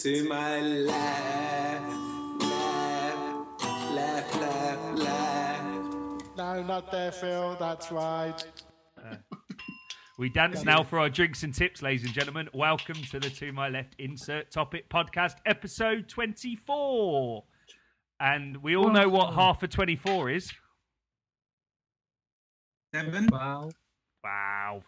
to 0.00 0.26
my 0.26 0.60
left, 0.62 1.92
left, 2.40 3.60
left, 3.92 4.34
left, 4.40 4.98
left. 4.98 6.36
No, 6.38 6.62
not 6.62 6.90
there, 6.90 7.12
Phil. 7.12 7.54
That's 7.60 7.92
right. 7.92 8.42
Uh, 8.96 9.16
we 10.18 10.30
dance 10.30 10.64
now 10.64 10.82
for 10.82 10.98
our 10.98 11.10
drinks 11.10 11.42
and 11.42 11.52
tips, 11.52 11.82
ladies 11.82 12.04
and 12.04 12.14
gentlemen. 12.14 12.48
Welcome 12.54 12.96
to 13.10 13.20
the 13.20 13.28
To 13.28 13.52
My 13.52 13.68
Left 13.68 13.94
Insert 13.98 14.50
Topic 14.50 14.88
Podcast, 14.88 15.34
episode 15.44 16.08
24. 16.08 17.44
And 18.20 18.56
we 18.56 18.76
all 18.76 18.90
know 18.90 19.10
what 19.10 19.34
half 19.34 19.62
of 19.62 19.68
24 19.68 20.30
is. 20.30 20.50
Seven. 22.94 23.28
Wow. 23.30 23.68
Wow. 24.24 24.82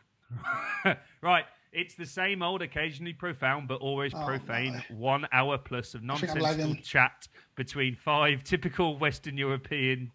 right. 1.20 1.44
It's 1.72 1.94
the 1.94 2.06
same 2.06 2.42
old, 2.42 2.60
occasionally 2.60 3.14
profound, 3.14 3.66
but 3.66 3.80
always 3.80 4.12
Oh, 4.14 4.24
profane 4.26 4.82
no. 4.90 4.96
one 4.96 5.26
hour 5.32 5.56
plus 5.56 5.94
of 5.94 6.02
nonsensical 6.02 6.74
chat 6.82 7.28
between 7.56 7.96
five 7.96 8.44
typical 8.44 8.98
Western 8.98 9.38
European 9.38 10.12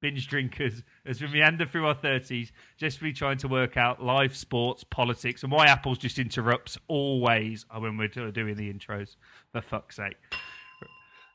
binge 0.00 0.28
drinkers 0.28 0.82
as 1.06 1.20
we 1.20 1.28
meander 1.28 1.66
through 1.66 1.86
our 1.86 1.94
30s, 1.94 2.52
just 2.76 3.00
be 3.00 3.12
trying 3.12 3.38
to 3.38 3.48
work 3.48 3.76
out 3.76 4.04
life, 4.04 4.36
sports, 4.36 4.84
politics, 4.84 5.42
and 5.42 5.50
why 5.50 5.66
Apples 5.66 5.98
just 5.98 6.18
interrupts 6.18 6.78
always 6.88 7.64
oh, 7.70 7.80
when 7.80 7.96
we're 7.96 8.08
doing 8.08 8.54
the 8.54 8.72
intros, 8.72 9.16
for 9.50 9.62
fuck's 9.62 9.96
sake. 9.96 10.16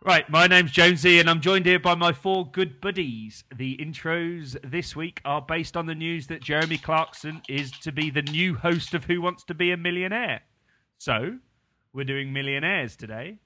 Right, 0.01 0.29
my 0.29 0.47
name's 0.47 0.71
Jonesy, 0.71 1.19
and 1.19 1.29
I'm 1.29 1.41
joined 1.41 1.65
here 1.65 1.77
by 1.77 1.93
my 1.93 2.13
four 2.13 2.49
good 2.49 2.79
buddies. 2.79 3.43
The 3.53 3.75
intros 3.75 4.55
this 4.63 4.95
week 4.95 5.19
are 5.25 5.41
based 5.41 5.75
on 5.75 5.87
the 5.87 5.93
news 5.93 6.27
that 6.27 6.41
Jeremy 6.41 6.77
Clarkson 6.77 7.41
is 7.49 7.69
to 7.81 7.91
be 7.91 8.09
the 8.09 8.21
new 8.21 8.55
host 8.55 8.93
of 8.93 9.03
Who 9.03 9.19
Wants 9.21 9.43
to 9.43 9.53
Be 9.53 9.71
a 9.71 9.77
Millionaire. 9.77 10.39
So, 10.99 11.39
we're 11.91 12.05
doing 12.05 12.31
millionaires 12.31 12.95
today. 12.95 13.39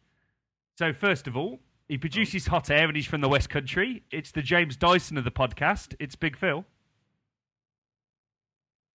So, 0.77 0.93
first 0.93 1.25
of 1.25 1.35
all, 1.35 1.59
he 1.87 1.97
produces 1.97 2.45
hot 2.45 2.69
air 2.69 2.85
and 2.85 2.95
he's 2.95 3.07
from 3.07 3.21
the 3.21 3.29
West 3.29 3.49
Country. 3.49 4.03
It's 4.11 4.29
the 4.29 4.43
James 4.43 4.75
Dyson 4.75 5.17
of 5.17 5.23
the 5.23 5.31
podcast. 5.31 5.95
It's 5.99 6.15
Big 6.15 6.37
Phil. 6.37 6.65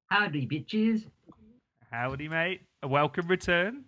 Howdy, 0.07 0.47
bitches. 0.47 1.07
Howdy, 1.91 2.29
mate. 2.29 2.61
A 2.85 2.89
welcome 2.89 3.27
return. 3.27 3.85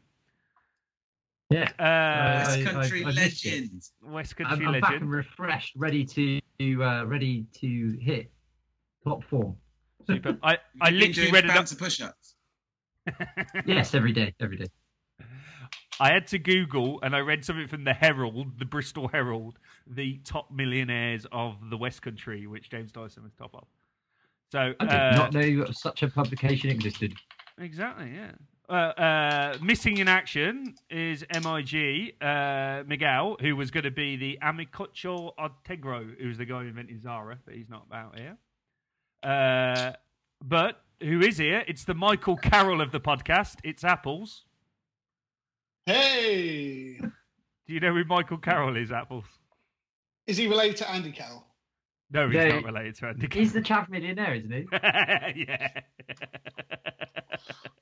Yeah. 1.51 1.69
Uh, 1.79 2.45
West 2.47 2.65
Country 2.65 3.05
I- 3.05 3.09
I 3.09 3.13
missed 3.13 3.45
it. 3.45 3.51
legend. 3.51 3.83
West 4.03 4.35
I'm, 4.39 4.47
Country 4.47 4.67
I'm 4.67 4.73
back 4.81 4.91
and 4.93 4.93
legend. 4.93 5.11
refreshed, 5.11 5.75
ready 5.77 6.05
to 6.05 6.41
uh, 6.83 7.05
ready 7.07 7.47
to 7.61 7.99
hit 8.01 8.31
top 9.05 9.25
form. 9.25 9.57
Super. 10.07 10.39
I, 10.43 10.59
I 10.81 10.89
You've 10.91 11.01
literally 11.01 11.31
read 11.33 11.45
it 11.45 11.51
up. 11.51 11.57
bouncer 11.57 11.77
push-ups. 11.77 12.35
yes, 13.67 13.95
every 13.95 14.13
day, 14.13 14.35
every 14.41 14.57
day. 14.57 14.69
I 15.99 16.13
had 16.13 16.27
to 16.29 16.39
Google 16.39 16.99
and 17.03 17.15
I 17.15 17.19
read 17.19 17.45
something 17.45 17.69
from 17.69 17.85
the 17.85 17.93
Herald, 17.93 18.59
the 18.59 18.65
Bristol 18.65 19.09
Herald, 19.09 19.59
the 19.87 20.19
top 20.25 20.51
millionaires 20.51 21.27
of 21.33 21.57
the 21.69 21.77
West 21.77 22.01
Country, 22.01 22.47
which 22.47 22.71
James 22.71 22.91
Dyson 22.93 23.23
was 23.23 23.35
top 23.35 23.55
of. 23.55 23.65
So 24.51 24.73
I 24.81 24.85
did 24.85 24.95
uh, 24.95 25.11
not 25.17 25.33
know 25.35 25.65
such 25.73 26.03
a 26.03 26.09
publication 26.09 26.71
existed. 26.71 27.15
exactly, 27.59 28.13
yeah. 28.15 28.33
Uh, 28.71 28.73
uh, 28.73 29.59
missing 29.61 29.97
in 29.97 30.07
action 30.07 30.77
is 30.89 31.25
MIG 31.35 32.15
uh, 32.23 32.85
Miguel, 32.87 33.37
who 33.41 33.57
was 33.57 33.73
going 33.73 33.83
to 33.83 33.91
be 33.91 34.15
the 34.17 34.39
Amancio 34.41 35.33
Ortega, 35.37 36.05
who's 36.21 36.39
the 36.39 36.45
guy 36.45 36.63
who 36.63 36.69
invented 36.69 37.03
Zara, 37.03 37.37
but 37.45 37.55
he's 37.55 37.69
not 37.69 37.85
about 37.89 38.17
here. 38.17 38.37
Uh, 39.25 39.93
but 40.41 40.81
who 41.03 41.21
is 41.21 41.37
here? 41.39 41.65
It's 41.67 41.83
the 41.85 41.95
Michael 41.95 42.37
Carroll 42.37 42.81
of 42.81 42.93
the 42.93 43.01
podcast. 43.01 43.57
It's 43.65 43.83
Apples. 43.83 44.45
Hey, 45.87 46.99
Do 47.01 47.75
you 47.75 47.81
know 47.81 47.93
who 47.93 48.05
Michael 48.05 48.39
Carroll 48.39 48.77
is, 48.77 48.93
Apples? 48.93 49.25
is 50.29 50.37
he 50.37 50.47
related 50.47 50.77
to 50.77 50.89
Andy 50.91 51.11
Carroll? 51.11 51.45
No, 52.13 52.29
he's 52.29 52.37
No, 52.37 52.49
not 52.49 52.65
related 52.65 52.95
to 52.97 53.07
Andy. 53.09 53.27
Carroll. 53.27 53.43
He's 53.45 53.53
the 53.53 53.63
chaff 53.63 53.89
millionaire, 53.89 54.35
isn't 54.35 54.53
he? 54.53 54.67
yeah. 54.73 55.69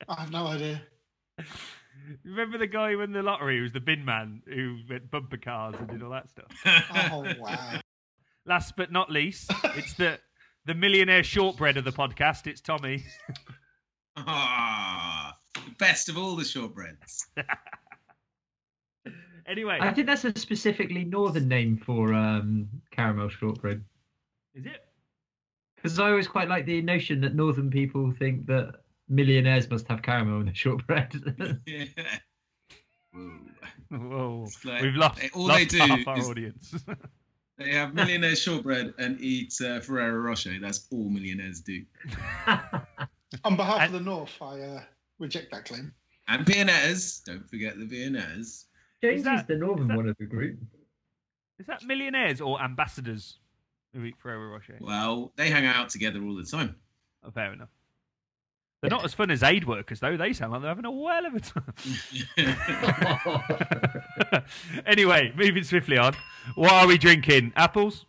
I 0.08 0.20
have 0.20 0.32
no 0.32 0.46
idea. 0.46 0.82
Remember 2.24 2.56
the 2.56 2.66
guy 2.66 2.92
who 2.92 2.98
won 2.98 3.12
the 3.12 3.22
lottery 3.22 3.56
who 3.56 3.62
was 3.62 3.72
the 3.72 3.80
bin 3.80 4.04
man 4.04 4.42
who 4.46 4.78
went 4.88 5.10
bumper 5.10 5.36
cars 5.36 5.74
and 5.78 5.88
did 5.88 6.02
all 6.02 6.10
that 6.10 6.30
stuff? 6.30 6.46
Oh 7.12 7.26
wow! 7.38 7.80
Last 8.46 8.74
but 8.76 8.90
not 8.90 9.10
least, 9.10 9.52
it's 9.76 9.94
the 9.94 10.18
the 10.64 10.74
millionaire 10.74 11.22
shortbread 11.22 11.76
of 11.76 11.84
the 11.84 11.92
podcast. 11.92 12.46
It's 12.46 12.60
Tommy. 12.60 13.04
Ah, 14.16 15.36
the 15.54 15.74
best 15.78 16.08
of 16.08 16.16
all 16.18 16.34
the 16.36 16.44
shortbreads. 16.44 17.26
Anyway, 19.46 19.78
I 19.80 19.94
think 19.94 20.06
that's 20.06 20.26
a 20.26 20.38
specifically 20.38 21.04
northern 21.04 21.48
name 21.48 21.78
for 21.78 22.12
um, 22.12 22.68
caramel 22.90 23.30
shortbread. 23.30 23.82
is 24.54 24.66
it? 24.66 24.84
Because 25.76 25.98
I 25.98 26.10
always 26.10 26.28
quite 26.28 26.48
like 26.48 26.66
the 26.66 26.82
notion 26.82 27.22
that 27.22 27.34
northern 27.34 27.70
people 27.70 28.12
think 28.18 28.44
that 28.44 28.74
millionaires 29.08 29.68
must 29.70 29.86
have 29.88 30.02
caramel 30.02 30.40
in 30.40 30.46
their 30.46 30.54
shortbread. 30.54 31.60
yeah. 31.66 31.84
Whoa. 33.12 33.38
Whoa, 33.90 34.48
like- 34.64 34.82
we've 34.82 34.94
lost, 34.94 35.20
all 35.34 35.46
lost 35.46 35.58
they 35.58 35.64
do 35.64 35.78
half 35.78 36.06
our 36.06 36.18
is- 36.18 36.28
audience. 36.28 36.74
They 37.58 37.72
have 37.72 37.92
millionaire 37.92 38.36
shortbread 38.36 38.94
and 38.98 39.20
eat 39.20 39.52
uh, 39.60 39.80
Ferrero 39.80 40.20
Rocher. 40.20 40.54
That's 40.60 40.86
all 40.92 41.08
millionaires 41.10 41.58
do. 41.58 41.82
On 43.42 43.56
behalf 43.56 43.80
And- 43.80 43.86
of 43.86 43.92
the 43.92 44.00
North, 44.08 44.30
I 44.40 44.60
uh, 44.60 44.82
reject 45.18 45.50
that 45.50 45.64
claim. 45.64 45.92
And 46.28 46.46
Viennese. 46.46 47.20
Don't 47.26 47.50
forget 47.50 47.76
the 47.76 47.84
Viennese. 47.84 48.66
James 49.02 49.18
is, 49.18 49.24
that- 49.24 49.48
the 49.48 49.54
is 49.54 49.60
northern 49.60 49.88
that- 49.88 49.96
one 49.96 50.08
of 50.08 50.16
the 50.20 50.24
group. 50.26 50.56
is 51.58 51.66
that 51.66 51.82
millionaires 51.82 52.40
or 52.40 52.62
ambassadors 52.62 53.38
who 53.92 54.04
eat 54.04 54.14
Ferrero 54.22 54.52
Rocher? 54.52 54.78
Well, 54.80 55.32
they 55.34 55.50
hang 55.50 55.66
out 55.66 55.88
together 55.88 56.22
all 56.22 56.36
the 56.36 56.44
time. 56.44 56.76
Oh, 57.24 57.32
fair 57.32 57.52
enough. 57.52 57.70
They're 58.80 58.90
not 58.90 59.04
as 59.04 59.12
fun 59.12 59.30
as 59.30 59.42
aid 59.42 59.66
workers, 59.66 59.98
though. 59.98 60.16
They 60.16 60.32
sound 60.32 60.52
like 60.52 60.62
they're 60.62 60.70
having 60.70 60.84
a 60.84 60.90
whale 60.90 61.26
of 61.26 61.34
a 61.34 61.40
time. 61.40 61.64
anyway, 64.86 65.32
moving 65.36 65.64
swiftly 65.64 65.98
on. 65.98 66.14
What 66.54 66.72
are 66.72 66.86
we 66.86 66.96
drinking? 66.96 67.52
Apples? 67.56 68.06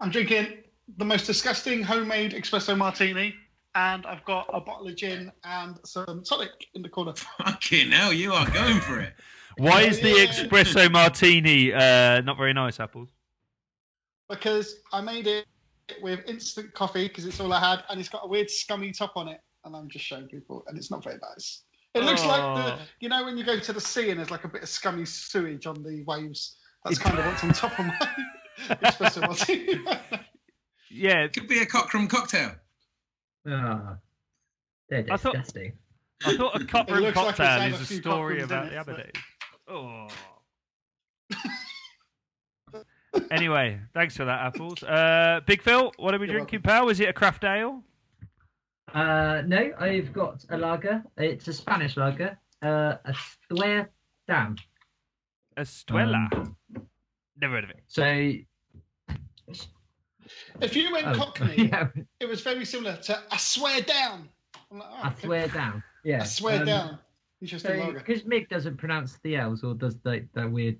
I'm 0.00 0.10
drinking 0.10 0.58
the 0.98 1.06
most 1.06 1.26
disgusting 1.26 1.82
homemade 1.82 2.32
espresso 2.32 2.76
martini, 2.76 3.34
and 3.74 4.04
I've 4.04 4.24
got 4.26 4.46
a 4.52 4.60
bottle 4.60 4.88
of 4.88 4.96
gin 4.96 5.32
and 5.44 5.78
some 5.86 6.22
tonic 6.22 6.66
in 6.74 6.82
the 6.82 6.90
corner. 6.90 7.14
Fucking 7.14 7.92
hell, 7.92 8.12
you 8.12 8.34
are 8.34 8.48
going 8.50 8.80
for 8.80 9.00
it. 9.00 9.14
Why 9.56 9.82
is 9.82 10.00
the 10.00 10.12
espresso 10.12 10.92
martini 10.92 11.72
uh, 11.72 12.20
not 12.20 12.36
very 12.36 12.52
nice, 12.52 12.78
Apples? 12.78 13.08
because 14.30 14.76
I 14.92 15.02
made 15.02 15.26
it 15.26 15.44
with 16.02 16.20
instant 16.28 16.72
coffee 16.74 17.08
because 17.08 17.24
it's 17.26 17.40
all 17.40 17.52
I 17.52 17.60
had, 17.60 17.84
and 17.90 17.98
it's 18.00 18.08
got 18.08 18.22
a 18.24 18.28
weird 18.28 18.50
scummy 18.50 18.92
top 18.92 19.12
on 19.16 19.28
it, 19.28 19.40
and 19.64 19.74
I'm 19.76 19.88
just 19.88 20.04
showing 20.04 20.26
people, 20.28 20.64
and 20.66 20.76
it's 20.78 20.90
not 20.90 21.02
very 21.04 21.18
nice. 21.30 21.62
It 21.94 22.04
looks 22.04 22.24
like 22.24 22.40
the, 22.40 22.74
Oh. 22.74 22.78
you 23.00 23.08
know, 23.08 23.24
when 23.24 23.36
you 23.36 23.44
go 23.44 23.58
to 23.58 23.72
the 23.72 23.80
sea 23.80 24.10
and 24.10 24.18
there's 24.18 24.30
like 24.30 24.44
a 24.44 24.48
bit 24.48 24.62
of 24.62 24.68
scummy 24.68 25.04
sewage 25.04 25.66
on 25.66 25.82
the 25.82 26.02
waves. 26.06 26.56
That's 26.84 26.98
kind 26.98 27.18
of 27.18 27.26
what's 27.26 27.42
on 27.44 27.52
top 27.52 27.78
of 27.78 27.86
my 27.86 28.08
espresso 28.82 29.20
martini. 29.22 29.84
Yeah, 30.92 31.28
Could 31.28 31.46
be 31.46 31.60
a 31.60 31.66
cockrum 31.66 32.08
cocktail. 32.08 32.52
Ah, 33.48 33.96
they're 34.88 35.04
I 35.10 35.16
thought- 35.16 35.34
disgusting. 35.34 35.72
I 36.24 36.36
thought 36.36 36.60
a 36.60 36.64
cup 36.64 36.88
It 36.88 36.92
room 36.94 37.02
looks 37.04 37.16
like 37.16 37.36
cocktail 37.36 37.74
is 37.74 37.90
a 37.90 37.94
a 37.94 37.96
story 37.98 38.42
about 38.42 38.70
the 38.70 38.76
other 38.76 38.94
but- 38.94 39.72
Oh. 39.72 40.08
Anyway, 43.30 43.80
thanks 43.94 44.16
for 44.16 44.24
that, 44.24 44.40
Apples. 44.40 44.82
Uh, 44.82 45.40
Big 45.46 45.62
Phil, 45.62 45.92
what 45.96 46.14
are 46.14 46.18
we 46.18 46.26
You're 46.26 46.36
drinking, 46.36 46.62
pal? 46.62 46.88
Is 46.88 47.00
it 47.00 47.08
a 47.08 47.12
craft 47.12 47.44
ale? 47.44 47.82
Uh, 48.94 49.42
no, 49.46 49.72
I've 49.78 50.12
got 50.12 50.44
a 50.50 50.58
lager. 50.58 51.02
It's 51.16 51.46
a 51.48 51.52
Spanish 51.52 51.96
lager. 51.96 52.36
Uh, 52.62 52.96
a 53.04 53.14
Square 53.14 53.90
Dam. 54.26 54.56
A 55.56 55.62
Stuella. 55.62 56.32
Um, 56.34 56.56
Never 57.40 57.54
heard 57.54 57.64
of 57.64 57.70
it. 57.70 57.82
So, 57.86 58.04
if 60.60 60.76
you 60.76 60.92
went 60.92 61.06
oh, 61.06 61.14
Cockney, 61.14 61.68
yeah, 61.72 61.88
it 62.20 62.28
was 62.28 62.42
very 62.42 62.64
similar 62.64 62.96
to 62.96 63.18
"I 63.30 63.36
swear 63.36 63.80
down." 63.80 64.28
I'm 64.70 64.78
like, 64.78 64.88
oh, 64.90 65.00
I 65.02 65.08
okay. 65.08 65.26
swear 65.26 65.48
down. 65.48 65.82
Yeah, 66.04 66.22
I 66.22 66.24
swear 66.24 66.60
um, 66.60 66.66
down. 66.66 66.98
Interesting 67.40 67.70
So, 67.70 67.78
lager. 67.78 67.98
because 67.98 68.22
Mick 68.22 68.48
doesn't 68.48 68.76
pronounce 68.76 69.18
the 69.22 69.36
L's 69.36 69.64
or 69.64 69.74
does 69.74 69.96
that 70.04 70.28
that 70.34 70.50
weird 70.50 70.76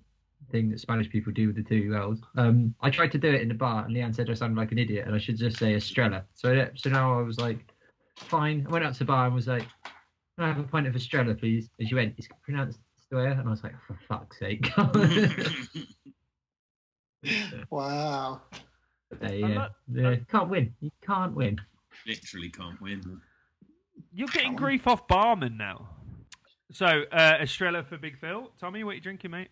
thing 0.50 0.70
that 0.70 0.80
Spanish 0.80 1.08
people 1.08 1.32
do 1.32 1.48
with 1.48 1.56
the 1.56 1.62
two 1.62 1.94
L's, 1.94 2.20
um, 2.36 2.74
I 2.80 2.90
tried 2.90 3.12
to 3.12 3.18
do 3.18 3.28
it 3.28 3.40
in 3.40 3.48
the 3.48 3.54
bar, 3.54 3.84
and 3.84 3.94
Leanne 3.94 4.14
said 4.14 4.30
I 4.30 4.34
sounded 4.34 4.58
like 4.58 4.72
an 4.72 4.78
idiot, 4.78 5.06
and 5.06 5.14
I 5.14 5.18
should 5.18 5.36
just 5.36 5.58
say 5.58 5.74
Estrella. 5.74 6.24
So, 6.34 6.68
so 6.74 6.90
now 6.90 7.18
I 7.18 7.22
was 7.22 7.38
like, 7.38 7.58
fine. 8.16 8.66
I 8.68 8.72
went 8.72 8.84
up 8.84 8.92
to 8.94 9.00
the 9.00 9.04
bar 9.06 9.26
and 9.26 9.34
was 9.34 9.46
like, 9.46 9.66
Can 10.36 10.44
I 10.44 10.48
have 10.48 10.58
a 10.58 10.64
pint 10.64 10.86
of 10.86 10.96
Estrella, 10.96 11.34
please? 11.34 11.70
And 11.78 11.88
she 11.88 11.94
went, 11.94 12.14
It's 12.18 12.28
pronounced 12.42 12.78
Estrella, 12.98 13.32
and 13.32 13.48
I 13.48 13.50
was 13.50 13.62
like, 13.62 13.74
for 13.86 13.98
fuck's 14.08 14.38
sake. 14.38 14.70
Wow. 17.70 18.40
Uh, 19.12 19.26
I'm 19.26 19.50
yeah, 19.50 19.68
yeah, 19.92 20.16
can't 20.30 20.48
win. 20.48 20.72
You 20.80 20.90
can't 21.04 21.34
win. 21.34 21.60
Literally 22.06 22.48
can't 22.48 22.80
win. 22.80 23.20
You're 24.12 24.28
getting 24.28 24.56
grief 24.56 24.86
off 24.86 25.06
barman 25.08 25.56
now. 25.56 25.88
So, 26.72 26.86
uh, 27.12 27.38
Estrella 27.40 27.82
for 27.82 27.98
Big 27.98 28.18
Phil. 28.18 28.50
Tommy, 28.58 28.84
what 28.84 28.92
are 28.92 28.94
you 28.94 29.00
drinking, 29.00 29.32
mate? 29.32 29.48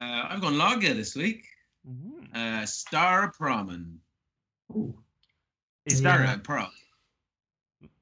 Uh, 0.00 0.26
I've 0.28 0.40
gone 0.40 0.58
lager 0.58 0.94
this 0.94 1.14
week. 1.14 1.46
Uh, 2.34 2.62
Staropramen. 2.64 3.96
Ooh. 4.72 4.98
Is 5.86 6.00
Yeah. 6.00 6.16
that 6.18 6.44
Star 6.44 6.70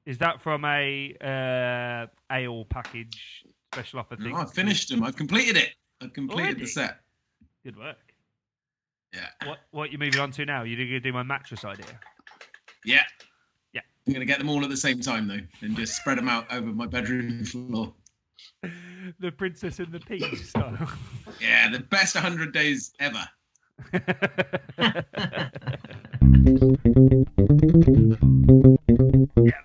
is 0.05 0.17
that 0.19 0.41
from 0.41 0.65
a 0.65 1.15
uh, 1.19 2.07
ale 2.31 2.65
package 2.65 3.43
special 3.73 3.99
offer 3.99 4.15
thing? 4.15 4.29
No, 4.29 4.35
I've 4.37 4.53
finished 4.53 4.89
them. 4.89 5.03
I've 5.03 5.15
completed 5.15 5.57
it. 5.57 5.73
I've 6.01 6.13
completed 6.13 6.43
Already? 6.45 6.61
the 6.61 6.67
set. 6.67 6.99
Good 7.63 7.77
work. 7.77 7.97
Yeah. 9.13 9.29
What 9.45 9.59
what 9.71 9.91
you 9.91 9.97
moving 9.97 10.19
on 10.19 10.31
to 10.31 10.45
now? 10.45 10.63
You're 10.63 10.85
gonna 10.85 10.99
do 10.99 11.13
my 11.13 11.23
mattress 11.23 11.65
idea. 11.65 11.99
Yeah. 12.83 13.03
Yeah. 13.73 13.81
I'm 14.05 14.13
going 14.13 14.19
to 14.19 14.25
get 14.31 14.37
them 14.37 14.49
all 14.49 14.63
at 14.63 14.69
the 14.69 14.77
same 14.77 14.99
time, 15.01 15.27
though, 15.27 15.39
and 15.61 15.75
just 15.75 15.95
spread 15.95 16.17
them 16.19 16.29
out 16.29 16.51
over 16.53 16.67
my 16.67 16.85
bedroom 16.85 17.43
floor. 17.43 17.93
the 19.19 19.31
Princess 19.31 19.79
and 19.79 19.91
the 19.91 19.99
Pea 19.99 20.35
style. 20.35 20.91
Yeah, 21.41 21.69
the 21.69 21.79
best 21.79 22.15
100 22.15 22.53
days 22.53 22.93
ever. 22.99 23.27
yeah, 23.93 24.01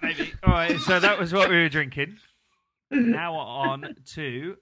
maybe. 0.02 0.32
All 0.42 0.52
right, 0.52 0.78
so 0.80 0.98
that 0.98 1.16
was 1.18 1.32
what 1.32 1.48
we 1.48 1.56
were 1.56 1.68
drinking. 1.68 2.16
Now 2.90 3.34
on 3.34 3.94
to 4.14 4.56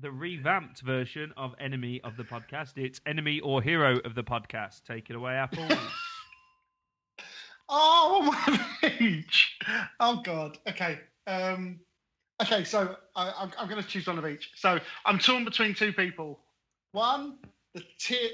the 0.00 0.10
revamped 0.10 0.80
version 0.80 1.34
of 1.36 1.54
Enemy 1.60 2.00
of 2.02 2.16
the 2.16 2.24
Podcast. 2.24 2.78
It's 2.78 3.00
Enemy 3.06 3.40
or 3.40 3.60
Hero 3.60 3.98
of 4.04 4.14
the 4.14 4.24
Podcast. 4.24 4.84
Take 4.84 5.10
it 5.10 5.16
away, 5.16 5.34
Apple. 5.34 5.68
Oh, 7.68 8.22
my 8.22 8.92
each. 9.00 9.58
Oh 10.00 10.20
God. 10.22 10.58
Okay. 10.68 11.00
Um, 11.26 11.80
okay. 12.42 12.64
So 12.64 12.96
I, 13.16 13.32
I'm, 13.38 13.52
I'm 13.58 13.68
going 13.68 13.82
to 13.82 13.88
choose 13.88 14.06
one 14.06 14.18
of 14.18 14.26
each. 14.26 14.50
So 14.56 14.78
I'm 15.04 15.18
torn 15.18 15.44
between 15.44 15.74
two 15.74 15.92
people. 15.92 16.40
One, 16.92 17.38
the 17.74 17.82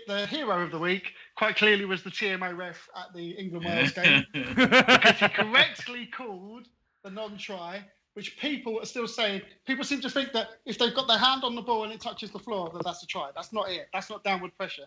the 0.06 0.26
hero 0.26 0.62
of 0.62 0.70
the 0.70 0.78
week, 0.78 1.12
quite 1.36 1.56
clearly 1.56 1.84
was 1.84 2.02
the 2.02 2.10
TMO 2.10 2.56
ref 2.56 2.88
at 2.96 3.14
the 3.14 3.30
England 3.30 3.64
Wales 3.64 3.92
game 3.92 4.24
because 4.32 5.16
he 5.18 5.28
correctly 5.28 6.06
called 6.06 6.66
the 7.02 7.10
non-try. 7.10 7.82
Which 8.14 8.38
people 8.38 8.80
are 8.80 8.86
still 8.86 9.06
saying. 9.06 9.42
People 9.66 9.84
seem 9.84 10.00
to 10.00 10.10
think 10.10 10.32
that 10.32 10.48
if 10.66 10.78
they've 10.78 10.94
got 10.94 11.06
their 11.06 11.16
hand 11.16 11.44
on 11.44 11.54
the 11.54 11.62
ball 11.62 11.84
and 11.84 11.92
it 11.92 12.00
touches 12.00 12.32
the 12.32 12.40
floor, 12.40 12.68
that 12.74 12.82
that's 12.82 13.04
a 13.04 13.06
try. 13.06 13.30
That's 13.34 13.52
not 13.52 13.70
it. 13.70 13.86
That's 13.92 14.10
not 14.10 14.24
downward 14.24 14.50
pressure. 14.56 14.86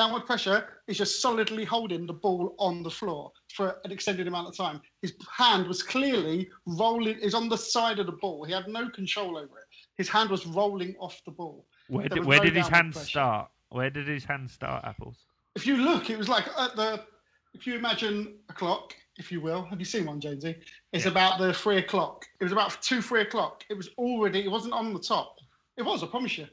Downward 0.00 0.24
pressure 0.24 0.66
is 0.86 0.96
just 0.96 1.20
solidly 1.20 1.62
holding 1.62 2.06
the 2.06 2.14
ball 2.14 2.54
on 2.58 2.82
the 2.82 2.88
floor 2.88 3.30
for 3.52 3.76
an 3.84 3.92
extended 3.92 4.26
amount 4.26 4.48
of 4.48 4.56
time. 4.56 4.80
His 5.02 5.12
hand 5.36 5.66
was 5.66 5.82
clearly 5.82 6.48
rolling, 6.64 7.18
is 7.18 7.34
on 7.34 7.50
the 7.50 7.58
side 7.58 7.98
of 7.98 8.06
the 8.06 8.12
ball. 8.12 8.42
He 8.44 8.52
had 8.54 8.66
no 8.66 8.88
control 8.88 9.36
over 9.36 9.58
it. 9.58 9.64
His 9.98 10.08
hand 10.08 10.30
was 10.30 10.46
rolling 10.46 10.96
off 10.98 11.20
the 11.26 11.32
ball. 11.32 11.66
Where 11.88 12.08
did, 12.08 12.24
where 12.24 12.38
no 12.38 12.44
did 12.44 12.56
his 12.56 12.68
hand 12.68 12.94
pressure. 12.94 13.10
start? 13.10 13.50
Where 13.68 13.90
did 13.90 14.08
his 14.08 14.24
hand 14.24 14.50
start, 14.50 14.86
Apples? 14.86 15.18
If 15.54 15.66
you 15.66 15.76
look, 15.76 16.08
it 16.08 16.16
was 16.16 16.30
like 16.30 16.46
at 16.56 16.76
the, 16.76 17.04
if 17.52 17.66
you 17.66 17.74
imagine 17.74 18.38
a 18.48 18.54
clock, 18.54 18.94
if 19.18 19.30
you 19.30 19.42
will, 19.42 19.66
have 19.66 19.80
you 19.80 19.84
seen 19.84 20.06
one, 20.06 20.18
Jonesy? 20.18 20.56
It's 20.94 21.04
Yeah. 21.04 21.10
about 21.10 21.38
the 21.38 21.52
three 21.52 21.76
o'clock. 21.76 22.24
It 22.40 22.44
was 22.44 22.52
about 22.54 22.80
two, 22.80 23.02
three 23.02 23.20
o'clock. 23.20 23.64
It 23.68 23.74
was 23.74 23.90
already, 23.98 24.46
it 24.46 24.50
wasn't 24.50 24.72
on 24.72 24.94
the 24.94 25.00
top. 25.00 25.36
It 25.76 25.82
was, 25.82 26.02
I 26.02 26.06
promise 26.06 26.38
you. 26.38 26.46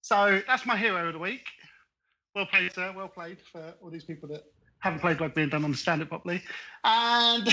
So 0.00 0.42
that's 0.48 0.66
my 0.66 0.76
hero 0.76 1.06
of 1.06 1.12
the 1.12 1.20
week. 1.20 1.46
Well 2.34 2.46
played, 2.46 2.72
sir. 2.72 2.92
Well 2.96 3.08
played 3.08 3.38
for 3.52 3.74
all 3.82 3.90
these 3.90 4.04
people 4.04 4.28
that 4.30 4.44
haven't 4.78 5.00
played 5.00 5.20
rugby 5.20 5.42
and 5.42 5.50
don't 5.50 5.64
understand 5.64 6.02
it 6.02 6.08
properly. 6.08 6.42
And 6.84 7.46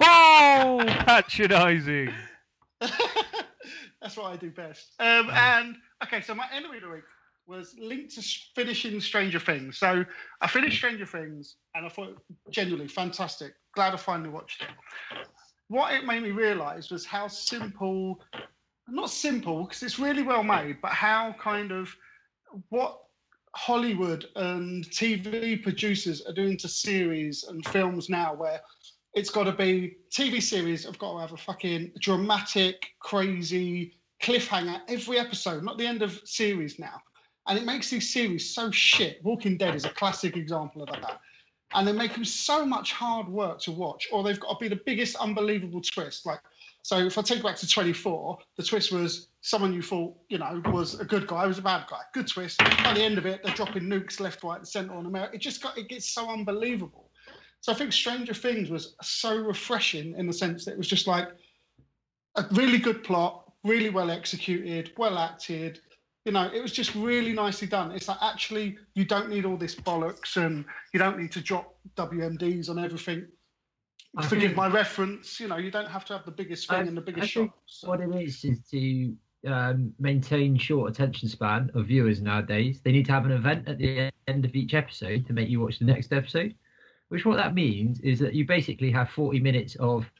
Oh, 0.00 0.84
patronising. 1.06 2.12
that's 2.80 4.16
what 4.16 4.32
I 4.32 4.36
do 4.36 4.50
best. 4.50 4.92
Um, 5.00 5.30
and 5.32 5.76
okay, 6.04 6.20
so 6.20 6.34
my 6.34 6.46
enemy 6.54 6.76
of 6.76 6.84
the 6.84 6.90
week 6.90 7.02
was 7.46 7.74
linked 7.78 8.14
to 8.14 8.22
finishing 8.54 9.00
Stranger 9.00 9.40
Things. 9.40 9.78
So 9.78 10.04
I 10.40 10.46
finished 10.46 10.76
Stranger 10.76 11.06
Things, 11.06 11.56
and 11.74 11.84
I 11.84 11.88
thought 11.88 12.16
genuinely 12.50 12.88
fantastic. 12.88 13.54
Glad 13.74 13.94
I 13.94 13.96
finally 13.96 14.28
watched 14.30 14.62
it. 14.62 14.68
What 15.68 15.92
it 15.92 16.04
made 16.04 16.22
me 16.22 16.30
realise 16.30 16.90
was 16.90 17.04
how 17.04 17.26
simple, 17.28 18.20
not 18.86 19.10
simple 19.10 19.64
because 19.64 19.82
it's 19.82 19.98
really 19.98 20.22
well 20.22 20.42
made, 20.42 20.80
but 20.80 20.92
how 20.92 21.34
kind 21.38 21.72
of 21.72 21.94
what 22.68 23.00
Hollywood 23.58 24.24
and 24.36 24.84
TV 24.84 25.60
producers 25.60 26.24
are 26.26 26.32
doing 26.32 26.56
to 26.58 26.68
series 26.68 27.44
and 27.44 27.66
films 27.66 28.08
now, 28.08 28.32
where 28.32 28.60
it's 29.14 29.30
got 29.30 29.44
to 29.44 29.52
be 29.52 29.96
TV 30.12 30.40
series 30.40 30.84
have 30.84 30.96
got 30.98 31.14
to 31.14 31.18
have 31.18 31.32
a 31.32 31.36
fucking 31.36 31.92
dramatic, 32.00 32.90
crazy 33.00 33.94
cliffhanger 34.22 34.80
every 34.86 35.18
episode, 35.18 35.64
not 35.64 35.76
the 35.76 35.86
end 35.86 36.02
of 36.02 36.20
series 36.24 36.78
now. 36.78 37.02
And 37.48 37.58
it 37.58 37.64
makes 37.64 37.90
these 37.90 38.12
series 38.12 38.54
so 38.54 38.70
shit. 38.70 39.20
Walking 39.24 39.56
Dead 39.56 39.74
is 39.74 39.84
a 39.84 39.90
classic 39.90 40.36
example 40.36 40.84
of 40.84 40.88
that. 40.90 41.18
And 41.74 41.86
they 41.86 41.92
make 41.92 42.14
them 42.14 42.24
so 42.24 42.64
much 42.64 42.92
hard 42.92 43.28
work 43.28 43.58
to 43.62 43.72
watch, 43.72 44.06
or 44.12 44.22
they've 44.22 44.38
got 44.38 44.58
to 44.58 44.64
be 44.64 44.68
the 44.68 44.80
biggest 44.86 45.16
unbelievable 45.16 45.82
twist. 45.82 46.24
Like, 46.24 46.40
so 46.82 46.98
if 46.98 47.18
I 47.18 47.22
take 47.22 47.42
back 47.42 47.56
to 47.56 47.68
24, 47.68 48.38
the 48.56 48.62
twist 48.62 48.92
was 48.92 49.27
someone 49.40 49.72
you 49.72 49.82
thought, 49.82 50.14
you 50.28 50.38
know, 50.38 50.60
was 50.66 50.98
a 50.98 51.04
good 51.04 51.26
guy, 51.26 51.46
was 51.46 51.58
a 51.58 51.62
bad 51.62 51.86
guy. 51.88 52.00
Good 52.12 52.26
twist. 52.26 52.58
By 52.58 52.92
the 52.94 53.02
end 53.02 53.18
of 53.18 53.26
it, 53.26 53.42
they're 53.42 53.54
dropping 53.54 53.84
nukes 53.84 54.20
left, 54.20 54.42
right, 54.42 54.58
and 54.58 54.66
centre 54.68 54.94
on 54.94 55.06
America. 55.06 55.36
It 55.36 55.40
just 55.40 55.62
got, 55.62 55.78
it 55.78 55.88
gets 55.88 56.10
so 56.10 56.28
unbelievable. 56.30 57.10
So 57.60 57.72
I 57.72 57.74
think 57.74 57.92
Stranger 57.92 58.34
Things 58.34 58.70
was 58.70 58.94
so 59.02 59.36
refreshing 59.36 60.14
in 60.16 60.26
the 60.26 60.32
sense 60.32 60.64
that 60.64 60.72
it 60.72 60.78
was 60.78 60.88
just 60.88 61.06
like 61.06 61.28
a 62.36 62.46
really 62.52 62.78
good 62.78 63.02
plot, 63.04 63.52
really 63.64 63.90
well 63.90 64.10
executed, 64.10 64.92
well 64.96 65.18
acted. 65.18 65.80
You 66.24 66.32
know, 66.32 66.50
it 66.52 66.60
was 66.60 66.72
just 66.72 66.94
really 66.94 67.32
nicely 67.32 67.66
done. 67.68 67.90
It's 67.92 68.06
like 68.08 68.18
actually 68.20 68.76
you 68.94 69.04
don't 69.04 69.30
need 69.30 69.44
all 69.44 69.56
this 69.56 69.74
bollocks 69.74 70.36
and 70.36 70.64
you 70.92 70.98
don't 70.98 71.18
need 71.18 71.32
to 71.32 71.40
drop 71.40 71.74
WMDs 71.96 72.68
on 72.68 72.78
everything. 72.78 73.26
I 74.16 74.26
Forgive 74.26 74.50
think- 74.50 74.56
my 74.56 74.68
reference. 74.68 75.40
You 75.40 75.48
know, 75.48 75.56
you 75.56 75.70
don't 75.70 75.88
have 75.88 76.04
to 76.06 76.12
have 76.14 76.24
the 76.24 76.30
biggest 76.32 76.68
thing 76.68 76.78
I- 76.80 76.82
and 76.82 76.96
the 76.96 77.00
biggest 77.00 77.24
I 77.24 77.26
shot. 77.26 77.50
So- 77.66 77.88
What 77.88 78.00
it 78.00 78.14
is 78.14 78.44
is 78.44 78.60
to 78.70 79.16
um, 79.46 79.92
maintain 79.98 80.56
short 80.56 80.90
attention 80.90 81.28
span 81.28 81.70
of 81.74 81.86
viewers 81.86 82.20
nowadays. 82.20 82.80
They 82.82 82.92
need 82.92 83.06
to 83.06 83.12
have 83.12 83.26
an 83.26 83.32
event 83.32 83.68
at 83.68 83.78
the 83.78 84.10
end 84.26 84.44
of 84.44 84.54
each 84.54 84.74
episode 84.74 85.26
to 85.26 85.32
make 85.32 85.48
you 85.48 85.60
watch 85.60 85.78
the 85.78 85.84
next 85.84 86.12
episode. 86.12 86.54
Which 87.08 87.24
what 87.24 87.36
that 87.36 87.54
means 87.54 88.00
is 88.00 88.18
that 88.18 88.34
you 88.34 88.46
basically 88.46 88.90
have 88.90 89.10
40 89.10 89.40
minutes 89.40 89.76
of. 89.76 90.10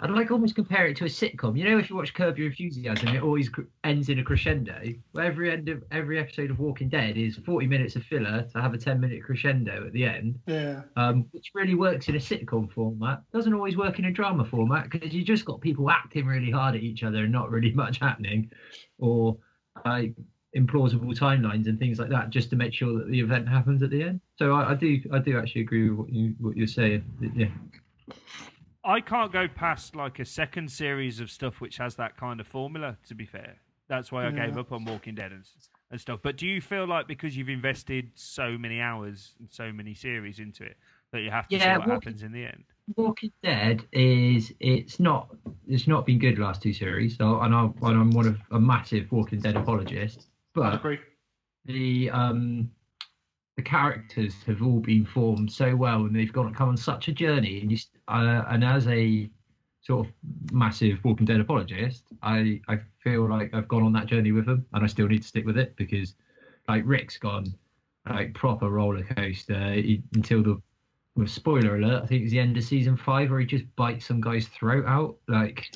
I'd 0.00 0.10
like 0.10 0.30
almost 0.30 0.54
compare 0.54 0.86
it 0.86 0.96
to 0.98 1.04
a 1.04 1.08
sitcom. 1.08 1.58
You 1.58 1.64
know, 1.64 1.78
if 1.78 1.90
you 1.90 1.96
watch 1.96 2.14
Curb 2.14 2.38
Your 2.38 2.48
Enthusiasm, 2.48 3.08
it 3.08 3.22
always 3.22 3.48
cr- 3.48 3.62
ends 3.84 4.08
in 4.08 4.18
a 4.18 4.24
crescendo. 4.24 4.80
Well, 5.12 5.26
every 5.26 5.50
end 5.50 5.68
of 5.68 5.82
every 5.90 6.18
episode 6.18 6.50
of 6.50 6.58
Walking 6.58 6.88
Dead 6.88 7.16
is 7.16 7.36
40 7.36 7.66
minutes 7.66 7.96
of 7.96 8.04
filler 8.04 8.46
to 8.52 8.60
have 8.60 8.74
a 8.74 8.78
10 8.78 9.00
minute 9.00 9.22
crescendo 9.24 9.86
at 9.86 9.92
the 9.92 10.04
end 10.04 10.38
yeah. 10.46 10.82
um, 10.96 11.26
which 11.32 11.50
really 11.54 11.74
works 11.74 12.08
in 12.08 12.14
a 12.14 12.18
sitcom 12.18 12.70
format. 12.72 13.22
Doesn't 13.32 13.54
always 13.54 13.76
work 13.76 13.98
in 13.98 14.04
a 14.06 14.12
drama 14.12 14.44
format 14.44 14.90
because 14.90 15.12
you 15.12 15.24
just 15.24 15.44
got 15.44 15.60
people 15.60 15.90
acting 15.90 16.26
really 16.26 16.50
hard 16.50 16.74
at 16.76 16.82
each 16.82 17.02
other 17.02 17.24
and 17.24 17.32
not 17.32 17.50
really 17.50 17.72
much 17.74 17.98
happening, 17.98 18.50
or 18.98 19.36
like 19.84 20.14
implausible 20.56 21.16
timelines 21.16 21.66
and 21.66 21.78
things 21.78 21.98
like 21.98 22.10
that, 22.10 22.30
just 22.30 22.50
to 22.50 22.56
make 22.56 22.72
sure 22.72 22.98
that 22.98 23.08
the 23.10 23.20
event 23.20 23.48
happens 23.48 23.82
at 23.82 23.90
the 23.90 24.02
end. 24.02 24.20
So 24.36 24.52
I, 24.52 24.70
I 24.70 24.74
do, 24.74 25.00
I 25.12 25.18
do 25.18 25.38
actually 25.38 25.62
agree 25.62 25.90
with 25.90 25.98
what 25.98 26.12
you 26.12 26.34
what 26.38 26.56
you're 26.56 26.66
saying. 26.66 27.04
Yeah, 27.34 27.48
I 28.88 29.02
can't 29.02 29.30
go 29.30 29.46
past 29.48 29.94
like 29.94 30.18
a 30.18 30.24
second 30.24 30.70
series 30.72 31.20
of 31.20 31.30
stuff 31.30 31.60
which 31.60 31.76
has 31.76 31.94
that 31.96 32.16
kind 32.16 32.40
of 32.40 32.46
formula. 32.46 32.96
To 33.08 33.14
be 33.14 33.26
fair, 33.26 33.56
that's 33.86 34.10
why 34.10 34.26
I 34.26 34.30
gave 34.30 34.56
up 34.56 34.72
on 34.72 34.84
Walking 34.86 35.14
Dead 35.14 35.30
and, 35.30 35.44
and 35.90 36.00
stuff. 36.00 36.20
But 36.22 36.38
do 36.38 36.46
you 36.46 36.62
feel 36.62 36.86
like 36.86 37.06
because 37.06 37.36
you've 37.36 37.50
invested 37.50 38.10
so 38.14 38.56
many 38.56 38.80
hours 38.80 39.34
and 39.40 39.48
so 39.50 39.70
many 39.72 39.92
series 39.92 40.38
into 40.38 40.64
it 40.64 40.76
that 41.12 41.20
you 41.20 41.30
have 41.30 41.46
to 41.48 41.56
Yeah, 41.56 41.62
see 41.64 41.68
what 41.68 41.78
Walking- 41.80 41.92
happens 41.92 42.22
in 42.22 42.32
the 42.32 42.44
end? 42.46 42.64
Walking 42.96 43.30
Dead 43.42 43.84
is 43.92 44.54
it's 44.60 44.98
not 44.98 45.28
it's 45.66 45.86
not 45.86 46.06
been 46.06 46.18
good 46.18 46.38
last 46.38 46.62
two 46.62 46.72
series. 46.72 47.18
So 47.18 47.40
and, 47.40 47.54
I, 47.54 47.64
and 47.64 48.00
I'm 48.00 48.10
one 48.12 48.26
of 48.26 48.38
a 48.52 48.58
massive 48.58 49.12
Walking 49.12 49.40
Dead 49.40 49.56
apologist, 49.56 50.28
but 50.54 50.76
agree. 50.76 50.98
the 51.66 52.08
um 52.08 52.70
the 53.58 53.62
characters 53.62 54.36
have 54.46 54.62
all 54.62 54.78
been 54.78 55.04
formed 55.04 55.50
so 55.50 55.74
well 55.74 56.02
and 56.02 56.14
they've 56.14 56.32
gone 56.32 56.54
come 56.54 56.68
on 56.68 56.76
such 56.76 57.08
a 57.08 57.12
journey. 57.12 57.60
And 57.60 57.72
you 57.72 57.78
uh, 58.06 58.44
and 58.48 58.62
as 58.62 58.86
a 58.86 59.28
sort 59.82 60.06
of 60.06 60.12
massive 60.52 61.00
walking 61.04 61.24
dead 61.24 61.40
apologist 61.40 62.04
i 62.22 62.60
i 62.68 62.78
feel 63.02 63.28
like 63.28 63.52
i've 63.54 63.68
gone 63.68 63.82
on 63.82 63.92
that 63.92 64.06
journey 64.06 64.32
with 64.32 64.44
them 64.44 64.66
and 64.74 64.84
i 64.84 64.86
still 64.86 65.06
need 65.06 65.22
to 65.22 65.28
stick 65.28 65.46
with 65.46 65.56
it 65.56 65.74
because 65.76 66.14
like 66.68 66.82
rick's 66.84 67.16
gone 67.16 67.46
like 68.08 68.34
proper 68.34 68.68
roller 68.70 69.02
coaster. 69.02 69.72
He, 69.72 70.02
until 70.14 70.42
the 70.42 70.62
well, 71.16 71.26
spoiler 71.26 71.76
alert 71.76 72.04
i 72.04 72.06
think 72.06 72.22
it's 72.22 72.32
the 72.32 72.38
end 72.38 72.56
of 72.56 72.62
season 72.62 72.96
five 72.96 73.30
where 73.30 73.40
he 73.40 73.46
just 73.46 73.64
bites 73.76 74.06
some 74.06 74.20
guy's 74.20 74.46
throat 74.48 74.84
out 74.86 75.16
like 75.26 75.74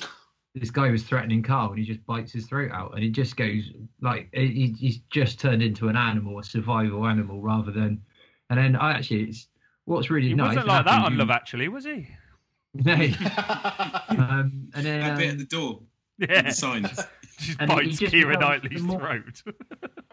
this 0.55 0.69
guy 0.69 0.89
was 0.91 1.03
threatening 1.03 1.41
Carl 1.41 1.69
and 1.71 1.79
he 1.79 1.85
just 1.85 2.05
bites 2.05 2.31
his 2.31 2.45
throat 2.45 2.71
out 2.71 2.93
and 2.93 3.03
he 3.03 3.09
just 3.09 3.35
goes 3.35 3.71
like 4.01 4.29
he, 4.33 4.75
he's 4.77 4.99
just 5.09 5.39
turned 5.39 5.63
into 5.63 5.87
an 5.87 5.95
animal, 5.97 6.37
a 6.39 6.43
survival 6.43 7.05
animal 7.07 7.41
rather 7.41 7.71
than. 7.71 8.01
And 8.49 8.59
then 8.59 8.75
I 8.75 8.91
actually, 8.91 9.23
it's 9.23 9.47
what's 9.85 10.09
really 10.11 10.27
He 10.27 10.33
nice. 10.35 10.49
wasn't 10.49 10.67
like 10.67 10.85
that 10.85 11.05
on 11.05 11.17
Love 11.17 11.31
Actually, 11.31 11.67
was 11.69 11.85
he? 11.85 12.07
No. 12.75 12.93
um, 14.09 14.67
and 14.73 14.83
then 14.85 14.99
That 15.01 15.17
bit 15.19 15.27
at 15.27 15.31
um, 15.33 15.37
the 15.37 15.45
door. 15.45 15.79
Yeah, 16.17 16.41
The 16.43 16.51
signs. 16.51 16.89
just 17.37 17.59
And 17.59 17.69
bites 17.69 17.97
just 17.99 18.13
Keira 18.13 18.39
Knightley's 18.39 18.81
more- 18.81 18.99
throat. 18.99 19.41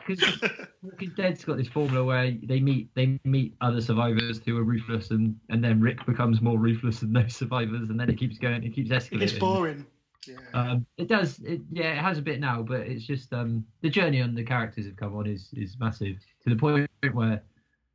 Because 0.06 0.42
Walking 0.82 1.12
Dead's 1.16 1.44
got 1.44 1.56
this 1.58 1.68
formula 1.68 2.04
where 2.04 2.32
they 2.42 2.60
meet 2.60 2.88
they 2.94 3.18
meet 3.24 3.54
other 3.60 3.80
survivors 3.80 4.40
who 4.44 4.56
are 4.58 4.64
ruthless, 4.64 5.10
and, 5.10 5.36
and 5.50 5.62
then 5.62 5.80
Rick 5.80 6.04
becomes 6.06 6.40
more 6.40 6.58
ruthless 6.58 7.00
than 7.00 7.12
those 7.12 7.36
survivors, 7.36 7.90
and 7.90 8.00
then 8.00 8.08
it 8.08 8.18
keeps 8.18 8.38
going, 8.38 8.64
it 8.64 8.74
keeps 8.74 8.90
escalating. 8.90 9.12
It 9.12 9.18
gets 9.20 9.32
boring. 9.38 9.86
Yeah. 10.26 10.36
Um, 10.52 10.86
it 10.96 11.08
does, 11.08 11.38
it, 11.40 11.60
yeah, 11.72 11.92
it 11.92 11.98
has 11.98 12.18
a 12.18 12.22
bit 12.22 12.40
now, 12.40 12.62
but 12.62 12.80
it's 12.80 13.04
just 13.04 13.32
um, 13.32 13.64
the 13.80 13.88
journey 13.88 14.20
on 14.20 14.34
the 14.34 14.44
characters 14.44 14.86
have 14.86 14.96
come 14.96 15.16
on 15.16 15.26
is 15.26 15.48
is 15.54 15.78
massive 15.78 16.16
to 16.44 16.50
the 16.50 16.56
point 16.56 16.90
where 17.12 17.42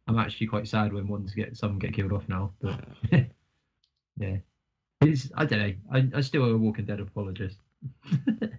I'm 0.08 0.18
actually 0.18 0.48
quite 0.48 0.68
sad 0.68 0.94
when 0.94 1.08
ones 1.08 1.34
get 1.34 1.56
some 1.56 1.80
get 1.80 1.94
killed 1.94 2.14
off 2.14 2.28
now. 2.28 2.52
But 2.62 2.80
yeah, 4.18 4.38
it's 5.02 5.32
I 5.36 5.46
don't 5.46 5.60
know. 5.60 5.74
I 5.92 6.10
I 6.16 6.22
still 6.22 6.46
a 6.46 6.58
Walking 6.58 6.86
Dead 6.86 7.00
apologist. 7.00 7.58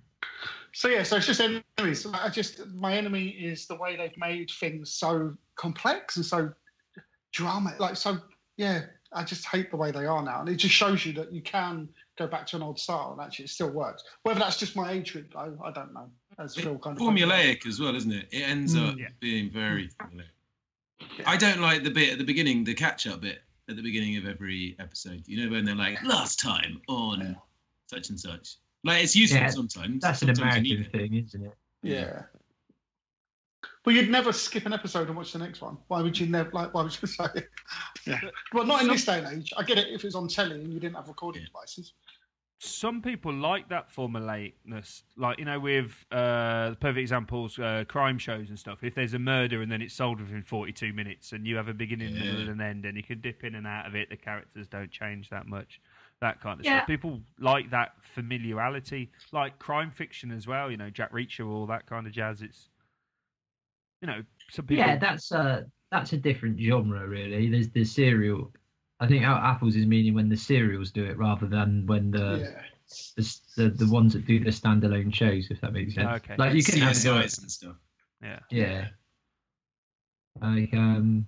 So 0.76 0.88
yeah, 0.88 1.04
so 1.04 1.16
it's 1.16 1.25
just 1.25 1.40
enemies. 1.40 2.06
I 2.12 2.28
just 2.28 2.66
my 2.75 2.94
enemy 2.94 3.28
is 3.28 3.66
the 3.66 3.76
way 3.76 3.96
they've 3.96 4.16
made 4.18 4.50
things 4.50 4.92
so 4.92 5.35
complex 5.54 6.16
and 6.16 6.25
so 6.25 6.52
drama. 7.32 7.75
Like 7.78 7.96
so, 7.96 8.18
yeah. 8.58 8.82
I 9.11 9.25
just 9.25 9.46
hate 9.46 9.70
the 9.70 9.78
way 9.78 9.90
they 9.90 10.04
are 10.04 10.23
now, 10.23 10.40
and 10.40 10.50
it 10.50 10.56
just 10.56 10.75
shows 10.75 11.06
you 11.06 11.14
that 11.14 11.32
you 11.32 11.40
can 11.40 11.88
go 12.16 12.26
back 12.26 12.46
to 12.49 12.56
an 12.56 12.62
old 12.62 12.78
style 12.78 13.12
and 13.12 13.20
actually 13.20 13.44
it 13.44 13.50
still 13.50 13.70
works. 13.70 14.02
Whether 14.23 14.40
that's 14.40 14.56
just 14.56 14.75
my 14.76 14.90
age 14.92 15.12
group, 15.12 15.32
though, 15.32 15.58
I 15.64 15.70
don't 15.70 15.92
know. 15.94 16.11
As 16.38 16.54
Phil 16.54 16.78
kind 16.78 16.96
of 16.96 17.02
formulaic 17.02 17.66
as 17.66 17.80
well, 17.80 17.94
isn't 17.96 18.12
it? 18.12 18.28
It 18.30 18.42
ends 18.42 18.75
Mm. 18.75 18.88
up 18.92 18.99
Yeah. 18.99 19.08
being 19.20 19.50
very 19.50 19.88
formulaic. 19.88 20.25
I 21.26 21.37
don't 21.37 21.61
like 21.61 21.82
the 21.85 21.90
bit 21.90 22.11
at 22.12 22.18
the 22.18 22.25
beginning, 22.25 22.64
the 22.64 22.75
catch-up 22.75 23.20
bit 23.20 23.42
at 23.68 23.76
the 23.76 23.82
beginning 23.82 24.16
of 24.16 24.26
every 24.26 24.76
episode. 24.78 25.23
You 25.26 25.44
know 25.44 25.50
when 25.50 25.64
they're 25.64 25.75
like, 25.75 26.02
"Last 26.02 26.38
time 26.40 26.80
on 26.88 27.37
such 27.90 28.08
and 28.11 28.18
such." 28.20 28.56
Like 28.85 29.02
it's 29.04 29.16
useful 29.16 29.40
Yeah, 29.40 29.49
sometimes. 29.50 30.02
That's 30.02 30.23
an 30.23 30.35
sometimes 30.35 30.66
you 30.68 30.76
American 30.76 31.00
thing, 31.00 31.14
isn't 31.25 31.44
it? 31.44 31.56
Yeah. 31.82 32.23
But 33.85 33.94
you'd 33.94 34.11
never 34.11 34.32
skip 34.32 34.66
an 34.66 34.73
episode 34.73 35.06
and 35.08 35.16
watch 35.16 35.32
the 35.32 35.38
next 35.38 35.61
one. 35.61 35.78
Why 35.88 36.02
would 36.02 36.18
you 36.18 36.26
never 36.26 36.50
like? 36.50 36.75
Why 36.75 36.82
would 36.82 36.96
you 37.00 37.06
say? 37.08 37.26
Yeah. 38.04 38.20
Well, 38.52 38.64
not 38.66 38.82
in 38.82 38.88
this 38.88 39.04
day 39.04 39.18
and 39.23 39.38
age. 39.40 39.52
I 39.56 39.62
get 39.62 39.78
it 39.78 39.88
if 39.88 40.02
it 40.02 40.04
was 40.04 40.14
on 40.16 40.28
telly 40.28 40.56
and 40.61 40.73
you 40.73 40.80
didn't 40.80 40.96
have 40.96 41.08
recording 41.08 41.42
Yeah. 41.42 41.49
devices. 41.49 41.92
Some 42.59 43.03
people 43.03 43.35
like 43.35 43.69
that 43.69 43.93
formulaicness, 43.95 45.03
like 45.17 45.39
you 45.39 45.45
know, 45.45 45.61
with 45.61 46.07
uh, 46.11 46.75
perfect 46.81 46.99
examples, 46.99 47.59
uh, 47.59 47.85
crime 47.87 48.19
shows 48.19 48.49
and 48.49 48.59
stuff. 48.59 48.83
If 48.83 48.95
there's 48.95 49.13
a 49.13 49.19
murder 49.19 49.61
and 49.61 49.71
then 49.71 49.83
it's 49.83 49.93
solved 49.95 50.23
within 50.23 50.43
42 50.43 50.95
minutes, 50.95 51.33
and 51.33 51.47
you 51.47 51.57
have 51.57 51.69
a 51.69 51.75
beginning, 51.75 52.15
Yeah. 52.15 52.25
middle, 52.25 52.49
and 52.49 52.63
end, 52.63 52.87
and 52.87 52.97
you 52.97 53.03
can 53.03 53.21
dip 53.21 53.45
in 53.45 53.57
and 53.57 53.67
out 53.67 53.87
of 53.87 53.95
it, 53.95 54.09
the 54.09 54.17
characters 54.17 54.67
don't 54.69 54.91
change 54.91 55.29
that 55.29 55.47
much. 55.47 55.83
That 56.21 56.41
kind 56.41 56.59
of 56.59 56.65
Yeah. 56.65 56.79
stuff. 56.79 56.87
People 56.87 57.21
like 57.39 57.69
that 57.71 57.93
familiarity, 58.15 59.11
like 59.33 59.59
crime 59.59 59.91
fiction 59.91 60.31
as 60.31 60.47
well. 60.47 60.71
You 60.71 60.79
know, 60.79 60.89
Jack 60.89 61.13
Reacher, 61.13 61.47
all 61.47 61.67
that 61.67 61.85
kind 61.85 62.07
of 62.07 62.13
jazz. 62.15 62.41
It's 62.41 62.71
you 64.01 64.07
know, 64.07 64.23
some 64.51 64.67
people. 64.67 64.85
Yeah, 64.85 64.97
that's 64.97 65.31
uh 65.31 65.65
that's 65.91 66.15
a 66.15 66.17
different 66.17 66.59
genre, 66.59 67.07
really. 67.07 67.51
There's 67.51 67.69
the 67.69 67.85
serial. 67.85 68.53
I 69.00 69.07
think 69.07 69.25
out 69.25 69.43
apples 69.43 69.76
is 69.76 69.87
meaning 69.87 70.15
when 70.15 70.29
the 70.29 70.37
serials 70.37 70.91
do 70.91 71.05
it 71.05 71.19
rather 71.19 71.47
than 71.47 71.85
when 71.87 72.11
the 72.11 72.55
yeah. 72.55 72.62
the, 73.17 73.41
the 73.57 73.85
the 73.85 73.93
ones 73.93 74.15
that 74.15 74.26
do 74.26 74.43
the 74.43 74.50
standalone 74.50 75.15
shows, 75.15 75.49
if 75.50 75.61
that 75.61 75.73
makes 75.73 75.95
sense. 75.95 76.09
Okay. 76.23 76.37
Like 76.38 76.55
you 76.55 76.62
can 76.62 76.79
have 76.81 76.97
a 76.97 77.05
go 77.05 77.17
and 77.17 77.31
stuff. 77.31 77.76
yeah. 78.23 78.38
yeah. 78.50 78.88
Like 80.41 80.73
um, 80.73 81.26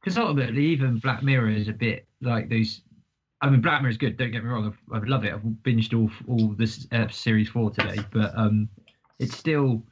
because 0.00 0.18
ultimately 0.18 0.64
even 0.66 0.98
Black 0.98 1.22
Mirror 1.22 1.50
is 1.50 1.68
a 1.68 1.72
bit 1.72 2.06
like 2.20 2.48
those. 2.48 2.80
I 3.40 3.50
mean, 3.50 3.60
Black 3.60 3.82
Mirror 3.82 3.90
is 3.90 3.98
good. 3.98 4.16
Don't 4.16 4.30
get 4.30 4.44
me 4.44 4.50
wrong. 4.50 4.74
I 4.92 4.98
would 4.98 5.08
love 5.08 5.24
it. 5.24 5.32
I've 5.32 5.42
binged 5.42 5.98
all 5.98 6.10
all 6.28 6.48
this 6.54 6.86
uh, 6.92 7.08
series 7.08 7.48
four 7.48 7.70
today, 7.70 7.98
but 8.12 8.32
um, 8.36 8.68
it's 9.18 9.36
still 9.36 9.84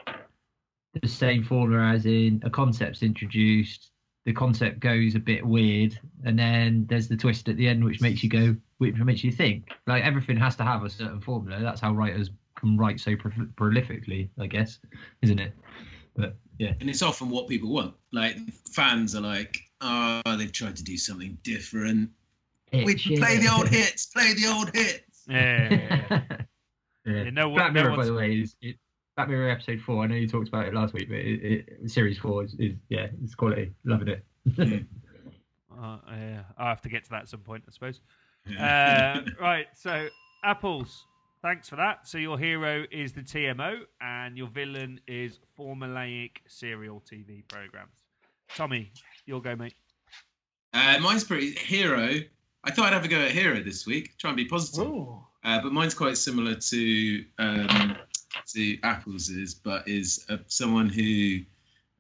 the 1.01 1.09
same 1.09 1.45
formula 1.45 1.93
as 1.93 2.07
in 2.07 2.43
a 2.45 2.51
concept's 2.51 3.03
introduced. 3.03 3.91
The 4.31 4.35
concept 4.37 4.79
goes 4.79 5.17
a 5.17 5.19
bit 5.19 5.45
weird, 5.45 5.99
and 6.25 6.39
then 6.39 6.87
there's 6.89 7.09
the 7.09 7.17
twist 7.17 7.49
at 7.49 7.57
the 7.57 7.67
end, 7.67 7.85
which 7.85 8.01
makes 8.01 8.23
you 8.23 8.29
go, 8.31 8.55
which 8.79 8.95
makes 8.99 9.25
you 9.25 9.33
think. 9.33 9.73
Like 9.89 10.05
everything 10.05 10.37
has 10.37 10.55
to 10.59 10.63
have 10.63 10.85
a 10.85 10.89
certain 10.89 11.21
formula. 11.21 11.61
That's 11.61 11.81
how 11.81 11.93
writers 11.93 12.31
can 12.55 12.77
write 12.77 13.01
so 13.01 13.17
pro- 13.17 13.33
prolifically, 13.57 14.29
I 14.39 14.47
guess, 14.47 14.79
isn't 15.23 15.41
it? 15.41 15.53
But 16.15 16.37
yeah, 16.61 16.75
And 16.81 16.89
it's 16.89 17.03
often 17.03 17.29
what 17.29 17.49
people 17.49 17.71
want. 17.73 17.95
Like 18.13 18.37
fans 18.73 19.17
are 19.17 19.21
like, 19.21 19.59
"Oh, 19.81 20.23
they've 20.39 20.53
tried 20.53 20.77
to 20.77 20.85
do 20.85 20.97
something 20.97 21.37
different. 21.43 22.11
We 22.73 22.93
It's, 22.93 23.03
play 23.05 23.39
the 23.39 23.53
old 23.53 23.67
hits. 23.79 24.07
Play 24.07 24.35
the 24.35 24.47
old 24.47 24.71
hits." 24.73 25.25
Yeah, 25.27 25.69
yeah, 25.75 26.07
yeah. 26.31 26.37
yeah. 27.05 27.23
You 27.25 27.31
know 27.33 27.49
what- 27.49 27.57
Black 27.57 27.73
no 27.73 27.83
Mirror, 27.83 27.97
by 27.97 28.05
the 28.05 28.15
way, 28.15 28.35
is 28.43 28.55
it, 28.63 28.77
Black 29.21 29.29
Mirror 29.29 29.51
episode 29.51 29.83
four. 29.83 30.03
I 30.03 30.07
know 30.07 30.15
you 30.15 30.27
talked 30.27 30.49
about 30.49 30.67
it 30.67 30.73
last 30.73 30.95
week, 30.95 31.11
but 31.11 31.19
it, 31.19 31.69
it, 31.69 31.91
series 31.91 32.17
four 32.17 32.43
is, 32.43 32.55
is 32.55 32.73
yeah, 32.89 33.09
it's 33.23 33.35
quality. 33.35 33.71
Loving 33.85 34.09
it. 34.09 34.87
Uh, 35.73 35.97
yeah. 36.11 36.43
I'll 36.59 36.67
have 36.67 36.83
to 36.83 36.91
get 36.91 37.05
to 37.05 37.11
that 37.11 37.23
at 37.23 37.29
some 37.31 37.41
point, 37.41 37.65
I 37.67 37.73
suppose. 37.73 38.03
Yeah. 38.47 39.23
Uh, 39.25 39.31
right, 39.41 39.67
so 39.73 40.09
apples. 40.45 41.07
Thanks 41.41 41.71
for 41.71 41.77
that. 41.77 42.07
So 42.07 42.19
your 42.19 42.39
hero 42.39 42.85
is 42.91 43.15
the 43.15 43.23
TMO, 43.23 43.79
and 44.03 44.37
your 44.37 44.49
villain 44.49 45.01
is 45.07 45.39
formulaic 45.59 46.33
serial 46.47 47.03
TV 47.11 47.49
programs. 47.49 47.95
Tommy, 48.55 48.93
you'll 49.25 49.41
go, 49.41 49.57
mate. 49.57 49.73
Uh, 50.75 50.99
mine's 51.01 51.25
pretty 51.25 51.53
hero. 51.53 52.17
I 52.63 52.71
thought 52.71 52.89
I'd 52.89 52.93
have 52.93 53.07
a 53.07 53.09
go 53.09 53.21
at 53.21 53.31
hero 53.31 53.63
this 53.63 53.87
week. 53.87 54.19
Try 54.19 54.31
and 54.31 54.37
be 54.37 54.45
positive. 54.45 54.87
Uh, 55.43 55.63
but 55.63 55.73
mine's 55.73 55.95
quite 55.95 56.19
similar 56.19 56.57
to 56.57 57.25
um, 57.39 57.97
to 58.53 58.79
Apple's, 58.83 59.29
is, 59.29 59.55
but 59.55 59.87
is 59.89 60.25
uh, 60.29 60.39
someone 60.47 60.89
who 60.89 61.41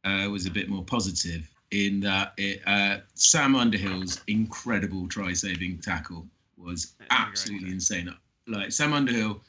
uh, 0.04 0.28
was 0.30 0.46
a 0.46 0.50
bit 0.50 0.68
more 0.68 0.84
positive 0.84 1.48
in 1.70 2.00
that 2.00 2.32
it, 2.36 2.62
uh, 2.66 2.98
Sam 3.14 3.54
Underhill's 3.54 4.20
incredible 4.26 5.08
try-saving 5.08 5.78
tackle 5.78 6.26
was 6.56 6.94
That's 6.98 7.10
a 7.10 7.14
great 7.14 7.28
absolutely 7.28 7.70
insane. 7.70 8.14
Like 8.46 8.72
Sam 8.72 8.92
Underhill, 8.92 9.40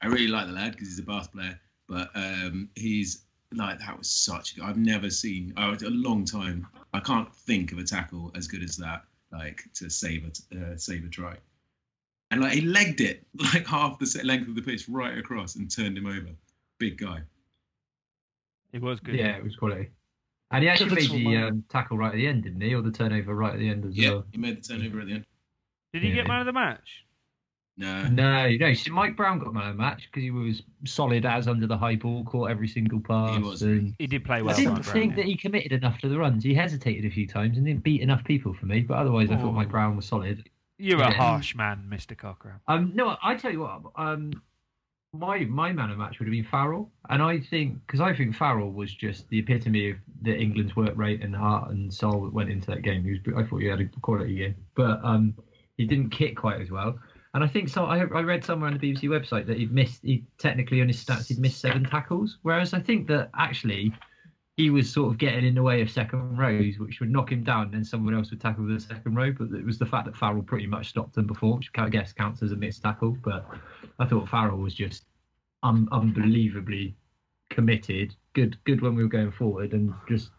I 0.00 0.06
really 0.06 0.28
like 0.28 0.46
the 0.46 0.52
lad 0.52 0.72
because 0.72 0.88
he's 0.88 0.98
a 0.98 1.02
Bath 1.02 1.32
player, 1.32 1.58
but 1.88 2.10
um, 2.14 2.70
he's 2.74 3.24
like 3.52 3.78
that 3.78 3.96
was 3.96 4.10
such. 4.10 4.58
I've 4.60 4.76
never 4.76 5.10
seen 5.10 5.52
oh, 5.56 5.72
a 5.72 5.90
long 5.90 6.24
time. 6.24 6.66
I 6.92 7.00
can't 7.00 7.32
think 7.34 7.72
of 7.72 7.78
a 7.78 7.84
tackle 7.84 8.32
as 8.34 8.46
good 8.46 8.62
as 8.62 8.76
that. 8.76 9.04
Like 9.30 9.64
to 9.74 9.90
save 9.90 10.24
a 10.24 10.58
uh, 10.58 10.76
save 10.76 11.04
a 11.04 11.08
try 11.08 11.36
and 12.30 12.40
like 12.40 12.52
he 12.52 12.60
legged 12.62 13.00
it 13.00 13.26
like 13.54 13.66
half 13.66 13.98
the 13.98 14.06
set 14.06 14.24
length 14.24 14.48
of 14.48 14.54
the 14.54 14.62
pitch 14.62 14.88
right 14.88 15.16
across 15.18 15.56
and 15.56 15.70
turned 15.70 15.96
him 15.96 16.06
over. 16.06 16.28
Big 16.78 16.98
guy. 16.98 17.22
It 18.72 18.82
was 18.82 19.00
good. 19.00 19.14
Yeah, 19.14 19.36
it 19.36 19.42
was 19.44 19.56
quality. 19.56 19.90
And 20.50 20.62
he 20.62 20.68
actually 20.68 20.94
made 20.94 21.10
the 21.10 21.36
um, 21.36 21.64
tackle 21.68 21.98
right 21.98 22.08
at 22.12 22.14
the 22.16 22.26
end, 22.26 22.44
didn't 22.44 22.60
he? 22.60 22.74
Or 22.74 22.80
the 22.82 22.90
turnover 22.90 23.34
right 23.34 23.52
at 23.52 23.58
the 23.58 23.68
end 23.68 23.84
as 23.84 23.96
Yeah, 23.96 24.10
well. 24.10 24.16
Yeah, 24.18 24.22
he 24.32 24.38
made 24.38 24.56
the 24.62 24.66
turnover 24.66 25.00
at 25.00 25.06
the 25.06 25.12
end. 25.14 25.26
Did 25.92 26.02
he 26.02 26.08
get 26.10 26.24
Yeah. 26.24 26.28
man 26.28 26.40
of 26.40 26.46
the 26.46 26.52
match? 26.52 27.04
No, 27.76 28.08
No, 28.08 28.50
no. 28.56 28.74
See, 28.74 28.90
Mike 28.90 29.14
Brown 29.16 29.38
got 29.38 29.54
man 29.54 29.68
of 29.68 29.76
the 29.76 29.82
match 29.82 30.08
because 30.10 30.22
he 30.22 30.30
was 30.30 30.62
solid 30.84 31.24
as 31.24 31.46
under 31.46 31.66
the 31.66 31.76
high 31.78 31.96
ball, 31.96 32.24
caught 32.24 32.50
every 32.50 32.66
single 32.66 32.98
pass. 33.00 33.36
He 33.36 33.42
was. 33.42 33.62
and 33.62 33.94
He 33.98 34.06
did 34.06 34.24
play 34.24 34.42
well. 34.42 34.54
I 34.54 34.56
didn't 34.58 34.72
Mark 34.72 34.84
Brown, 34.84 34.92
think 34.94 35.10
yeah. 35.12 35.16
that 35.16 35.24
he 35.26 35.36
committed 35.36 35.72
enough 35.72 35.98
to 36.00 36.08
the 36.08 36.18
runs. 36.18 36.42
He 36.42 36.54
hesitated 36.54 37.04
a 37.04 37.10
few 37.10 37.26
times 37.28 37.56
and 37.56 37.64
didn't 37.66 37.84
beat 37.84 38.00
enough 38.00 38.24
people 38.24 38.52
for 38.52 38.66
me. 38.66 38.80
But 38.80 38.96
otherwise, 38.98 39.30
I 39.30 39.36
thought 39.36 39.52
Mike 39.52 39.68
Brown 39.70 39.96
was 39.96 40.06
solid. 40.06 40.48
You're 40.78 41.02
a 41.02 41.12
harsh 41.12 41.54
man, 41.56 41.84
Mister 41.88 42.14
Cockram. 42.14 42.60
Um, 42.68 42.92
no, 42.94 43.16
I 43.22 43.34
tell 43.34 43.52
you 43.52 43.60
what. 43.60 43.82
Um, 43.96 44.32
my 45.12 45.38
my 45.40 45.72
man 45.72 45.90
of 45.90 45.98
match 45.98 46.18
would 46.18 46.26
have 46.26 46.32
been 46.32 46.44
Farrell, 46.44 46.90
and 47.08 47.22
I 47.22 47.40
think 47.40 47.78
because 47.86 48.00
I 48.00 48.14
think 48.14 48.36
Farrell 48.36 48.70
was 48.70 48.94
just 48.94 49.28
the 49.28 49.40
epitome 49.40 49.90
of 49.90 49.96
the 50.22 50.36
England's 50.36 50.76
work 50.76 50.96
rate 50.96 51.22
and 51.22 51.34
heart 51.34 51.70
and 51.70 51.92
soul 51.92 52.24
that 52.24 52.32
went 52.32 52.50
into 52.50 52.66
that 52.70 52.82
game. 52.82 53.04
He 53.04 53.10
was, 53.10 53.20
I 53.36 53.48
thought 53.48 53.58
he 53.58 53.66
had 53.66 53.80
a 53.80 53.88
quality 54.02 54.36
game, 54.36 54.54
but 54.76 55.00
um, 55.02 55.34
he 55.76 55.86
didn't 55.86 56.10
kick 56.10 56.36
quite 56.36 56.60
as 56.60 56.70
well. 56.70 56.98
And 57.34 57.42
I 57.42 57.48
think 57.48 57.68
so. 57.68 57.84
I, 57.84 57.98
I 57.98 58.22
read 58.22 58.44
somewhere 58.44 58.70
on 58.70 58.78
the 58.78 58.92
BBC 58.92 59.04
website 59.04 59.46
that 59.46 59.56
he'd 59.56 59.72
missed. 59.72 60.00
He 60.02 60.24
technically 60.38 60.80
on 60.80 60.88
his 60.88 61.02
stats 61.02 61.28
he'd 61.28 61.38
missed 61.38 61.60
seven 61.60 61.84
tackles, 61.84 62.38
whereas 62.42 62.72
I 62.72 62.80
think 62.80 63.08
that 63.08 63.30
actually 63.36 63.92
he 64.58 64.70
was 64.70 64.92
sort 64.92 65.10
of 65.12 65.18
getting 65.18 65.46
in 65.46 65.54
the 65.54 65.62
way 65.62 65.80
of 65.80 65.88
second 65.90 66.36
rows, 66.36 66.78
which 66.80 66.98
would 67.00 67.10
knock 67.10 67.30
him 67.32 67.44
down, 67.44 67.62
and 67.66 67.72
then 67.74 67.84
someone 67.84 68.12
else 68.14 68.30
would 68.30 68.40
tackle 68.40 68.66
the 68.66 68.78
second 68.80 69.14
row. 69.14 69.32
But 69.32 69.52
it 69.56 69.64
was 69.64 69.78
the 69.78 69.86
fact 69.86 70.04
that 70.06 70.16
Farrell 70.16 70.42
pretty 70.42 70.66
much 70.66 70.88
stopped 70.88 71.16
him 71.16 71.26
before, 71.28 71.56
which 71.56 71.70
I 71.76 71.88
guess 71.88 72.12
counts 72.12 72.42
as 72.42 72.50
a 72.52 72.56
missed 72.56 72.82
tackle. 72.82 73.16
But 73.24 73.46
I 74.00 74.04
thought 74.06 74.28
Farrell 74.28 74.58
was 74.58 74.74
just 74.74 75.04
un- 75.62 75.88
unbelievably 75.92 76.96
committed. 77.50 78.14
Good, 78.34 78.58
good 78.64 78.82
when 78.82 78.94
we 78.96 79.02
were 79.04 79.08
going 79.08 79.30
forward, 79.30 79.72
and 79.74 79.94
just 80.08 80.30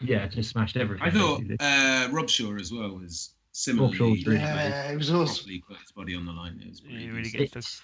yeah, 0.00 0.26
just 0.26 0.48
smashed 0.50 0.78
everything. 0.78 1.06
I 1.06 1.10
thought 1.10 1.40
basically. 1.40 1.56
uh, 1.60 2.08
Robshaw 2.08 2.58
as 2.58 2.72
well 2.72 2.88
was 2.98 3.34
Rob 3.68 3.92
Shaw 3.92 3.92
similarly 3.92 4.24
really 4.24 4.36
Yeah, 4.40 4.90
it 4.92 4.96
was 4.96 5.10
awesome. 5.10 5.34
properly 5.36 5.62
put 5.68 5.76
his 5.78 5.92
body 5.92 6.14
on 6.16 6.24
the 6.24 6.32
line. 6.32 6.58
It 6.64 6.70
was 6.70 6.80
He 6.80 6.94
really 6.96 7.08
really 7.10 7.22
decent. 7.24 7.52
gets 7.52 7.56
us. 7.56 7.82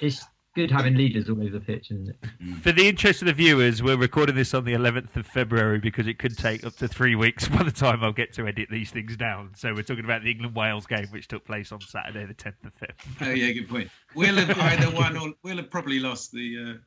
it's 0.00 0.16
it's 0.20 0.26
good 0.54 0.70
having 0.70 0.94
leaders 0.94 1.28
all 1.28 1.40
over 1.40 1.50
the 1.50 1.60
pitch, 1.60 1.90
isn't 1.90 2.08
it? 2.10 2.56
For 2.62 2.72
the 2.72 2.86
interest 2.88 3.22
of 3.22 3.26
the 3.26 3.32
viewers, 3.32 3.82
we're 3.82 3.96
recording 3.96 4.34
this 4.34 4.52
on 4.54 4.64
the 4.64 4.72
11th 4.74 5.16
of 5.16 5.26
February 5.26 5.78
because 5.78 6.06
it 6.06 6.18
could 6.18 6.36
take 6.36 6.64
up 6.64 6.76
to 6.76 6.88
three 6.88 7.14
weeks 7.14 7.48
by 7.56 7.62
the 7.62 7.70
time 7.70 8.02
I'll 8.04 8.12
get 8.12 8.32
to 8.34 8.46
edit 8.46 8.68
these 8.70 8.90
things 8.90 9.16
down. 9.16 9.52
So 9.56 9.72
we're 9.74 9.82
talking 9.82 10.04
about 10.04 10.22
the 10.22 10.30
England 10.30 10.54
Wales 10.54 10.86
game, 10.86 11.06
which 11.10 11.28
took 11.28 11.44
place 11.44 11.72
on 11.72 11.80
Saturday, 11.80 12.26
the 12.26 12.34
10th 12.34 12.64
of 12.64 12.72
Feb. 12.78 13.26
Oh 13.26 13.30
yeah, 13.30 13.52
good 13.52 13.68
point. 13.68 13.88
We'll 14.14 14.34
have 14.36 14.58
either 14.58 14.90
won 14.90 15.16
or 15.16 15.32
we'll 15.42 15.56
have 15.56 15.70
probably 15.70 15.98
lost 15.98 16.32
the 16.32 16.74
uh, 16.76 16.78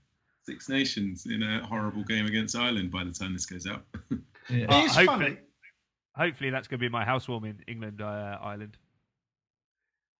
Six 0.43 0.69
Nations 0.69 1.25
in 1.25 1.41
a 1.41 1.65
horrible 1.65 2.03
game 2.03 2.25
against 2.27 2.55
Ireland 2.55 2.91
by 2.91 3.03
the 3.03 3.11
time 3.11 3.33
this 3.33 3.45
goes 3.47 3.65
out. 3.65 3.83
Yeah. 4.49 4.65
Uh, 4.69 4.77
It 4.81 4.85
is 4.85 4.95
hopefully- 4.95 5.05
funny. 5.05 5.37
Hopefully, 6.17 6.49
that's 6.49 6.69
going 6.69 6.79
to 6.79 6.85
be 6.85 6.87
my 6.87 7.03
housewarming, 7.03 7.59
England, 7.67 7.99
uh, 8.01 8.37
Ireland. 8.41 8.77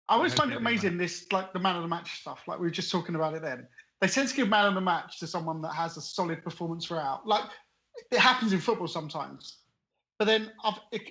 I 0.08 0.16
always 0.16 0.34
find 0.34 0.52
it 0.52 0.58
amazing 0.58 0.98
this 0.98 1.26
like 1.32 1.52
the 1.54 1.60
man 1.60 1.76
of 1.76 1.82
the 1.82 1.88
match 1.88 2.22
stuff. 2.22 2.44
Like 2.48 2.60
we 2.60 2.68
were 2.68 2.72
just 2.72 2.92
talking 2.92 3.16
about 3.16 3.34
it 3.34 3.42
then. 3.42 3.68
They 4.02 4.08
tend 4.08 4.30
to 4.30 4.36
give 4.36 4.50
man 4.50 4.68
of 4.68 4.76
the 4.76 4.82
match 4.82 5.20
to 5.20 5.28
someone 5.28 5.62
that 5.62 5.74
has 5.74 5.98
a 5.98 6.02
solid 6.02 6.44
performance 6.44 6.86
throughout. 6.86 7.26
Like 7.26 7.46
it 8.12 8.20
happens 8.20 8.54
in 8.54 8.60
football 8.60 8.88
sometimes, 8.88 9.60
but 10.20 10.26
then 10.26 10.52
I've 10.64 10.80
it, 10.92 11.04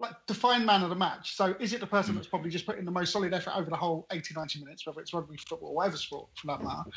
like 0.00 0.14
define 0.26 0.66
man 0.66 0.82
of 0.82 0.90
the 0.90 0.96
match. 0.96 1.36
So 1.36 1.54
is 1.60 1.72
it 1.72 1.80
the 1.80 1.86
person 1.86 2.14
mm. 2.14 2.16
that's 2.16 2.28
probably 2.28 2.50
just 2.50 2.66
put 2.66 2.78
in 2.78 2.84
the 2.84 2.90
most 2.90 3.12
solid 3.12 3.32
effort 3.32 3.56
over 3.56 3.70
the 3.70 3.76
whole 3.76 4.06
80, 4.10 4.34
90 4.34 4.60
minutes, 4.60 4.86
whether 4.86 5.00
it's 5.00 5.14
rugby, 5.14 5.36
football, 5.48 5.74
whatever 5.74 5.96
sport 5.96 6.28
for 6.36 6.48
that 6.48 6.62
matter? 6.62 6.90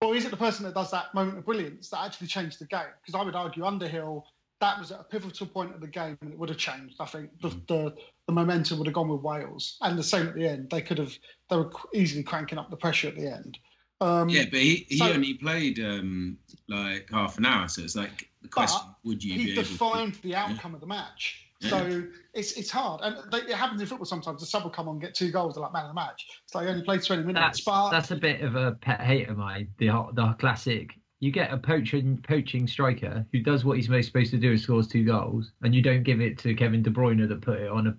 Or 0.00 0.14
is 0.14 0.24
it 0.24 0.30
the 0.30 0.36
person 0.36 0.64
that 0.64 0.74
does 0.74 0.90
that 0.90 1.12
moment 1.14 1.38
of 1.38 1.44
brilliance 1.44 1.88
that 1.90 2.04
actually 2.04 2.28
changed 2.28 2.60
the 2.60 2.66
game? 2.66 2.80
Because 3.00 3.18
I 3.18 3.24
would 3.24 3.34
argue 3.34 3.64
Underhill, 3.64 4.26
that 4.60 4.78
was 4.78 4.90
at 4.92 5.00
a 5.00 5.04
pivotal 5.04 5.46
point 5.46 5.74
of 5.74 5.80
the 5.80 5.86
game 5.86 6.18
and 6.20 6.32
it 6.32 6.38
would 6.38 6.48
have 6.48 6.58
changed. 6.58 6.96
I 7.00 7.06
think 7.06 7.30
the, 7.40 7.50
the, 7.68 7.94
the 8.26 8.32
momentum 8.32 8.78
would 8.78 8.86
have 8.86 8.94
gone 8.94 9.08
with 9.08 9.20
Wales. 9.20 9.78
And 9.82 9.98
the 9.98 10.02
same 10.02 10.26
at 10.26 10.34
the 10.34 10.48
end. 10.48 10.68
They 10.70 10.82
could 10.82 10.98
have, 10.98 11.16
they 11.48 11.56
were 11.56 11.70
easily 11.94 12.22
cranking 12.22 12.58
up 12.58 12.68
the 12.70 12.76
pressure 12.76 13.08
at 13.08 13.16
the 13.16 13.32
end. 13.32 13.58
Um, 14.00 14.28
yeah, 14.28 14.44
but 14.44 14.60
he, 14.60 14.86
he 14.88 14.98
So- 14.98 15.12
only 15.12 15.34
played 15.34 15.80
um, 15.80 16.38
like 16.68 17.08
half 17.10 17.36
an 17.38 17.46
hour, 17.46 17.66
so 17.68 17.82
it's 17.82 17.96
like 17.96 18.28
the 18.42 18.48
question: 18.48 18.80
Would 19.02 19.24
you 19.24 19.32
he 19.34 19.44
be 19.46 19.52
able 19.52 19.62
defined 19.64 20.14
to? 20.14 20.22
the 20.22 20.36
outcome 20.36 20.72
of 20.74 20.80
the 20.80 20.86
match. 20.86 21.44
Yeah. 21.58 21.70
So 21.70 22.04
it's 22.32 22.52
it's 22.52 22.70
hard, 22.70 23.00
and 23.02 23.16
they, 23.32 23.38
it 23.38 23.56
happens 23.56 23.80
in 23.80 23.88
football 23.88 24.06
sometimes. 24.06 24.38
The 24.38 24.46
sub 24.46 24.62
will 24.62 24.70
come 24.70 24.88
on, 24.88 25.00
get 25.00 25.16
two 25.16 25.32
goals, 25.32 25.54
they're 25.54 25.62
like 25.62 25.72
man 25.72 25.86
of 25.86 25.88
the 25.88 25.94
match. 25.94 26.28
It's 26.44 26.54
like 26.54 26.66
he 26.66 26.70
only 26.70 26.84
played 26.84 27.02
twenty 27.02 27.24
minutes, 27.24 27.42
That's 27.44 27.60
but 27.62 27.90
that's 27.90 28.12
a 28.12 28.16
bit 28.16 28.42
of 28.42 28.54
a 28.54 28.72
pet 28.80 29.00
hate 29.00 29.28
of 29.28 29.36
mine. 29.36 29.66
The 29.78 29.88
the 30.12 30.32
classic. 30.38 30.94
You 31.20 31.32
get 31.32 31.52
a 31.52 31.58
poaching 31.58 32.22
poaching 32.26 32.68
striker 32.68 33.26
who 33.32 33.40
does 33.40 33.64
what 33.64 33.76
he's 33.76 33.88
most 33.88 34.06
supposed 34.06 34.30
to 34.30 34.38
do 34.38 34.50
and 34.50 34.60
scores 34.60 34.86
two 34.86 35.04
goals, 35.04 35.52
and 35.62 35.74
you 35.74 35.82
don't 35.82 36.02
give 36.04 36.20
it 36.20 36.38
to 36.38 36.54
Kevin 36.54 36.82
De 36.82 36.90
Bruyne 36.90 37.28
that 37.28 37.40
put 37.40 37.60
it 37.60 37.70
on 37.70 37.86
a 37.88 37.96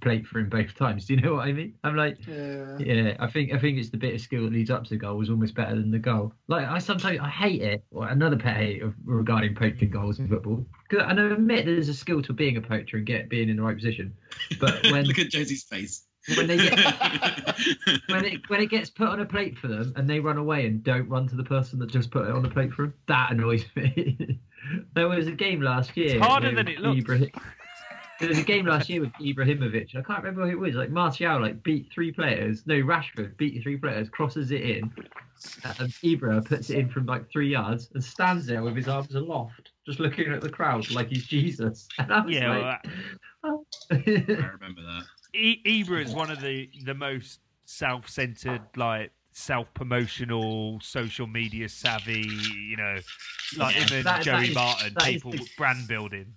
plate 0.00 0.26
for 0.26 0.40
him 0.40 0.48
both 0.48 0.74
times. 0.74 1.04
Do 1.06 1.14
you 1.14 1.20
know 1.20 1.34
what 1.34 1.48
I 1.48 1.52
mean? 1.52 1.74
I'm 1.84 1.96
like, 1.96 2.18
yeah, 2.26 2.78
yeah, 2.78 3.16
I 3.18 3.28
think 3.28 3.52
I 3.52 3.58
think 3.58 3.78
it's 3.78 3.90
the 3.90 3.96
bit 3.96 4.14
of 4.14 4.20
skill 4.20 4.44
that 4.44 4.52
leads 4.52 4.70
up 4.70 4.84
to 4.84 4.90
the 4.90 4.96
goal 4.96 5.16
was 5.16 5.30
almost 5.30 5.54
better 5.54 5.74
than 5.74 5.90
the 5.90 5.98
goal. 5.98 6.32
Like 6.48 6.66
I 6.66 6.78
sometimes 6.78 7.20
I 7.20 7.28
hate 7.28 7.62
it. 7.62 7.84
Or 7.90 8.08
another 8.08 8.36
pet 8.36 8.56
hate 8.56 8.82
of 8.82 8.94
regarding 9.04 9.54
poaching 9.54 9.90
goals 9.90 10.18
in 10.18 10.28
football. 10.28 10.66
Because 10.88 11.04
I 11.06 11.12
admit 11.12 11.66
there's 11.66 11.88
a 11.88 11.94
skill 11.94 12.22
to 12.22 12.32
being 12.32 12.56
a 12.56 12.60
poacher 12.60 12.96
and 12.96 13.06
get 13.06 13.28
being 13.28 13.48
in 13.48 13.56
the 13.56 13.62
right 13.62 13.76
position, 13.76 14.14
but 14.60 14.82
when 14.90 15.04
Look 15.04 15.18
at 15.18 15.30
Josie's 15.30 15.64
face. 15.64 16.06
When 16.36 16.46
they 16.46 16.56
get 16.56 16.78
when 18.08 18.24
it 18.24 18.40
when 18.48 18.60
it 18.60 18.70
gets 18.70 18.90
put 18.90 19.08
on 19.08 19.20
a 19.20 19.26
plate 19.26 19.56
for 19.58 19.68
them 19.68 19.92
and 19.96 20.08
they 20.08 20.20
run 20.20 20.36
away 20.36 20.66
and 20.66 20.82
don't 20.84 21.08
run 21.08 21.26
to 21.28 21.36
the 21.36 21.44
person 21.44 21.78
that 21.78 21.90
just 21.90 22.10
put 22.10 22.26
it 22.26 22.32
on 22.32 22.42
the 22.42 22.50
plate 22.50 22.72
for 22.72 22.82
them, 22.82 22.94
that 23.08 23.32
annoys 23.32 23.64
me. 23.76 24.38
there 24.94 25.08
was 25.08 25.26
a 25.26 25.32
game 25.32 25.60
last 25.60 25.96
year. 25.96 26.16
It's 26.16 26.26
harder 26.26 26.54
than 26.54 26.68
it 26.68 26.78
looks. 26.80 27.00
Ibrahim- 27.00 27.30
there 28.20 28.28
was 28.28 28.38
a 28.38 28.44
game 28.44 28.66
last 28.66 28.88
year 28.90 29.00
with 29.00 29.12
Ibrahimovic. 29.14 29.96
I 29.96 30.02
can't 30.02 30.22
remember 30.22 30.42
who 30.46 30.50
it 30.50 30.58
was. 30.58 30.74
Like 30.74 30.90
Martial, 30.90 31.40
like 31.40 31.62
beat 31.62 31.90
three 31.92 32.12
players. 32.12 32.66
No, 32.66 32.74
Rashford 32.74 33.36
beat 33.38 33.62
three 33.62 33.78
players, 33.78 34.10
crosses 34.10 34.50
it 34.50 34.60
in, 34.60 34.92
uh, 35.64 35.74
and 35.78 35.88
Ibra 35.88 36.44
puts 36.44 36.68
it 36.68 36.78
in 36.78 36.90
from 36.90 37.06
like 37.06 37.30
three 37.30 37.48
yards 37.48 37.88
and 37.94 38.04
stands 38.04 38.44
there 38.46 38.62
with 38.62 38.76
his 38.76 38.88
arms 38.88 39.14
aloft, 39.14 39.70
just 39.86 40.00
looking 40.00 40.30
at 40.30 40.42
the 40.42 40.50
crowd 40.50 40.90
like 40.90 41.08
he's 41.08 41.24
Jesus. 41.26 41.88
And 41.98 42.12
I 42.12 42.20
was 42.20 42.34
Yeah, 42.34 42.50
like, 42.50 42.86
well, 43.42 43.64
I 43.90 43.96
oh. 43.96 44.50
remember 44.60 44.82
that. 44.82 45.04
E- 45.34 45.82
Ibra 45.84 46.02
is 46.04 46.12
one 46.14 46.30
of 46.30 46.40
the 46.40 46.70
the 46.84 46.94
most 46.94 47.40
self-centered, 47.64 48.62
like 48.76 49.12
self-promotional, 49.32 50.80
social 50.82 51.26
media 51.26 51.68
savvy. 51.68 52.26
You 52.68 52.76
know, 52.76 52.96
like 53.56 53.74
Yeah, 53.76 53.80
and 53.82 53.90
that- 53.90 54.04
that 54.04 54.22
Joey 54.22 54.48
is- 54.48 54.54
Martin, 54.54 54.94
people 55.02 55.32
the- 55.32 55.48
brand 55.56 55.86
building. 55.88 56.34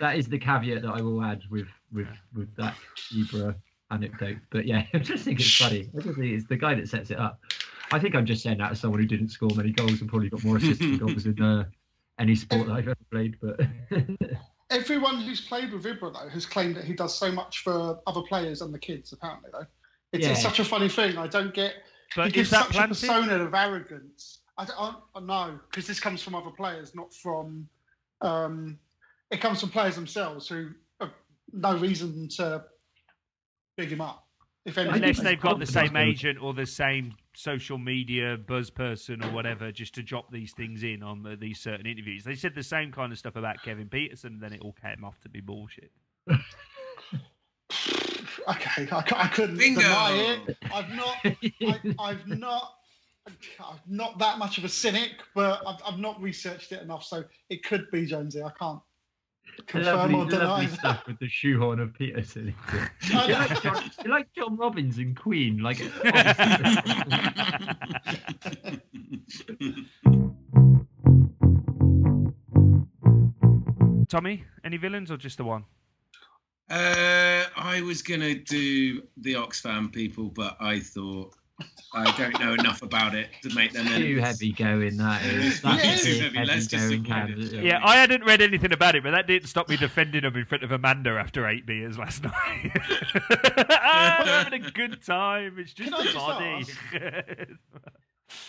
that 0.00 0.16
is 0.16 0.26
the 0.28 0.38
caveat 0.38 0.82
that 0.82 0.90
I 0.90 1.00
will 1.00 1.22
add 1.22 1.42
with 1.50 1.68
with 1.92 2.08
with 2.34 2.54
that 2.56 2.76
Ibra 3.12 3.54
anecdote. 3.90 4.38
But 4.50 4.66
yeah, 4.66 4.86
I 4.94 4.98
just 4.98 5.24
think 5.24 5.40
it's 5.40 5.56
funny. 5.56 5.88
I 5.96 6.00
just 6.02 6.18
think 6.18 6.32
it's 6.32 6.46
the 6.46 6.56
guy 6.56 6.74
that 6.74 6.88
sets 6.88 7.10
it 7.10 7.18
up. 7.18 7.40
I 7.92 7.98
think 7.98 8.14
I'm 8.16 8.26
just 8.26 8.42
saying 8.42 8.58
that 8.58 8.72
as 8.72 8.80
someone 8.80 8.98
who 9.00 9.06
didn't 9.06 9.28
score 9.28 9.50
many 9.54 9.70
goals 9.70 10.00
and 10.00 10.08
probably 10.08 10.30
got 10.30 10.42
more 10.42 10.56
assists 10.56 10.78
than 10.80 10.96
goals 10.98 11.26
in 11.26 11.40
uh, 11.40 11.64
any 12.18 12.34
sport 12.34 12.66
that 12.66 12.72
I've 12.72 12.88
ever 12.88 12.96
played. 13.12 13.36
But 13.40 13.60
everyone 14.70 15.20
who's 15.20 15.40
played 15.40 15.72
with 15.72 15.84
Ibra 15.84 16.12
though 16.12 16.28
has 16.28 16.46
claimed 16.46 16.76
that 16.76 16.84
he 16.84 16.94
does 16.94 17.16
so 17.16 17.30
much 17.30 17.62
for 17.62 17.98
other 18.06 18.22
players 18.22 18.62
and 18.62 18.72
the 18.72 18.78
kids. 18.78 19.12
Apparently, 19.12 19.50
though, 19.52 19.66
it's, 20.12 20.26
it's 20.26 20.42
such 20.42 20.58
a 20.58 20.64
funny 20.64 20.88
thing. 20.88 21.18
I 21.18 21.26
don't 21.26 21.54
get. 21.54 21.74
he 22.14 22.30
gives 22.30 22.48
is 22.48 22.50
that 22.50 22.72
such 22.72 22.84
a 22.84 22.88
persona 22.88 23.44
of 23.44 23.54
arrogance. 23.54 24.40
I 24.56 24.64
don't 24.64 24.78
I, 24.78 24.94
I 25.16 25.20
know 25.20 25.58
because 25.70 25.86
this 25.86 26.00
comes 26.00 26.22
from 26.22 26.34
other 26.34 26.50
players, 26.50 26.94
not 26.94 27.12
from. 27.14 27.68
Um, 28.20 28.78
it 29.30 29.40
comes 29.40 29.60
from 29.60 29.70
players 29.70 29.96
themselves 29.96 30.48
who 30.48 30.70
have 31.00 31.10
no 31.52 31.76
reason 31.76 32.28
to 32.36 32.64
big 33.76 33.90
him 33.90 34.00
up. 34.00 34.26
If 34.64 34.78
anything, 34.78 35.02
Unless 35.02 35.20
they've 35.20 35.40
got 35.40 35.58
the 35.58 35.66
same 35.66 35.96
agent 35.96 36.38
or 36.40 36.54
the 36.54 36.66
same 36.66 37.14
social 37.34 37.78
media 37.78 38.36
buzz 38.36 38.70
person 38.70 39.22
or 39.24 39.30
whatever, 39.32 39.72
just 39.72 39.94
to 39.94 40.02
drop 40.02 40.30
these 40.30 40.52
things 40.52 40.82
in 40.82 41.02
on 41.02 41.22
the, 41.22 41.36
these 41.36 41.60
certain 41.60 41.86
interviews. 41.86 42.24
They 42.24 42.34
said 42.34 42.54
the 42.54 42.62
same 42.62 42.92
kind 42.92 43.12
of 43.12 43.18
stuff 43.18 43.36
about 43.36 43.62
Kevin 43.62 43.88
Pietersen, 43.88 44.40
then 44.40 44.52
it 44.52 44.60
all 44.62 44.74
came 44.80 45.04
off 45.04 45.20
to 45.22 45.28
be 45.28 45.40
bullshit. 45.40 45.90
okay, 46.30 46.38
I, 48.90 49.02
cou- 49.02 49.16
I 49.16 49.28
couldn't 49.28 49.58
Bingo. 49.58 49.80
deny 49.80 50.38
it. 50.46 50.56
I've 50.72 50.90
not. 50.90 51.16
I, 51.24 51.80
I've 51.98 52.26
not. 52.26 52.74
I'm 53.26 53.78
not 53.88 54.18
that 54.18 54.38
much 54.38 54.58
of 54.58 54.64
a 54.64 54.68
cynic, 54.68 55.12
but 55.34 55.62
I've, 55.66 55.80
I've 55.86 55.98
not 55.98 56.20
researched 56.20 56.72
it 56.72 56.82
enough, 56.82 57.04
so 57.04 57.24
it 57.48 57.64
could 57.64 57.90
be 57.90 58.04
Jonesy. 58.04 58.42
I 58.42 58.50
can't 58.58 58.80
confirm 59.66 60.12
lovely, 60.12 60.14
or 60.14 60.26
deny 60.26 60.44
lovely 60.44 60.66
that. 60.66 60.78
stuff 60.78 61.06
with 61.06 61.18
the 61.18 61.28
shoehorn 61.28 61.80
of 61.80 61.92
Pietersen. 61.92 62.54
I 62.68 62.88
You're 63.28 63.38
like, 63.38 63.62
John, 63.62 63.90
you're 64.04 64.14
like 64.14 64.32
John 64.32 64.56
Robbins 64.56 64.98
and 64.98 65.16
Queen. 65.16 65.58
Like, 65.58 65.78
Tommy, 74.08 74.44
any 74.64 74.76
villains 74.76 75.10
or 75.10 75.16
just 75.16 75.38
the 75.38 75.44
one? 75.44 75.64
Uh, 76.70 77.44
I 77.56 77.82
was 77.84 78.02
gonna 78.02 78.34
do 78.34 79.02
the 79.18 79.34
Oxfam 79.34 79.92
people, 79.92 80.30
but 80.30 80.56
I 80.60 80.80
thought 80.80 81.34
I 81.96 82.10
don't 82.18 82.40
know 82.40 82.54
enough 82.54 82.82
about 82.82 83.14
it 83.14 83.28
to 83.44 83.54
make 83.54 83.72
them 83.72 83.86
too 83.86 83.92
enemies. 83.94 84.20
heavy 84.20 84.50
going. 84.52 84.96
That 84.96 85.24
is. 85.24 85.60
That's 85.62 85.84
Yeah, 85.84 85.92
a 85.92 85.96
too 85.96 86.04
big 86.22 86.34
heavy. 86.34 86.46
Let's 86.48 86.66
just 86.66 86.88
going 86.88 87.06
avoid 87.06 87.06
it. 87.06 87.08
candidate. 87.08 87.64
Yeah, 87.64 87.80
I 87.84 87.96
hadn't 87.96 88.24
read 88.24 88.42
anything 88.42 88.72
about 88.72 88.96
it, 88.96 89.04
but 89.04 89.12
that 89.12 89.28
didn't 89.28 89.46
stop 89.48 89.68
me 89.68 89.76
defending 89.76 90.24
him 90.24 90.34
in 90.34 90.44
front 90.44 90.64
of 90.64 90.72
Amanda 90.72 91.10
after 91.10 91.46
eight 91.46 91.66
beers 91.66 91.96
last 91.96 92.22
night. 92.24 92.72
we're 93.14 94.24
having 94.26 94.64
a 94.64 94.70
good 94.72 95.02
time. 95.04 95.56
It's 95.58 95.72
just 95.72 95.92
Can 95.92 96.00
I 96.00 96.00
a 96.00 96.04
just 96.04 96.16
body. 96.16 97.46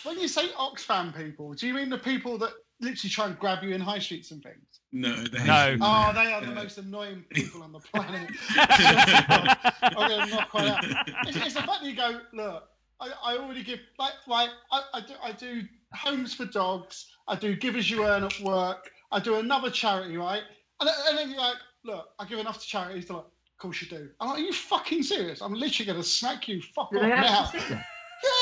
When 0.02 0.18
you 0.18 0.26
say 0.26 0.48
Oxfam 0.58 1.16
people, 1.16 1.52
do 1.54 1.68
you 1.68 1.74
mean 1.74 1.88
the 1.90 1.98
people 1.98 2.38
that 2.38 2.50
literally 2.80 3.10
try 3.10 3.26
and 3.26 3.38
grab 3.38 3.62
you 3.62 3.72
in 3.74 3.80
high 3.80 4.00
streets 4.00 4.32
and 4.32 4.42
things? 4.42 4.80
No, 4.90 5.14
they 5.14 5.44
No. 5.44 5.76
Oh, 5.80 6.12
they 6.12 6.32
are 6.32 6.40
the 6.40 6.48
Yeah. 6.48 6.54
most 6.54 6.78
annoying 6.78 7.24
people 7.30 7.62
on 7.62 7.70
the 7.70 7.78
planet. 7.78 8.28
I'm 8.56 10.08
going 10.08 10.28
to 10.28 10.34
knock 10.34 10.52
one 10.54 10.64
out. 10.66 10.84
It's, 11.28 11.36
it's 11.36 11.54
the 11.54 11.60
fact 11.62 11.82
that 11.82 11.84
you 11.84 11.94
go, 11.94 12.20
look, 12.32 12.68
I, 13.00 13.10
I 13.24 13.36
already 13.36 13.62
give, 13.62 13.80
like, 13.98 14.12
like 14.26 14.50
I, 14.72 14.82
I, 14.94 15.00
do, 15.00 15.12
I 15.22 15.32
do 15.32 15.62
homes 15.94 16.34
for 16.34 16.44
dogs, 16.46 17.06
I 17.28 17.36
do 17.36 17.54
give 17.56 17.76
as 17.76 17.90
you 17.90 18.04
earn 18.04 18.24
at 18.24 18.38
work, 18.40 18.90
I 19.12 19.20
do 19.20 19.36
another 19.36 19.70
charity, 19.70 20.16
right? 20.16 20.42
And, 20.80 20.88
then- 20.88 20.94
and 21.08 21.18
then 21.18 21.30
you're 21.30 21.38
like, 21.38 21.56
look, 21.84 22.06
I 22.18 22.24
give 22.24 22.38
enough 22.38 22.60
to 22.60 22.66
charities. 22.66 23.06
They're 23.06 23.16
like, 23.16 23.26
of 23.26 23.58
course 23.58 23.80
you 23.82 23.88
do. 23.88 24.08
I'm 24.20 24.28
like, 24.30 24.38
are 24.38 24.42
you 24.42 24.52
fucking 24.52 25.02
serious? 25.02 25.40
I'm 25.40 25.54
literally 25.54 25.86
going 25.86 26.02
to 26.02 26.08
smack 26.08 26.48
you. 26.48 26.60
Fuck 26.74 26.86
off 26.94 27.02
now. 27.02 27.44
actually 27.44 27.60
say 27.60 27.68
that? 27.74 27.84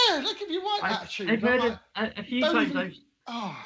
Yeah, 0.09 0.21
look 0.23 0.39
give 0.39 0.51
you 0.51 0.61
right 0.63 0.81
I- 0.83 0.91
attitude. 0.93 1.31
I've 1.31 1.43
heard 1.43 1.61
like, 1.61 1.73
it 1.73 1.79
a, 1.97 2.21
a 2.21 2.23
few 2.25 2.41
times. 2.43 2.71
even- 2.71 2.77
I've, 2.79 2.93
oh. 3.29 3.57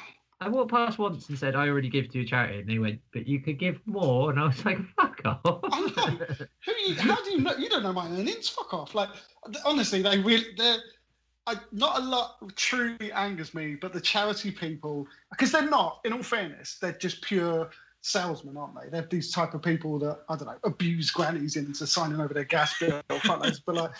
I 0.41 0.47
walked 0.47 0.71
past 0.71 0.97
once 0.97 1.27
and 1.27 1.37
said, 1.37 1.55
"I 1.55 1.67
already 1.67 1.89
give 1.89 2.09
to 2.09 2.21
a 2.21 2.25
charity," 2.25 2.59
and 2.59 2.69
they 2.69 2.79
went, 2.79 3.01
"But 3.11 3.27
you 3.27 3.41
could 3.41 3.59
give 3.59 3.85
more," 3.85 4.29
and 4.29 4.39
I 4.39 4.45
was 4.45 4.63
like, 4.63 4.79
"Fuck 4.95 5.21
off." 5.25 5.59
I 5.63 5.79
know. 5.81 6.25
Who 6.65 6.71
you, 6.85 6.95
how 6.95 7.21
do 7.23 7.31
you 7.31 7.41
know? 7.41 7.55
You 7.57 7.69
don't 7.69 7.83
know 7.83 7.91
my 7.93 8.07
earnings. 8.07 8.47
Fuck 8.47 8.73
off. 8.73 8.95
Like 8.95 9.09
honestly, 9.65 10.01
they 10.01 10.19
really 10.19 10.45
they're. 10.57 10.77
I, 11.47 11.55
not 11.71 11.97
a 11.97 12.03
lot 12.03 12.55
truly 12.55 13.11
angers 13.11 13.55
me, 13.55 13.73
but 13.73 13.91
the 13.91 13.99
charity 13.99 14.51
people, 14.51 15.07
because 15.31 15.51
they're 15.51 15.67
not. 15.67 15.99
In 16.05 16.13
all 16.13 16.21
fairness, 16.21 16.77
they're 16.79 16.91
just 16.91 17.23
pure 17.23 17.71
salesmen, 18.01 18.55
aren't 18.55 18.79
they? 18.79 18.89
They're 18.89 19.07
these 19.09 19.31
type 19.31 19.53
of 19.53 19.63
people 19.63 19.97
that 19.99 20.19
I 20.29 20.35
don't 20.35 20.47
know 20.47 20.57
abuse 20.63 21.09
grannies 21.09 21.55
into 21.55 21.87
signing 21.87 22.19
over 22.19 22.33
their 22.33 22.43
gas 22.43 22.77
bill. 22.79 23.01
fuck 23.23 23.43
knows, 23.43 23.61
but 23.61 23.75
like, 23.75 23.91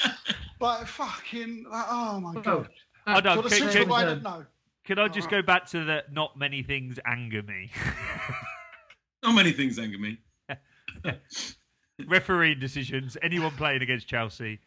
like 0.59 0.87
fucking, 0.87 1.65
like, 1.71 1.85
oh 1.89 2.19
my 2.19 2.33
Well, 2.33 2.43
god. 2.43 2.69
Uh, 3.07 3.13
Hold 3.13 3.27
on, 3.27 3.37
For 3.37 3.49
the 3.49 3.55
can, 3.55 3.71
super 3.71 3.85
can, 3.85 4.45
wide, 4.87 4.95
can 4.95 4.99
I 4.99 5.07
just 5.07 5.29
go 5.29 5.41
back 5.41 5.65
to 5.67 5.83
the 5.83 6.03
not 6.11 6.37
many 6.37 6.63
things 6.63 6.99
anger 7.05 7.43
me? 7.43 7.71
Not 9.23 9.35
many 9.35 9.51
things 9.51 9.77
anger 9.77 9.97
me. 9.97 10.17
Refereeing 12.07 12.57
decisions, 12.57 13.17
anyone 13.21 13.51
playing 13.51 13.81
against 13.81 14.07
Chelsea, 14.07 14.59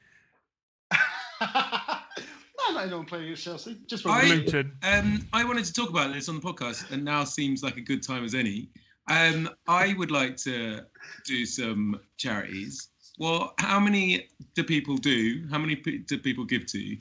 no, 1.41 1.49
not 1.49 2.83
anyone 2.85 3.07
playing 3.07 3.25
against 3.25 3.45
Chelsea. 3.45 3.79
Just 3.87 4.07
I- 4.07 4.21
I, 4.21 4.25
Luton. 4.29 4.77
Um, 4.83 5.27
I 5.33 5.45
wanted 5.45 5.65
to 5.65 5.73
talk 5.73 5.89
about 5.89 6.13
this 6.13 6.29
on 6.29 6.35
the 6.35 6.43
podcast, 6.43 6.91
and 6.91 7.03
now 7.03 7.25
seems 7.25 7.63
like 7.63 7.79
a 7.79 7.81
good 7.81 8.03
time 8.03 8.25
as 8.25 8.35
any. 8.35 8.69
Um, 9.11 9.49
I 9.67 9.95
would 9.95 10.11
like 10.11 10.37
to 10.39 10.81
do 11.27 11.47
some 11.47 11.99
charities. 12.19 12.91
Well, 13.19 13.55
how 13.59 13.81
many 13.81 14.29
do 14.55 14.63
people 14.65 14.99
do? 14.99 15.47
How 15.51 15.59
many 15.59 15.77
pe- 15.77 15.99
do 15.99 16.19
people 16.19 16.45
give 16.45 16.67
to? 16.67 16.97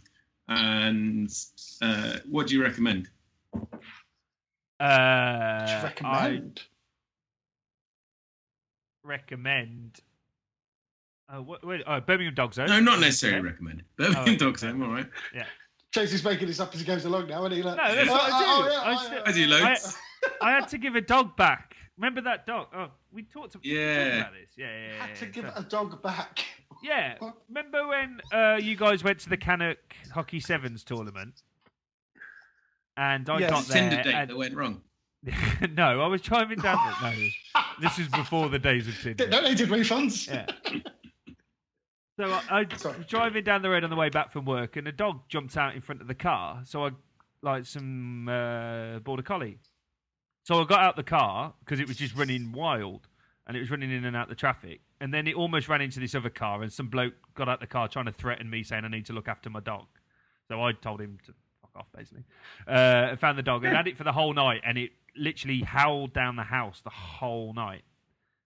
And 0.54 1.34
uh, 1.82 2.18
what 2.30 2.48
do 2.48 2.56
you 2.56 2.62
recommend? 2.62 3.08
Uh, 3.56 4.84
I 4.84 5.82
recommend. 5.84 6.62
recommend. 9.06 10.00
Oh, 11.34 11.42
what, 11.42 11.66
wait, 11.66 11.84
oh, 11.88 12.02
Birmingham 12.02 12.34
Dogs 12.34 12.58
Home. 12.58 12.68
No, 12.68 12.80
not 12.82 13.00
necessarily 13.00 13.40
Yeah. 13.40 13.46
recommend. 13.52 13.84
Birmingham 13.96 14.26
Oh, 14.28 14.36
Dogs 14.36 14.62
Home, 14.64 14.84
all 14.84 14.90
right. 14.90 15.08
Chase's 15.96 16.24
making 16.24 16.48
this 16.48 16.60
up 16.60 16.74
as 16.74 16.82
he 16.82 16.86
goes 16.86 17.06
along 17.06 17.28
now, 17.28 17.46
isn't 17.46 17.54
he? 17.58 17.64
Like, 17.64 17.78
No, 17.78 17.96
that's 17.96 18.10
oh, 18.10 18.14
what 18.14 18.22
I 18.22 18.30
oh, 18.34 18.64
do. 18.64 18.70
yeah, 18.70 18.80
I 18.80 18.94
oh, 18.94 18.98
still- 18.98 19.14
yeah, 19.14 19.24
I 19.26 19.32
do 19.32 19.48
loads. 19.48 19.98
I 20.42 20.52
had 20.52 20.68
to 20.70 20.78
give 20.78 20.96
a 20.96 21.02
dog 21.02 21.38
back. 21.38 21.76
Remember 21.98 22.20
that 22.22 22.46
dog? 22.46 22.68
Oh, 22.76 22.88
we 23.14 23.24
talked, 23.24 23.56
we 23.64 23.72
Yeah. 23.76 24.04
talked 24.04 24.20
about 24.20 24.34
this. 24.34 24.50
Yeah, 24.58 24.66
yeah, 24.68 24.88
yeah. 24.98 25.06
Had 25.06 25.16
to 25.16 25.26
yeah. 25.26 25.32
give 25.32 25.46
So- 25.46 25.54
a 25.56 25.64
dog 25.64 26.02
back. 26.04 26.46
Yeah. 26.84 27.18
Remember 27.50 27.88
when 27.88 28.22
uh, 28.34 28.58
you 28.62 28.76
guys 28.76 29.04
went 29.04 29.20
to 29.20 29.30
the 29.30 29.38
Canuck 29.38 29.78
Hockey 30.14 30.40
Sevens 30.40 30.84
tournament? 30.84 31.42
And 32.98 33.30
I 33.30 33.40
Yes. 33.40 33.50
got 33.52 33.66
Tinder 33.66 33.96
there. 33.96 34.04
date 34.04 34.14
and- 34.14 34.30
that 34.30 34.38
went 34.38 34.56
wrong. 34.56 34.82
no, 35.78 36.02
I 36.02 36.08
was 36.08 36.22
driving 36.22 36.58
down 36.58 36.78
the. 37.04 37.08
No, 37.08 37.62
this 37.80 38.00
is 38.00 38.08
before 38.08 38.50
the 38.50 38.58
days 38.58 38.88
of 38.88 39.00
Tinder. 39.00 39.28
No, 39.28 39.44
they 39.44 39.54
did 39.54 39.70
refunds. 39.70 40.28
Yeah. 40.28 40.48
So 42.20 42.26
I, 42.26 42.42
I 42.62 42.66
was 42.98 43.06
driving 43.08 43.44
down 43.44 43.62
the 43.62 43.70
road 43.70 43.84
on 43.84 43.90
the 43.92 43.96
way 43.96 44.10
back 44.10 44.32
from 44.34 44.46
work, 44.46 44.78
and 44.78 44.88
a 44.88 44.92
dog 44.92 45.22
jumped 45.30 45.56
out 45.58 45.76
in 45.76 45.82
front 45.82 46.02
of 46.02 46.08
the 46.08 46.16
car. 46.16 46.62
So 46.66 46.86
I, 46.88 46.90
like 47.44 47.66
some 47.66 48.28
uh, 48.28 48.98
border 49.00 49.22
collie. 49.24 49.60
So 50.44 50.60
I 50.60 50.66
got 50.66 50.80
out 50.80 50.96
the 50.96 51.04
car 51.04 51.54
because 51.60 51.80
it 51.80 51.88
was 51.88 51.98
just 51.98 52.16
running 52.16 52.52
wild, 52.52 53.08
and 53.48 53.58
it 53.58 53.60
was 53.60 53.72
running 53.72 53.92
in 53.92 54.06
and 54.06 54.16
out 54.16 54.30
the 54.30 54.36
traffic. 54.36 54.82
And 55.00 55.14
then 55.14 55.28
it 55.28 55.36
almost 55.36 55.68
ran 55.68 55.82
into 55.82 56.00
this 56.00 56.16
other 56.16 56.30
car, 56.30 56.62
and 56.62 56.72
some 56.72 56.88
bloke 56.88 57.14
got 57.36 57.50
out 57.50 57.60
the 57.60 57.68
car 57.68 57.88
trying 57.88 58.06
to 58.06 58.12
threaten 58.12 58.50
me, 58.50 58.64
saying 58.64 58.86
I 58.86 58.88
need 58.88 59.06
to 59.08 59.14
look 59.14 59.28
after 59.28 59.50
my 59.50 59.60
dog. 59.60 59.86
So 60.48 60.62
I 60.62 60.74
told 60.74 61.02
him 61.02 61.18
to 61.26 61.34
fuck 61.62 61.72
off, 61.76 61.88
basically. 61.96 62.24
Uh, 62.68 63.16
found 63.18 63.38
the 63.38 63.44
dog 63.44 63.64
and 63.64 63.76
had 63.76 63.88
it 63.88 63.98
for 63.98 64.04
the 64.04 64.12
whole 64.12 64.34
night, 64.34 64.62
and 64.66 64.78
it 64.78 64.92
literally 65.16 65.62
howled 65.62 66.14
down 66.14 66.36
the 66.36 66.44
house 66.44 66.82
the 66.84 66.90
whole 66.90 67.54
night. 67.54 67.84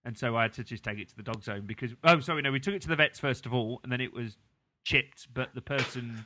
And 0.06 0.18
so 0.18 0.36
I 0.38 0.44
had 0.44 0.54
to 0.54 0.64
just 0.64 0.84
take 0.84 1.00
it 1.00 1.10
to 1.10 1.16
the 1.16 1.24
dogs 1.24 1.48
home 1.48 1.66
because 1.66 1.92
oh 2.04 2.20
sorry 2.20 2.44
no 2.44 2.52
we 2.52 2.60
took 2.60 2.76
it 2.76 2.82
to 2.84 2.88
the 2.88 2.96
vets 2.96 3.20
first 3.20 3.48
of 3.48 3.54
all 3.56 3.80
and 3.84 3.92
then 3.92 4.02
it 4.02 4.14
was 4.14 4.38
chipped 4.84 5.28
but 5.34 5.50
the 5.56 5.62
person 5.62 6.26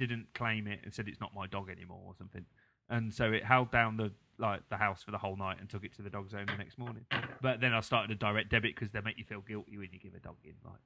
didn't 0.00 0.26
claim 0.34 0.66
it 0.66 0.80
and 0.82 0.92
said 0.92 1.06
it's 1.06 1.20
not 1.20 1.32
my 1.32 1.46
dog 1.46 1.70
anymore 1.70 2.02
or 2.06 2.14
something 2.18 2.44
and 2.88 3.14
so 3.14 3.30
it 3.30 3.44
held 3.44 3.70
down 3.70 3.96
the 3.96 4.10
like 4.40 4.60
the 4.70 4.76
house 4.76 5.02
for 5.02 5.10
the 5.10 5.18
whole 5.18 5.36
night 5.36 5.58
and 5.60 5.68
took 5.68 5.84
it 5.84 5.94
to 5.96 6.02
the 6.02 6.10
dogs 6.10 6.32
home 6.32 6.46
the 6.46 6.56
next 6.56 6.78
morning 6.78 7.04
but 7.42 7.60
then 7.60 7.72
I 7.74 7.80
started 7.80 8.10
a 8.10 8.14
direct 8.14 8.50
debit 8.50 8.74
because 8.74 8.90
they 8.90 9.00
make 9.00 9.18
you 9.18 9.24
feel 9.24 9.40
guilty 9.40 9.76
when 9.76 9.88
you 9.92 9.98
give 9.98 10.14
a 10.14 10.18
dog 10.20 10.36
in 10.44 10.54
like 10.64 10.80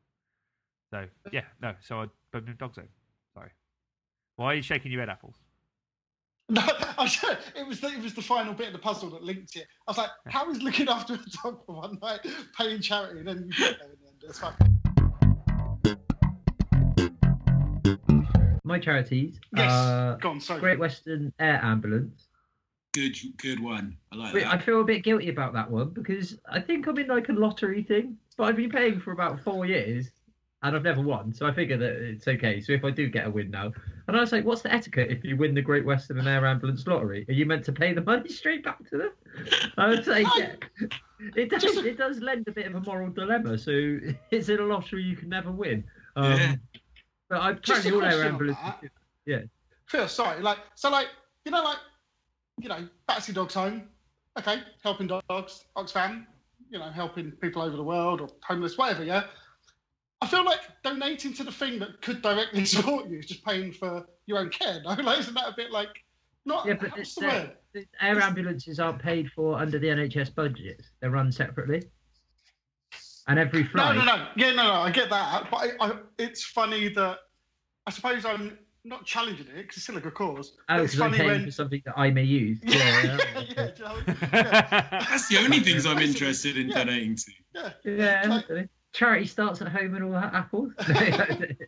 so 0.91 1.07
yeah 1.33 1.43
no 1.63 1.75
so 1.81 2.01
I 2.03 2.07
put 2.33 2.47
in 2.47 2.57
dogs 2.57 2.77
home 2.77 2.89
sorry 3.33 3.51
why 4.37 4.47
are 4.47 4.55
you 4.55 4.63
shaking 4.63 4.91
your 4.93 5.01
head 5.01 5.09
apples 5.11 5.37
No, 6.49 6.61
I 6.99 7.05
was, 7.05 7.25
it 7.57 7.67
was 7.67 7.81
the, 7.81 7.89
it 7.89 8.03
was 8.03 8.13
the 8.15 8.23
final 8.23 8.53
bit 8.53 8.67
of 8.67 8.73
the 8.75 8.79
puzzle 8.79 9.09
that 9.11 9.23
linked 9.23 9.57
it. 9.57 9.67
I 9.89 9.91
was 9.91 9.97
like, 9.99 10.11
how 10.27 10.51
is 10.51 10.61
looking 10.63 10.89
after 10.91 11.15
a 11.15 11.19
dog 11.43 11.65
for 11.65 11.77
one 11.77 11.99
night 12.03 12.21
paying 12.59 12.83
charity? 12.83 13.21
And 13.21 13.29
then 13.29 13.47
you 13.47 13.53
get 13.57 13.79
there 13.79 13.89
in 13.89 13.97
the 14.03 14.09
end. 14.09 14.23
It's 14.29 14.39
fine. 14.39 14.55
My 18.63 18.79
charities 18.79 19.41
Yes. 19.57 19.71
are 19.73 20.17
Go 20.19 20.31
on, 20.31 20.41
sorry. 20.41 20.61
Great 20.61 20.79
Western 20.79 21.33
Air 21.39 21.61
Ambulance. 21.63 22.24
Good, 22.95 23.17
good 23.39 23.61
one. 23.61 23.97
I 24.13 24.17
like 24.17 24.35
Wait, 24.35 24.47
I 24.47 24.57
feel 24.57 24.81
a 24.81 24.85
bit 24.85 25.03
guilty 25.03 25.29
about 25.29 25.53
that 25.55 25.69
one 25.69 25.91
because 25.91 26.39
I 26.49 26.61
think 26.61 26.87
I'm 26.87 26.97
in 26.97 27.09
like 27.09 27.29
a 27.29 27.33
lottery 27.33 27.83
thing, 27.83 28.17
but 28.37 28.45
I've 28.45 28.57
been 28.57 28.71
paying 28.71 29.01
for 29.01 29.11
about 29.11 29.41
four 29.41 29.67
years 29.67 30.13
and 30.63 30.77
I've 30.77 30.85
never 30.85 31.03
won, 31.03 31.35
so 31.35 31.45
I 31.45 31.53
figure 31.53 31.77
that 31.77 31.93
it's 31.93 32.29
okay. 32.29 32.61
So 32.61 32.73
if 32.73 32.85
I 32.85 32.91
do 32.91 33.09
get 33.09 33.27
a 33.27 33.31
win 33.31 33.51
now, 33.51 33.73
and 34.07 34.17
I 34.17 34.21
was 34.21 34.31
like, 34.31 34.45
what's 34.45 34.63
the 34.63 34.73
etiquette 34.73 35.11
if 35.11 35.25
you 35.25 35.37
win 35.37 35.55
the 35.55 35.61
Great 35.61 35.85
Western 35.85 36.19
and 36.19 36.29
Air 36.29 36.47
Ambulance 36.47 36.87
lottery? 36.87 37.27
Are 37.29 37.33
you 37.33 37.47
meant 37.47 37.65
to 37.65 37.73
pay 37.73 37.93
the 37.93 38.01
money 38.01 38.31
straight 38.31 38.65
back 38.65 38.79
to 38.91 38.97
them? 38.97 39.11
I 39.77 39.89
would 39.89 40.05
say, 40.05 40.25
yeah. 40.39 40.55
It 41.35 41.51
does, 41.51 41.65
it 41.65 41.99
does 41.99 42.21
lend 42.21 42.47
a 42.49 42.53
bit 42.53 42.67
of 42.67 42.77
a 42.77 42.81
moral 42.81 43.11
dilemma. 43.11 43.59
So 43.59 43.73
it's 44.31 44.49
in 44.49 44.61
a 44.61 44.65
lottery 44.65 45.03
you 45.03 45.17
can 45.17 45.29
never 45.29 45.51
win. 45.51 45.85
Um, 46.17 46.33
Yeah. 46.33 46.55
But 47.29 47.41
a 47.41 47.49
apparently 47.51 47.93
all 47.93 48.05
air 48.05 48.21
on 48.21 48.27
ambulances. 48.27 48.65
that. 48.65 48.91
Phil, 49.89 50.09
sorry. 50.09 50.41
Like, 50.41 50.59
so, 50.77 50.91
like, 50.91 51.09
you 51.45 51.53
know, 51.53 51.63
like, 51.63 51.79
you 52.59 52.69
know, 52.69 52.89
Battersea 53.07 53.33
Dogs 53.33 53.55
Home. 53.55 53.89
Okay, 54.39 54.59
helping 54.83 55.07
dogs, 55.07 55.65
Oxfam. 55.77 56.27
You 56.71 56.79
know, 56.79 56.91
helping 56.91 57.31
people 57.33 57.63
over 57.63 57.77
the 57.77 57.85
world 57.85 58.21
or 58.21 58.29
homeless, 58.43 58.77
whatever. 58.77 59.05
Yeah. 59.05 59.25
I 60.21 60.27
feel 60.27 60.45
like 60.45 60.61
donating 60.83 61.35
to 61.35 61.45
the 61.45 61.53
thing 61.53 61.79
that 61.81 62.01
could 62.01 62.23
directly 62.23 62.65
support 62.65 63.09
you 63.09 63.19
is 63.19 63.27
just 63.27 63.45
paying 63.45 63.73
for 63.73 64.07
your 64.27 64.39
own 64.39 64.49
care. 64.49 64.81
No, 64.83 64.91
like, 65.03 65.19
isn't 65.21 65.35
that 65.35 65.49
a 65.49 65.55
bit 65.57 65.71
like 65.71 65.91
not? 66.47 66.67
Yeah, 66.67 66.75
but 66.75 66.97
what's 66.97 67.15
the 67.15 67.27
uh, 67.27 67.47
word? 67.75 67.87
air 68.01 68.21
ambulances 68.21 68.79
aren't 68.79 69.03
paid 69.03 69.31
for 69.33 69.59
under 69.59 69.79
the 69.79 69.89
NHS 69.89 70.35
budget. 70.35 70.83
They're 71.01 71.11
run 71.11 71.31
separately. 71.31 71.83
And 73.27 73.39
every 73.39 73.65
flight. 73.65 73.97
No, 73.97 74.05
no, 74.05 74.17
no. 74.17 74.29
Yeah, 74.37 74.53
no, 74.53 74.65
no. 74.65 74.73
I 74.75 74.91
get 74.91 75.11
that, 75.11 75.51
but 75.51 75.57
I, 75.57 75.71
I, 75.81 75.93
it's 76.19 76.45
funny 76.45 76.89
that 76.89 77.19
I 77.87 77.91
suppose 77.91 78.25
I'm 78.25 78.59
not 78.85 79.05
challenging 79.07 79.47
it 79.47 79.57
because 79.57 79.77
it's 79.77 79.85
still 79.85 79.97
a 79.97 80.01
good 80.01 80.15
cause. 80.15 80.53
Oh, 80.69 80.83
it's 80.83 80.93
because 80.93 81.01
I'm 81.01 81.11
funny 81.13 81.19
paying 81.19 81.31
when 81.31 81.45
for 81.47 81.51
something 81.53 81.83
that 81.87 81.95
I 81.99 82.11
may 82.11 82.25
use. 82.25 82.59
yeah, 82.63 82.77
Yeah, 82.77 83.03
yeah, 83.03 83.19
yeah. 83.35 83.43
yeah, 83.57 83.71
Joe, 83.71 83.99
yeah, 84.07 85.05
That's 85.11 85.29
the 85.29 85.39
only 85.39 85.61
things 85.61 85.87
I'm 85.87 85.99
interested 85.99 86.57
in 86.59 86.69
yeah. 86.69 86.75
donating 86.85 87.17
to. 87.17 87.33
yeah. 87.55 87.71
yeah. 87.85 88.41
Like, 88.49 88.69
Charity 88.93 89.27
starts 89.27 89.61
at 89.63 89.69
home 89.69 89.95
and 89.95 90.05
all 90.05 90.13
that 90.13 90.33
apples. 90.35 90.73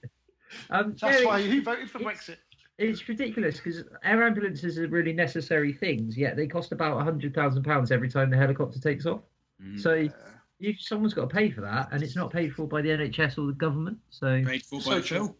um, 0.71 0.95
that's 1.01 1.21
yeah, 1.21 1.27
why 1.27 1.41
he 1.43 1.61
voted 1.61 1.91
for 1.91 1.99
it's- 2.01 2.29
Brexit. 2.29 2.37
it's 2.79 3.09
ridiculous 3.09 3.57
because 3.57 3.83
air 4.05 4.23
ambulances 4.25 4.79
are 4.79 4.87
really 4.89 5.13
necessary 5.13 5.73
things, 5.73 6.17
yet 6.17 6.37
they 6.37 6.47
cost 6.47 6.71
about 6.73 7.03
hundred 7.03 7.35
thousand 7.35 7.65
pounds 7.65 7.91
every 7.91 8.09
time 8.09 8.31
the 8.31 8.37
helicopter 8.37 8.79
takes 8.79 9.07
off. 9.07 9.23
Mm. 9.63 9.81
So 9.81 9.95
Yeah. 9.95 10.11
you, 10.59 10.75
someone's 10.79 11.15
got 11.15 11.29
to 11.29 11.35
pay 11.35 11.51
for 11.51 11.63
that, 11.63 11.89
and 11.93 12.03
it's 12.03 12.15
not 12.15 12.31
paid 12.31 12.55
for 12.55 12.67
by 12.69 12.81
the 12.83 12.91
NHS 12.91 13.39
or 13.39 13.47
the 13.47 13.55
government. 13.55 13.99
So 14.11 14.45
Paid 14.45 14.65
for 14.65 14.79
by 14.79 14.85
So 14.85 14.91
by 14.93 15.01
true. 15.01 15.35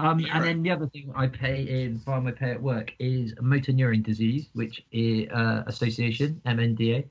Um, 0.00 0.18
Yeah, 0.20 0.36
and 0.36 0.44
then 0.44 0.62
the 0.62 0.70
other 0.70 0.86
thing 0.86 1.12
I 1.14 1.26
pay 1.26 1.84
in 1.84 1.98
via 1.98 2.20
my 2.20 2.32
pay 2.32 2.52
at 2.52 2.62
work 2.62 2.94
is 2.98 3.34
motor 3.40 3.72
neurone 3.72 4.02
disease, 4.02 4.48
which 4.54 4.84
is 4.92 5.28
uh, 5.30 5.62
association 5.66 6.40
MNDA, 6.46 7.06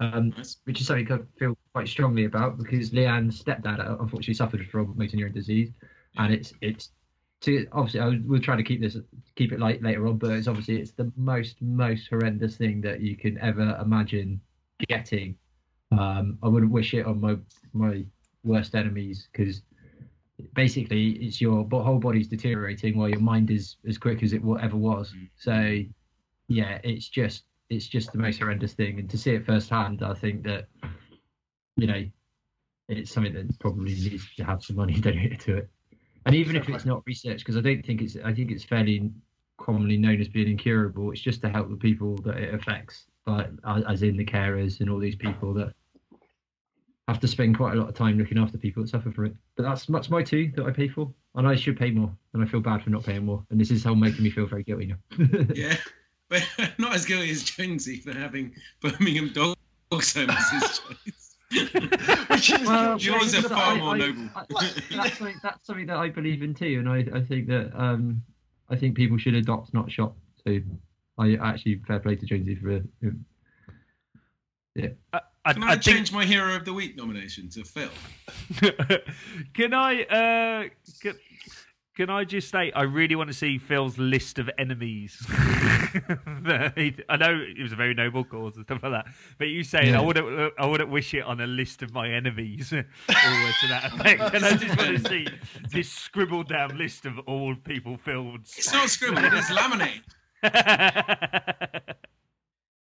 um, 0.00 0.34
Nice. 0.36 0.58
which 0.64 0.80
is 0.80 0.86
something 0.86 1.10
I 1.10 1.18
feel 1.38 1.56
quite 1.72 1.88
strongly 1.88 2.24
about 2.24 2.58
because 2.58 2.90
Leanne's 2.90 3.42
stepdad 3.42 3.80
uh, 3.80 3.96
unfortunately 3.98 4.34
suffered 4.34 4.68
from 4.68 4.94
motor 4.96 5.16
neurone 5.16 5.32
disease, 5.32 5.70
and 6.18 6.32
it's 6.32 6.52
it's 6.60 6.90
to 7.40 7.66
obviously 7.72 8.00
I 8.00 8.20
will 8.26 8.40
try 8.40 8.56
to 8.56 8.62
keep 8.62 8.80
this 8.80 8.96
keep 9.36 9.52
it 9.52 9.60
light 9.60 9.82
later 9.82 10.06
on, 10.06 10.18
but 10.18 10.32
it's 10.32 10.48
obviously 10.48 10.80
it's 10.80 10.92
the 10.92 11.10
most 11.16 11.62
most 11.62 12.08
horrendous 12.08 12.56
thing 12.56 12.80
that 12.82 13.00
you 13.00 13.16
can 13.16 13.38
ever 13.38 13.78
imagine 13.80 14.40
getting. 14.88 15.36
Um, 15.92 16.38
I 16.42 16.48
wouldn't 16.48 16.72
wish 16.72 16.92
it 16.94 17.06
on 17.06 17.20
my 17.20 17.36
my 17.72 18.04
worst 18.44 18.74
enemies 18.74 19.28
because 19.32 19.62
basically 20.54 21.10
it's 21.12 21.40
your 21.40 21.66
whole 21.70 21.98
body's 21.98 22.28
deteriorating 22.28 22.96
while 22.96 23.08
your 23.08 23.20
mind 23.20 23.50
is 23.50 23.76
as 23.86 23.98
quick 23.98 24.22
as 24.22 24.32
it 24.32 24.42
ever 24.60 24.76
was. 24.76 25.12
Mm. 25.12 25.28
So 25.36 25.92
yeah, 26.48 26.78
it's 26.84 27.08
just 27.08 27.44
it's 27.70 27.86
just 27.86 28.12
the 28.12 28.18
most 28.18 28.38
horrendous 28.38 28.72
thing, 28.72 28.98
and 28.98 29.10
to 29.10 29.18
see 29.18 29.32
it 29.32 29.44
firsthand, 29.44 30.02
I 30.02 30.14
think 30.14 30.44
that 30.44 30.68
you 31.76 31.86
know 31.86 32.04
it's 32.88 33.12
something 33.12 33.34
that 33.34 33.58
probably 33.58 33.94
needs 33.94 34.24
to 34.36 34.44
have 34.44 34.64
some 34.64 34.76
money 34.76 34.94
donated 35.00 35.40
to 35.40 35.56
it. 35.58 35.70
And 36.26 36.34
even 36.34 36.56
if 36.56 36.68
it's 36.68 36.84
not 36.84 37.02
research, 37.06 37.38
because 37.38 37.56
I 37.56 37.60
don't 37.60 37.84
think 37.84 38.02
it's 38.02 38.16
I 38.24 38.32
think 38.32 38.50
it's 38.50 38.64
fairly 38.64 39.10
commonly 39.58 39.96
known 39.96 40.20
as 40.20 40.28
being 40.28 40.48
incurable. 40.48 41.10
It's 41.10 41.20
just 41.20 41.42
to 41.42 41.48
help 41.48 41.68
the 41.68 41.76
people 41.76 42.16
that 42.18 42.36
it 42.36 42.54
affects, 42.54 43.06
like 43.26 43.50
as 43.66 43.84
as 43.84 44.02
in 44.02 44.16
the 44.16 44.24
carers 44.24 44.80
and 44.80 44.88
all 44.88 44.98
these 44.98 45.16
people 45.16 45.52
that 45.54 45.74
have 47.08 47.18
to 47.20 47.26
spend 47.28 47.56
quite 47.56 47.74
a 47.74 47.80
lot 47.80 47.88
of 47.88 47.94
time 47.94 48.18
looking 48.18 48.38
after 48.38 48.56
people 48.58 48.82
that 48.82 48.90
suffer 48.90 49.10
from 49.10 49.26
it. 49.26 49.34
But 49.56 49.62
that's 49.64 49.86
that's 49.86 50.10
my 50.10 50.22
two 50.22 50.52
that 50.56 50.64
I 50.66 50.70
pay 50.70 50.88
for, 50.88 51.12
and 51.34 51.48
I 51.48 51.56
should 51.56 51.78
pay 51.78 51.90
more, 51.90 52.14
and 52.34 52.42
I 52.42 52.46
feel 52.46 52.60
bad 52.60 52.82
for 52.82 52.90
not 52.90 53.04
paying 53.04 53.24
more. 53.24 53.44
And 53.50 53.58
this 53.60 53.70
is 53.70 53.82
how 53.82 53.94
making 53.94 54.22
me 54.22 54.30
feel 54.30 54.46
very 54.46 54.62
guilty 54.62 54.86
now. 54.86 55.18
Yeah. 55.54 55.76
But 56.28 56.46
not 56.78 56.94
as 56.94 57.06
guilty 57.06 57.30
as 57.30 57.42
Jonesy 57.42 58.00
for 58.00 58.12
having 58.12 58.54
Birmingham 58.82 59.32
Dog 59.32 59.56
Home 59.90 60.00
as 60.30 60.50
his 60.50 60.80
choice. 60.80 61.24
Which 62.28 62.52
is 62.52 62.66
Well, 62.68 62.98
Yours 62.98 63.34
are 63.34 63.48
far 63.48 63.72
I- 63.72 63.78
more 63.78 63.94
I- 63.94 63.98
noble. 63.98 64.28
I- 64.36 64.44
that's, 64.50 65.16
something, 65.16 65.40
that's 65.42 65.66
something 65.66 65.86
that 65.86 65.96
I 65.96 66.10
believe 66.10 66.42
in 66.42 66.52
too, 66.52 66.76
and 66.78 66.88
I, 66.88 67.06
I 67.18 67.22
think 67.22 67.48
that 67.48 67.72
um, 67.74 68.22
I 68.68 68.76
think 68.76 68.94
people 68.96 69.16
should 69.16 69.34
adopt, 69.34 69.72
not 69.72 69.90
shop. 69.90 70.14
So 70.46 70.58
I 71.16 71.36
actually 71.36 71.80
fair 71.88 71.98
play 72.00 72.16
to 72.16 72.26
Jonesy 72.26 72.54
for. 72.56 72.82
Yeah. 74.74 74.88
I, 75.14 75.20
I, 75.48 75.52
Can 75.54 75.62
I 75.62 75.66
I, 75.66 75.70
think- 75.72 75.82
change 75.82 76.12
my 76.12 76.24
Hero 76.24 76.54
of 76.54 76.64
the 76.64 76.72
Week 76.74 76.96
nomination 76.96 77.48
to 77.50 77.64
Phil? 77.64 77.88
can 79.54 79.72
I 79.74 80.02
uh 80.04 80.68
can, 81.00 81.14
can 81.96 82.10
I 82.10 82.24
just 82.24 82.50
say 82.50 82.70
I 82.72 82.82
really 82.82 83.14
want 83.16 83.28
to 83.28 83.34
see 83.34 83.58
Phil's 83.58 83.96
list 83.98 84.38
of 84.38 84.48
enemies. 84.58 85.24
I 85.30 86.70
know 87.18 87.40
it 87.42 87.60
was 87.62 87.72
a 87.72 87.76
very 87.76 87.94
noble 87.94 88.24
cause 88.24 88.56
and 88.56 88.64
stuff 88.66 88.82
like 88.82 88.92
that, 88.92 89.06
but 89.38 89.48
you 89.48 89.64
saying 89.64 89.94
I 89.96 90.00
wouldn't 90.00 90.52
I 90.58 90.66
wouldn't 90.66 90.90
wish 90.90 91.14
it 91.14 91.22
on 91.24 91.40
a 91.40 91.46
list 91.46 91.82
of 91.82 91.92
my 91.92 92.08
enemies 92.10 92.72
or 92.72 92.82
to 92.82 93.66
that 93.68 93.90
effect. 93.92 94.34
And 94.34 94.44
I 94.44 94.54
just 94.56 94.76
want 94.78 95.02
to 95.02 95.08
see 95.08 95.26
this 95.72 95.90
scribbled 95.90 96.48
down 96.48 96.76
list 96.76 97.06
of 97.06 97.18
all 97.20 97.54
people 97.56 97.96
Phil. 97.96 98.34
It's 98.36 98.72
not 98.72 98.88
scribbled, 98.90 99.24
it 99.24 99.32
is 99.32 99.46
laminate. 99.46 100.02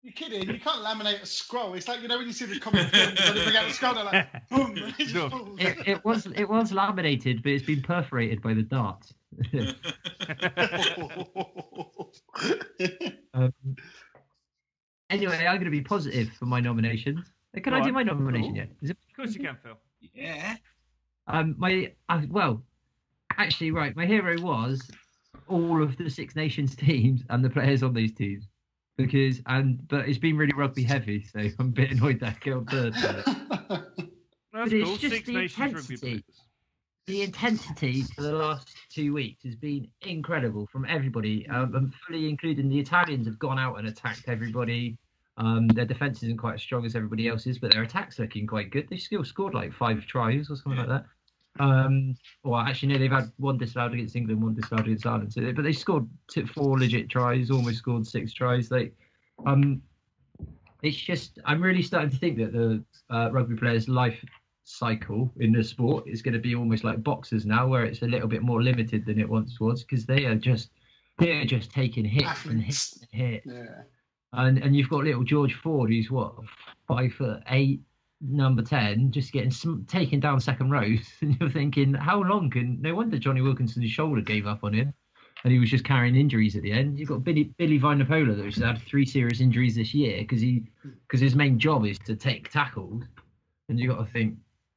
You're 0.03 0.13
kidding? 0.15 0.49
You 0.51 0.59
can't 0.59 0.85
laminate 0.85 1.23
a 1.23 1.27
scroll. 1.27 1.75
It's 1.75 1.87
like 1.87 2.03
you 2.03 2.09
know 2.09 2.19
when 2.19 2.27
you 2.27 2.33
see 2.33 2.45
the 2.47 2.59
comic 2.59 2.89
films 2.89 3.21
when 3.21 3.35
they 3.37 3.45
bring 3.45 3.57
out 3.57 3.69
the 3.69 3.73
scroll, 3.73 3.95
they're 3.95 4.05
like, 4.05 4.49
boom, 4.51 4.83
and 4.83 4.95
it 4.99 4.99
just 4.99 5.15
No. 5.15 5.31
falls. 5.31 5.59
It, 5.61 5.77
it 5.87 6.05
was 6.05 6.27
it 6.27 6.49
was 6.49 6.73
laminated, 6.73 7.43
but 7.45 7.53
it's 7.53 7.65
been 7.65 7.83
perforated 7.83 8.43
by 8.43 8.53
the 8.55 8.63
dart. 8.63 9.07
um, 13.35 13.53
anyway, 15.11 15.37
I'm 15.47 15.55
going 15.57 15.65
to 15.67 15.71
be 15.71 15.81
positive 15.83 16.31
for 16.33 16.47
my 16.47 16.61
nominations. 16.61 17.33
Uh, 17.57 17.61
Can 17.61 17.73
Go 17.73 17.79
I 17.79 17.85
do 17.85 17.93
my 17.93 18.03
nomination 18.03 18.49
Cool. 18.51 18.57
yet? 18.57 18.69
Is 18.83 18.91
it 18.91 18.97
Of 19.11 19.17
course 19.17 19.35
you 19.35 19.41
can, 19.41 19.57
Phil. 19.63 19.79
yeah. 20.01 20.57
Um, 21.29 21.55
my 21.59 21.93
uh, 22.09 22.23
well, 22.29 22.63
actually, 23.37 23.71
right. 23.71 23.95
My 23.95 24.07
hero 24.07 24.41
was 24.41 24.91
all 25.47 25.81
of 25.83 25.97
the 25.97 26.11
Six 26.11 26.35
Nations 26.35 26.75
teams 26.77 27.23
and 27.31 27.45
the 27.45 27.51
players 27.51 27.83
on 27.85 27.95
these 27.95 28.13
teams 28.13 28.49
because 28.97 29.41
and 29.47 29.87
but 29.89 30.09
it's 30.09 30.19
been 30.19 30.37
really 30.37 30.53
rugby 30.55 30.83
heavy, 30.83 31.25
so 31.25 31.41
I'm 31.59 31.69
a 31.69 31.71
bit 31.71 31.93
annoyed 31.93 32.21
that 32.21 32.29
I 32.37 32.39
killed 32.41 32.69
third. 32.71 32.95
but 33.01 33.25
That's 34.53 34.71
But 34.71 34.73
it's 34.73 34.85
cool. 34.89 34.97
just 34.99 35.15
Six 35.15 35.27
the 35.27 35.33
Nations 35.35 35.75
rugby 35.75 35.95
intensity. 35.95 36.25
the 37.07 37.23
intensity 37.23 38.03
for 38.15 38.23
the 38.23 38.33
last 38.35 38.69
two 38.91 39.13
weeks 39.15 39.43
has 39.45 39.57
been 39.57 39.89
incredible 40.03 40.67
from 40.71 40.85
everybody. 40.87 41.49
Um, 41.49 41.75
and 41.75 41.95
fully 42.07 42.29
including 42.29 42.69
the 42.69 42.79
Italians 42.79 43.27
have 43.27 43.39
gone 43.39 43.59
out 43.59 43.79
and 43.79 43.89
attacked 43.89 44.25
everybody. 44.29 44.99
Um, 45.39 45.67
their 45.69 45.87
defense 45.87 46.23
isn't 46.23 46.37
quite 46.37 46.55
as 46.55 46.63
strong 46.63 46.85
as 46.85 46.95
everybody 46.95 47.27
else's, 47.29 47.59
but 47.59 47.73
their 47.73 47.83
attack's 47.83 48.19
looking 48.19 48.47
quite 48.47 48.71
good. 48.71 48.87
They've 48.91 49.01
still 49.01 49.25
scored 49.25 49.55
like 49.55 49.73
five 49.73 50.05
tries 50.07 50.51
or 50.51 50.57
something 50.57 50.77
like 50.79 50.89
that. 50.89 51.07
Um, 51.61 52.15
well, 52.45 52.61
actually, 52.61 52.93
no, 52.93 52.99
they've 52.99 53.11
had 53.11 53.31
one 53.37 53.59
disallowed 53.59 53.93
against 53.93 54.17
England, 54.17 54.43
one 54.43 54.55
disallowed 54.55 54.87
against 54.87 55.07
Ireland. 55.07 55.33
So, 55.33 55.41
they, 55.41 55.53
but 55.53 55.63
they 55.63 55.73
scored 55.73 56.09
four 56.55 56.79
legit 56.79 57.11
tries, 57.11 57.51
almost 57.51 57.79
scored 57.79 58.07
six 58.07 58.33
tries. 58.33 58.71
Like, 58.71 58.95
um, 59.47 59.83
it's 60.83 60.97
just 60.97 61.39
I'm 61.45 61.63
really 61.63 61.83
starting 61.83 62.11
to 62.11 62.17
think 62.17 62.39
that 62.39 62.53
the 62.53 62.83
uh, 63.11 63.31
rugby 63.31 63.57
players' 63.57 63.89
life 63.89 64.25
cycle 64.65 65.33
in 65.39 65.53
the 65.53 65.63
sport 65.63 66.05
is 66.07 66.23
going 66.23 66.35
to 66.35 66.41
be 66.41 66.55
almost 66.55 66.85
like 66.85 67.03
boxers 67.03 67.47
now, 67.47 67.67
where 67.67 67.85
it's 67.85 68.03
a 68.03 68.07
little 68.07 68.29
bit 68.29 68.43
more 68.43 68.63
limited 68.63 69.05
than 69.05 69.21
it 69.21 69.29
once 69.29 69.61
was 69.61 69.85
because 69.85 70.07
they 70.07 70.25
are 70.25 70.35
just 70.35 70.71
they 71.19 71.33
are 71.33 71.45
just 71.45 71.71
taking 71.71 72.05
hits 72.05 72.45
and 72.47 72.63
hits 72.63 72.97
and 72.97 73.09
hits. 73.11 73.47
yeah. 73.47 73.83
And 74.33 74.59
and 74.59 74.75
you've 74.75 74.89
got 74.89 75.05
little 75.05 75.25
George 75.25 75.55
Ford, 75.55 75.91
who's 75.91 76.11
what 76.11 76.35
five 76.89 77.13
foot 77.13 77.43
eight, 77.49 77.83
number 78.23 78.63
ten, 78.63 79.11
just 79.11 79.33
getting 79.33 79.51
sm- 79.51 79.83
taken 79.85 80.21
down 80.21 80.41
second 80.41 80.71
rows, 80.71 81.01
and 81.21 81.37
you're 81.41 81.51
thinking, 81.51 81.95
how 81.95 82.23
long 82.23 82.51
can? 82.51 82.81
No 82.81 82.95
wonder 82.95 83.19
Jonny 83.19 83.41
Wilkinson's 83.41 83.91
shoulder 83.91 84.21
gave 84.21 84.47
up 84.47 84.65
on 84.65 84.73
him, 84.73 84.95
and 85.45 85.53
he 85.53 85.59
was 85.59 85.71
just 85.71 85.85
carrying 85.85 86.15
injuries 86.15 86.57
at 86.57 86.63
the 86.63 86.73
end. 86.73 86.99
You've 86.99 87.09
got 87.09 87.25
Billy 87.25 87.53
Billy 87.59 87.79
Vunipola, 87.79 88.37
who's 88.37 88.57
had 88.57 88.81
three 88.83 89.05
serious 89.05 89.41
injuries 89.41 89.75
this 89.75 89.93
year 89.93 90.19
because 90.21 90.41
he 90.41 90.65
because 90.83 91.21
his 91.21 91.35
main 91.35 91.59
job 91.59 91.85
is 91.85 91.99
to 92.01 92.15
take 92.17 92.51
tackles, 92.51 93.03
and 93.69 93.79
you've 93.79 93.95
got 93.95 94.05
to 94.05 94.13
think, 94.13 94.37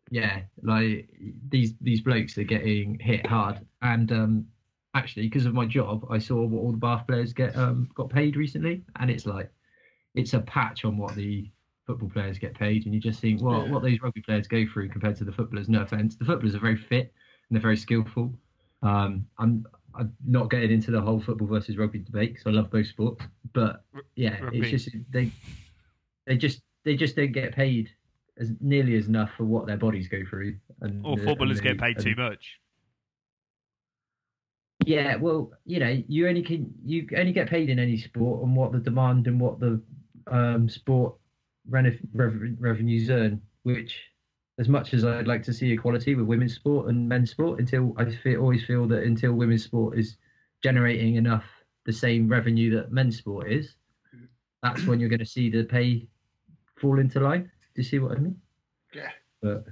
yeah, 0.10 0.42
like 0.64 1.10
these 1.50 1.74
these 1.82 2.02
blokes 2.02 2.38
are 2.38 2.44
getting 2.44 2.98
hit 3.00 3.26
hard, 3.26 3.60
and 3.82 4.12
um, 4.12 4.46
actually 4.96 5.28
because 5.28 5.46
of 5.46 5.54
my 5.54 5.66
job, 5.66 6.06
I 6.10 6.18
saw 6.18 6.46
what 6.46 6.62
all 6.62 6.72
the 6.72 6.78
Bath 6.78 7.06
players 7.08 7.34
get 7.34 7.56
um, 7.56 7.90
got 7.94 8.10
paid 8.10 8.36
recently, 8.36 8.84
and 9.00 9.12
it's 9.12 9.26
like 9.26 9.52
it's 10.16 10.34
a 10.34 10.40
patch 10.40 10.86
on 10.86 10.98
what 10.98 11.14
the 11.16 11.50
football 11.86 12.10
players 12.10 12.38
get 12.40 12.54
paid, 12.54 12.86
and 12.86 12.94
you 12.94 13.00
just 13.00 13.20
think, 13.20 13.42
well, 13.42 13.66
Yeah. 13.66 13.72
what 13.72 13.84
those 13.84 14.00
rugby 14.02 14.22
players 14.22 14.48
go 14.48 14.66
through 14.66 14.90
compared 14.90 15.16
to 15.18 15.24
the 15.24 15.32
footballers. 15.32 15.70
No 15.70 15.82
offense, 15.82 16.16
the 16.16 16.26
footballers 16.26 16.56
are 16.56 16.60
very 16.60 16.76
fit 16.78 17.14
and 17.50 17.56
they're 17.56 17.62
very 17.62 17.78
skillful. 17.78 18.34
Um, 18.82 19.26
I'm 19.38 19.66
I'm 19.98 20.14
not 20.28 20.50
getting 20.50 20.72
into 20.72 20.92
the 20.92 21.00
whole 21.00 21.22
football 21.22 21.48
versus 21.48 21.78
rugby 21.78 22.00
debate 22.00 22.34
because 22.34 22.48
I 22.48 22.50
love 22.52 22.70
both 22.70 22.88
sports, 22.88 23.24
but 23.54 23.84
yeah, 24.16 24.40
Rugby. 24.42 24.60
it's 24.60 24.70
just 24.84 24.96
they 25.12 25.32
they 26.26 26.36
just 26.38 26.62
they 26.84 26.96
just 26.96 27.16
don't 27.16 27.32
get 27.32 27.54
paid 27.56 27.90
as 28.38 28.52
nearly 28.60 28.96
as 28.98 29.08
enough 29.08 29.32
for 29.38 29.46
what 29.46 29.66
their 29.68 29.78
bodies 29.78 30.08
go 30.10 30.22
through. 30.30 30.58
And 30.82 31.06
Or 31.06 31.18
footballers 31.18 31.60
and 31.60 31.68
the- 31.68 31.74
get 31.74 31.80
paid 31.80 31.96
and- 31.98 32.06
too 32.06 32.16
much. 32.22 32.60
yeah, 34.86 35.16
well, 35.16 35.52
you 35.66 35.80
know, 35.80 36.04
you 36.08 36.28
only 36.28 36.42
can 36.42 36.74
you 36.84 37.08
only 37.18 37.32
get 37.32 37.50
paid 37.50 37.70
in 37.70 37.80
any 37.80 37.98
sport 37.98 38.44
and 38.44 38.56
what 38.56 38.72
the 38.72 38.80
demand 38.80 39.28
and 39.28 39.40
what 39.40 39.60
the 39.60 39.82
um, 40.28 40.68
sport 40.68 41.16
revenues 41.70 43.10
earn. 43.10 43.42
Which, 43.64 44.00
as 44.60 44.70
much 44.70 44.94
as 44.94 45.04
I'd 45.06 45.28
like 45.28 45.44
to 45.44 45.54
see 45.54 45.72
equality 45.72 46.16
with 46.16 46.28
women's 46.28 46.56
sport 46.56 46.88
and 46.90 47.10
men's 47.10 47.32
sport, 47.32 47.60
until 47.60 47.94
I 47.98 48.06
feel, 48.06 48.42
always 48.42 48.66
feel 48.66 48.88
that 48.88 49.04
until 49.04 49.34
women's 49.34 49.64
sport 49.64 49.98
is 49.98 50.18
generating 50.64 51.16
enough 51.16 51.46
the 51.86 51.94
same 51.94 52.28
revenue 52.28 52.76
that 52.76 52.92
men's 52.92 53.18
sport 53.18 53.52
is, 53.52 53.76
that's 54.64 54.86
when 54.86 55.00
you're 55.00 55.10
going 55.10 55.20
to 55.20 55.26
see 55.26 55.50
the 55.50 55.64
pay 55.64 56.08
fall 56.80 57.00
into 57.00 57.20
line. 57.20 57.44
Do 57.44 57.82
you 57.82 57.84
see 57.84 58.00
what 58.00 58.14
I 58.14 58.20
mean? 58.20 58.38
Yeah. 58.94 59.10
But 59.42 59.66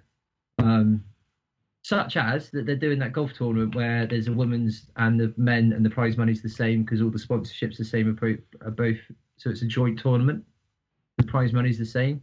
um, 0.60 1.04
such 1.84 2.16
as 2.16 2.50
that 2.52 2.66
they're 2.66 2.76
doing 2.76 3.00
that 3.00 3.12
golf 3.12 3.34
tournament 3.34 3.76
where 3.76 4.08
there's 4.08 4.28
a 4.28 4.34
women's 4.34 4.88
and 4.96 5.20
the 5.20 5.34
men 5.38 5.74
and 5.74 5.86
the 5.86 5.90
prize 5.90 6.18
money's 6.18 6.42
the 6.42 6.50
same 6.50 6.84
because 6.84 7.02
all 7.02 7.10
the 7.10 7.20
sponsorships 7.20 7.78
the 7.78 7.86
same 7.86 8.18
are 8.62 8.72
both 8.72 8.98
so 9.38 9.50
it's 9.50 9.62
a 9.62 9.68
joint 9.68 10.00
tournament 10.00 10.44
the 11.24 11.32
prize 11.32 11.54
money's 11.54 11.78
the 11.78 11.86
same 11.86 12.22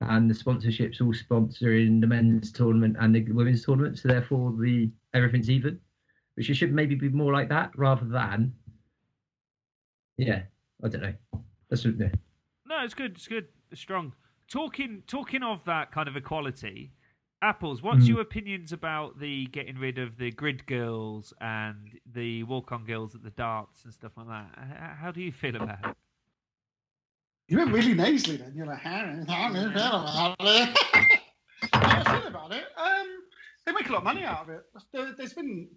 and 0.00 0.30
the 0.30 0.34
sponsorships 0.34 1.00
all 1.00 1.12
sponsoring 1.12 2.00
the 2.00 2.06
men's 2.06 2.52
tournament 2.52 2.96
and 3.00 3.14
the 3.14 3.22
women's 3.32 3.64
tournament 3.64 3.98
so 3.98 4.08
therefore 4.08 4.52
the 4.60 4.88
everything's 5.14 5.50
even 5.50 5.78
which 6.36 6.48
it 6.50 6.54
should 6.54 6.72
maybe 6.72 6.94
be 6.94 7.08
more 7.08 7.32
like 7.32 7.48
that 7.48 7.70
rather 7.76 8.04
than 8.04 8.52
yeah 10.16 10.42
i 10.84 10.88
don't 10.88 11.02
know 11.02 11.14
that's 11.70 11.84
what- 11.84 11.98
yeah. 11.98 12.08
No, 12.66 12.84
it's 12.84 12.92
good. 12.94 13.12
It's 13.12 13.26
good. 13.26 13.46
It's 13.70 13.80
strong. 13.80 14.12
Talking 14.46 15.02
talking 15.06 15.42
of 15.42 15.64
that 15.64 15.90
kind 15.90 16.06
of 16.08 16.16
equality, 16.16 16.92
apples. 17.42 17.82
What's 17.82 18.04
Mm. 18.04 18.08
your 18.08 18.20
opinions 18.20 18.72
about 18.72 19.18
the 19.18 19.46
getting 19.46 19.78
rid 19.78 19.98
of 19.98 20.16
the 20.18 20.30
grid 20.30 20.66
girls 20.66 21.32
and 21.40 21.98
the 22.12 22.42
walk 22.44 22.72
on 22.72 22.84
girls 22.84 23.14
at 23.14 23.22
the 23.22 23.30
darts 23.30 23.84
and 23.84 23.92
stuff 23.92 24.12
like 24.18 24.26
that? 24.28 24.96
How 25.00 25.10
do 25.10 25.20
you 25.22 25.32
feel 25.32 25.56
about 25.56 25.78
it? 25.88 25.96
You 27.48 27.56
went 27.56 27.72
really 27.72 27.94
nasally 27.94 28.36
then. 28.36 28.52
You're 28.54 28.66
like, 28.66 28.84
you 28.84 29.70
feel 29.72 29.86
about 29.86 30.36
it? 30.40 30.78
I 31.72 32.04
feel 32.04 32.28
about 32.28 32.52
it? 32.52 32.64
Um, 32.76 33.06
they 33.64 33.72
make 33.72 33.88
a 33.88 33.92
lot 33.92 33.98
of 33.98 34.04
money 34.04 34.22
out 34.22 34.42
of 34.42 34.50
it. 34.50 34.66
There, 34.92 35.14
there's 35.16 35.32
been 35.32 35.68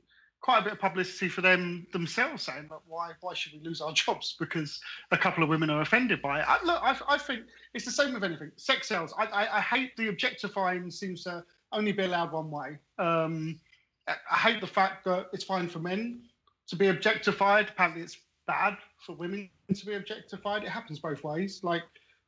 quite 0.42 0.60
a 0.60 0.64
bit 0.64 0.74
of 0.74 0.80
publicity 0.80 1.30
for 1.30 1.42
them 1.42 1.88
themselves 1.94 2.44
saying 2.44 2.68
that 2.70 2.80
why 2.88 3.12
why 3.22 3.34
should 3.34 3.54
we 3.54 3.60
lose 3.60 3.80
our 3.80 3.94
jobs 3.94 4.36
because 4.40 4.82
a 5.12 5.18
couple 5.18 5.44
of 5.44 5.50
women 5.50 5.70
are 5.70 5.82
offended 5.82 6.22
by 6.22 6.40
it. 6.40 6.46
I, 6.48 6.58
look, 6.66 6.82
I, 6.82 6.98
I 7.08 7.18
think 7.18 7.44
it's 7.74 7.86
the 7.86 7.92
same 7.92 8.14
with 8.14 8.24
anything. 8.24 8.52
Sex 8.58 8.88
sells. 8.88 9.14
I, 9.18 9.26
I, 9.26 9.58
I 9.58 9.62
hate 9.62 9.96
the 9.96 10.10
objectifying 10.10 10.92
seems 10.92 11.24
to 11.24 11.44
only 11.72 11.94
be 11.94 12.04
allowed 12.04 12.34
one 12.34 12.52
way. 12.52 12.80
Um, 13.00 13.60
I 14.08 14.36
hate 14.36 14.60
the 14.60 14.68
fact 14.68 15.06
that 15.06 15.28
it's 15.32 15.46
fine 15.46 15.70
for 15.70 15.80
men 15.80 16.24
to 16.68 16.76
be 16.76 16.90
objectified. 16.90 17.70
Apparently, 17.70 18.02
it's 18.02 18.18
bad 18.46 18.76
for 19.06 19.16
women 19.16 19.50
to 19.74 19.86
be 19.86 19.94
objectified. 19.94 20.64
It 20.64 20.70
happens 20.70 21.00
both 21.00 21.24
ways. 21.24 21.62
Like, 21.64 21.84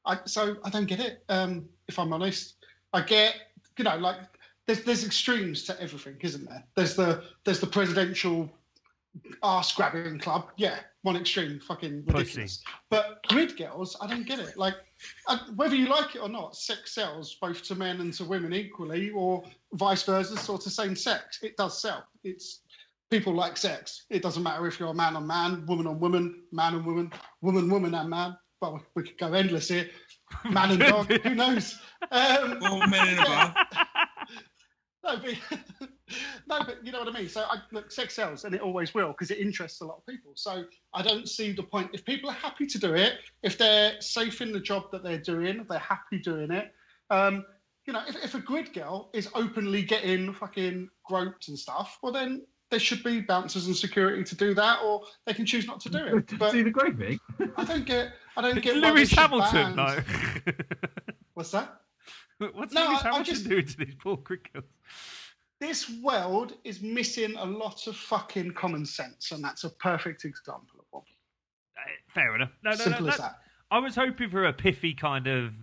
I 0.06 0.19
so 0.25 0.58
I 0.63 0.69
don't 0.69 0.86
get 0.86 0.99
it. 0.99 1.23
Um, 1.29 1.65
if 1.88 1.99
I'm 1.99 2.13
honest, 2.13 2.56
I 2.93 3.01
get 3.01 3.36
you 3.77 3.84
know 3.84 3.97
like 3.97 4.17
there's 4.65 4.84
there's 4.84 5.06
extremes 5.06 5.63
to 5.63 5.82
everything, 5.82 6.17
isn't 6.21 6.45
there? 6.45 6.63
There's 6.75 6.95
the 6.95 7.23
there's 7.43 7.60
the 7.60 7.67
presidential 7.67 8.49
ass 9.43 9.73
grabbing 9.73 10.19
club. 10.19 10.49
Yeah, 10.58 10.79
one 11.03 11.15
extreme, 11.15 11.60
fucking 11.60 12.03
ridiculous. 12.08 12.62
But 12.89 13.23
grid 13.27 13.58
girls, 13.58 13.95
I 14.01 14.08
don't 14.08 14.25
get 14.25 14.39
it. 14.39 14.58
Like, 14.58 14.75
uh, 15.27 15.38
whether 15.56 15.75
you 15.75 15.88
like 15.88 16.15
it 16.15 16.19
or 16.19 16.29
not, 16.29 16.56
sex 16.56 16.95
sells 16.95 17.36
both 17.36 17.63
to 17.63 17.75
men 17.75 18.01
and 18.01 18.13
to 18.13 18.25
women 18.25 18.53
equally, 18.53 19.12
or 19.12 19.43
vice 19.73 20.03
versa, 20.03 20.38
sort 20.38 20.65
of 20.65 20.71
same 20.71 20.95
sex. 20.95 21.39
It 21.43 21.58
does 21.58 21.82
sell. 21.82 22.06
It's 22.23 22.62
people 23.13 23.36
like 23.36 23.58
sex. 23.58 24.06
It 24.10 24.23
doesn't 24.23 24.41
matter 24.41 24.65
if 24.65 24.80
you're 24.80 24.89
a 24.89 24.93
man 24.93 25.15
on 25.15 25.28
man, 25.28 25.67
woman 25.67 25.86
on 25.86 25.99
woman, 25.99 26.45
man 26.52 26.73
and 26.73 26.84
woman, 26.84 27.12
woman, 27.41 27.69
woman 27.69 27.93
and 27.93 28.10
man. 28.10 28.36
Well, 28.60 28.82
we 28.95 29.04
could 29.04 29.19
go 29.19 29.32
endless 29.34 29.67
here. 29.67 29.88
Man 30.49 30.71
and 30.71 30.80
dog, 30.80 31.12
who 31.21 31.36
knows? 31.36 31.80
Um, 32.10 32.58
All 32.63 32.88
men 32.88 33.10
in 33.10 33.19
a 33.19 33.23
bar. 33.23 33.56
no, 35.04 35.17
but, 35.17 35.60
no, 36.47 36.60
but 36.65 36.84
you 36.84 36.91
know 36.91 37.02
what 37.02 37.15
I 37.15 37.19
mean. 37.19 37.30
So 37.30 37.41
I, 37.41 37.58
look, 37.71 37.91
sex 37.91 38.15
sells, 38.15 38.45
and 38.45 38.56
it 38.56 38.62
always 38.62 38.95
will 38.95 39.10
because 39.10 39.30
it 39.30 39.38
interests 39.38 39.82
a 39.82 39.86
lot 39.86 39.97
of 39.97 40.06
people. 40.08 40.32
So 40.36 40.63
I 40.95 41.04
don't 41.04 41.30
see 41.30 41.52
the 41.52 41.62
point. 41.62 41.91
If 41.93 42.04
people 42.06 42.32
are 42.32 42.34
happy 42.34 42.65
to 42.65 42.80
do 42.80 42.95
it, 42.95 43.19
if 43.43 43.60
they're 43.60 44.02
safe 44.02 44.41
in 44.41 44.52
the 44.52 44.60
job 44.60 44.86
that 44.91 45.04
they're 45.04 45.19
doing, 45.19 45.60
if 45.60 45.67
they're 45.67 45.78
happy 45.78 46.17
doing 46.17 46.49
it, 46.49 46.73
um, 47.12 47.45
you 47.86 47.93
know, 47.93 48.02
if, 48.08 48.15
if 48.23 48.34
a 48.34 48.39
grid 48.39 48.73
girl 48.73 49.12
is 49.13 49.30
openly 49.36 49.84
getting 49.84 50.34
fucking 50.34 50.89
groped 51.06 51.49
and 51.49 51.60
stuff, 51.60 51.99
well 52.02 52.13
then 52.13 52.41
there 52.73 52.79
should 52.79 53.03
be 53.03 53.21
bouncers 53.21 53.67
and 53.67 53.75
security 53.75 54.23
to 54.23 54.33
do 54.36 54.55
that, 54.55 54.79
or 54.83 55.03
they 55.27 55.33
can 55.36 55.45
choose 55.45 55.67
not 55.67 55.79
to 55.81 55.89
do 55.89 55.99
it. 56.17 56.25
But 56.39 56.51
See 56.51 56.63
the 56.63 56.71
great 56.71 56.97
thing. 56.97 57.19
I 57.55 57.63
don't 57.63 57.86
get, 57.86 58.13
I 58.36 58.41
don't 58.41 58.59
get. 58.63 58.77
Lewis 58.77 59.12
Hamilton, 59.12 59.75
no. 59.75 59.99
What's 61.36 61.51
that? 61.51 61.81
What's 62.39 62.73
No, 62.73 62.88
Lewis 62.88 62.99
I- 63.03 63.09
I 63.09 63.12
Hamilton 63.12 63.25
just- 63.25 63.47
doing 63.47 63.65
to 63.67 63.77
these 63.77 63.93
poor 64.01 64.17
crickets? 64.17 64.67
This 65.62 65.88
world 66.01 66.53
is 66.63 66.81
missing 66.81 67.36
a 67.38 67.45
lot 67.45 67.86
of 67.86 67.95
fucking 67.95 68.53
common 68.55 68.86
sense, 68.88 69.31
and 69.31 69.43
that's 69.43 69.63
a 69.65 69.69
perfect 69.69 70.25
example 70.25 70.79
of 70.79 70.86
one. 70.89 71.03
Uh, 71.77 71.81
Fair 72.13 72.36
enough. 72.36 72.49
No, 72.63 72.71
no, 72.71 72.75
Simple 72.75 73.03
no. 73.03 73.09
as 73.12 73.17
that- 73.17 73.21
that. 73.23 73.39
I 73.69 73.77
was 73.79 73.95
hoping 73.95 74.31
for 74.31 74.45
a 74.45 74.51
pithy 74.53 74.95
kind 74.95 75.27
of 75.27 75.53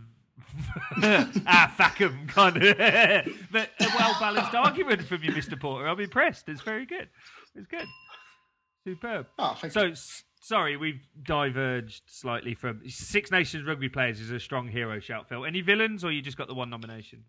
ah 1.47 1.73
fuck 1.77 2.01
'em 2.01 2.27
kind 2.27 2.57
of, 2.57 2.77
but 3.53 3.71
a 3.81 3.87
well 3.99 4.17
balanced 4.21 4.55
argument 4.55 5.03
from 5.07 5.23
you, 5.23 5.33
Mr. 5.33 5.59
Porter. 5.61 5.87
I'm 5.89 6.01
impressed. 6.01 6.49
It's 6.49 6.61
very 6.63 6.87
good. 6.87 7.09
It's 7.55 7.67
good. 7.67 7.87
Superb. 8.87 9.27
Oh, 9.39 9.57
thank 9.61 9.73
So 9.73 9.83
you. 9.85 9.93
s- 9.93 10.25
sorry, 10.41 10.77
we've 10.77 11.01
diverged 11.23 12.03
slightly 12.07 12.55
from 12.55 12.81
Six 12.89 13.31
Nations 13.31 13.67
rugby 13.67 13.89
players 13.89 14.21
is 14.21 14.31
a 14.31 14.41
strong 14.41 14.69
hero 14.69 15.01
shout. 15.01 15.29
Phil, 15.29 15.45
any 15.45 15.61
villains, 15.61 16.03
or 16.05 16.11
you 16.13 16.23
just 16.23 16.37
got 16.39 16.49
the 16.49 16.55
one 16.55 16.71
nomination? 16.71 17.25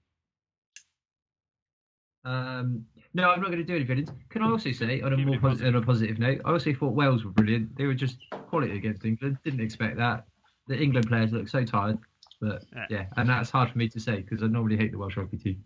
Um, 2.24 2.86
no, 3.14 3.32
I'm 3.32 3.42
not 3.42 3.48
going 3.48 3.58
to 3.60 3.64
do 3.64 3.76
any 3.76 3.84
villains. 3.84 4.10
Can 4.30 4.44
I 4.44 4.50
also 4.52 4.72
say, 4.72 5.02
on 5.02 5.14
a 5.14 5.16
Keep 5.18 5.26
more 5.26 5.36
it 5.36 5.42
pos- 5.42 5.50
positive. 5.54 5.76
on 5.76 5.82
a 5.82 5.86
positive 5.86 6.20
note, 6.20 6.42
I 6.46 6.52
also 6.52 6.74
thought 6.74 6.94
Wales 6.94 7.26
were 7.26 7.32
brilliant. 7.32 7.76
They 7.76 7.86
were 7.86 7.96
just 7.96 8.18
quality 8.30 8.76
against 8.78 9.04
England. 9.06 9.38
Didn't 9.44 9.62
expect 9.62 9.98
that. 9.98 10.26
The 10.68 10.80
England 10.80 11.08
players 11.08 11.32
look 11.32 11.48
so 11.48 11.66
tired, 11.66 11.98
but 12.42 12.64
Yeah. 12.76 12.86
yeah, 12.90 13.06
and 13.18 13.30
that's 13.30 13.50
hard 13.50 13.70
for 13.72 13.78
me 13.78 13.88
to 13.90 14.00
say 14.00 14.18
because 14.22 14.44
I 14.44 14.48
normally 14.48 14.76
hate 14.78 14.92
the 14.92 14.98
Welsh 14.98 15.16
rugby 15.18 15.38
team. 15.38 15.64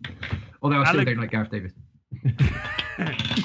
Although 0.62 0.80
I 0.82 0.84
still 0.84 0.96
Alec- 1.00 1.06
don't 1.08 1.18
like 1.18 1.30
Gareth 1.30 1.50
Davies. 1.50 1.72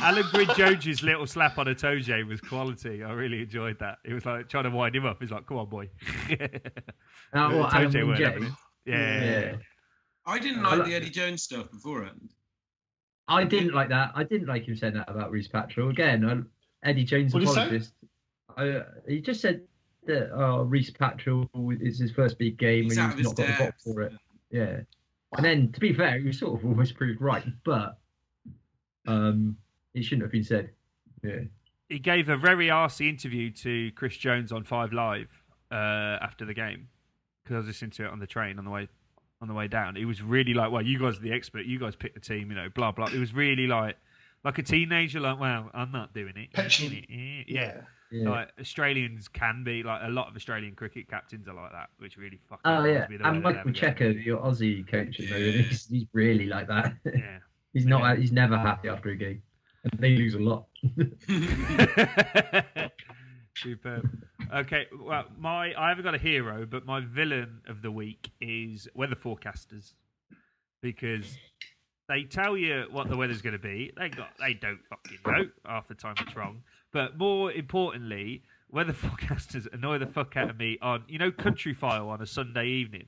Alan 0.01 0.23
Bridge 0.31 0.49
Jones's 0.55 1.03
little 1.03 1.27
slap 1.27 1.57
on 1.57 1.67
a 1.67 1.75
toe 1.75 1.99
was 2.27 2.39
quality. 2.41 3.03
I 3.03 3.11
really 3.13 3.41
enjoyed 3.41 3.77
that. 3.79 3.97
It 4.05 4.13
was 4.13 4.25
like 4.25 4.49
trying 4.49 4.63
to 4.65 4.69
wind 4.69 4.95
him 4.95 5.05
up. 5.05 5.17
He's 5.21 5.31
like, 5.31 5.45
"Come 5.45 5.57
on, 5.57 5.69
boy." 5.69 5.89
Uh, 6.29 6.35
Yeah, 7.33 7.55
what, 7.55 7.73
Alan 7.73 7.85
Toe 7.85 7.89
Jay 7.89 7.99
Wynne 8.03 8.07
weren't 8.07 8.17
Jay? 8.19 8.25
having 8.25 8.43
it. 8.43 8.51
Yeah. 8.85 9.23
Yeah. 9.23 9.55
I 10.25 10.39
didn't 10.39 10.65
I 10.65 10.69
like 10.69 10.79
like 10.79 10.87
the. 10.87 10.95
Eddie 10.95 11.09
Jones 11.09 11.43
stuff 11.43 11.71
beforehand. 11.71 12.29
I 13.27 13.43
didn't 13.43 13.73
like 13.73 13.89
that. 13.89 14.11
I 14.15 14.23
didn't 14.23 14.47
like 14.47 14.67
him 14.67 14.75
saying 14.75 14.93
that 14.95 15.09
about 15.09 15.31
Rhys 15.31 15.47
Patchell. 15.47 15.89
Again, 15.89 16.25
I, 16.83 16.87
Eddie 16.89 17.03
Jones 17.05 17.33
What'd 17.33 17.47
he 17.47 17.53
say? 17.55 17.61
apologist. 17.61 17.93
I, 18.57 18.69
uh, 18.69 18.83
he 19.07 19.21
just 19.21 19.39
said 19.41 19.61
that 20.05 20.31
oh, 20.33 20.63
Rhys 20.63 20.91
Patchell 20.91 21.47
is 21.81 21.99
his 21.99 22.11
first 22.11 22.37
big 22.37 22.57
game 22.57 22.85
He's 22.85 22.97
and 22.97 23.13
he's 23.13 23.19
his 23.19 23.27
not 23.27 23.35
got 23.35 23.47
the 23.47 23.63
box 23.65 23.83
for 23.83 24.01
it. 24.01 24.13
Yeah. 24.49 24.81
And 25.33 25.45
then, 25.45 25.71
to 25.71 25.79
be 25.79 25.93
fair, 25.93 26.19
he 26.19 26.27
was 26.27 26.39
sort 26.39 26.59
of 26.59 26.65
almost 26.65 26.95
proved 26.95 27.21
right, 27.21 27.45
but 27.63 27.97
um, 29.07 29.57
it 29.93 30.03
shouldn't 30.03 30.23
have 30.23 30.31
been 30.31 30.43
said. 30.43 30.71
Yeah. 31.23 31.41
he 31.87 31.99
gave 31.99 32.29
a 32.29 32.37
very 32.37 32.67
arsey 32.67 33.07
interview 33.07 33.51
to 33.51 33.91
Chris 33.91 34.17
Jones 34.17 34.51
on 34.51 34.63
Five 34.63 34.91
Live 34.91 35.29
uh, 35.71 36.17
after 36.21 36.45
the 36.45 36.53
game 36.53 36.87
because 37.43 37.55
I 37.55 37.57
was 37.59 37.67
listening 37.67 37.91
to 37.91 38.05
it 38.05 38.11
on 38.11 38.19
the 38.19 38.27
train 38.27 38.57
on 38.57 38.65
the 38.65 38.71
way 38.71 38.87
on 39.41 39.47
the 39.47 39.53
way 39.53 39.67
down. 39.67 39.97
It 39.97 40.05
was 40.05 40.21
really 40.21 40.53
like, 40.53 40.71
"Well, 40.71 40.81
you 40.81 40.99
guys 40.99 41.17
are 41.17 41.21
the 41.21 41.33
expert. 41.33 41.65
You 41.65 41.79
guys 41.79 41.95
pick 41.95 42.13
the 42.13 42.19
team. 42.19 42.49
You 42.49 42.55
know, 42.55 42.69
blah 42.73 42.91
blah." 42.91 43.05
It 43.05 43.19
was 43.19 43.33
really 43.33 43.67
like 43.67 43.97
like 44.43 44.57
a 44.57 44.63
teenager, 44.63 45.19
like, 45.19 45.39
"Well, 45.39 45.69
I'm 45.73 45.91
not 45.91 46.13
doing 46.13 46.33
it." 46.35 46.53
Petulant. 46.53 47.05
Yeah. 47.09 47.43
yeah. 47.47 47.81
Like 48.11 48.49
Australians 48.59 49.27
can 49.29 49.63
be 49.63 49.83
like 49.83 50.01
a 50.03 50.09
lot 50.09 50.27
of 50.27 50.35
Australian 50.35 50.75
cricket 50.75 51.07
captains 51.09 51.47
are 51.47 51.53
like 51.53 51.71
that, 51.71 51.89
which 51.97 52.17
really 52.17 52.39
fucking 52.49 52.61
Oh, 52.65 52.83
yeah. 52.83 53.07
me 53.09 53.15
the 53.17 53.23
way 53.23 53.29
And 53.29 53.41
Michael. 53.41 53.71
Cheika, 53.71 54.25
your 54.25 54.39
Aussie 54.39 54.85
coach, 54.85 55.17
Yeah. 55.19 55.37
he's, 55.37 55.87
he's 55.87 56.05
really 56.13 56.47
like 56.47 56.67
that. 56.67 56.93
Yeah. 57.05 57.37
he's 57.73 57.85
not. 57.85 58.01
Yeah. 58.01 58.15
He's 58.17 58.31
never 58.33 58.57
happy 58.57 58.89
after 58.89 59.09
a 59.11 59.15
game. 59.15 59.41
And 59.83 59.93
they 60.01 60.09
lose 60.15 60.33
a 60.35 60.39
lot. 60.39 60.65
Superb. 63.55 64.09
Okay, 64.53 64.87
well, 65.01 65.25
my 65.37 65.73
I 65.77 65.89
haven't 65.89 66.03
got 66.03 66.15
a 66.15 66.19
hero, 66.19 66.65
but 66.65 66.85
my 66.85 66.99
villain 67.01 67.61
of 67.67 67.81
the 67.81 67.91
week 67.91 68.29
is 68.41 68.87
weather 68.95 69.15
forecasters 69.15 69.93
because 70.81 71.37
they 72.09 72.23
tell 72.23 72.57
you 72.57 72.85
what 72.91 73.09
the 73.09 73.15
weather's 73.17 73.41
going 73.41 73.53
to 73.53 73.59
be. 73.59 73.91
They 73.97 74.09
got 74.09 74.29
they 74.39 74.53
don't 74.53 74.79
fucking 74.89 75.17
know 75.25 75.45
half 75.65 75.87
the 75.87 75.95
time 75.95 76.15
it's 76.19 76.35
wrong. 76.35 76.63
But 76.91 77.17
more 77.17 77.51
importantly, 77.51 78.43
weather 78.69 78.93
forecasters 79.03 79.67
annoy 79.73 79.99
the 79.99 80.07
fuck 80.07 80.35
out 80.37 80.49
of 80.49 80.57
me 80.57 80.77
on 80.81 81.03
you 81.07 81.19
know 81.19 81.31
Countryfile 81.31 82.07
on 82.07 82.21
a 82.21 82.27
Sunday 82.27 82.67
evening. 82.67 83.07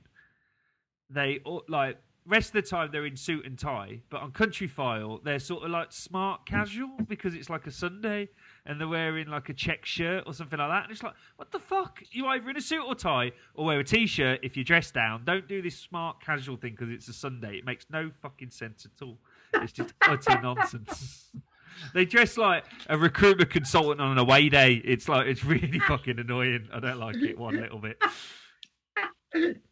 They 1.10 1.40
like 1.68 1.98
rest 2.26 2.48
of 2.48 2.54
the 2.54 2.62
time 2.62 2.88
they're 2.90 3.04
in 3.04 3.16
suit 3.16 3.44
and 3.44 3.58
tie, 3.58 4.00
but 4.08 4.22
on 4.22 4.32
Countryfile 4.32 5.22
they're 5.22 5.38
sort 5.38 5.64
of 5.64 5.70
like 5.70 5.92
smart 5.92 6.46
casual 6.46 6.96
because 7.06 7.34
it's 7.34 7.50
like 7.50 7.66
a 7.66 7.70
Sunday 7.70 8.28
and 8.64 8.80
they're 8.80 8.88
wearing 8.88 9.28
like 9.28 9.50
a 9.50 9.54
check 9.54 9.84
shirt 9.84 10.24
or 10.26 10.32
something 10.32 10.58
like 10.58 10.70
that. 10.70 10.84
And 10.84 10.92
it's 10.92 11.02
like, 11.02 11.14
what 11.36 11.52
the 11.52 11.58
fuck? 11.58 12.02
You 12.10 12.26
either 12.26 12.48
in 12.48 12.56
a 12.56 12.62
suit 12.62 12.82
or 12.86 12.94
tie 12.94 13.32
or 13.54 13.66
wear 13.66 13.80
a 13.80 13.84
t-shirt 13.84 14.40
if 14.42 14.56
you're 14.56 14.64
dressed 14.64 14.94
down. 14.94 15.24
Don't 15.24 15.46
do 15.46 15.60
this 15.60 15.78
smart 15.78 16.22
casual 16.22 16.56
thing 16.56 16.72
because 16.72 16.88
it's 16.88 17.08
a 17.08 17.12
Sunday. 17.12 17.58
It 17.58 17.66
makes 17.66 17.84
no 17.90 18.10
fucking 18.22 18.50
sense 18.50 18.86
at 18.86 19.02
all. 19.02 19.18
It's 19.54 19.72
just 19.72 19.92
utter 20.02 20.40
nonsense. 20.40 21.30
They 21.94 22.04
dress 22.04 22.36
like 22.36 22.64
a 22.88 22.96
recruitment 22.98 23.50
consultant 23.50 24.00
on 24.00 24.12
an 24.12 24.18
away 24.18 24.48
day. 24.48 24.74
It's 24.84 25.08
like 25.08 25.26
it's 25.26 25.44
really 25.44 25.78
fucking 25.88 26.18
annoying. 26.18 26.68
I 26.72 26.80
don't 26.80 26.98
like 26.98 27.16
it 27.16 27.38
one 27.38 27.56
little 27.56 27.78
bit. 27.78 28.00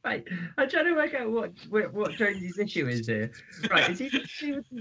Right, 0.04 0.26
I'm 0.58 0.68
trying 0.68 0.86
to 0.86 0.94
work 0.94 1.14
out 1.14 1.30
what 1.30 1.52
what, 1.68 1.92
what 1.94 2.10
Jonesy's 2.14 2.58
issue 2.58 2.88
is 2.88 3.06
here. 3.06 3.30
Right, 3.70 3.90
is 3.90 4.00
he 4.00 4.08
the 4.08 4.22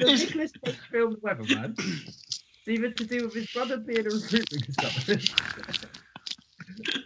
Is- 0.10 0.24
Nicolas 0.26 0.52
Cage 0.66 0.76
film 0.92 1.18
The 1.22 1.30
Weatherman? 1.30 1.76
It's 1.78 2.44
either 2.68 2.90
to 2.90 3.06
do 3.06 3.26
with 3.26 3.36
his 3.36 3.52
brother 3.52 3.78
being 3.78 4.00
a 4.00 4.10
recruitment 4.10 4.64
consultant, 4.66 5.30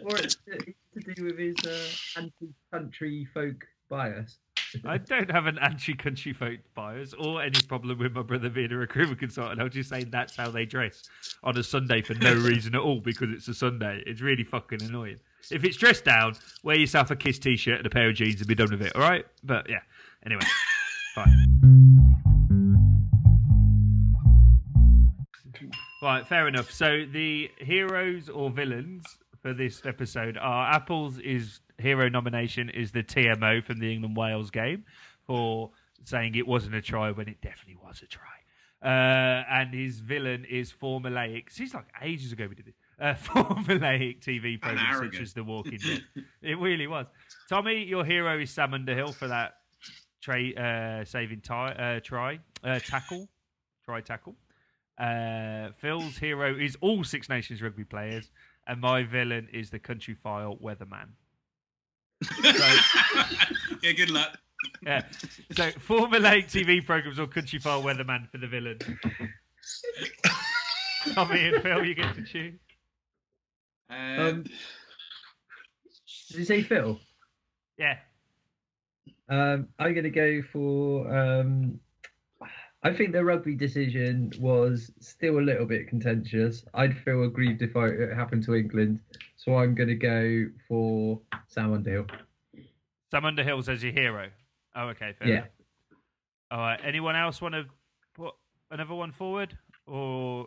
or 0.00 0.16
it's 0.16 0.36
to, 0.36 0.56
to 0.56 1.14
do 1.14 1.24
with 1.24 1.38
his 1.38 1.56
uh, 1.66 2.20
anti-country 2.22 3.28
folk 3.34 3.66
bias. 3.90 4.38
I 4.84 4.98
don't 4.98 5.30
have 5.30 5.46
an 5.46 5.58
anti-country 5.58 6.32
vote 6.32 6.58
bias 6.74 7.14
or 7.14 7.42
any 7.42 7.60
problem 7.68 7.98
with 7.98 8.12
my 8.12 8.22
brother 8.22 8.48
being 8.48 8.72
a 8.72 8.76
recruitment 8.76 9.18
consultant. 9.18 9.60
I'm 9.60 9.70
just 9.70 9.90
saying 9.90 10.08
that's 10.10 10.36
how 10.36 10.50
they 10.50 10.64
dress 10.64 11.04
on 11.42 11.56
a 11.56 11.62
Sunday 11.62 12.02
for 12.02 12.14
no 12.14 12.34
reason 12.34 12.74
at 12.74 12.80
all 12.80 13.00
because 13.00 13.30
it's 13.30 13.48
a 13.48 13.54
Sunday. 13.54 14.02
It's 14.06 14.20
really 14.20 14.44
fucking 14.44 14.82
annoying. 14.82 15.18
If 15.50 15.64
it's 15.64 15.76
dressed 15.76 16.04
down, 16.04 16.34
wear 16.62 16.76
yourself 16.76 17.10
a 17.10 17.16
Kiss 17.16 17.38
t-shirt 17.38 17.78
and 17.78 17.86
a 17.86 17.90
pair 17.90 18.08
of 18.08 18.16
jeans 18.16 18.40
and 18.40 18.48
be 18.48 18.54
done 18.54 18.70
with 18.70 18.82
it. 18.82 18.94
All 18.96 19.02
right? 19.02 19.24
But 19.44 19.68
yeah. 19.68 19.80
Anyway, 20.24 20.42
fine. 21.14 22.06
Right, 26.02 26.26
fair 26.26 26.46
enough. 26.46 26.70
So 26.70 27.04
the 27.10 27.50
heroes 27.58 28.28
or 28.28 28.50
villains 28.50 29.04
for 29.40 29.54
this 29.54 29.86
episode 29.86 30.36
are 30.36 30.70
Apple's 30.72 31.18
is 31.18 31.60
hero 31.78 32.08
nomination 32.08 32.70
is 32.70 32.92
the 32.92 33.02
TMO 33.02 33.62
from 33.64 33.78
the 33.78 33.92
England 33.92 34.16
Wales 34.16 34.50
game 34.50 34.84
for 35.26 35.70
saying 36.04 36.34
it 36.34 36.46
wasn't 36.46 36.74
a 36.74 36.82
try 36.82 37.10
when 37.10 37.28
it 37.28 37.40
definitely 37.40 37.76
was 37.82 38.02
a 38.02 38.06
try. 38.06 38.22
Uh, 38.82 39.44
and 39.50 39.74
his 39.74 39.98
villain 40.00 40.44
is 40.48 40.72
formulaic. 40.72 41.50
Seems 41.50 41.74
like 41.74 41.86
ages 42.02 42.32
ago 42.32 42.46
we 42.48 42.54
did 42.54 42.66
this. 42.66 42.74
Uh, 43.00 43.14
formulaic 43.24 44.20
TV 44.20 44.60
programs 44.60 45.12
such 45.12 45.20
as 45.22 45.32
The 45.32 45.42
Walking 45.44 45.78
Dead. 45.84 46.02
it 46.42 46.58
really 46.58 46.86
was. 46.86 47.06
Tommy, 47.48 47.84
your 47.84 48.04
hero 48.04 48.38
is 48.38 48.50
Sam 48.50 48.74
Underhill 48.74 49.12
for 49.12 49.28
that 49.28 49.54
tra- 50.22 50.52
uh, 50.52 51.04
saving 51.04 51.40
tie, 51.40 51.72
uh, 51.72 52.00
try 52.00 52.38
uh, 52.62 52.78
tackle, 52.80 53.28
try 53.84 54.00
tackle. 54.00 54.36
Uh, 54.98 55.70
Phil's 55.78 56.16
hero 56.16 56.56
is 56.56 56.76
all 56.80 57.04
Six 57.04 57.28
Nations 57.28 57.60
rugby 57.60 57.84
players, 57.84 58.30
and 58.66 58.80
my 58.80 59.02
villain 59.02 59.48
is 59.52 59.70
the 59.70 59.78
country 59.78 60.14
file 60.14 60.56
weatherman. 60.62 61.08
yeah, 63.82 63.92
good 63.92 64.10
luck. 64.10 64.38
Yeah. 64.82 65.02
So 65.52 65.70
formulaic 65.72 66.46
TV 66.46 66.84
programs 66.84 67.18
or 67.18 67.26
country 67.26 67.58
file 67.58 67.82
weatherman 67.82 68.30
for 68.30 68.38
the 68.38 68.46
villain. 68.46 68.78
Tommy 71.14 71.48
and 71.48 71.62
Phil, 71.62 71.84
you 71.84 71.94
get 71.94 72.14
to 72.14 72.24
choose. 72.24 72.58
Um, 73.90 73.96
Um, 74.18 74.42
did 74.42 76.38
you 76.38 76.44
say 76.44 76.62
Phil? 76.62 76.98
Yeah. 77.78 77.98
Um, 79.28 79.68
I'm 79.78 79.92
going 79.92 80.04
to 80.04 80.10
go 80.10 80.42
for. 80.52 81.14
Um, 81.14 81.80
I 82.86 82.92
think 82.94 83.10
the 83.12 83.24
rugby 83.24 83.56
decision 83.56 84.30
was 84.38 84.92
still 85.00 85.40
a 85.40 85.40
little 85.40 85.66
bit 85.66 85.88
contentious. 85.88 86.64
I'd 86.72 86.96
feel 86.98 87.24
aggrieved 87.24 87.60
if 87.62 87.76
I, 87.76 87.86
it 87.88 88.14
happened 88.14 88.44
to 88.44 88.54
England, 88.54 89.00
so 89.36 89.56
I'm 89.56 89.74
going 89.74 89.88
to 89.88 89.96
go 89.96 90.46
for 90.68 91.18
Sam 91.48 91.72
Underhill. 91.72 92.06
Sam 93.10 93.24
Underhill's 93.24 93.68
as 93.68 93.82
your 93.82 93.92
hero. 93.92 94.28
Oh, 94.76 94.88
okay. 94.90 95.14
Fair 95.18 95.28
Yeah. 95.28 95.34
enough. 95.34 95.48
All 96.52 96.58
right. 96.60 96.80
Anyone 96.84 97.16
else 97.16 97.40
want 97.40 97.54
to 97.54 97.64
put 98.14 98.34
another 98.70 98.94
one 98.94 99.10
forward, 99.10 99.58
or 99.88 100.46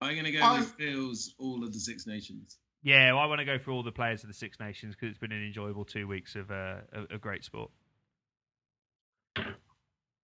I'm 0.00 0.14
going 0.14 0.24
to 0.24 0.32
go 0.32 0.40
I- 0.40 0.60
with 0.60 0.70
Phil's 0.78 1.34
All 1.38 1.62
of 1.62 1.74
the 1.74 1.78
Six 1.80 2.06
Nations. 2.06 2.56
yeah, 2.82 3.12
well, 3.12 3.20
I 3.22 3.26
want 3.26 3.40
to 3.40 3.44
go 3.44 3.58
for 3.58 3.70
all 3.72 3.82
the 3.82 3.92
players 3.92 4.22
of 4.22 4.28
the 4.28 4.34
Six 4.34 4.58
Nations 4.60 4.94
because 4.94 5.10
it's 5.10 5.18
been 5.18 5.32
an 5.32 5.44
enjoyable 5.44 5.84
two 5.84 6.08
weeks 6.08 6.36
of 6.36 6.50
uh, 6.50 6.76
of, 6.94 7.10
of 7.10 7.20
great 7.20 7.44
sport. 7.44 7.70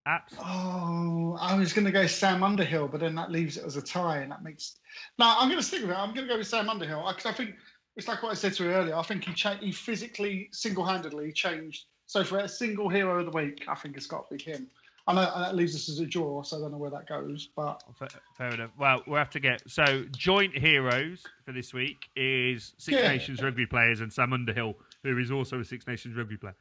Apps. 0.06 0.34
Oh, 0.38 1.36
I 1.40 1.54
was 1.56 1.72
going 1.72 1.84
to 1.84 1.92
go 1.92 2.06
Sam 2.06 2.42
Underhill, 2.42 2.88
but 2.88 3.00
then 3.00 3.14
that 3.14 3.30
leaves 3.30 3.56
it 3.56 3.64
as 3.64 3.76
a 3.76 3.82
tie, 3.82 4.18
and 4.18 4.32
that 4.32 4.42
makes. 4.42 4.76
No, 5.18 5.32
I'm 5.38 5.48
going 5.48 5.60
to 5.60 5.66
stick 5.66 5.82
with 5.82 5.90
it. 5.90 5.96
I'm 5.96 6.12
going 6.14 6.26
to 6.26 6.32
go 6.32 6.38
with 6.38 6.48
Sam 6.48 6.68
Underhill 6.68 7.04
because 7.08 7.26
I 7.26 7.32
think 7.32 7.54
it's 7.96 8.08
like 8.08 8.22
what 8.22 8.32
I 8.32 8.34
said 8.34 8.54
to 8.54 8.64
you 8.64 8.70
earlier. 8.70 8.96
I 8.96 9.02
think 9.02 9.24
he 9.24 9.32
cha- 9.32 9.58
he 9.58 9.70
physically, 9.70 10.48
single-handedly 10.52 11.32
changed. 11.32 11.84
So 12.06 12.24
for 12.24 12.38
a 12.38 12.48
single 12.48 12.88
hero 12.88 13.20
of 13.20 13.30
the 13.32 13.36
week, 13.36 13.64
I 13.68 13.74
think 13.76 13.96
it's 13.96 14.06
got 14.06 14.28
to 14.28 14.36
be 14.36 14.42
him. 14.42 14.68
I 15.06 15.14
know 15.14 15.30
and 15.34 15.44
that 15.44 15.56
leaves 15.56 15.74
us 15.74 15.88
as 15.88 15.98
a 15.98 16.06
draw, 16.06 16.42
so 16.42 16.56
I 16.56 16.60
don't 16.60 16.72
know 16.72 16.78
where 16.78 16.90
that 16.90 17.08
goes. 17.08 17.48
But 17.56 17.82
Fair, 17.98 18.08
fair 18.38 18.54
enough. 18.54 18.70
Well, 18.78 19.02
we'll 19.06 19.18
have 19.18 19.30
to 19.30 19.40
get 19.40 19.62
so 19.68 20.04
joint 20.16 20.56
heroes 20.56 21.24
for 21.44 21.52
this 21.52 21.74
week 21.74 22.06
is 22.14 22.72
Six 22.78 22.98
Yeah. 22.98 23.08
Nations 23.08 23.42
rugby 23.42 23.66
players 23.66 24.00
and 24.00 24.12
Sam 24.12 24.32
Underhill, 24.32 24.74
who 25.02 25.18
is 25.18 25.30
also 25.30 25.58
a 25.60 25.64
Six 25.64 25.86
Nations 25.86 26.16
rugby 26.16 26.36
player. 26.36 26.54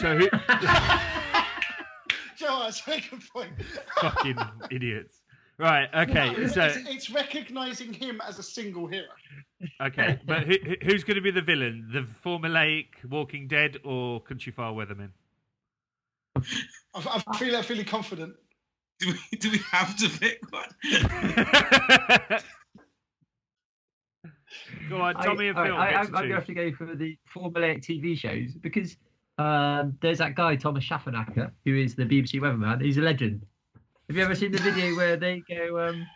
So 0.00 0.16
who, 0.18 0.28
Joe, 2.46 2.60
that's 2.64 2.86
a 2.86 3.00
good 3.10 3.22
point. 3.32 3.50
fucking 4.00 4.38
idiots. 4.70 5.20
Right. 5.58 5.88
Okay. 5.94 6.32
No, 6.36 6.46
So 6.48 6.64
it's, 6.64 6.76
it's 6.88 7.10
recognizing 7.10 7.92
him 7.92 8.20
as 8.26 8.38
a 8.38 8.42
single 8.42 8.86
hero. 8.86 9.06
okay, 9.82 10.18
but 10.26 10.42
who, 10.44 10.54
who- 10.64 10.76
who's 10.84 11.02
going 11.02 11.14
to 11.16 11.22
be 11.22 11.30
the 11.30 11.40
villain? 11.42 11.88
The 11.92 12.06
former 12.22 12.48
formulaic 12.48 12.86
Walking 13.08 13.48
Dead 13.48 13.78
or 13.84 14.22
Countryfile 14.22 14.74
Weatherman? 14.74 15.10
I, 16.94 17.22
I 17.26 17.36
feel 17.38 17.56
I'm 17.56 17.64
feeling 17.64 17.86
confident. 17.86 18.34
Do 18.98 19.12
we, 19.12 19.38
do 19.38 19.50
we 19.50 19.58
have 19.72 19.94
to 19.98 20.08
pick 20.08 20.40
one? 20.50 20.64
Go 24.88 25.02
on, 25.02 25.14
Tommy 25.16 25.48
and 25.48 25.56
Phil. 25.56 25.76
I, 25.76 25.90
get 25.90 25.98
I'm, 26.00 26.06
I'm 26.06 26.12
going 26.12 26.28
to 26.30 26.34
have 26.36 26.46
to 26.46 26.54
go 26.54 26.72
for 26.72 26.86
the 26.94 27.18
former 27.26 27.60
formulaic 27.60 27.82
TV 27.84 28.16
shows 28.18 28.54
because 28.54 28.96
um, 29.38 29.96
there's 30.00 30.18
that 30.18 30.34
guy 30.34 30.56
Thomas 30.56 30.84
Schafernaker 30.84 31.50
who 31.64 31.76
is 31.76 31.94
the 31.94 32.04
BBC 32.04 32.34
weatherman. 32.34 32.82
He's 32.82 32.96
a 32.96 33.02
legend. 33.02 33.44
Have 34.08 34.16
you 34.16 34.22
ever 34.22 34.34
seen 34.34 34.52
the 34.52 34.58
video 34.58 34.94
where 34.96 35.16
they 35.16 35.42
go? 35.48 35.88
Um, 35.88 36.06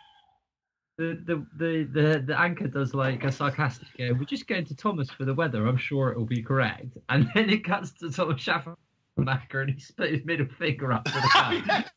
the, 0.97 1.19
the 1.25 1.45
the 1.57 1.83
the 1.91 2.23
the 2.27 2.39
anchor 2.39 2.67
does 2.67 2.93
like 2.93 3.23
a 3.23 3.31
sarcastic 3.31 3.87
go. 3.97 4.13
We're 4.13 4.25
just 4.25 4.47
going 4.47 4.65
to 4.65 4.75
Thomas 4.75 5.09
for 5.09 5.25
the 5.25 5.33
weather. 5.33 5.67
I'm 5.67 5.77
sure 5.77 6.09
it 6.09 6.17
will 6.17 6.25
be 6.25 6.41
correct. 6.41 6.97
And 7.09 7.29
then 7.33 7.49
it 7.49 7.63
cuts 7.63 7.91
to 7.99 8.11
Thomas 8.11 8.41
Schafernaker 8.41 8.75
and 9.17 9.71
he 9.71 9.79
split 9.79 10.13
his 10.13 10.25
middle 10.25 10.47
finger 10.57 10.93
up 10.93 11.07
for 11.07 11.19
the 11.19 11.29
cat. 11.29 11.91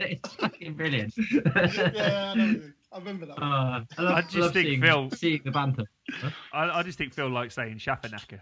it's 0.00 0.34
fucking 0.34 0.74
brilliant. 0.74 1.14
Yeah, 1.16 2.32
I, 2.32 2.34
know. 2.34 2.60
I 2.92 2.98
remember 2.98 3.26
that. 3.26 3.40
One. 3.40 3.52
Uh, 3.52 3.84
I, 3.98 4.02
love, 4.02 4.14
I 4.14 4.22
just 4.22 4.36
love 4.36 4.52
think 4.52 4.66
seeing, 4.66 4.82
Phil- 4.82 5.10
seeing 5.10 5.40
the 5.44 5.50
banter. 5.50 5.84
I, 6.52 6.70
I 6.70 6.82
just 6.82 6.98
think 6.98 7.14
Phil 7.14 7.28
likes 7.28 7.54
saying 7.54 7.78
Schafernaker. 7.78 8.40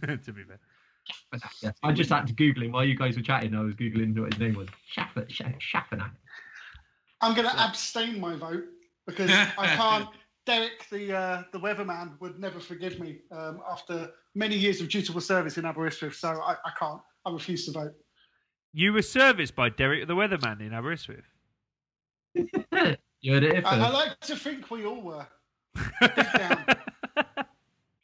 to 0.24 0.32
be 0.32 0.42
fair. 0.44 0.58
Yeah, 1.62 1.72
I 1.82 1.92
just 1.92 2.10
had 2.10 2.26
to 2.26 2.32
Google 2.32 2.64
him 2.64 2.72
while 2.72 2.84
you 2.84 2.96
guys 2.96 3.16
were 3.16 3.22
chatting. 3.22 3.54
I 3.54 3.60
was 3.60 3.74
Googling 3.74 4.18
what 4.18 4.32
his 4.32 4.40
name 4.40 4.54
was. 4.54 4.68
Schaffer, 4.86 5.22
Scha- 5.26 6.10
I'm 7.20 7.34
going 7.34 7.48
to 7.48 7.62
abstain 7.62 8.20
my 8.20 8.36
vote 8.36 8.64
because 9.06 9.30
I 9.58 9.66
can't. 9.76 10.08
Derek, 10.46 10.86
the 10.90 11.14
uh, 11.16 11.42
the 11.52 11.60
weatherman, 11.60 12.18
would 12.20 12.40
never 12.40 12.58
forgive 12.58 12.98
me 12.98 13.18
um, 13.30 13.60
after 13.70 14.10
many 14.34 14.56
years 14.56 14.80
of 14.80 14.88
dutiful 14.88 15.20
service 15.20 15.58
in 15.58 15.64
Aberystwyth. 15.64 16.14
So 16.14 16.28
I, 16.28 16.52
I 16.64 16.70
can't. 16.78 17.00
I 17.26 17.30
refuse 17.32 17.66
to 17.66 17.72
vote. 17.72 17.94
You 18.72 18.92
were 18.92 19.02
serviced 19.02 19.54
by 19.54 19.68
Derek 19.68 20.08
the 20.08 20.14
Weatherman 20.14 20.60
in 20.60 20.72
Aberystwyth. 20.72 21.26
You 23.22 23.34
heard 23.34 23.44
it 23.44 23.66
I, 23.66 23.76
I 23.76 23.90
like 23.90 24.18
to 24.20 24.34
think 24.34 24.70
we 24.70 24.86
all 24.86 25.02
were. 25.02 25.26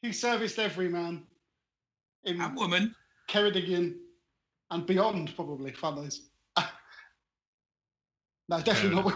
He 0.03 0.13
serviced 0.13 0.59
every 0.61 0.89
man 0.89 1.25
in 2.27 2.41
And 2.41 2.57
woman. 2.57 2.95
Ceredigion 3.31 3.95
and 4.71 4.87
beyond, 4.87 5.35
probably. 5.35 5.73
Funners. 5.73 6.19
no, 8.49 8.61
definitely 8.61 9.03
not. 9.03 9.15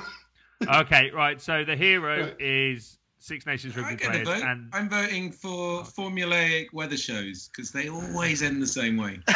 okay, 0.87 1.11
right. 1.11 1.41
So 1.41 1.65
the 1.65 1.77
hero 1.77 2.23
Right. 2.25 2.37
is 2.41 2.99
Six 3.19 3.45
Nations 3.45 3.77
rugby 3.77 3.97
players, 3.97 4.27
vote. 4.27 4.43
and 4.43 4.71
I'm 4.73 4.89
voting 4.89 5.31
for 5.31 5.83
formulaic 5.83 6.73
weather 6.73 6.97
shows 6.97 7.49
because 7.49 7.71
they 7.71 7.91
always 7.91 8.43
end 8.43 8.63
the 8.63 8.67
same 8.67 8.97
way. 8.97 9.21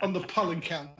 on 0.00 0.14
the 0.14 0.20
pollen 0.20 0.60
count. 0.62 0.90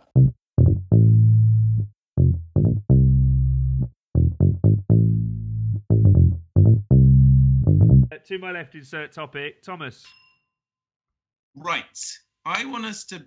To 8.27 8.39
my 8.39 8.53
left, 8.53 8.75
insert 8.75 9.13
topic. 9.13 9.63
Thomas. 9.63 10.05
Right. 11.55 11.85
I 12.45 12.65
want 12.65 12.85
us 12.85 13.05
to. 13.07 13.25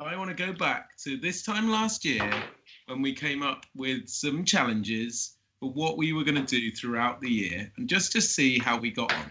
I 0.00 0.16
want 0.16 0.36
to 0.36 0.46
go 0.46 0.52
back 0.52 0.96
to 1.04 1.16
this 1.16 1.42
time 1.42 1.68
last 1.68 2.04
year 2.04 2.28
when 2.86 3.02
we 3.02 3.12
came 3.12 3.42
up 3.42 3.66
with 3.76 4.08
some 4.08 4.44
challenges 4.44 5.36
for 5.60 5.70
what 5.70 5.96
we 5.96 6.12
were 6.12 6.24
going 6.24 6.44
to 6.44 6.60
do 6.60 6.72
throughout 6.72 7.20
the 7.20 7.30
year, 7.30 7.72
and 7.76 7.88
just 7.88 8.10
to 8.12 8.20
see 8.20 8.58
how 8.58 8.78
we 8.78 8.90
got 8.90 9.12
on. 9.12 9.30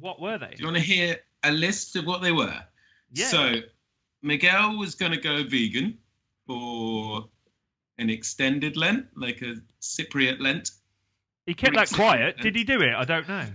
What 0.00 0.20
were 0.20 0.38
they? 0.38 0.50
Do 0.50 0.56
you 0.58 0.64
want 0.64 0.78
to 0.78 0.82
hear 0.82 1.16
a 1.44 1.52
list 1.52 1.96
of 1.96 2.06
what 2.06 2.22
they 2.22 2.32
were? 2.32 2.58
Yeah. 3.12 3.26
So, 3.26 3.54
Miguel 4.22 4.78
was 4.78 4.94
going 4.94 5.12
to 5.12 5.20
go 5.20 5.44
vegan 5.44 5.98
for 6.46 7.28
an 7.98 8.08
extended 8.08 8.76
Lent, 8.76 9.06
like 9.14 9.42
a 9.42 9.56
Cypriot 9.82 10.40
Lent. 10.40 10.70
He 11.48 11.54
kept 11.54 11.74
that 11.76 11.90
quiet. 11.90 12.36
Did 12.42 12.54
he 12.54 12.62
do 12.62 12.82
it? 12.82 12.92
I 12.94 13.04
don't 13.04 13.26
know. 13.26 13.46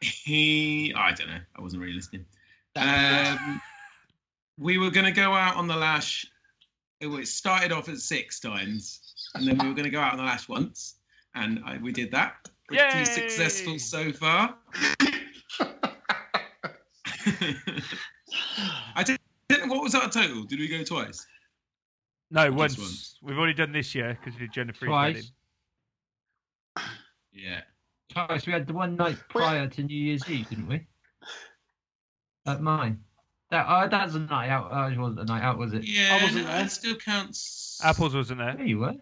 He, 0.00 0.94
I 0.96 1.12
don't 1.12 1.28
know, 1.28 1.40
I 1.54 1.60
wasn't 1.60 1.82
really 1.82 1.92
listening. 1.92 2.24
Um, 2.76 3.60
we 4.58 4.78
were 4.78 4.90
going 4.90 5.04
to 5.04 5.12
go 5.12 5.34
out 5.34 5.56
on 5.56 5.66
the 5.66 5.76
lash. 5.76 6.24
It 7.00 7.08
was- 7.08 7.30
started 7.32 7.70
off 7.70 7.90
at 7.90 7.98
six 7.98 8.40
times, 8.40 9.28
and 9.34 9.46
then 9.46 9.58
we 9.58 9.68
were 9.68 9.74
going 9.74 9.84
to 9.84 9.90
go 9.90 10.00
out 10.00 10.12
on 10.12 10.18
the 10.18 10.24
lash 10.24 10.48
once, 10.48 10.94
and 11.34 11.60
I, 11.66 11.76
we 11.76 11.92
did 11.92 12.10
that. 12.12 12.48
Pretty 12.68 12.82
Yay! 12.82 13.04
successful 13.04 13.78
so 13.78 14.12
far. 14.12 14.54
I 18.96 19.02
didn't. 19.04 19.68
What 19.68 19.82
was 19.82 19.94
our 19.94 20.08
total? 20.08 20.44
Did 20.44 20.58
we 20.58 20.68
go 20.68 20.82
twice? 20.84 21.26
No, 22.30 22.50
once. 22.50 22.78
once. 22.78 23.18
We've 23.22 23.36
already 23.36 23.52
done 23.52 23.72
this 23.72 23.94
year 23.94 24.18
because 24.18 24.40
we 24.40 24.46
did 24.46 24.54
Jennifer 24.54 24.86
Twice. 24.86 25.32
Yeah. 27.32 27.60
Twice. 28.10 28.46
We 28.46 28.52
had 28.52 28.66
the 28.66 28.72
one 28.72 28.96
night 28.96 29.16
prior 29.28 29.66
to 29.68 29.82
New 29.82 29.96
Year's 29.96 30.28
Eve, 30.28 30.48
didn't 30.48 30.68
we? 30.68 30.86
At 32.46 32.60
mine. 32.60 33.00
That 33.50 33.66
uh, 33.66 33.86
that's 33.88 34.14
a 34.14 34.18
night 34.18 34.48
out. 34.48 34.72
Uh, 34.72 34.90
it 34.90 34.98
wasn't 34.98 35.20
a 35.20 35.24
night 35.24 35.42
out, 35.42 35.58
was 35.58 35.72
it? 35.74 35.84
Yeah, 35.84 36.18
I 36.18 36.22
wasn't 36.22 36.46
no, 36.46 36.52
there. 36.52 36.62
that 36.62 36.70
still 36.72 36.96
counts. 36.96 37.80
Apples 37.84 38.14
wasn't 38.14 38.38
there. 38.38 38.56
Yeah, 38.58 38.64
you 38.64 38.78
were. 38.78 38.94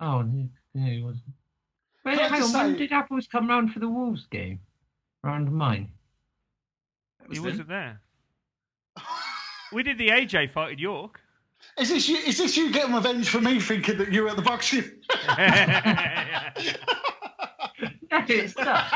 Oh, 0.00 0.22
no, 0.22 0.48
no, 0.74 0.86
he 0.90 1.02
wasn't. 1.02 1.24
Wait, 2.04 2.16
Can 2.18 2.20
I 2.20 2.28
hang 2.28 2.32
on. 2.34 2.40
just 2.40 2.54
When 2.54 2.76
did 2.76 2.92
Apples 2.92 3.26
come 3.26 3.48
round 3.48 3.72
for 3.72 3.78
the 3.80 3.88
Wolves 3.88 4.26
game? 4.26 4.60
Round 5.22 5.50
mine. 5.50 5.88
Was 7.28 7.38
He 7.38 7.42
then. 7.42 7.50
wasn't 7.50 7.68
there. 7.68 8.00
We 9.72 9.82
did 9.82 9.96
the 9.98 10.08
AJ 10.08 10.52
fight 10.52 10.72
in 10.72 10.78
York. 10.78 11.20
Is 11.78 11.88
this 11.88 12.08
you? 12.08 12.18
Is 12.18 12.36
this 12.36 12.56
you 12.56 12.70
getting 12.70 12.94
revenge 12.94 13.30
for 13.30 13.40
me 13.40 13.58
thinking 13.58 13.96
that 13.98 14.12
you 14.12 14.22
were 14.24 14.28
at 14.28 14.36
the 14.36 14.42
boxing? 14.42 14.84
No, 18.20 18.24
it's 18.28 18.56
not. 18.56 18.86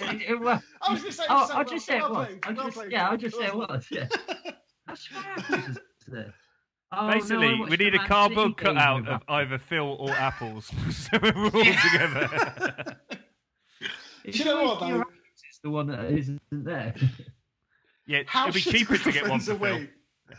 It- 0.00 0.22
it 0.30 0.40
was- 0.40 0.62
I 0.82 0.92
was 0.92 1.00
going 1.00 1.10
to 1.10 1.16
say. 1.16 1.24
Oh, 1.28 1.46
so 1.46 1.54
I'll 1.54 1.64
just 1.64 1.86
say 1.86 1.98
it 1.98 2.10
was. 2.10 2.28
I'll 2.44 2.54
just, 2.54 2.76
played. 2.76 2.92
yeah, 2.92 3.08
I'll 3.08 3.16
just 3.16 3.36
say 3.36 3.46
it 3.46 3.54
was. 3.54 3.86
Yeah. 3.90 4.06
That's 4.86 5.12
why 5.12 5.24
Apples 5.36 5.66
was 5.68 5.78
there. 6.08 6.34
Oh, 6.94 7.10
Basically, 7.10 7.46
I 7.48 7.68
we 7.70 7.76
need 7.76 7.94
a 7.94 7.98
Man 7.98 8.06
cardboard 8.06 8.48
City 8.58 8.64
cutout 8.64 9.08
of 9.08 9.22
either 9.28 9.58
Phil 9.58 9.96
or 9.98 10.10
Apples, 10.10 10.66
so 10.90 11.18
we're 11.22 11.32
all 11.32 11.50
together. 11.50 12.96
It's 14.24 14.36
Do 14.38 14.44
you 14.44 14.44
know 14.44 14.64
what, 14.64 14.80
though? 14.80 14.86
your 14.88 15.06
is 15.50 15.58
the 15.62 15.70
one 15.70 15.86
that 15.86 16.04
isn't 16.12 16.40
there. 16.50 16.94
yeah, 18.06 18.22
How 18.26 18.48
it'd 18.48 18.54
be 18.62 18.70
cheaper 18.70 18.98
to 18.98 19.10
get 19.12 19.22
one 19.28 19.40
friends 19.40 19.48
for 19.48 19.56
Phil. 19.66 19.86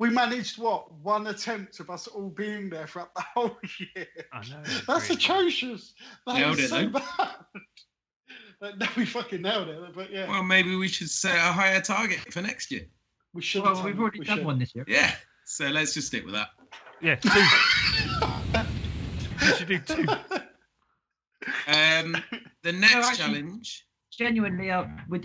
away? 0.00 0.08
We 0.08 0.14
managed 0.14 0.58
what 0.58 0.92
one 0.92 1.26
attempt 1.28 1.80
of 1.80 1.90
us 1.90 2.06
all 2.06 2.28
being 2.30 2.70
there 2.70 2.86
throughout 2.86 3.14
the 3.14 3.22
whole 3.34 3.56
year. 3.94 4.06
I 4.32 4.40
know. 4.48 4.62
That's 4.86 5.06
great. 5.08 5.18
atrocious. 5.18 5.94
That 6.26 6.34
Nailed 6.36 6.58
is 6.58 6.64
it, 6.64 6.68
so 6.68 6.82
though. 6.86 6.88
bad. 7.18 7.28
No, 8.78 8.86
we 8.94 9.06
fucking 9.06 9.40
nailed 9.40 9.68
it. 9.68 9.80
But 9.94 10.12
yeah, 10.12 10.28
Well, 10.28 10.42
maybe 10.42 10.76
we 10.76 10.86
should 10.86 11.08
set 11.08 11.34
a 11.34 11.50
higher 11.50 11.80
target 11.80 12.18
for 12.30 12.42
next 12.42 12.70
year. 12.70 12.82
we 13.32 13.40
should. 13.40 13.62
well, 13.62 13.82
we've 13.82 13.98
already 13.98 14.18
we 14.18 14.26
done 14.26 14.36
should. 14.36 14.46
one 14.46 14.58
this 14.58 14.74
year. 14.74 14.84
Yeah. 14.86 15.14
So 15.46 15.68
let's 15.68 15.94
just 15.94 16.08
stick 16.08 16.26
with 16.26 16.34
that. 16.34 16.48
Yeah, 17.00 17.14
two. 17.14 17.30
we 19.40 19.46
should 19.54 19.68
do 19.68 19.78
two. 19.78 20.06
Um, 21.66 22.16
the 22.62 22.72
next 22.72 22.94
actually- 22.94 23.16
challenge. 23.40 23.86
Genuinely, 24.12 24.70
I 24.70 24.86
would 25.08 25.24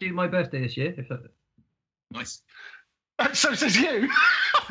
do 0.00 0.12
my 0.12 0.26
birthday 0.26 0.62
this 0.62 0.76
year. 0.76 0.92
If 0.98 1.08
that, 1.10 1.20
Nice. 2.10 2.42
So 3.32 3.54
says 3.54 3.76
you. 3.76 4.08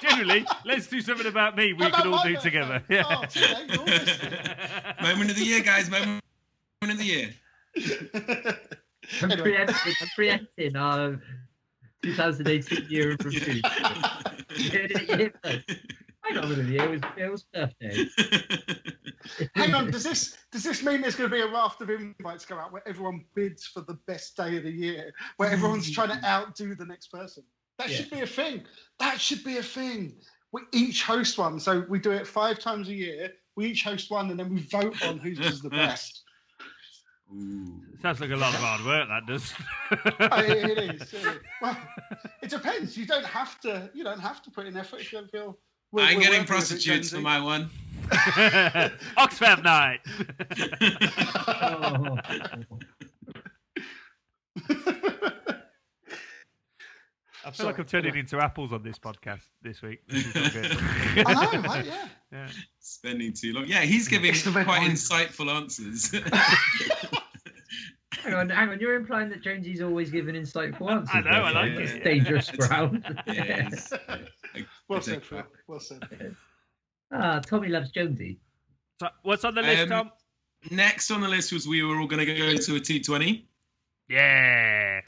Generally, 0.00 0.46
let's 0.64 0.86
do 0.86 1.00
something 1.02 1.26
about 1.26 1.56
me 1.56 1.72
we 1.72 1.84
How 1.84 1.90
can 1.90 2.12
all 2.12 2.22
do 2.22 2.32
birthday? 2.34 2.50
together. 2.50 2.82
Oh, 2.82 2.94
Yeah. 2.94 3.26
too 3.26 3.40
late, 3.40 3.68
Moment 5.02 5.30
of 5.30 5.36
the 5.36 5.44
year, 5.44 5.60
guys. 5.62 5.90
Moment 5.90 6.22
of 6.82 6.98
the 6.98 7.04
year. 7.04 7.30
I'm 9.22 9.30
Anyway. 9.30 9.42
preempting. 9.42 9.94
I'm 10.00 10.08
preempting 10.14 10.76
our 10.76 11.14
uh, 11.14 11.16
2018 12.02 12.86
year 12.88 13.12
of 13.12 13.24
review. 13.24 13.62
Year 16.30 16.40
of 16.40 16.48
the 16.48 16.62
year 16.64 17.00
first. 17.00 17.04
Hang 17.16 17.24
on 17.24 17.24
it 17.24 17.30
was 17.30 17.44
Phil's 17.44 17.44
birthday. 17.52 18.06
Hang 19.54 19.74
on, 19.74 19.90
does 19.90 20.04
this 20.04 20.36
does 20.52 20.62
this 20.62 20.82
mean 20.82 21.00
there's 21.00 21.16
going 21.16 21.30
to 21.30 21.34
be 21.34 21.42
a 21.42 21.50
raft 21.50 21.80
of 21.80 21.90
invites 21.90 22.44
go 22.44 22.58
out 22.58 22.72
where 22.72 22.86
everyone 22.86 23.24
bids 23.34 23.66
for 23.66 23.80
the 23.82 23.98
best 24.06 24.36
day 24.36 24.56
of 24.56 24.64
the 24.64 24.70
year, 24.70 25.12
where 25.36 25.50
everyone's 25.50 25.90
trying 25.90 26.08
to 26.08 26.24
outdo 26.24 26.74
the 26.74 26.86
next 26.86 27.08
person? 27.08 27.44
That 27.78 27.90
should 27.90 28.10
be 28.10 28.20
a 28.20 28.26
thing. 28.26 28.62
That 28.98 29.20
should 29.20 29.44
be 29.44 29.58
a 29.58 29.62
thing. 29.62 30.14
We 30.52 30.62
each 30.72 31.02
host 31.02 31.38
one, 31.38 31.60
so 31.60 31.84
we 31.88 31.98
do 31.98 32.12
it 32.12 32.26
five 32.26 32.58
times 32.58 32.88
a 32.88 32.94
year. 32.94 33.32
We 33.56 33.66
each 33.66 33.84
host 33.84 34.10
one, 34.10 34.30
and 34.30 34.38
then 34.38 34.54
we 34.54 34.60
vote 34.60 35.04
on 35.06 35.18
who's 35.18 35.38
is 35.40 35.60
the 35.60 35.70
best. 35.70 36.22
Ooh. 37.34 37.82
Sounds 38.00 38.20
like 38.20 38.30
a 38.30 38.36
lot 38.36 38.54
of 38.54 38.60
hard 38.60 38.84
work, 38.84 39.08
that 39.08 39.26
does. 39.26 39.52
Oh, 40.30 40.40
it, 40.40 40.78
it 40.78 40.78
is. 40.78 41.12
it 41.12 41.14
is. 41.14 41.38
Well, 41.60 41.76
it 42.42 42.50
depends. 42.50 42.96
You 42.96 43.06
don't 43.06 43.24
have 43.24 43.60
to. 43.60 43.90
You 43.94 44.04
don't 44.04 44.20
have 44.20 44.42
to 44.42 44.50
put 44.50 44.66
in 44.66 44.76
effort 44.76 45.00
if 45.00 45.12
you 45.12 45.18
don't 45.18 45.30
feel. 45.30 45.58
We're- 45.96 46.08
I'm 46.08 46.16
we're 46.16 46.22
getting 46.22 46.38
worthy 46.40 46.44
it, 46.44 46.48
prostitutes 46.48 47.10
for 47.10 47.20
my 47.20 47.40
one. 47.40 47.68
Oxfam 49.18 49.62
night. 49.64 50.00
Oh, 51.68 52.18
I 57.44 57.50
feel 57.52 57.66
like 57.66 57.78
I'm 57.78 57.84
turning 57.84 58.06
anyway. 58.08 58.20
into 58.20 58.40
apples 58.40 58.72
on 58.72 58.82
this 58.82 58.98
podcast 58.98 59.42
this 59.62 59.80
week. 59.80 60.00
This 60.08 60.26
is 60.34 60.48
good. 60.52 60.72
I 61.26 61.56
know, 61.56 61.62
right? 61.62 61.86
Yeah. 61.86 62.08
Yeah. 62.32 62.48
Spending 62.80 63.32
too 63.32 63.52
long. 63.52 63.66
Yeah, 63.66 63.82
he's 63.82 64.08
giving 64.08 64.30
It's 64.30 64.42
the 64.42 64.50
red 64.50 64.66
quite 64.66 64.80
wine. 64.80 64.90
insightful 64.90 65.48
answers. 65.54 66.10
hang 68.12 68.34
on, 68.34 68.48
hang 68.48 68.70
on. 68.70 68.80
You're 68.80 68.96
implying 68.96 69.28
that 69.28 69.42
Jonesy's 69.42 69.80
always 69.80 70.10
giving 70.10 70.34
insightful 70.34 70.90
answers. 70.90 71.14
I 71.14 71.20
know, 71.20 71.42
I 71.42 71.50
like 71.52 71.72
so 71.74 71.78
it, 71.78 71.82
it's 71.82 71.92
yeah. 71.94 72.02
Dangerous 72.04 72.48
It's- 72.48 72.68
ground. 72.68 73.22
yes. 73.28 73.92
Well 74.88 75.00
said, 75.00 75.24
Phil. 75.24 75.42
Well 75.66 75.80
said. 75.80 76.02
ah, 77.12 77.40
Tommy 77.40 77.68
loves 77.68 77.90
Jonesy. 77.90 78.38
So, 79.00 79.08
what's 79.22 79.44
on 79.44 79.54
the 79.54 79.62
list, 79.62 79.82
Um, 79.84 79.88
Tom? 79.88 80.10
Next 80.70 81.10
on 81.10 81.20
the 81.20 81.28
list 81.28 81.52
was 81.52 81.66
we 81.68 81.82
were 81.82 81.98
all 82.00 82.06
going 82.06 82.24
to 82.24 82.34
go 82.34 82.44
into 82.46 82.76
a 82.76 82.80
T20. 82.80 83.44
Yeah. 84.08 85.00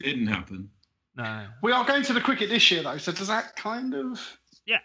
Didn't 0.00 0.26
happen. 0.26 0.70
No. 1.16 1.46
We 1.62 1.72
are 1.72 1.84
going 1.84 2.02
to 2.04 2.12
the 2.12 2.20
cricket 2.20 2.48
this 2.50 2.70
year, 2.70 2.82
though. 2.82 2.98
So 2.98 3.10
does 3.12 3.28
that 3.28 3.56
kind 3.56 3.94
of? 3.94 4.20
Yeah. 4.66 4.78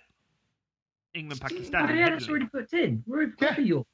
England, 1.13 1.41
Oh, 1.43 1.47
Pakistan. 1.47 1.95
yeah, 1.95 2.05
and 2.07 2.13
that's 2.15 2.27
already 2.29 2.45
booked 2.51 2.73
in. 2.73 3.03
We're 3.05 3.23
over 3.23 3.33
Yeah. 3.39 3.59
York. 3.59 3.87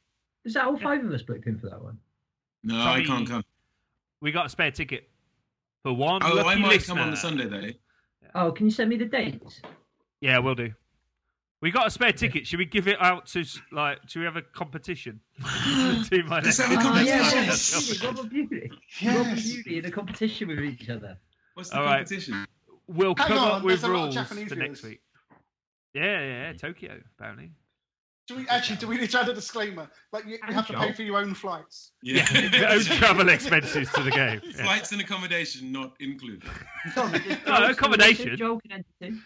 Is 0.46 0.54
that 0.54 0.66
all 0.66 0.78
five 0.80 1.04
of 1.04 1.12
us 1.12 1.22
booked 1.22 1.48
in 1.48 1.58
for 1.60 1.70
that 1.70 1.82
one? 1.82 1.98
No, 2.64 2.76
Tommy- 2.76 3.04
I 3.04 3.06
can't 3.06 3.28
come. 3.28 3.44
We 4.22 4.32
got 4.32 4.46
a 4.46 4.50
spare 4.50 4.72
ticket 4.72 5.10
for 5.84 5.94
one. 5.94 6.22
Oh, 6.24 6.34
lucky 6.34 6.50
I 6.50 6.56
might 6.56 6.70
listener. 6.76 6.96
come 6.96 7.04
on 7.04 7.12
the 7.12 7.18
Sunday 7.18 7.48
though. 7.48 7.72
Oh, 8.36 8.52
can 8.52 8.66
you 8.68 8.72
send 8.72 8.90
me 8.90 8.96
the 8.98 9.06
dates? 9.06 9.62
Yeah, 10.22 10.40
we'll 10.40 10.56
do. 10.56 10.72
We 11.62 11.72
got 11.72 11.88
a 11.88 11.92
spare 11.92 12.14
ticket. 12.14 12.48
Should 12.48 12.60
we 12.60 12.66
give 12.66 12.88
it 12.88 13.02
out 13.02 13.26
to 13.28 13.44
like? 13.72 13.98
Should 14.08 14.20
we 14.20 14.26
have 14.26 14.38
a 14.38 14.42
competition? 14.42 15.20
to 15.40 16.24
my 16.26 16.40
Let's 16.40 16.58
have 16.58 16.72
a 16.78 16.82
competition. 16.82 17.08
yeah, 17.08 17.32
Yes. 17.46 18.04
Rob 18.04 18.30
Beauty. 18.30 18.70
Rob 18.72 19.26
Yes. 19.28 19.44
Beauty 19.54 19.78
in 19.80 19.86
a 19.86 19.92
competition 19.92 20.48
with 20.48 20.60
each 20.60 20.90
other. 20.90 21.18
What's 21.56 21.70
the 21.70 21.78
All 21.78 21.84
right. 21.84 21.98
competition? 21.98 22.46
We'll 22.88 23.14
Hang 23.18 23.28
come 23.28 23.38
on, 23.38 23.52
up 23.52 23.64
with 23.64 23.82
there's 23.82 23.84
a 23.84 23.88
lot 23.94 23.96
of 23.96 24.02
rules 24.04 24.16
Japanese 24.16 24.50
for 24.50 24.56
next 24.56 24.80
viewers. 24.82 24.84
week. 24.84 25.02
Yeah, 25.94 26.04
yeah, 26.04 26.42
yeah, 26.48 26.54
Tokyo 26.54 27.00
apparently. 27.18 27.52
Do 28.28 28.36
we 28.38 28.48
actually? 28.48 28.76
Do 28.78 28.88
we 28.88 28.98
need 28.98 29.10
to 29.10 29.20
add 29.20 29.28
a 29.28 29.34
disclaimer? 29.34 29.90
Like 30.14 30.26
you, 30.26 30.38
you 30.48 30.54
have 30.54 30.68
to 30.68 30.74
pay 30.74 30.94
for 30.94 31.02
your 31.04 31.18
own 31.20 31.34
flights. 31.34 31.92
Yeah, 32.04 32.26
own 32.70 32.82
travel 32.84 33.28
expenses 33.30 33.90
to 33.94 34.04
the 34.04 34.12
game. 34.12 34.40
Yeah. 34.44 34.64
Flights 34.64 34.92
and 34.92 35.02
accommodation 35.02 35.72
not 35.72 35.94
included. 36.00 36.44
No, 36.96 37.66
accommodation. 37.70 38.38
Joel 38.38 38.60
can 38.62 38.72
enter 38.72 38.88
too. 39.02 39.20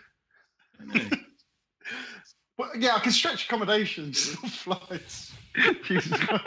I 0.92 0.98
know. 0.98 1.06
Well, 2.58 2.70
yeah, 2.78 2.96
I 2.96 3.00
can 3.00 3.12
stretch 3.12 3.46
accommodations, 3.46 4.28
flights. 4.36 5.34
Jesus 5.84 6.18
Christ. 6.20 6.44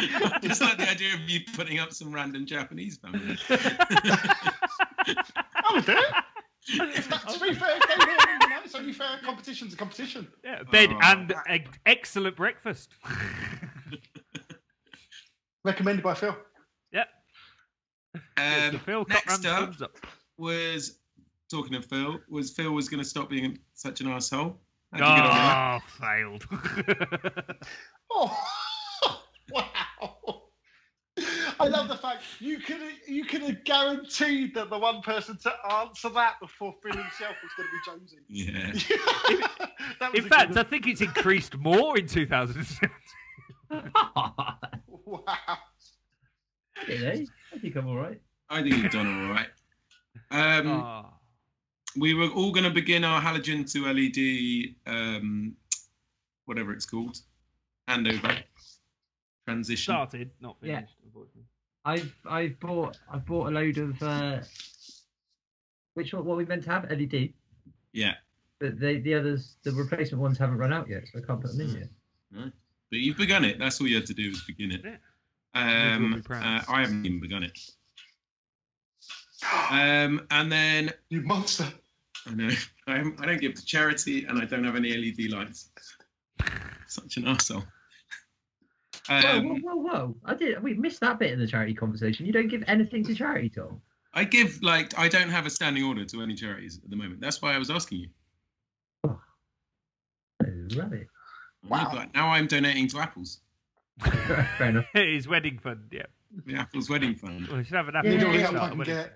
Just 0.42 0.60
like 0.60 0.76
the 0.78 0.90
idea 0.90 1.14
of 1.14 1.20
you 1.28 1.40
putting 1.54 1.78
up 1.78 1.92
some 1.92 2.12
random 2.12 2.46
Japanese 2.46 2.98
family. 2.98 3.36
I 3.48 4.54
would 5.74 5.86
do 5.86 5.92
it. 5.92 6.14
If 6.68 7.08
that, 7.10 7.28
to 7.28 7.40
be 7.40 7.54
fair, 7.54 7.78
go 7.78 7.86
there, 7.98 8.08
you 8.40 8.48
know, 8.48 8.56
it's 8.64 8.74
only 8.74 8.92
fair. 8.92 9.18
Competition's 9.24 9.74
a 9.74 9.76
competition. 9.76 10.28
Yeah, 10.44 10.62
bed 10.70 10.90
Oh. 10.92 10.98
and 11.02 11.34
e- 11.52 11.64
excellent 11.86 12.36
breakfast. 12.36 12.94
Recommended 15.64 16.02
by 16.02 16.14
Phil. 16.14 16.36
yeah. 16.92 17.04
Um, 18.36 18.72
so 18.72 18.78
Phil 18.78 19.04
next 19.08 19.44
up 19.46 19.58
thumbs 19.60 19.82
up. 19.82 19.96
was 20.38 20.98
talking 21.52 21.74
of 21.76 21.84
Phil. 21.84 22.18
Was 22.28 22.50
Phil 22.50 22.72
was 22.72 22.88
going 22.88 23.02
to 23.02 23.08
stop 23.08 23.30
being 23.30 23.58
such 23.74 24.00
an 24.00 24.08
asshole? 24.08 24.58
How'd 24.92 25.00
you 25.00 25.22
get 25.22 25.30
on 25.30 25.36
that? 25.36 25.82
Oh, 25.82 25.88
failed. 26.00 27.56
Oh, 28.14 28.38
wow. 29.52 30.42
I 31.60 31.66
love 31.68 31.88
the 31.88 31.96
fact 31.96 32.22
you 32.40 32.58
could 32.58 32.80
you 33.06 33.24
could 33.24 33.40
have 33.42 33.64
guaranteed 33.64 34.54
that 34.54 34.68
the 34.70 34.78
one 34.78 35.00
person 35.02 35.38
to 35.44 35.52
answer 35.80 36.08
that 36.10 36.34
before 36.40 36.74
Phil 36.82 36.92
himself 36.92 37.36
was 37.42 37.52
going 37.56 37.68
to 37.68 37.72
be 37.72 37.80
Jonesy. 37.86 38.18
That 40.00 40.12
was 40.12 40.22
In 40.24 40.28
fact, 40.28 40.48
good 40.54 40.66
I 40.66 40.68
think 40.68 40.86
it's 40.86 41.00
increased 41.00 41.56
more 41.56 41.98
in 41.98 42.06
2007. 42.06 42.90
one. 43.70 43.90
wow. 45.06 45.58
Did 46.86 47.28
I 47.54 47.58
think 47.58 47.76
I'm 47.76 47.86
all 47.88 47.96
right. 47.96 48.20
I 48.50 48.62
think 48.62 48.76
you've 48.76 48.92
done 48.92 49.24
all 49.24 49.30
right. 49.30 49.48
Um, 50.30 50.66
Oh. 50.70 51.06
We 51.96 52.14
were 52.14 52.28
all 52.28 52.52
going 52.52 52.64
to 52.64 52.70
begin 52.70 53.04
our 53.04 53.20
halogen 53.20 53.70
to 53.72 53.86
LED, 53.86 54.74
um, 54.86 55.54
whatever 56.46 56.72
it's 56.72 56.86
called, 56.86 57.18
handover 57.88 58.42
transition. 59.46 59.92
Started, 59.92 60.30
not 60.40 60.56
Yeah. 60.62 60.76
finished, 60.76 60.96
unfortunately. 61.04 61.42
I've 61.84 62.14
I've 62.28 62.60
bought 62.60 62.98
I've 63.10 63.26
bought 63.26 63.48
a 63.48 63.50
load 63.50 63.78
of 63.78 64.00
uh, 64.02 64.40
which 65.94 66.12
one? 66.14 66.24
What 66.24 66.36
we 66.38 66.44
meant 66.44 66.62
to 66.64 66.70
have 66.70 66.88
LED, 66.90 67.32
Yeah, 67.92 68.14
but 68.60 68.78
the 68.78 68.98
the 69.00 69.14
others 69.14 69.56
the 69.64 69.72
replacement 69.72 70.22
ones 70.22 70.38
haven't 70.38 70.58
run 70.58 70.72
out 70.72 70.88
yet, 70.88 71.08
so 71.08 71.18
I 71.18 71.22
can't 71.22 71.40
put 71.40 71.50
them 71.56 71.60
in 71.68 71.76
yet. 72.32 72.52
but 72.90 72.98
you've 73.00 73.16
begun 73.16 73.44
it. 73.44 73.58
That's 73.58 73.80
all 73.80 73.88
you 73.88 73.96
had 73.96 74.06
to 74.06 74.14
do 74.14 74.28
was 74.30 74.42
begin 74.42 74.70
it. 74.72 74.82
Yeah. 74.84 74.96
Liz 75.54 76.00
will 76.00 76.08
be 76.20 76.34
Um, 76.34 76.42
uh, 76.42 76.62
I 76.68 76.80
haven't 76.82 77.04
even 77.04 77.20
begun 77.20 77.42
it. 77.42 77.58
Um, 79.70 80.24
and 80.30 80.50
then 80.52 80.92
You 81.08 81.22
monster. 81.22 81.66
I 82.26 82.34
know 82.34 82.50
I, 82.86 82.98
am, 82.98 83.16
I 83.20 83.26
don't 83.26 83.40
give 83.40 83.54
to 83.54 83.64
charity, 83.64 84.24
and 84.24 84.38
I 84.40 84.44
don't 84.44 84.64
have 84.64 84.76
any 84.76 84.96
LED 84.96 85.30
lights. 85.30 85.70
Such 86.86 87.16
an 87.16 87.24
arsehole. 87.24 87.64
Whoa, 89.08 89.16
Um, 89.16 89.48
whoa, 89.48 89.74
whoa, 89.74 89.76
whoa! 89.76 90.16
I 90.24 90.34
did. 90.34 90.62
We 90.62 90.74
missed 90.74 91.00
that 91.00 91.18
bit 91.18 91.32
in 91.32 91.38
the 91.38 91.46
charity 91.46 91.74
conversation. 91.74 92.26
You 92.26 92.32
don't 92.32 92.48
give 92.48 92.62
anything 92.66 93.04
to 93.04 93.14
charity, 93.14 93.48
Tom. 93.48 93.80
I 94.14 94.24
give 94.24 94.62
like 94.62 94.96
I 94.98 95.08
don't 95.08 95.30
have 95.30 95.46
a 95.46 95.50
standing 95.50 95.84
order 95.84 96.04
to 96.04 96.22
any 96.22 96.34
charities 96.34 96.78
at 96.82 96.90
the 96.90 96.96
moment. 96.96 97.20
That's 97.20 97.40
why 97.40 97.54
I 97.54 97.58
was 97.58 97.70
asking 97.70 98.00
you. 98.00 98.08
Oh, 99.04 99.20
rabbit. 100.76 101.08
Wow. 101.68 101.90
But 101.92 102.14
now 102.14 102.28
I'm 102.28 102.46
donating 102.46 102.88
to 102.88 102.98
Apples, 102.98 103.40
Fair 104.00 104.68
enough. 104.68 104.84
His 104.92 105.28
wedding 105.28 105.58
fund, 105.58 105.88
yeah. 105.90 106.02
the 106.46 106.56
Apples 106.56 106.90
Wedding 106.90 107.14
Fund. 107.14 107.48
We 107.48 107.64
should 107.64 107.74
have 107.74 107.88
an 107.88 107.96
apple 107.96 108.58
all 108.58 108.76
the 108.76 108.84
Yeah. 108.86 109.06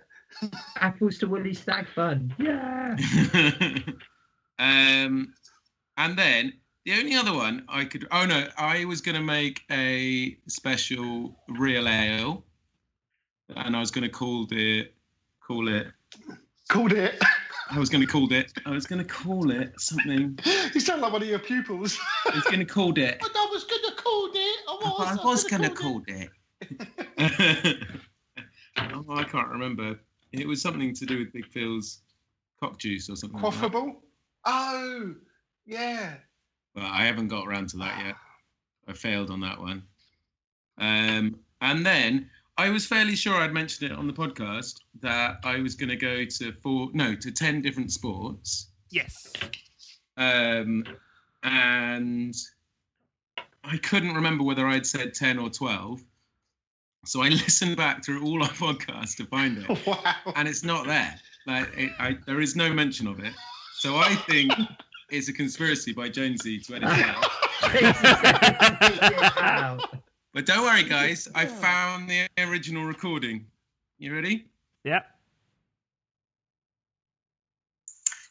Help 0.40 0.54
I 0.54 0.58
start 0.58 0.70
can 0.70 0.80
wedding. 0.80 0.80
get. 0.80 0.82
Apples 0.82 1.18
to 1.18 1.26
Willie 1.28 1.54
Stag 1.54 1.86
Fun. 1.94 2.34
Yeah. 2.38 2.96
um, 4.58 5.32
and 5.96 6.18
then 6.18 6.52
the 6.84 6.92
only 6.94 7.14
other 7.16 7.32
one 7.32 7.64
I 7.68 7.84
could. 7.84 8.06
Oh 8.10 8.26
no, 8.26 8.46
I 8.56 8.84
was 8.84 9.00
going 9.00 9.16
to 9.16 9.22
make 9.22 9.62
a 9.70 10.36
special 10.48 11.36
real 11.48 11.88
ale, 11.88 12.44
and 13.56 13.76
I 13.76 13.80
was 13.80 13.90
going 13.90 14.04
to 14.04 14.10
call 14.10 14.46
it 14.50 14.94
call 15.46 15.68
it. 15.68 15.86
Called 16.68 16.92
it. 16.92 17.22
I 17.70 17.78
was 17.78 17.88
going 17.88 18.00
to 18.00 18.06
call 18.06 18.32
it. 18.32 18.52
I 18.64 18.70
was 18.70 18.86
going 18.86 18.98
to 18.98 19.04
call 19.04 19.50
it 19.50 19.80
something. 19.80 20.38
You 20.74 20.80
sound 20.80 21.00
like 21.02 21.12
one 21.12 21.22
of 21.22 21.28
your 21.28 21.38
pupils. 21.38 21.98
I 22.26 22.34
was 22.34 22.44
going 22.44 22.60
to 22.60 22.64
call 22.64 22.96
it. 22.98 23.18
But 23.20 23.32
I 23.34 23.48
was 23.50 23.64
going 23.64 23.82
to 23.82 23.94
call 23.96 24.30
it. 24.34 24.58
I 24.68 24.72
was. 24.72 25.18
I 25.18 25.24
was 25.24 25.44
going 25.44 25.62
to 25.62 25.70
call 25.70 26.00
call 26.00 26.04
it. 26.06 26.30
oh, 28.78 29.04
I 29.10 29.24
can't 29.24 29.48
remember. 29.48 29.98
It 30.32 30.46
was 30.46 30.60
something 30.60 30.94
to 30.94 31.06
do 31.06 31.18
with 31.18 31.32
Big 31.32 31.46
Phil's 31.46 32.00
cock 32.60 32.78
juice 32.78 33.08
or 33.08 33.16
something. 33.16 33.40
Like 33.40 33.54
that. 33.54 33.72
Quaffable. 33.72 33.96
Oh, 34.44 35.14
yeah. 35.66 36.14
But 36.74 36.84
I 36.84 37.04
haven't 37.04 37.28
got 37.28 37.46
around 37.46 37.68
to 37.70 37.78
that 37.78 38.04
yet. 38.04 38.14
I 38.88 38.92
failed 38.92 39.30
on 39.30 39.40
that 39.40 39.58
one. 39.58 39.82
Um, 40.78 41.38
and 41.60 41.84
then 41.86 42.30
I 42.58 42.68
was 42.70 42.86
fairly 42.86 43.16
sure 43.16 43.34
I'd 43.34 43.52
mentioned 43.52 43.90
it 43.90 43.96
on 43.96 44.06
the 44.06 44.12
podcast 44.12 44.80
that 45.00 45.38
I 45.42 45.58
was 45.60 45.74
going 45.74 45.88
to 45.88 45.96
go 45.96 46.24
to 46.24 46.52
four, 46.62 46.90
no, 46.92 47.14
to 47.14 47.30
ten 47.32 47.62
different 47.62 47.92
sports, 47.92 48.68
Yes. 48.90 49.32
um, 50.16 50.84
and 51.42 52.34
I 53.64 53.76
couldn't 53.78 54.14
remember 54.14 54.44
whether 54.44 54.66
I'd 54.66 54.86
said 54.86 55.14
ten 55.14 55.38
or 55.38 55.50
twelve. 55.50 56.02
So 57.06 57.22
I 57.22 57.28
listened 57.30 57.76
back 57.76 58.04
through 58.04 58.24
all 58.24 58.42
our 58.42 58.48
podcasts 58.50 59.16
to 59.16 59.24
find 59.26 59.58
it, 59.58 59.68
Wow. 59.86 60.14
and 60.34 60.46
it's 60.48 60.64
not 60.64 60.86
there. 60.86 61.14
Like, 61.46 61.68
it, 61.76 61.92
I, 61.98 62.16
there 62.26 62.40
is 62.40 62.56
no 62.56 62.72
mention 62.72 63.06
of 63.06 63.20
it. 63.20 63.32
So 63.74 63.96
I 63.96 64.14
think 64.28 64.52
it's 65.10 65.28
a 65.28 65.32
conspiracy 65.32 65.92
by 65.92 66.08
Jonesy 66.08 66.58
to 66.60 66.74
edit 66.76 66.88
it 66.92 67.04
out. 69.38 70.00
But 70.34 70.44
don't 70.44 70.60
worry, 70.64 70.82
guys. 70.82 71.28
I 71.34 71.46
found 71.46 72.10
the 72.10 72.28
original 72.38 72.84
recording. 72.84 73.46
You 73.98 74.14
ready? 74.14 74.44
Yeah. 74.84 75.00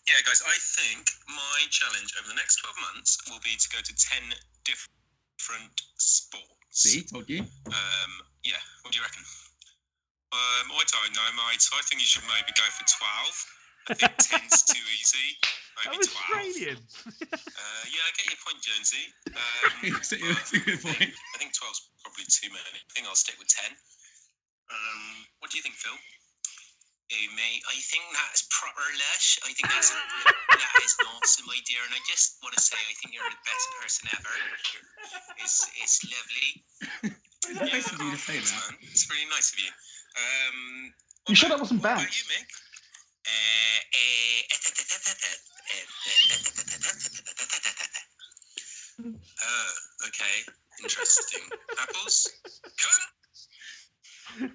Yeah, 0.07 0.13
guys, 0.23 0.43
I 0.45 0.55
think 0.61 1.09
my 1.27 1.61
challenge 1.71 2.13
over 2.19 2.27
the 2.29 2.35
next 2.35 2.57
12 2.57 2.75
months 2.93 3.17
will 3.27 3.39
be 3.43 3.55
to 3.57 3.69
go 3.69 3.79
to 3.83 3.95
10 3.95 4.21
different 4.65 5.81
sports. 5.97 6.45
See, 6.69 7.01
told 7.01 7.27
you. 7.27 7.39
Um, 7.39 8.11
yeah, 8.45 8.61
what 8.85 8.93
do 8.93 9.01
you 9.01 9.05
reckon? 9.05 9.25
Um, 10.31 10.65
I 10.71 10.83
don't 10.85 11.13
know, 11.15 11.29
mate. 11.47 11.63
I 11.73 11.81
think 11.89 11.99
you 12.03 12.09
should 12.09 12.27
maybe 12.29 12.51
go 12.53 12.67
for 12.69 12.85
12. 12.85 13.89
I 13.89 13.93
think 13.95 14.13
10's 14.49 14.63
too 14.69 14.85
easy. 14.99 15.27
That 15.83 15.91
Maybe 15.91 16.05
was 16.05 16.11
12. 16.11 16.21
Australian. 16.21 16.77
Uh, 17.33 17.83
yeah, 17.91 18.03
I 18.05 18.11
get 18.15 18.25
your 18.31 18.41
point, 18.45 18.59
Jonesy. 18.63 19.05
Um, 19.35 19.97
It's 19.99 20.11
a- 20.15 20.19
but 20.21 20.39
it's 20.39 20.51
good 20.55 20.79
I 20.79 20.79
think- 20.79 20.99
point. 20.99 21.13
I 21.13 21.35
think 21.39 21.51
12's 21.55 21.81
probably 22.03 22.25
too 22.27 22.49
many. 22.53 22.79
I 22.79 22.89
think 22.95 23.07
I'll 23.07 23.17
stick 23.19 23.35
with 23.41 23.49
10. 23.51 23.73
Um, 24.71 25.27
what 25.39 25.51
do 25.51 25.57
you 25.59 25.63
think, 25.63 25.75
Phil? 25.77 25.93
Oh, 25.95 27.27
mate, 27.37 27.61
I 27.69 27.77
think 27.85 28.01
that's 28.17 28.49
proper 28.49 28.81
lush. 28.97 29.37
I 29.45 29.53
think 29.53 29.69
that's 29.69 29.93
that 29.93 30.73
is 30.81 30.97
awesome, 31.05 31.45
my 31.45 31.61
dear. 31.69 31.77
And 31.85 31.93
I 31.93 32.01
just 32.09 32.41
want 32.41 32.57
to 32.57 32.61
say, 32.65 32.81
I 32.81 32.93
think 32.97 33.13
you're 33.13 33.29
the 33.29 33.43
best 33.45 33.67
person 33.77 34.09
ever. 34.17 34.33
It's 35.37 35.69
it's 35.85 36.01
lovely. 36.09 36.49
It's 37.49 37.59
nice 37.59 37.91
of 37.91 38.01
you 38.01 38.11
to 38.11 38.17
say 38.17 38.39
that. 38.39 38.71
man. 38.71 38.79
It's 38.81 39.09
really 39.09 39.29
nice 39.29 39.53
of 39.53 39.59
you. 39.59 39.71
Um, 40.17 40.93
what 41.23 41.29
You 41.29 41.35
sure 41.35 41.49
that 41.49 41.59
wasn't 41.59 41.83
what 41.83 41.97
bad? 41.97 42.01
you, 42.01 42.07
Mick? 42.07 42.49
Uh, 43.25 43.29
uh, 43.95 44.45
uh, 49.03 50.07
okay, 50.07 50.35
interesting. 50.81 51.41
Apples? 51.81 52.29
Cunt? 54.39 54.51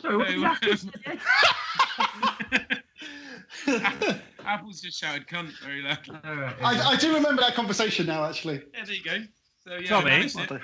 Sorry, 0.00 0.16
what 0.16 0.60
did 0.60 0.80
Hey. 3.66 4.20
Apple's 4.44 4.80
just 4.80 4.98
shouted 4.98 5.26
cunt 5.26 5.50
very 5.62 5.82
loudly. 5.82 6.16
I, 6.24 6.90
I 6.92 6.96
do 6.96 7.14
remember 7.14 7.42
that 7.42 7.54
conversation 7.54 8.06
now, 8.06 8.24
actually. 8.24 8.62
Yeah, 8.74 8.84
there 8.84 8.94
you 8.94 9.04
go. 9.04 9.18
So 9.66 9.76
yeah, 9.76 9.88
Tommy? 9.88 10.60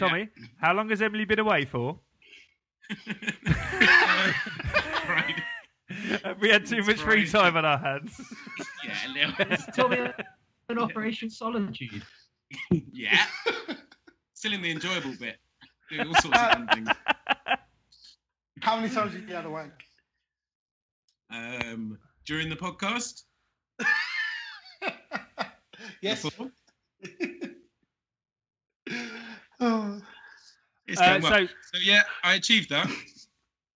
Managed 0.00 0.14
I 0.14 0.18
it. 0.18 0.24
do. 0.34 0.40
Tommy, 0.40 0.50
how 0.60 0.74
long 0.74 0.88
has 0.90 1.02
Emily 1.02 1.24
been 1.24 1.38
away 1.38 1.64
for? 1.64 1.98
right. 5.08 5.34
Have 6.24 6.40
we 6.40 6.48
had 6.50 6.66
too 6.66 6.82
much 6.82 7.00
free 7.00 7.26
time 7.26 7.56
on 7.56 7.64
our 7.64 7.78
hands? 7.78 8.20
Yeah, 8.84 8.96
a 9.06 9.08
little. 9.12 9.56
Tommy, 9.74 10.12
an 10.68 10.78
Operation 10.78 11.30
Solitude. 11.30 12.02
yeah. 12.92 13.24
Still 14.34 14.52
in 14.52 14.62
the 14.62 14.70
enjoyable 14.70 15.14
bit. 15.18 15.36
Doing 15.90 16.08
all 16.08 16.14
sorts 16.14 16.38
of 16.38 16.50
fun 16.52 16.68
things. 16.74 16.88
How 18.60 18.76
many 18.76 18.92
times 18.92 19.14
have 19.14 19.28
you 19.28 19.34
had 19.34 19.46
a 19.46 19.50
wank? 19.50 19.72
Um, 21.30 21.98
during 22.24 22.48
the 22.48 22.56
podcast. 22.56 23.22
yes. 26.00 26.22
Before. 26.22 26.50
Oh. 29.60 30.00
It's 30.86 31.00
Uh, 31.00 31.18
going 31.18 31.22
well. 31.22 31.32
so 31.32 31.46
so 31.72 31.78
yeah, 31.82 32.02
I 32.22 32.34
achieved 32.34 32.70
that. 32.70 32.88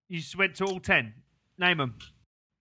you 0.08 0.20
just 0.20 0.36
went 0.36 0.54
to 0.56 0.64
all 0.64 0.80
ten. 0.80 1.12
Name 1.58 1.78
them. 1.78 1.94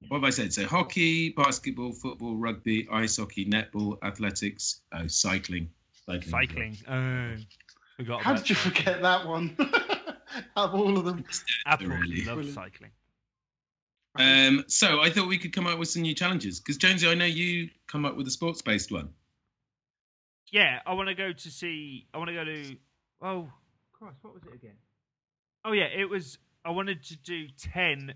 What 0.07 0.17
have 0.17 0.23
I 0.23 0.29
said? 0.29 0.53
So 0.53 0.65
hockey, 0.65 1.29
basketball, 1.29 1.91
football, 1.91 2.35
rugby, 2.37 2.87
ice 2.91 3.17
hockey, 3.17 3.45
netball, 3.45 3.97
athletics, 4.03 4.81
oh, 4.93 5.07
cycling. 5.07 5.69
Cycling. 6.05 6.29
Cycling. 6.31 6.77
Oh, 6.89 7.35
forgot 7.97 8.21
How 8.23 8.33
did 8.35 8.49
you 8.49 8.55
forget 8.55 9.01
that 9.01 9.27
one? 9.27 9.55
Out 10.55 10.69
of 10.69 10.75
all 10.75 10.97
of 10.97 11.05
them. 11.05 11.23
Apple 11.65 11.87
Really? 11.87 12.23
loves 12.23 12.25
Brilliant. 12.53 12.55
cycling. 12.55 12.91
Um, 14.15 14.63
so 14.67 15.01
I 15.01 15.09
thought 15.09 15.27
we 15.27 15.37
could 15.37 15.53
come 15.53 15.67
up 15.67 15.77
with 15.79 15.89
some 15.89 16.01
new 16.01 16.15
challenges 16.15 16.59
because 16.59 16.77
Jonesy, 16.77 17.07
I 17.07 17.13
know 17.13 17.25
you 17.25 17.69
come 17.87 18.05
up 18.05 18.15
with 18.17 18.27
a 18.27 18.31
sports-based 18.31 18.91
one. 18.91 19.09
Yeah, 20.51 20.79
I 20.85 20.93
want 20.93 21.09
to 21.09 21.15
go 21.15 21.31
to 21.31 21.51
see. 21.51 22.07
I 22.13 22.17
want 22.17 22.29
to 22.29 22.33
go 22.33 22.43
to. 22.43 22.75
Oh, 23.21 23.49
Christ, 23.93 24.17
what 24.21 24.33
was 24.33 24.43
it 24.43 24.53
again? 24.53 24.75
Oh 25.65 25.73
yeah, 25.73 25.85
it 25.85 26.09
was. 26.09 26.37
I 26.65 26.71
wanted 26.71 27.03
to 27.05 27.17
do 27.17 27.47
ten 27.57 28.13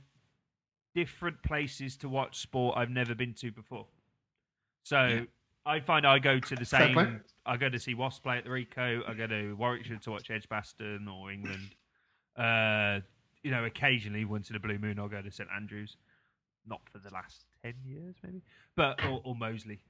different 0.96 1.42
places 1.44 1.98
to 1.98 2.10
watch 2.10 2.40
sport 2.40 2.78
I've 2.78 2.90
never 2.90 3.16
been 3.16 3.34
to 3.36 3.52
before. 3.52 3.88
So 4.84 5.06
Yeah. 5.06 5.22
I 5.66 5.80
find 5.80 6.06
I 6.06 6.20
go 6.20 6.40
to 6.40 6.56
the 6.56 6.66
same. 6.66 7.22
I 7.46 7.58
go 7.58 7.70
to 7.70 7.80
see 7.80 7.94
Wasp 7.94 8.24
play 8.24 8.38
at 8.38 8.44
the 8.44 8.50
Ricoh. 8.50 9.10
I 9.10 9.14
go 9.14 9.28
to 9.28 9.54
Warwickshire 9.54 9.98
to 9.98 10.12
watch 10.12 10.30
Edgbaston 10.30 11.08
or 11.08 11.32
England. 11.32 11.76
Uh, 12.38 13.00
you 13.44 13.52
know, 13.52 13.64
occasionally 13.66 14.26
once 14.26 14.50
in 14.50 14.56
a 14.56 14.60
blue 14.60 14.78
moon, 14.78 15.00
I'll 15.00 15.08
go 15.10 15.22
to 15.22 15.32
St 15.32 15.50
Andrews. 15.56 15.96
Not 16.66 16.82
for 16.92 16.98
the 17.00 17.10
last 17.14 17.46
ten 17.62 17.74
years, 17.86 18.16
maybe, 18.24 18.42
but 18.76 19.04
or, 19.06 19.22
or 19.26 19.36
Moseley. 19.36 19.82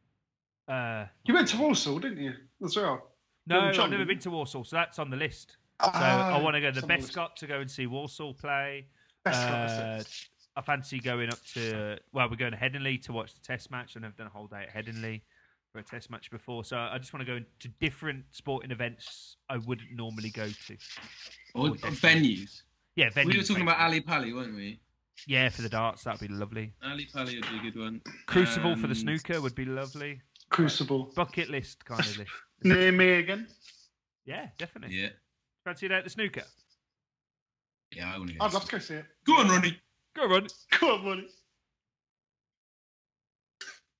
Uh, 0.67 1.05
You 1.25 1.33
went 1.35 1.47
to 1.49 1.57
Warsaw, 1.57 1.99
didn't 1.99 2.19
you? 2.23 2.33
As 2.63 2.75
well. 2.75 3.12
No, 3.47 3.59
I've 3.59 3.89
never 3.89 4.05
been 4.05 4.19
to 4.19 4.29
Warsaw, 4.31 4.63
so 4.63 4.75
that's 4.75 4.99
on 4.99 5.09
the 5.09 5.17
list. 5.17 5.57
So 5.81 5.89
Ah, 5.91 6.37
I 6.37 6.41
want 6.41 6.55
to 6.55 6.61
go 6.61 6.71
to 6.71 6.79
the 6.81 6.87
best 6.87 7.17
on 7.17 7.35
to 7.37 7.47
go 7.47 7.59
and 7.59 7.69
see 7.69 7.87
Warsaw 7.87 8.33
play. 8.33 8.87
Best 9.25 9.41
Uh, 9.47 10.03
I 10.55 10.61
fancy 10.61 10.99
going 10.99 11.29
up 11.29 11.43
to 11.55 11.97
well, 12.13 12.29
we're 12.29 12.35
going 12.35 12.51
to 12.51 12.57
Headingley 12.57 13.01
to 13.03 13.13
watch 13.13 13.33
the 13.33 13.41
Test 13.41 13.71
match. 13.71 13.93
I've 13.95 14.03
never 14.03 14.13
done 14.15 14.27
a 14.27 14.29
whole 14.29 14.47
day 14.47 14.67
at 14.67 14.73
Headingley 14.73 15.21
for 15.71 15.79
a 15.79 15.83
Test 15.83 16.11
match 16.11 16.29
before, 16.29 16.63
so 16.63 16.77
I 16.77 16.97
just 16.99 17.13
want 17.13 17.25
to 17.25 17.39
go 17.39 17.43
to 17.59 17.67
different 17.79 18.23
sporting 18.31 18.71
events 18.71 19.37
I 19.49 19.57
wouldn't 19.57 19.91
normally 19.91 20.29
go 20.29 20.47
to. 20.47 20.77
Or, 21.55 21.69
or 21.69 21.75
venues. 21.75 22.61
Yeah, 22.95 23.09
venues, 23.09 23.25
we 23.25 23.37
were 23.37 23.43
talking 23.43 23.63
about. 23.63 23.79
Ali 23.79 23.99
Pali, 24.01 24.31
weren't 24.33 24.55
we? 24.55 24.79
Yeah, 25.27 25.49
for 25.49 25.63
the 25.63 25.69
darts, 25.69 26.03
that'd 26.03 26.19
be 26.19 26.27
lovely. 26.27 26.73
Ali 26.83 27.07
Pali 27.11 27.35
would 27.35 27.49
be 27.49 27.57
a 27.67 27.71
good 27.71 27.79
one. 27.79 28.01
Crucible 28.27 28.75
for 28.75 28.87
the 28.87 28.95
snooker 28.95 29.41
would 29.41 29.55
be 29.55 29.65
lovely. 29.65 30.21
Crucible. 30.49 31.11
Bucket 31.15 31.49
list 31.49 31.83
kind 31.85 31.99
of 31.99 32.17
list. 32.17 32.31
Near 32.63 32.91
me 32.91 33.13
again. 33.13 33.47
Yeah, 34.25 34.47
definitely. 34.57 34.95
Yeah. 34.97 35.09
Fancy 35.65 35.87
that 35.87 35.99
at 35.99 36.03
the 36.03 36.09
snooker? 36.09 36.43
Yeah, 37.95 38.13
I 38.13 38.17
want 38.17 38.29
to 38.31 38.35
go. 38.37 38.45
I'd 38.45 38.53
love 38.53 38.65
to 38.65 38.71
go 38.71 38.79
see 38.79 38.95
it. 38.95 39.05
Go 39.25 39.33
on, 39.37 39.49
Ronnie. 39.49 39.77
Go 40.15 40.23
on. 40.23 40.47
Come 40.71 40.89
on, 40.89 41.03
buddy. 41.03 41.27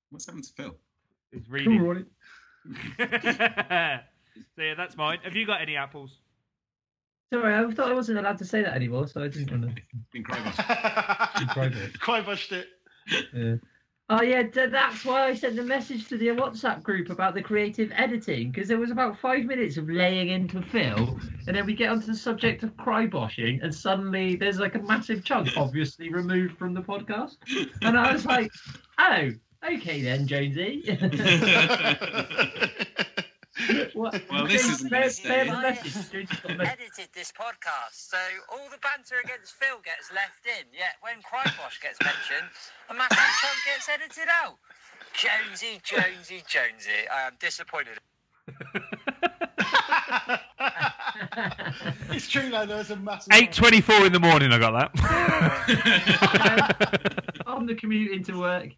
What's 0.09 0.25
happened 0.25 0.43
to 0.45 0.53
Phil? 0.53 0.75
It's 1.31 1.47
Cool, 1.47 1.53
reading. 1.55 1.81
Ronnie. 1.81 2.05
so 2.97 4.61
yeah, 4.61 4.73
that's 4.77 4.95
mine. 4.95 5.19
Have 5.23 5.35
you 5.35 5.45
got 5.45 5.61
any 5.61 5.75
apples? 5.75 6.19
Sorry, 7.33 7.53
I 7.55 7.71
thought 7.71 7.89
I 7.89 7.93
wasn't 7.93 8.19
allowed 8.19 8.37
to 8.37 8.45
say 8.45 8.61
that 8.61 8.75
anymore, 8.75 9.07
so 9.07 9.23
I 9.23 9.27
didn't 9.27 9.49
want 9.51 9.79
Been 10.13 10.23
crying. 10.23 10.43
to. 10.51 11.91
Quite 11.99 12.27
rushed 12.27 12.51
it. 12.51 12.67
Yeah. 13.33 13.55
Oh 14.15 14.21
yeah, 14.21 14.43
that's 14.43 15.05
why 15.05 15.29
I 15.29 15.33
sent 15.33 15.55
the 15.55 15.63
message 15.63 16.07
to 16.09 16.19
the 16.19 16.27
WhatsApp 16.27 16.83
group 16.83 17.09
about 17.09 17.33
the 17.33 17.41
creative 17.41 17.91
editing 17.95 18.51
because 18.51 18.67
there 18.67 18.77
was 18.77 18.91
about 18.91 19.17
five 19.17 19.45
minutes 19.45 19.77
of 19.77 19.89
laying 19.89 20.29
into 20.29 20.61
Phil, 20.61 21.19
and 21.47 21.57
then 21.57 21.65
we 21.65 21.73
get 21.73 21.89
onto 21.89 22.05
the 22.05 22.15
subject 22.15 22.61
of 22.61 22.77
cryboshing, 22.77 23.63
and 23.63 23.73
suddenly 23.73 24.35
there's 24.35 24.59
like 24.59 24.75
a 24.75 24.81
massive 24.83 25.23
chunk 25.23 25.49
obviously 25.57 26.13
removed 26.13 26.59
from 26.59 26.75
the 26.75 26.81
podcast, 26.81 27.37
and 27.81 27.97
I 27.97 28.13
was 28.13 28.23
like, 28.23 28.51
oh, 28.99 29.31
okay 29.67 30.03
then, 30.03 30.27
Jonesy. 30.27 30.83
what? 33.93 34.19
Well, 34.31 34.47
this 34.47 34.67
isn't 34.67 34.89
bear- 34.89 35.01
gonna 35.01 35.11
stay 35.11 35.29
bear 35.29 35.45
in. 35.45 35.53
the 35.53 35.61
message. 35.61 35.93
Jonesy's 35.93 36.29
got 36.41 36.51
a 36.51 36.55
message. 36.57 36.73
edited 36.79 37.09
this 37.13 37.31
podcast, 37.31 37.93
so 37.93 38.17
all 38.51 38.67
the 38.71 38.77
banter 38.81 39.15
against 39.23 39.53
Phil 39.55 39.77
gets 39.85 40.11
left 40.11 40.45
in. 40.45 40.65
Yet 40.73 40.95
when 41.01 41.21
Crybosh 41.21 41.79
gets 41.81 41.99
mentioned, 42.03 42.49
a 42.89 42.93
massive 42.93 43.17
chunk 43.17 43.57
gets 43.65 43.87
edited 43.89 44.27
out. 44.43 44.57
Jonesy, 45.13 45.79
Jonesy, 45.83 46.43
Jonesy. 46.47 47.07
I 47.13 47.27
am 47.27 47.33
disappointed. 47.39 47.99
it's 52.11 52.27
true 52.27 52.49
though. 52.49 52.65
There 52.65 52.77
was 52.77 52.89
a 52.91 52.95
massive. 52.95 53.33
Eight 53.33 53.53
twenty-four 53.53 54.05
in 54.07 54.13
the 54.13 54.19
morning. 54.19 54.51
I 54.51 54.57
got 54.57 54.91
that. 54.95 55.03
On 57.47 57.65
the 57.67 57.75
commute 57.75 58.11
into 58.11 58.39
work. 58.39 58.69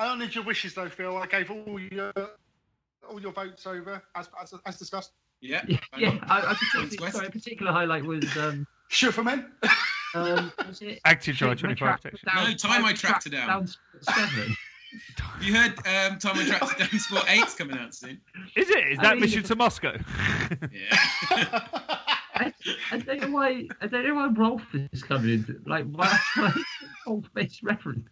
Yeah. 0.00 0.06
I 0.06 0.10
honoured 0.10 0.34
your 0.34 0.44
wishes 0.44 0.74
though, 0.74 0.88
Phil. 0.88 1.16
I 1.16 1.26
gave 1.26 1.50
all 1.50 1.78
your 1.78 2.12
all 3.08 3.20
your 3.20 3.32
votes 3.32 3.66
over 3.66 4.02
as 4.14 4.28
as, 4.40 4.54
as 4.66 4.78
discussed. 4.78 5.12
Yeah. 5.40 5.62
Yeah, 5.68 5.78
bang 5.92 6.00
yeah. 6.00 6.08
on. 6.10 6.20
I, 6.28 6.50
I 6.50 6.54
particularly, 6.54 7.12
sorry, 7.12 7.26
a 7.26 7.30
particular 7.30 7.72
highlight 7.72 8.04
was 8.04 8.36
um, 8.36 8.66
Sure 8.88 9.12
for 9.12 9.22
men. 9.24 9.50
um 10.14 10.52
was 10.68 10.82
it 10.82 11.00
Active 11.04 11.36
Try 11.36 11.54
Take 11.54 11.62
my 11.62 11.74
25 11.74 11.78
track 11.78 12.02
protection. 12.02 12.28
down- 12.34 12.50
No, 12.50 12.56
tie 12.56 12.78
my 12.80 12.92
track 12.92 13.20
tractor 13.22 13.30
down. 13.30 13.68
seven. 14.02 14.56
You 15.40 15.54
heard 15.54 15.74
um, 15.86 16.18
Tom 16.18 16.36
and 16.40 16.48
Tractor 16.48 16.76
Down 16.84 16.98
Sport 16.98 17.22
8's 17.26 17.54
coming 17.54 17.78
out 17.78 17.94
soon. 17.94 18.20
Is 18.56 18.68
it? 18.70 18.88
Is 18.88 18.98
I 18.98 19.02
that 19.02 19.12
mean, 19.12 19.20
Mission 19.20 19.44
to 19.44 19.54
Moscow? 19.54 19.96
Yeah. 20.72 20.88
I, 22.34 22.52
I 22.90 22.98
don't 22.98 23.20
know 23.20 23.30
why. 23.30 23.68
I 23.80 23.86
don't 23.86 24.04
know 24.04 24.14
why 24.16 24.26
Rolf 24.26 24.62
is 24.74 25.04
coming 25.04 25.30
in. 25.30 25.62
Like, 25.64 25.84
why? 25.92 26.18
why 26.34 26.52
Rolf 27.06 27.24
based 27.34 27.62
reference. 27.62 28.08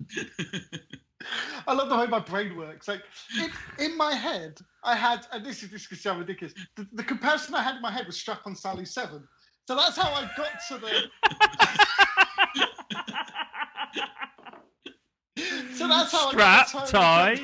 I 1.67 1.73
love 1.75 1.89
the 1.89 1.97
way 1.97 2.07
my 2.07 2.21
brain 2.21 2.57
works. 2.57 2.87
Like 2.89 3.03
in, 3.41 3.51
in 3.85 3.97
my 3.97 4.15
head, 4.15 4.59
I 4.85 4.95
had, 4.95 5.27
and 5.33 5.45
this 5.45 5.63
is 5.63 5.71
this 5.71 5.87
could 5.87 5.99
sound 5.99 6.21
ridiculous. 6.21 6.55
The, 6.77 6.87
the 6.93 7.03
comparison 7.03 7.55
I 7.55 7.63
had 7.63 7.77
in 7.77 7.83
my 7.83 7.91
head 7.91 8.07
was 8.07 8.17
struck 8.19 8.43
on 8.47 8.55
Sally 8.55 8.85
Seven. 8.85 9.27
So 9.67 9.75
that's 9.75 9.97
how 9.97 10.11
I 10.13 10.31
got 10.37 10.51
to 10.69 10.79
the. 10.79 11.11
so 15.75 15.89
that's 15.89 16.13
how 16.13 16.31
Strap, 16.31 16.69
I 16.69 16.73
got 16.73 16.87
to 16.87 16.93
tie. 16.93 17.41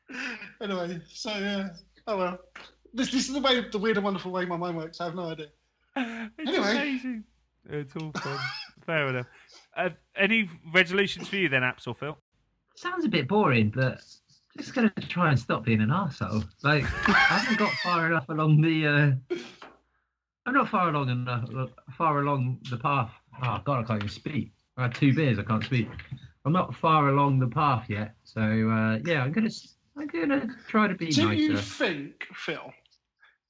anyway, 0.62 1.00
so 1.12 1.30
yeah. 1.30 1.68
Oh 2.06 2.16
well. 2.18 2.38
This 2.94 3.10
this 3.10 3.28
is 3.28 3.34
the 3.34 3.40
way 3.40 3.60
the 3.70 3.78
weird 3.78 3.96
and 3.96 4.04
wonderful 4.04 4.32
way 4.32 4.44
my 4.44 4.56
mind 4.56 4.76
works. 4.76 5.00
I 5.00 5.04
have 5.06 5.14
no 5.14 5.30
idea. 5.30 5.46
it's 5.96 6.32
Anyway. 6.48 6.70
amazing. 6.70 7.24
It's 7.70 7.94
all 7.96 8.10
fun. 8.20 8.38
Fair 8.84 9.06
enough. 9.08 9.26
Uh, 9.76 9.90
any 10.16 10.50
resolutions 10.74 11.28
for 11.28 11.36
you 11.36 11.48
then, 11.48 11.62
Apps 11.62 11.86
or 11.86 11.94
Phil? 11.94 12.18
Sounds 12.74 13.04
a 13.04 13.08
bit 13.08 13.28
boring, 13.28 13.70
but 13.74 14.02
just 14.56 14.74
gonna 14.74 14.92
try 15.08 15.30
and 15.30 15.38
stop 15.38 15.64
being 15.64 15.80
an 15.80 15.90
arsehole. 15.90 16.44
Like, 16.62 16.84
I 17.08 17.12
haven't 17.38 17.58
got 17.58 17.72
far 17.74 18.06
enough 18.06 18.28
along 18.28 18.60
the. 18.60 18.86
Uh, 18.86 19.36
I'm 20.46 20.54
not 20.54 20.68
far 20.68 20.88
along 20.88 21.08
enough, 21.08 21.48
far 21.96 22.20
along 22.20 22.58
the 22.70 22.76
path. 22.78 23.10
Oh 23.42 23.60
God, 23.64 23.84
I 23.84 23.86
can't 23.86 24.02
even 24.02 24.08
speak. 24.08 24.52
I 24.76 24.82
had 24.82 24.94
two 24.94 25.14
beers, 25.14 25.38
I 25.38 25.42
can't 25.42 25.64
speak. 25.64 25.88
I'm 26.44 26.52
not 26.52 26.74
far 26.74 27.08
along 27.10 27.38
the 27.38 27.46
path 27.46 27.88
yet, 27.88 28.14
so 28.24 28.40
uh, 28.40 28.98
yeah, 29.04 29.22
I'm 29.22 29.32
gonna. 29.32 29.50
I'm 29.96 30.06
gonna 30.06 30.48
try 30.68 30.88
to 30.88 30.94
be 30.94 31.10
Do 31.10 31.28
nicer. 31.28 31.52
you 31.52 31.56
think, 31.58 32.26
Phil, 32.34 32.72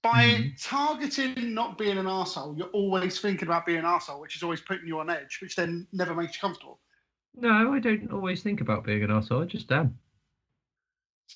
by 0.03 0.25
Mhm. 0.25 0.61
targeting 0.61 1.55
not 1.55 1.79
being 1.79 1.97
an 1.99 2.07
arsehole, 2.07 2.59
you're 2.59 2.67
always 2.69 3.21
thinking 3.21 3.47
about 3.47 3.65
being 3.65 3.79
an 3.79 3.85
arsehole, 3.85 4.21
which 4.21 4.35
is 4.37 4.43
always 4.43 4.61
putting 4.61 4.87
you 4.87 4.99
on 4.99 5.09
edge, 5.09 5.39
which 5.41 5.55
then 5.55 5.87
never 5.93 6.15
makes 6.15 6.35
you 6.35 6.41
comfortable? 6.41 6.81
No, 7.35 7.73
I 7.73 7.79
don't 7.79 8.13
always 8.13 8.43
think 8.43 8.61
about 8.61 8.85
being 8.85 9.03
an 9.03 9.11
arsehole. 9.11 9.43
I 9.43 9.47
just 9.47 9.71
am. 9.73 9.99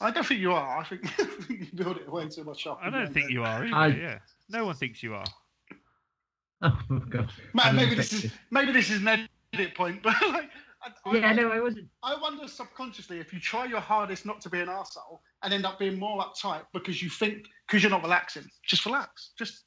I 0.01 0.11
don't 0.11 0.27
think 0.27 0.41
you 0.41 0.53
are. 0.53 0.79
I 0.79 0.85
think 0.85 1.03
you 1.49 1.67
build 1.75 1.97
it 1.97 2.11
way 2.11 2.29
too 2.29 2.45
much 2.45 2.67
up. 2.67 2.79
I 2.83 2.91
don't 2.91 3.13
think 3.13 3.31
you 3.31 3.43
are 3.43 3.65
either. 3.65 3.75
I- 3.75 3.87
Yeah. 3.89 4.19
No 4.49 4.67
one 4.67 4.75
thinks 4.77 5.03
you 5.03 5.15
are. 5.15 5.25
Oh 6.63 6.79
my 6.89 6.99
God. 7.09 7.31
Ma- 7.53 7.65
I'm 7.65 7.77
Maybe 7.77 7.95
this 7.97 8.13
is 8.13 8.33
maybe 8.51 8.73
this 8.73 8.91
is 8.91 9.03
an 9.05 9.29
edit 9.53 9.75
point, 9.75 10.03
but 10.05 10.15
like, 10.29 10.51
I, 10.83 10.91
I- 11.11 11.17
Yeah, 11.17 11.33
no, 11.33 11.51
I 11.51 11.61
wasn't. 11.61 11.89
I 12.03 12.15
wonder 12.21 12.47
subconsciously 12.47 13.19
if 13.19 13.33
you 13.33 13.41
try 13.41 13.65
your 13.65 13.81
hardest 13.81 14.25
not 14.27 14.41
to 14.43 14.51
be 14.51 14.61
an 14.61 14.69
arsehole 14.69 15.21
and 15.43 15.53
end 15.53 15.67
up 15.67 15.79
being 15.79 15.99
more 15.99 16.23
uptight 16.23 16.63
because 16.73 17.03
you 17.03 17.09
think 17.09 17.47
because 17.67 17.83
you're 17.83 17.91
not 17.91 18.03
relaxing. 18.03 18.45
Just 18.67 18.85
relax. 18.87 19.31
Just 19.39 19.65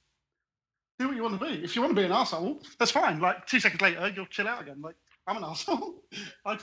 do 1.00 1.08
what 1.08 1.16
you 1.16 1.24
want 1.24 1.40
to 1.40 1.46
be. 1.46 1.64
If 1.64 1.76
you 1.76 1.82
want 1.82 1.96
to 1.96 2.00
be 2.02 2.06
an 2.06 2.12
arsehole, 2.12 2.64
that's 2.78 2.92
fine. 2.92 3.20
Like 3.20 3.46
two 3.48 3.60
seconds 3.60 3.82
later, 3.82 4.12
you'll 4.16 4.26
chill 4.28 4.48
out 4.48 4.62
again. 4.62 4.82
Like 4.82 4.96
I'm 5.30 5.38
an 5.38 5.44
asshole. 5.44 6.02
I 6.46 6.58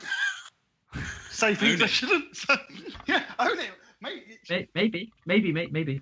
say 1.31 1.55
things 1.55 1.81
Own 1.81 1.85
I 1.85 1.87
shouldn't. 1.87 2.37
So, 2.37 2.57
yeah, 3.07 3.23
own 3.39 3.59
it, 3.59 3.71
Maybe, 4.03 4.23
It's 4.29 4.51
May- 4.51 4.69
Maybe, 4.75 5.12
maybe, 5.25 5.53
maybe. 5.71 6.01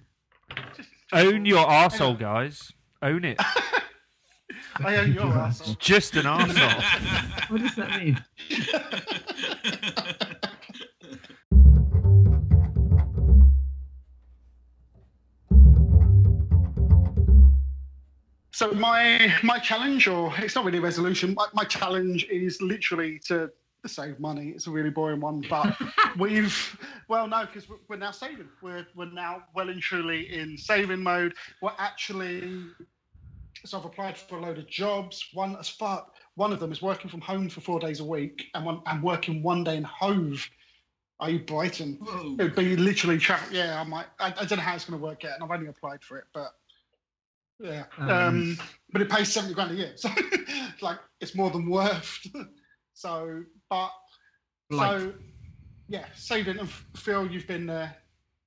just- 0.75 0.77
just- 0.77 0.89
Own 1.13 1.45
your 1.45 1.65
arsehole, 1.67 2.19
guys. 2.19 2.73
Own 3.03 3.25
it. 3.25 3.39
I 4.77 4.97
own 4.97 5.13
your 5.13 5.27
asshole. 5.27 5.77
Just 5.79 6.17
an 6.17 6.27
asshole. 6.27 6.83
What 7.49 7.61
does 7.61 7.75
that 7.77 8.01
mean? 8.03 8.25
So 18.55 18.71
my 18.71 19.35
my 19.43 19.59
challenge, 19.59 20.07
or 20.07 20.33
it's 20.39 20.55
not 20.55 20.65
really 20.65 20.79
a 20.79 20.81
resolution. 20.81 21.35
My, 21.35 21.47
my 21.55 21.65
challenge 21.65 22.25
is 22.31 22.63
literally 22.63 23.19
to 23.27 23.51
save 23.85 24.21
money. 24.21 24.51
It's 24.51 24.69
a 24.69 24.71
really 24.71 24.91
boring 24.91 25.21
one, 25.21 25.45
but 25.51 25.77
we've 26.19 26.79
well 27.09 27.27
no, 27.27 27.47
because 27.47 27.69
we're, 27.69 27.79
we're 27.89 27.97
now 27.97 28.13
saving. 28.13 28.49
We're 28.63 28.87
we're 28.95 29.11
now 29.11 29.43
well 29.57 29.71
and 29.71 29.83
truly 29.83 30.33
in 30.33 30.57
saving 30.57 31.03
mode. 31.03 31.35
We're 31.63 31.73
actually 31.79 32.67
so 33.65 33.79
I've 33.79 33.87
applied 33.87 34.17
for 34.17 34.39
a 34.39 34.41
load 34.41 34.59
of 34.59 34.69
jobs. 34.69 35.27
One 35.33 35.57
as 35.57 35.69
far 35.69 36.07
one 36.37 36.53
of 36.53 36.61
them 36.61 36.71
is 36.71 36.81
working 36.81 37.11
from 37.11 37.23
home 37.23 37.49
for 37.49 37.61
four 37.61 37.81
days 37.81 37.99
a 37.99 38.05
week, 38.05 38.51
and 38.55 38.65
one 38.65 38.83
I'm 38.87 39.03
working 39.03 39.43
one 39.43 39.65
day 39.65 39.77
in 39.77 39.83
Hove. 39.83 40.49
Are 41.19 41.31
you 41.31 41.41
Brighton? 41.41 41.99
Whoa. 42.01 42.37
It 42.39 42.43
would 42.43 42.55
be 42.55 42.77
literally 42.77 43.19
travel. 43.19 43.49
Yeah, 43.51 43.81
I 43.81 43.83
might. 43.83 44.07
I, 44.21 44.27
I 44.27 44.45
don't 44.45 44.59
know 44.59 44.65
how 44.65 44.77
it's 44.77 44.85
going 44.85 45.01
to 45.01 45.05
work 45.05 45.25
out, 45.25 45.33
and 45.35 45.43
I've 45.43 45.51
only 45.51 45.67
applied 45.67 46.05
for 46.05 46.19
it, 46.19 46.25
but 46.33 46.55
yeah. 47.61 47.85
Um, 47.99 48.11
Um, 48.11 48.59
but 48.93 49.03
it 49.03 49.11
pays 49.11 49.33
seventy 49.33 49.55
grand 49.55 49.73
a 49.73 49.75
year, 49.75 49.93
so 49.97 50.09
like 50.81 50.99
it's 51.21 51.35
more 51.35 51.51
than 51.51 51.69
worth. 51.69 52.27
so, 52.95 53.43
but 53.71 53.91
Light. 54.71 55.01
so 55.01 55.13
yeah, 55.89 56.07
saving 56.15 56.59
and 56.59 56.71
Phil, 56.97 57.27
you've 57.31 57.47
been 57.47 57.67
there. 57.67 57.97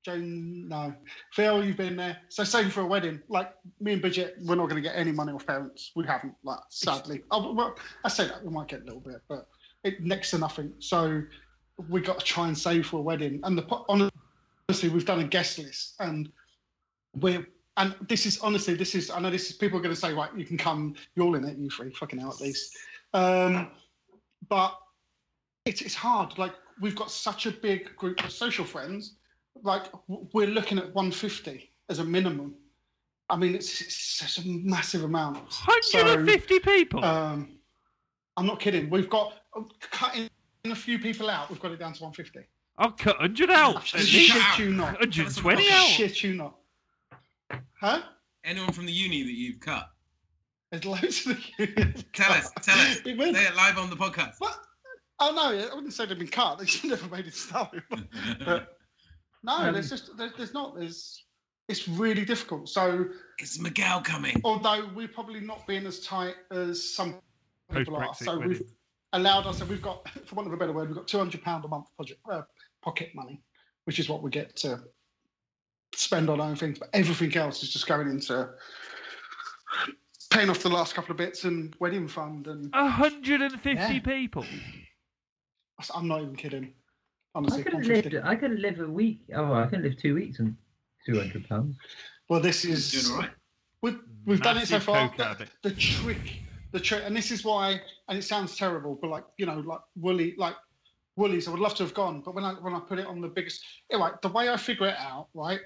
Jane, 0.03 0.69
no, 0.69 0.93
Phil, 1.33 1.65
you've 1.65 1.75
been 1.75 1.97
there. 1.97 2.17
So 2.29 2.45
saving 2.45 2.71
for 2.71 2.79
a 2.81 2.85
wedding, 2.85 3.21
like 3.27 3.53
me 3.81 3.91
and 3.91 4.01
Bridget, 4.01 4.37
we're 4.41 4.55
not 4.55 4.69
going 4.69 4.81
to 4.81 4.87
get 4.87 4.95
any 4.95 5.11
money 5.11 5.33
off 5.33 5.45
parents. 5.45 5.91
We 5.97 6.05
haven't, 6.05 6.33
like 6.43 6.59
sadly. 6.69 7.23
Oh, 7.29 7.51
well, 7.51 7.75
I 8.05 8.07
say 8.07 8.25
that 8.27 8.41
we 8.41 8.49
might 8.49 8.69
get 8.69 8.83
a 8.83 8.85
little 8.85 9.01
bit, 9.01 9.21
but 9.27 9.49
it 9.83 10.01
next 10.01 10.31
to 10.31 10.37
nothing. 10.37 10.73
So 10.79 11.21
we 11.89 11.99
got 11.99 12.19
to 12.19 12.25
try 12.25 12.47
and 12.47 12.57
save 12.57 12.87
for 12.87 12.97
a 12.97 13.01
wedding. 13.01 13.41
And 13.43 13.57
the 13.57 14.09
honestly, 14.69 14.87
we've 14.87 15.05
done 15.05 15.19
a 15.19 15.25
guest 15.27 15.59
list, 15.59 15.95
and 15.99 16.31
we're 17.15 17.45
and 17.78 17.95
this 18.09 18.25
is 18.25 18.39
honestly, 18.39 18.73
this 18.73 18.95
is 18.95 19.09
I 19.09 19.19
know 19.19 19.30
this 19.30 19.49
is 19.49 19.55
people 19.55 19.78
are 19.80 19.82
going 19.82 19.93
to 19.93 19.99
say, 19.99 20.13
right, 20.13 20.30
you 20.36 20.45
can 20.45 20.57
come, 20.57 20.95
you're 21.15 21.25
all 21.25 21.36
in 21.36 21.45
it, 21.45 21.57
you 21.57 21.69
three, 21.69 21.91
fucking 21.91 22.19
hell 22.19 22.32
at 22.32 22.41
least. 22.41 22.75
Um, 23.13 23.69
but 24.49 24.78
it's 25.65 25.82
it's 25.82 25.95
hard. 25.95 26.38
Like 26.38 26.53
we've 26.82 26.95
got 26.95 27.11
such 27.11 27.45
a 27.45 27.51
big 27.51 27.95
group 27.95 28.23
of 28.23 28.32
social 28.32 28.65
friends. 28.65 29.15
Like 29.63 29.84
we're 30.07 30.47
looking 30.47 30.78
at 30.78 30.93
150 30.93 31.71
as 31.89 31.99
a 31.99 32.03
minimum. 32.03 32.55
I 33.30 33.36
mean, 33.36 33.55
it's, 33.55 33.82
it's 33.82 33.95
such 33.95 34.45
a 34.45 34.47
massive 34.47 35.03
amount. 35.03 35.38
150 35.38 36.59
people. 36.59 37.03
Um, 37.03 37.59
I'm 38.38 38.45
not 38.45 38.59
kidding. 38.59 38.89
We've 38.89 39.09
got 39.09 39.34
cutting 39.91 40.30
a 40.65 40.75
few 40.75 40.97
people 40.97 41.30
out. 41.30 41.49
We've 41.49 41.59
got 41.59 41.71
it 41.71 41.80
down 41.80 41.93
to 41.93 42.03
150. 42.03 42.47
I'll 42.78 42.91
cut 42.91 43.19
100 43.19 43.49
out. 43.49 43.78
I 43.78 43.99
shit 43.99 44.59
you 44.59 44.71
not. 44.71 44.99
120 44.99 45.71
out. 45.71 45.88
shit 45.88 46.23
you 46.23 46.36
not. 46.36 46.55
Huh? 47.79 48.01
Anyone 48.43 48.71
from 48.73 48.85
the 48.85 48.91
uni 48.91 49.23
that 49.23 49.31
you've 49.33 49.59
cut? 49.59 49.89
There's 50.71 50.85
loads 50.85 51.25
of 51.25 51.37
the. 51.37 51.65
uni. 51.65 51.93
Tell 52.13 52.31
us, 52.31 52.51
tell 52.61 52.77
us. 52.77 52.99
It 53.05 53.17
went- 53.17 53.35
Say 53.35 53.45
it 53.45 53.55
live 53.55 53.77
on 53.77 53.89
the 53.89 53.95
podcast. 53.95 54.35
What? 54.39 54.57
Oh 55.19 55.33
no, 55.33 55.57
I 55.57 55.73
wouldn't 55.73 55.93
say 55.93 56.05
they've 56.05 56.17
been 56.17 56.27
cut. 56.27 56.59
They 56.59 56.65
just 56.65 56.83
never 56.85 57.07
made 57.09 57.25
it 57.25 57.33
start. 57.33 57.75
But 58.45 58.77
no, 59.43 59.53
Um, 59.57 59.73
there's 59.73 59.89
just 59.89 60.15
there's, 60.17 60.31
there's 60.37 60.53
not. 60.53 60.75
There's 60.77 61.23
it's 61.67 61.87
really 61.87 62.23
difficult. 62.25 62.69
So 62.69 63.05
Is 63.39 63.59
Miguel 63.59 64.01
coming? 64.01 64.39
although 64.45 64.89
we're 64.95 65.07
probably 65.07 65.39
not 65.41 65.65
being 65.67 65.85
as 65.85 65.99
tight 65.99 66.35
as 66.51 66.93
some 66.93 67.19
people 67.73 67.97
are, 67.97 68.05
Post-Brexit 68.07 68.23
so 68.25 68.37
we've 68.39 68.47
wedding. 68.59 68.67
allowed 69.13 69.45
us. 69.47 69.57
So 69.59 69.65
we've 69.65 69.81
got, 69.81 70.07
for 70.25 70.35
want 70.35 70.47
of 70.47 70.53
a 70.53 70.57
better 70.57 70.71
word, 70.71 70.87
we've 70.87 70.95
got 70.97 71.07
two 71.07 71.17
hundred 71.17 71.43
pound 71.43 71.65
a 71.65 71.67
month 71.67 71.87
project, 71.95 72.21
uh, 72.31 72.43
pocket 72.81 73.09
money, 73.15 73.41
which 73.85 73.99
is 73.99 74.07
what 74.09 74.21
we 74.23 74.29
get 74.31 74.55
to 74.57 74.81
spend 75.93 76.29
on 76.29 76.39
our 76.39 76.49
own 76.49 76.55
things. 76.55 76.79
But 76.79 76.89
everything 76.93 77.35
else 77.35 77.63
is 77.63 77.71
just 77.71 77.88
going 77.88 78.07
into 78.07 78.49
paying 80.29 80.49
off 80.49 80.59
the 80.59 80.69
last 80.69 80.93
couple 80.95 81.11
of 81.11 81.17
bits 81.17 81.43
and 81.43 81.75
wedding 81.79 82.07
fund. 82.07 82.47
And 82.47 82.71
150 82.73 83.75
Yeah. 83.75 83.99
people. 83.99 84.45
I'm 85.93 86.07
not 86.07 86.21
even 86.21 86.35
kidding. 86.35 86.73
I 87.35 87.38
Honestly, 87.38 87.63
could 87.63 87.73
have 87.73 87.81
150. 87.81 88.09
lived. 88.17 88.27
I 88.27 88.35
could 88.35 88.51
have 88.51 88.59
lived 88.59 88.79
a 88.79 88.88
week. 88.88 89.21
Oh, 89.33 89.53
I 89.53 89.67
could 89.67 89.81
live 89.81 89.97
two 89.97 90.15
weeks 90.15 90.39
on 90.39 90.57
two 91.05 91.17
hundred 91.17 91.47
pounds. 91.47 91.77
Well, 92.29 92.39
this 92.39 92.63
He's 92.63 92.93
is 92.93 93.03
doing 93.03 93.15
all 93.15 93.21
right. 93.21 93.31
We've, 93.83 93.99
we've 94.25 94.41
done 94.41 94.57
it 94.57 94.67
so 94.67 94.79
far. 94.79 95.13
The, 95.15 95.47
the 95.61 95.71
trick, 95.71 96.41
the 96.71 96.79
trick, 96.79 97.03
and 97.05 97.15
this 97.15 97.29
is 97.29 97.45
why, 97.45 97.79
and 98.09 98.17
it 98.17 98.23
sounds 98.23 98.55
terrible, 98.55 98.97
but 98.99 99.11
like 99.11 99.23
you 99.38 99.45
know, 99.45 99.59
like 99.59 99.81
Woolly, 99.95 100.33
like 100.38 100.55
Woolies, 101.15 101.47
I 101.47 101.51
would 101.51 101.59
love 101.59 101.75
to 101.75 101.83
have 101.83 101.93
gone, 101.93 102.21
but 102.21 102.33
when 102.33 102.43
I 102.43 102.53
when 102.53 102.73
I 102.73 102.79
put 102.79 102.97
it 102.97 103.05
on 103.05 103.21
the 103.21 103.27
biggest, 103.27 103.63
yeah, 103.91 103.97
right, 103.97 104.19
the 104.21 104.29
way 104.29 104.49
I 104.49 104.57
figure 104.57 104.88
it 104.88 104.97
out, 104.97 105.27
right, 105.35 105.61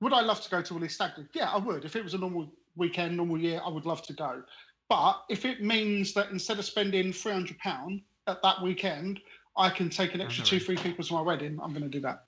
would 0.00 0.12
I 0.12 0.20
love 0.20 0.40
to 0.42 0.50
go 0.50 0.62
to 0.62 0.74
Woolly 0.74 0.88
Stag 0.88 1.12
Do? 1.16 1.26
Yeah, 1.32 1.50
I 1.50 1.58
would. 1.58 1.84
If 1.84 1.96
it 1.96 2.04
was 2.04 2.14
a 2.14 2.18
normal 2.18 2.50
weekend, 2.76 3.16
normal 3.16 3.38
year, 3.38 3.60
I 3.64 3.68
would 3.68 3.86
love 3.86 4.02
to 4.02 4.12
go. 4.12 4.42
But 4.88 5.22
if 5.28 5.44
it 5.44 5.62
means 5.62 6.14
that 6.14 6.30
instead 6.30 6.58
of 6.58 6.64
spending 6.64 7.12
three 7.12 7.32
hundred 7.32 7.58
pound 7.58 8.02
at 8.26 8.42
that 8.42 8.62
weekend, 8.62 9.20
I 9.56 9.70
can 9.70 9.90
take 9.90 10.14
an 10.14 10.20
extra 10.20 10.44
two, 10.44 10.56
Alright. 10.56 10.66
three 10.66 10.76
people 10.76 11.04
to 11.04 11.14
my 11.14 11.20
wedding, 11.20 11.58
I'm 11.62 11.70
going 11.72 11.82
to 11.82 11.88
do 11.88 12.00
that. 12.00 12.24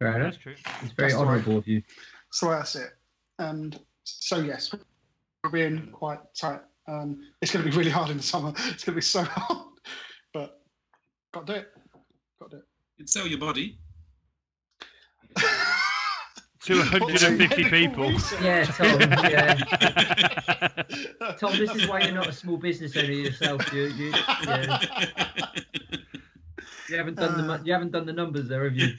Fair 0.00 0.16
enough. 0.16 0.32
That's 0.32 0.36
true. 0.42 0.54
It's 0.82 0.92
very 0.92 1.10
That's 1.10 1.14
all 1.14 1.24
right. 1.24 1.30
honourable 1.32 1.56
of 1.58 1.66
you. 1.68 1.82
So 2.30 2.50
that's 2.50 2.74
it. 2.76 2.90
And 3.38 3.78
so 4.04 4.38
yes, 4.40 4.74
we're 5.44 5.50
being 5.50 5.88
quite 5.92 6.18
tight. 6.34 6.60
Um, 6.88 7.20
it's 7.40 7.52
going 7.52 7.64
to 7.64 7.70
be 7.70 7.76
really 7.76 7.90
hard 7.90 8.10
in 8.10 8.16
the 8.16 8.22
summer. 8.22 8.52
It's 8.56 8.84
going 8.84 8.94
to 8.94 8.96
be 8.96 9.00
so 9.02 9.22
hard, 9.22 9.66
but 10.32 10.60
got 11.32 11.46
to 11.46 11.52
do 11.52 11.58
it. 11.60 11.68
Got 12.40 12.50
to 12.50 12.56
do 12.56 12.60
it. 12.62 12.68
You'd 12.96 13.10
sell 13.10 13.26
your 13.26 13.38
body. 13.38 13.78
It. 16.70 17.18
250 17.18 17.64
people. 17.64 18.12
Yeah, 18.42 18.64
Tom. 18.64 19.00
Yeah, 19.30 19.54
Tom. 21.38 21.52
This 21.58 21.74
is 21.74 21.88
why 21.88 22.00
you're 22.00 22.14
not 22.14 22.28
a 22.28 22.32
small 22.32 22.56
business 22.56 22.96
owner 22.96 23.10
yourself. 23.10 23.72
You, 23.72 23.82
you, 23.88 24.10
yeah, 24.44 24.78
you 26.88 26.96
haven't 26.96 27.16
done 27.16 27.46
the 27.46 27.62
you 27.64 27.72
haven't 27.72 27.92
done 27.92 28.06
the 28.06 28.12
numbers 28.12 28.48
there, 28.48 28.64
have 28.64 28.76
you? 28.76 28.94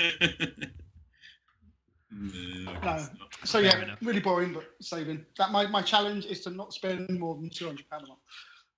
no, 2.11 2.79
No. 2.83 3.05
So 3.45 3.59
yeah, 3.59 3.81
enough. 3.83 3.99
really 4.01 4.19
boring, 4.19 4.53
but 4.53 4.65
saving. 4.81 5.25
That 5.37 5.51
my, 5.51 5.65
my 5.67 5.81
challenge 5.81 6.25
is 6.25 6.41
to 6.41 6.49
not 6.49 6.73
spend 6.73 7.09
more 7.19 7.35
than 7.35 7.49
two 7.49 7.65
hundred 7.65 7.89
pound 7.89 8.03
a 8.03 8.07
month, 8.07 8.19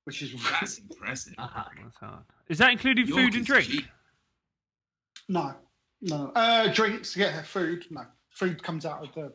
which 0.04 0.22
is 0.22 0.34
That's 0.60 0.78
impressive. 0.80 1.34
Ah, 1.38 1.70
That's 1.82 1.98
hard. 1.98 2.24
Is 2.48 2.58
that 2.60 2.72
including 2.72 3.08
York 3.08 3.20
food 3.20 3.36
and 3.36 3.46
drink? 3.46 3.68
cheap. 3.68 3.86
no, 5.30 5.56
no. 6.02 6.32
Uh, 6.36 6.72
drinks, 6.72 7.16
yeah, 7.18 7.42
food, 7.42 7.86
no. 7.90 8.06
Food 8.32 8.62
comes 8.64 8.86
out 8.86 9.06
of 9.08 9.14
the 9.14 9.32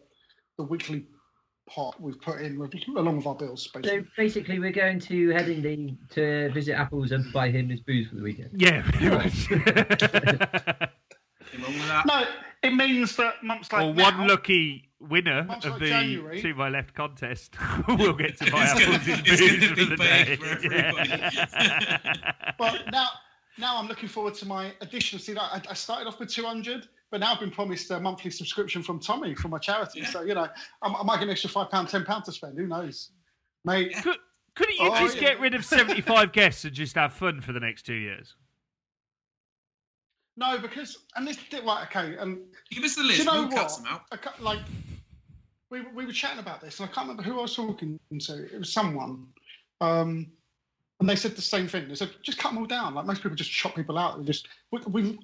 the 0.58 0.64
weekly 0.64 1.06
pot 1.68 2.00
we've 2.00 2.20
put 2.20 2.40
in 2.40 2.58
with, 2.58 2.72
along 2.96 3.16
with 3.18 3.26
our 3.26 3.34
bills, 3.34 3.68
Basically. 3.74 3.90
So 3.90 3.96
basically. 4.16 4.16
basically, 4.16 4.58
we're 4.60 4.72
going 4.72 5.00
to 5.00 5.28
Headingley 5.30 5.96
to 6.10 6.50
visit 6.52 6.72
Apples 6.74 7.10
and 7.12 7.30
buy 7.32 7.50
him 7.50 7.68
his 7.68 7.80
booze 7.80 8.08
for 8.08 8.14
the 8.14 8.22
weekend. 8.22 8.50
Yeah. 8.54 8.82
pretty 8.82 9.08
much. 9.10 9.50
Nothing 9.50 11.62
wrong 11.62 11.74
with 11.74 11.88
that. 11.88 12.06
No, 12.06 12.24
it 12.62 12.74
means 12.74 13.16
that 13.16 13.42
months 13.42 13.72
like 13.72 13.82
well, 13.82 13.92
now, 13.94 14.04
one 14.18 14.28
lucky 14.28 14.88
winner 15.00 15.40
of 15.40 15.48
like 15.64 15.78
the 15.80 15.86
January. 15.88 16.40
To 16.42 16.54
My 16.54 16.68
Left 16.68 16.94
contest 16.94 17.56
will 17.88 18.12
get 18.14 18.38
to 18.38 18.50
buy 18.50 18.64
It's 18.64 18.74
gonna- 18.74 18.94
apples 18.96 19.08
and 19.08 19.24
booze 19.24 19.68
for 19.68 19.84
the 19.84 19.96
day. 19.96 20.36
for 20.36 20.46
everybody. 20.46 21.08
Yeah. 21.10 22.52
But 22.58 22.82
now, 22.92 23.08
now 23.58 23.78
I'm 23.78 23.86
looking 23.88 24.08
forward 24.08 24.34
to 24.34 24.46
my 24.46 24.72
additional. 24.80 25.20
See, 25.20 25.36
I, 25.36 25.60
I 25.68 25.74
started 25.74 26.06
off 26.08 26.18
with 26.18 26.30
200, 26.30 26.88
but 27.10 27.20
now 27.20 27.32
I've 27.34 27.40
been 27.40 27.50
promised 27.50 27.90
a 27.90 28.00
monthly 28.00 28.30
subscription 28.30 28.82
from 28.82 28.98
Tommy 29.00 29.34
for 29.34 29.48
my 29.48 29.58
charity. 29.58 30.00
Yeah. 30.00 30.06
So 30.10 30.22
you 30.22 30.34
know, 30.34 30.48
I, 30.82 30.88
I 30.88 31.02
might 31.02 31.16
get 31.16 31.24
an 31.24 31.30
extra 31.30 31.50
five 31.50 31.70
pound, 31.70 31.88
ten 31.88 32.04
pound 32.04 32.24
to 32.24 32.32
spend. 32.32 32.58
Who 32.58 32.66
knows, 32.66 33.10
mate? 33.64 33.94
Could, 34.02 34.16
couldn't 34.54 34.74
you 34.76 34.88
Oh, 34.90 34.98
just 34.98 35.16
yeah. 35.16 35.20
get 35.22 35.40
rid 35.40 35.54
of 35.54 35.64
75 35.64 36.32
guests 36.32 36.64
and 36.64 36.72
just 36.72 36.94
have 36.96 37.12
fun 37.12 37.40
for 37.42 37.52
the 37.52 37.60
next 37.60 37.82
two 37.82 37.94
years? 37.94 38.34
No, 40.38 40.58
because 40.58 40.98
and 41.14 41.26
this 41.26 41.38
right, 41.64 41.86
okay, 41.90 42.16
and 42.18 42.38
Give 42.70 42.84
us 42.84 42.94
the 42.94 43.02
Do 43.02 43.08
list. 43.08 43.18
you 43.20 43.24
know 43.24 43.40
we'll 43.42 43.48
cut 43.48 43.62
what? 43.62 43.70
some 43.70 43.86
out. 43.86 44.02
I 44.12 44.18
like 44.42 44.60
we 45.70 45.80
were- 45.80 45.90
we 45.94 46.06
were 46.06 46.12
chatting 46.12 46.38
about 46.38 46.60
this, 46.60 46.78
and 46.80 46.88
I 46.88 46.92
can't 46.92 47.08
remember 47.08 47.22
who 47.22 47.38
I 47.38 47.42
was 47.42 47.54
talking 47.56 47.98
to. 48.20 48.44
It 48.54 48.58
was 48.58 48.72
someone, 48.72 49.26
um, 49.80 50.30
and 51.00 51.08
they 51.08 51.16
said 51.16 51.36
the 51.36 51.42
same 51.42 51.68
thing. 51.68 51.88
They 51.88 51.94
said 51.94 52.10
just 52.22 52.38
cut 52.38 52.50
them 52.50 52.58
all 52.58 52.66
down. 52.66 52.94
Like 52.94 53.06
most 53.06 53.22
people 53.22 53.36
just 53.36 53.50
chop 53.50 53.74
people 53.74 53.96
out. 53.98 54.18
We 54.18 54.24
just 54.26 54.48
we 54.70 54.80
we, 54.88 55.18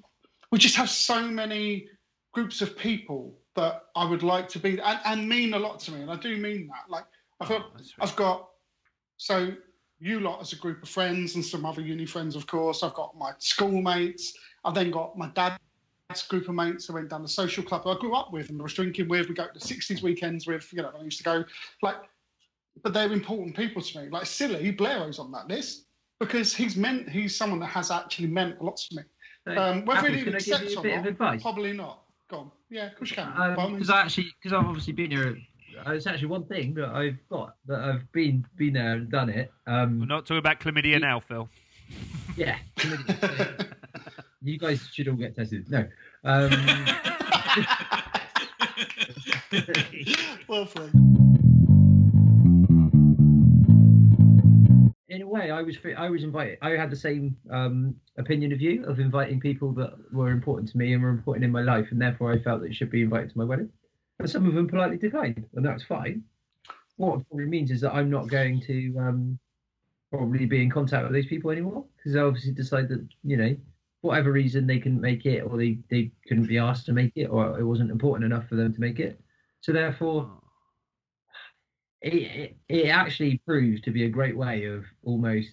we 0.52 0.58
just 0.58 0.76
have 0.76 0.88
so 0.88 1.26
many 1.26 1.88
groups 2.32 2.60
of 2.60 2.76
people 2.78 3.34
that 3.56 3.86
I 3.96 4.04
would 4.04 4.22
like 4.22 4.48
to 4.50 4.58
be 4.58 4.80
and, 4.80 5.00
and 5.04 5.28
mean 5.28 5.54
a 5.54 5.58
lot 5.58 5.80
to 5.80 5.92
me, 5.92 6.02
and 6.02 6.10
I 6.10 6.16
do 6.16 6.36
mean 6.36 6.68
that. 6.68 6.88
Like 6.88 7.04
I've 7.40 7.48
got 7.48 7.62
Oh, 7.74 7.80
I've 8.00 8.14
got 8.14 8.50
so 9.16 9.52
you 9.98 10.20
lot 10.20 10.40
as 10.40 10.52
a 10.52 10.56
group 10.56 10.82
of 10.82 10.88
friends 10.88 11.34
and 11.34 11.44
some 11.44 11.64
other 11.64 11.80
uni 11.80 12.06
friends, 12.06 12.36
of 12.36 12.46
course. 12.46 12.82
I've 12.82 12.94
got 12.94 13.16
my 13.16 13.32
schoolmates. 13.38 14.34
I've 14.64 14.74
then 14.74 14.90
got 14.90 15.16
my 15.16 15.28
dad's 15.28 16.22
group 16.28 16.48
of 16.48 16.54
mates 16.54 16.90
I 16.90 16.92
went 16.92 17.08
down 17.08 17.22
the 17.22 17.28
social 17.28 17.62
club 17.62 17.86
I 17.86 17.96
grew 17.98 18.14
up 18.14 18.32
with 18.32 18.50
and 18.50 18.60
was 18.60 18.74
drinking 18.74 19.08
with. 19.08 19.28
We 19.28 19.34
go 19.34 19.46
to 19.46 19.52
the 19.52 19.60
60s 19.60 20.02
weekends 20.02 20.46
with, 20.46 20.70
you 20.72 20.82
know, 20.82 20.92
I 20.98 21.02
used 21.02 21.18
to 21.18 21.24
go 21.24 21.44
like, 21.82 21.96
but 22.82 22.92
they're 22.92 23.12
important 23.12 23.56
people 23.56 23.80
to 23.80 24.02
me. 24.02 24.08
Like 24.08 24.26
silly, 24.26 24.72
Blairo's 24.72 25.18
on 25.18 25.30
that 25.32 25.48
list 25.48 25.86
because 26.18 26.54
he's 26.54 26.76
meant, 26.76 27.08
he's 27.08 27.36
someone 27.36 27.60
that 27.60 27.66
has 27.66 27.90
actually 27.90 28.28
meant 28.28 28.58
a 28.60 28.64
lot 28.64 28.76
to 28.76 28.96
me. 28.96 29.02
Um, 29.46 29.84
whether 29.84 30.00
Apples, 30.00 30.14
he 30.16 30.24
can 30.24 30.34
I 30.34 30.38
give 30.38 30.52
accepts 30.54 30.70
you 30.72 30.76
a 30.76 30.80
or 30.80 30.82
bit 30.82 30.90
not, 30.96 31.00
of 31.00 31.06
advice? 31.06 31.42
Probably 31.42 31.72
not. 31.72 32.02
Go 32.30 32.38
on. 32.38 32.50
Yeah, 32.70 32.86
of 32.86 32.96
course 32.96 33.10
you 33.10 33.16
can. 33.16 33.32
By 33.36 33.54
all 33.54 33.68
means. 33.68 33.78
Because 33.78 33.90
I 33.90 34.00
actually, 34.02 34.26
because 34.40 34.52
I've 34.56 34.66
obviously 34.66 34.92
been 34.92 35.10
here. 35.10 35.36
uh, 35.86 35.92
It's 35.92 36.06
actually 36.06 36.28
one 36.28 36.44
thing 36.44 36.74
that 36.74 36.88
I've 36.90 37.18
got 37.28 37.56
that 37.66 37.80
I've 37.80 38.10
been 38.12 38.46
been 38.56 38.74
there 38.74 38.92
and 38.94 39.10
done 39.10 39.28
it. 39.28 39.52
We're 39.66 39.80
Um, 39.82 40.06
not 40.06 40.26
talking 40.26 40.38
about 40.38 40.60
chlamydia 40.60 41.00
now, 41.00 41.20
Phil. 41.20 41.48
yeah, 42.36 42.56
you 44.42 44.58
guys 44.58 44.86
should 44.92 45.08
all 45.08 45.16
get 45.16 45.34
tested. 45.34 45.68
No, 45.70 45.86
um, 46.24 46.50
well, 50.48 50.66
Phil. 50.66 50.88
Way, 55.32 55.50
I 55.50 55.62
was 55.62 55.76
I 55.96 56.10
was 56.10 56.22
invited. 56.22 56.58
I 56.62 56.70
had 56.70 56.90
the 56.90 56.96
same 56.96 57.36
um, 57.50 57.96
opinion 58.18 58.52
of 58.52 58.60
you 58.60 58.84
of 58.84 59.00
inviting 59.00 59.40
people 59.40 59.72
that 59.72 59.94
were 60.12 60.30
important 60.30 60.68
to 60.70 60.78
me 60.78 60.92
and 60.92 61.02
were 61.02 61.08
important 61.08 61.44
in 61.44 61.50
my 61.50 61.62
life, 61.62 61.88
and 61.90 62.00
therefore 62.00 62.32
I 62.32 62.38
felt 62.38 62.60
that 62.60 62.68
you 62.68 62.74
should 62.74 62.90
be 62.90 63.02
invited 63.02 63.30
to 63.30 63.38
my 63.38 63.44
wedding. 63.44 63.70
And 64.18 64.30
some 64.30 64.46
of 64.46 64.54
them 64.54 64.68
politely 64.68 64.98
declined, 64.98 65.46
and 65.54 65.64
that's 65.64 65.82
fine. 65.82 66.22
What 66.96 67.20
it 67.20 67.28
probably 67.28 67.46
means 67.46 67.70
is 67.70 67.80
that 67.80 67.94
I'm 67.94 68.10
not 68.10 68.28
going 68.28 68.60
to 68.62 68.96
um, 68.98 69.38
probably 70.10 70.44
be 70.44 70.62
in 70.62 70.70
contact 70.70 71.04
with 71.04 71.12
those 71.12 71.26
people 71.26 71.50
anymore 71.50 71.84
because 71.96 72.12
they 72.12 72.20
obviously 72.20 72.52
decide 72.52 72.88
that 72.90 73.06
you 73.24 73.36
know, 73.36 73.56
whatever 74.02 74.30
reason, 74.30 74.66
they 74.66 74.78
couldn't 74.78 75.00
make 75.00 75.24
it, 75.24 75.40
or 75.40 75.56
they 75.56 75.78
they 75.90 76.12
couldn't 76.28 76.46
be 76.46 76.58
asked 76.58 76.86
to 76.86 76.92
make 76.92 77.12
it, 77.16 77.26
or 77.26 77.58
it 77.58 77.64
wasn't 77.64 77.90
important 77.90 78.30
enough 78.30 78.46
for 78.48 78.56
them 78.56 78.72
to 78.72 78.80
make 78.80 79.00
it. 79.00 79.18
So 79.60 79.72
therefore, 79.72 80.30
it, 82.02 82.14
it, 82.14 82.56
it 82.68 82.88
actually 82.88 83.38
proved 83.46 83.84
to 83.84 83.90
be 83.90 84.04
a 84.04 84.08
great 84.08 84.36
way 84.36 84.64
of 84.64 84.84
almost 85.04 85.50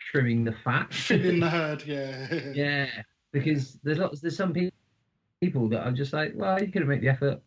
trimming 0.00 0.44
the 0.44 0.52
fat. 0.64 0.92
In 1.10 1.40
the 1.40 1.48
herd, 1.58 1.84
yeah. 1.86 2.34
yeah, 2.54 2.86
because 3.32 3.78
there's 3.82 3.98
lots, 3.98 4.20
there's 4.20 4.36
some 4.36 4.52
people 4.52 4.76
people 5.40 5.68
that 5.68 5.84
I'm 5.86 5.96
just 5.96 6.12
like, 6.12 6.32
well, 6.36 6.60
you 6.62 6.70
could 6.70 6.82
have 6.82 6.88
made 6.88 7.00
the 7.00 7.08
effort. 7.08 7.40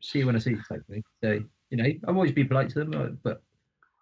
See 0.00 0.20
you 0.20 0.26
when 0.26 0.34
I 0.34 0.38
see 0.38 0.50
you, 0.50 0.62
type 0.68 0.84
thing. 0.88 1.04
So 1.22 1.40
you 1.70 1.76
know, 1.76 1.84
I'll 2.06 2.14
always 2.14 2.32
be 2.32 2.44
polite 2.44 2.70
to 2.70 2.84
them, 2.84 3.18
but 3.22 3.42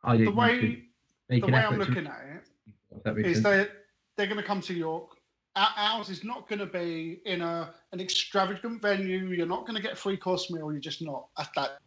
I 0.05 0.17
The 0.17 0.25
don't 0.27 0.37
way, 0.37 0.83
the 1.29 1.41
way 1.41 1.53
I'm 1.55 1.73
to- 1.73 1.79
looking 1.79 2.07
at 2.07 2.21
it 2.35 2.49
if 2.95 3.03
that 3.05 3.19
is 3.19 3.43
they're 3.43 4.27
going 4.27 4.37
to 4.37 4.43
come 4.43 4.61
to 4.63 4.75
York. 4.75 5.17
Our- 5.55 5.75
Ours 5.77 6.09
is 6.09 6.25
not 6.25 6.49
going 6.49 6.61
to 6.61 6.67
be 6.67 7.21
in 7.27 7.43
a 7.43 7.75
an 7.93 8.01
extravagant 8.01 8.81
venue. 8.81 9.29
You're 9.29 9.47
not 9.47 9.67
going 9.67 9.77
to 9.77 9.83
get 9.83 9.93
a 9.93 9.97
free 9.97 10.17
course 10.17 10.51
meal. 10.51 10.73
You're 10.73 10.81
just 10.81 11.03
not. 11.03 11.27
At 11.39 11.51
that, 11.57 11.79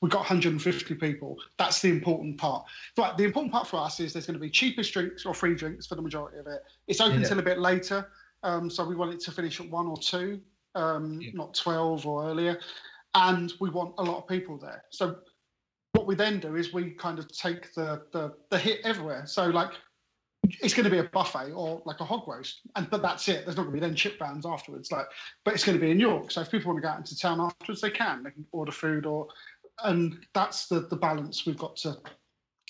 we've 0.00 0.10
got 0.10 0.20
150 0.20 0.94
people. 0.94 1.36
That's 1.58 1.82
the 1.82 1.90
important 1.90 2.38
part. 2.38 2.64
But 2.96 3.18
the 3.18 3.24
important 3.24 3.52
part 3.52 3.66
for 3.66 3.76
us 3.78 4.00
is 4.00 4.14
there's 4.14 4.26
going 4.26 4.34
to 4.38 4.40
be 4.40 4.48
cheapest 4.50 4.92
drinks 4.94 5.26
or 5.26 5.34
free 5.34 5.54
drinks 5.54 5.86
for 5.86 5.96
the 5.96 6.02
majority 6.02 6.38
of 6.38 6.46
it. 6.46 6.62
It's 6.88 7.00
open 7.00 7.20
Yeah. 7.20 7.28
till 7.28 7.38
a 7.38 7.42
bit 7.42 7.58
later, 7.58 8.10
um, 8.42 8.70
so 8.70 8.84
we 8.86 8.94
want 8.96 9.12
it 9.12 9.20
to 9.20 9.32
finish 9.32 9.60
at 9.60 9.68
one 9.68 9.86
or 9.86 9.98
two, 9.98 10.40
um, 10.74 11.20
Yeah. 11.20 11.32
not 11.34 11.52
12 11.54 12.06
or 12.06 12.24
earlier. 12.24 12.58
And 13.14 13.52
we 13.60 13.68
want 13.68 13.94
a 13.98 14.02
lot 14.02 14.16
of 14.18 14.28
people 14.28 14.56
there. 14.56 14.84
So 14.90 15.18
what 15.92 16.06
we 16.06 16.14
then 16.14 16.40
do 16.40 16.54
is 16.56 16.72
we 16.72 16.92
kind 16.92 17.18
of 17.18 17.28
take 17.28 17.74
the 17.74 18.02
the, 18.12 18.32
the 18.48 18.58
hit 18.58 18.80
everywhere. 18.84 19.26
So 19.26 19.46
like 19.48 19.72
it's 20.44 20.74
going 20.74 20.84
to 20.84 20.90
be 20.90 20.98
a 20.98 21.04
buffet 21.04 21.52
or 21.52 21.82
like 21.84 22.00
a 22.00 22.04
hog 22.04 22.26
roast, 22.26 22.60
and 22.76 22.88
but 22.90 23.02
that's 23.02 23.28
it. 23.28 23.44
There's 23.44 23.56
not 23.56 23.64
going 23.64 23.74
to 23.76 23.80
be 23.80 23.86
then 23.86 23.94
chip 23.94 24.18
bands 24.18 24.46
afterwards. 24.46 24.90
Like, 24.90 25.06
but 25.44 25.54
it's 25.54 25.64
going 25.64 25.78
to 25.78 25.84
be 25.84 25.90
in 25.90 26.00
York. 26.00 26.30
So 26.30 26.40
if 26.40 26.50
people 26.50 26.72
want 26.72 26.82
to 26.82 26.86
go 26.86 26.92
out 26.92 26.98
into 26.98 27.16
town 27.18 27.40
afterwards, 27.40 27.80
they 27.80 27.90
can. 27.90 28.22
They 28.22 28.30
can 28.30 28.46
order 28.52 28.72
food 28.72 29.06
or, 29.06 29.28
and 29.84 30.18
that's 30.34 30.66
the 30.68 30.80
the 30.80 30.96
balance 30.96 31.46
we've 31.46 31.58
got 31.58 31.76
to 31.76 31.96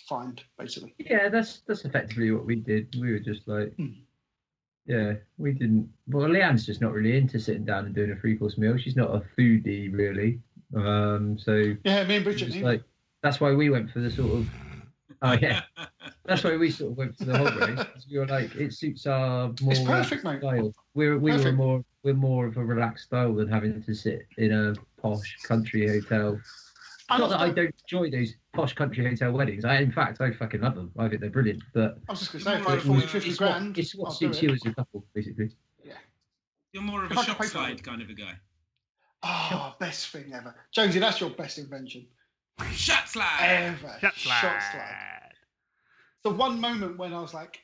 find 0.09 0.43
basically. 0.59 0.95
Yeah, 0.99 1.29
that's 1.29 1.61
that's 1.67 1.85
effectively 1.85 2.31
what 2.33 2.45
we 2.45 2.57
did. 2.57 2.95
We 3.01 3.13
were 3.13 3.21
just 3.21 3.47
like, 3.47 3.73
Hmm. 3.77 3.93
yeah, 4.87 5.15
we 5.39 5.53
didn't. 5.53 5.89
Well, 6.09 6.29
Leanne's 6.29 6.67
just 6.67 6.81
not 6.81 6.93
really 6.93 7.17
into 7.17 7.39
sitting 7.39 7.65
down 7.65 7.87
and 7.87 7.95
doing 7.95 8.11
a 8.11 8.17
three 8.17 8.37
course 8.37 8.59
meal. 8.59 8.77
She's 8.77 8.97
not 8.97 9.15
a 9.15 9.23
foodie 9.39 9.93
really. 9.93 10.41
Um, 10.77 11.39
so 11.39 11.75
Yeah, 11.85 12.05
me 12.05 12.17
and 12.17 12.25
Bridget. 12.25 12.63
Like 12.63 12.83
that's 13.23 13.41
why 13.41 13.53
we 13.53 13.71
went 13.71 13.91
for 13.91 14.01
the 14.01 14.11
sort 14.11 14.39
of 14.41 14.49
oh 15.23 15.33
yeah 15.41 15.63
that's 16.25 16.45
why 16.45 16.57
we 16.57 16.71
sort 16.71 16.93
of 16.93 16.97
went 16.99 17.17
for 17.17 17.25
the 17.25 17.37
hog 17.37 17.55
roast 17.57 17.93
'cause 17.93 18.07
we 18.11 18.19
were 18.19 18.27
like 18.27 18.55
it 18.57 18.73
suits 18.73 19.07
our 19.07 19.53
more 19.61 19.73
It's 19.73 19.81
perfect, 19.83 20.25
mate. 20.25 20.39
style 20.41 20.73
we're 20.95 21.19
we 21.19 21.37
were 21.37 21.53
more 21.53 21.85
we're 22.03 22.15
more 22.15 22.47
of 22.47 22.57
a 22.57 22.65
relaxed 22.65 23.07
style 23.07 23.35
than 23.35 23.49
having 23.49 23.83
to 23.83 23.95
sit 23.95 24.27
in 24.39 24.53
a 24.53 24.75
posh 25.01 25.37
country 25.43 25.87
hotel 25.89 26.41
I 27.09 27.19
not 27.19 27.31
that 27.31 27.41
I 27.41 27.51
don't 27.51 27.75
enjoy 27.83 28.11
those 28.11 28.35
posh 28.55 28.73
country 28.75 29.05
hotel 29.07 29.33
weddings 29.33 29.65
I 29.65 29.77
in 29.77 29.93
fact 29.93 30.21
I 30.21 30.31
fucking 30.33 30.61
love 30.61 30.75
them 30.77 30.93
I 30.99 31.09
think 31.09 31.21
they're 31.21 31.31
brilliant 31.31 31.63
but 31.75 31.99
I 32.09 32.13
was 32.13 32.21
just 32.21 32.33
going 32.33 32.45
to 32.45 32.51
say, 32.51 32.57
It's 32.57 32.85
for 32.85 32.93
like 32.93 33.03
40, 33.03 33.07
50 33.07 33.35
grand. 33.37 33.69
what, 33.71 33.79
it's 33.79 33.95
what 33.95 34.13
suits 34.13 34.39
it. 34.39 34.43
you 34.45 34.53
as 34.55 34.65
a 34.65 34.75
couple 34.75 35.05
basically 35.15 35.51
Yeah. 35.85 35.95
You're 36.73 36.83
more 36.85 37.05
of 37.05 37.11
If 37.11 37.17
a 37.17 37.21
I 37.21 37.25
could 37.25 37.29
shop 37.31 37.39
pay 37.41 37.47
slide 37.47 37.83
kind 37.83 38.01
of 38.01 38.09
a 38.11 38.15
guy. 38.15 38.35
Oh, 39.23 39.75
best 39.79 40.09
thing 40.09 40.33
ever, 40.33 40.55
Jonesy. 40.73 40.99
That's 40.99 41.21
your 41.21 41.29
best 41.31 41.59
invention 41.59 42.07
Shot 42.73 43.09
slide. 43.09 43.39
ever. 43.41 43.97
Shot 44.01 44.15
Shot 44.15 44.41
slide. 44.41 44.63
slide. 44.73 45.33
The 46.23 46.31
one 46.31 46.61
moment 46.61 46.99
when 46.99 47.13
I 47.15 47.21
was 47.21 47.33
like, 47.35 47.61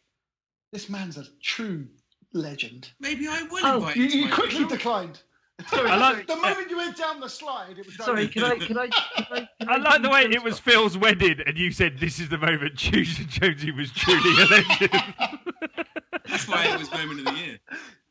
"This 0.73 0.89
man's 0.89 1.17
a 1.19 1.25
true 1.43 1.87
legend." 2.33 2.91
Maybe 3.01 3.29
I 3.29 3.43
will 3.43 3.65
Oh, 3.65 3.77
invite 3.77 3.97
You, 3.97 4.05
you 4.05 4.25
you 4.27 4.33
quickly 4.33 4.63
wedding. 4.65 4.77
declined. 4.77 5.21
Sorry, 5.69 5.89
I 5.89 5.97
like- 5.97 6.27
the 6.27 6.37
moment 6.37 6.69
you 6.71 6.77
went 6.77 6.97
down 6.99 7.19
the 7.21 7.29
slide, 7.29 7.79
it 7.79 7.87
was 7.87 7.97
done. 7.97 8.07
Sorry, 8.07 8.29
can 8.29 8.45
I? 8.45 8.57
Can 8.59 8.77
I? 8.79 8.89
Can 9.17 9.27
I, 9.31 9.49
can 9.61 9.69
I 9.71 9.77
like 9.79 10.03
the 10.03 10.11
way 10.11 10.23
it 10.23 10.43
was 10.43 10.59
Phil's 10.59 10.97
wedding, 10.99 11.41
and 11.47 11.57
you 11.57 11.71
said 11.71 11.99
this 11.99 12.19
is 12.21 12.29
the 12.29 12.37
moment 12.39 12.75
Josie 12.75 13.25
Jonesy 13.25 13.71
was 13.73 13.91
truly 13.93 14.43
a 14.43 14.47
legend. 14.47 15.15
That's 16.27 16.47
why 16.49 16.67
it 16.67 16.79
was 16.79 16.91
moment 16.93 17.21
of 17.21 17.25
the 17.27 17.33
year. 17.41 17.59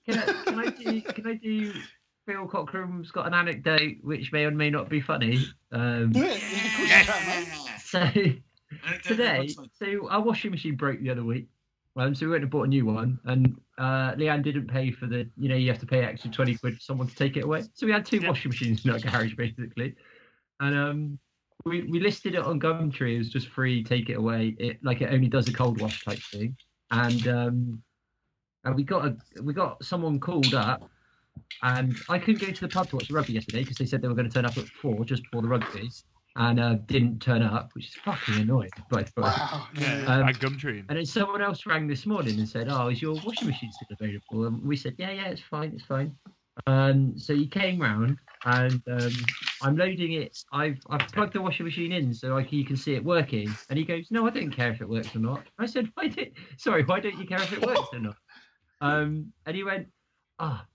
Can 0.08 0.18
I, 0.20 0.44
can 0.44 0.60
I 0.60 0.66
do? 0.70 1.02
Can 1.02 1.28
I 1.28 1.34
do? 1.36 1.74
Phil 2.26 2.48
Cochrane's 2.48 3.12
got 3.12 3.28
an 3.28 3.34
anecdote 3.34 3.98
which 4.02 4.32
may 4.32 4.46
or 4.46 4.52
may 4.52 4.70
not 4.70 4.90
be 4.90 5.00
funny. 5.02 5.46
Um, 5.72 6.12
Do 6.12 6.24
it. 6.24 6.42
Yeah, 6.88 7.02
of 7.02 7.08
course 7.08 7.08
you 7.08 7.14
can, 7.14 8.42
man. 8.42 8.42
so 9.04 9.08
today, 9.08 9.48
so 9.78 10.10
our 10.10 10.22
washing 10.22 10.52
machine 10.52 10.76
broke 10.76 11.00
the 11.02 11.12
other 11.12 11.24
week. 11.24 11.48
Um, 11.98 12.14
so 12.14 12.26
we 12.26 12.32
went 12.34 12.44
and 12.44 12.52
bought 12.52 12.64
a 12.64 12.68
new 12.70 12.86
one, 12.86 13.20
and 13.26 13.56
uh, 13.78 14.14
Leanne 14.16 14.44
didn't 14.44 14.68
pay 14.68 14.92
for 14.92 15.06
the, 15.06 15.30
you 15.38 15.48
know, 15.48 15.56
you 15.56 15.70
have 15.70 15.80
to 15.80 15.86
pay 15.86 16.04
extra 16.04 16.30
twenty 16.30 16.56
quid 16.58 16.74
for 16.76 16.82
someone 16.82 17.08
to 17.08 17.16
take 17.16 17.38
it 17.38 17.46
away. 17.46 17.64
So 17.74 17.86
we 17.86 17.92
had 17.94 18.06
two 18.06 18.18
Yeah. 18.18 18.30
washing 18.30 18.50
machines 18.50 18.84
in 18.84 18.92
our 18.92 19.00
garage 19.00 19.36
basically, 19.36 19.96
and 20.60 20.78
um, 20.78 21.20
we 21.66 21.84
we 21.84 22.02
listed 22.02 22.36
it 22.36 22.42
on 22.42 22.60
Gumtree 22.60 23.18
as 23.20 23.30
just 23.30 23.48
free, 23.48 23.82
take 23.82 24.10
it 24.10 24.18
away. 24.18 24.56
It 24.60 24.84
like 24.84 25.02
it 25.02 25.14
only 25.14 25.30
does 25.30 25.48
a 25.48 25.54
cold 25.54 25.80
wash 25.80 26.04
type 26.04 26.20
thing, 26.20 26.58
and 26.92 27.28
um, 27.30 27.84
and 28.66 28.76
we 28.76 28.84
got 28.84 29.06
a 29.06 29.42
we 29.42 29.54
got 29.54 29.82
someone 29.86 30.20
called 30.20 30.54
up, 30.54 30.90
and 31.64 31.96
I 32.10 32.20
couldn't 32.20 32.46
go 32.46 32.52
to 32.52 32.62
the 32.62 32.68
pub 32.68 32.90
to 32.90 32.96
watch 32.98 33.08
the 33.08 33.14
rugby 33.14 33.34
yesterday 33.34 33.64
because 33.64 33.78
they 33.78 33.86
said 33.86 34.02
they 34.02 34.08
were 34.08 34.16
going 34.16 34.30
to 34.30 34.34
turn 34.34 34.46
up 34.46 34.58
at 34.58 34.68
four 34.82 35.04
just 35.06 35.24
before 35.24 35.42
the 35.42 35.48
rugby, 35.48 35.90
and 36.36 36.60
uh, 36.60 36.74
didn't 36.86 37.22
turn 37.22 37.42
up, 37.42 37.70
which 37.74 37.88
is 37.88 37.96
fucking 37.96 38.36
annoying. 38.36 38.70
By 38.90 39.04
the 39.04 39.22
way. 39.22 39.30
Wow. 39.30 39.68
Yeah. 39.80 40.06
Um, 40.06 40.28
and 40.28 40.40
Gumtree. 40.40 40.84
And 40.90 40.98
then 40.98 41.06
someone 41.06 41.42
else 41.42 41.66
rang 41.66 41.88
this 41.88 42.06
morning 42.06 42.38
and 42.38 42.48
said, 42.48 42.68
"Oh, 42.70 42.90
is 42.90 43.02
your 43.02 43.16
washing 43.26 43.48
machine 43.48 43.72
still 43.72 43.88
available?" 43.92 44.46
And 44.46 44.62
we 44.64 44.76
said, 44.76 44.96
"Yeah, 44.98 45.12
yeah, 45.12 45.28
it's 45.28 45.42
fine, 45.42 45.72
it's 45.74 45.86
fine." 45.86 46.16
Um, 46.68 47.18
so 47.18 47.36
he 47.36 47.48
came 47.48 47.80
round, 47.82 48.18
and 48.46 48.82
um, 48.88 49.12
I'm 49.62 49.76
loading 49.76 50.14
it. 50.14 50.38
I've 50.52 50.78
I've 50.90 51.08
plugged 51.08 51.34
the 51.34 51.42
washing 51.42 51.66
machine 51.66 51.92
in 51.92 52.14
so 52.14 52.30
like 52.30 52.52
you 52.52 52.66
can 52.66 52.76
see 52.76 52.96
it 52.96 53.04
working. 53.04 53.50
And 53.70 53.80
he 53.80 53.86
goes, 53.86 54.12
"No, 54.12 54.28
I 54.28 54.30
don't 54.30 54.52
care 54.52 54.72
if 54.72 54.82
it 54.82 54.90
works 54.90 55.16
or 55.16 55.20
not." 55.20 55.44
I 55.58 55.66
said, 55.66 55.90
"Why 55.96 56.08
don't? 56.10 56.30
Sorry, 56.58 56.84
why 56.84 57.00
don't 57.00 57.18
you 57.18 57.28
care 57.28 57.42
if 57.42 57.54
it 57.54 57.66
works 57.66 57.90
or 57.94 58.00
not?" 58.00 58.16
Um, 58.82 59.32
and 59.46 59.56
he 59.56 59.64
went, 59.64 59.88
"Ah, 60.38 60.62
oh, 60.62 60.75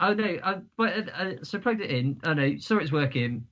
no." 0.00 0.38
I, 0.42 0.60
but 0.76 0.92
uh, 0.92 1.10
uh, 1.12 1.32
so 1.42 1.58
plugged 1.58 1.80
it 1.80 1.90
in. 1.90 2.20
I 2.24 2.34
know, 2.34 2.56
saw 2.58 2.78
it's 2.78 2.92
working. 2.92 3.46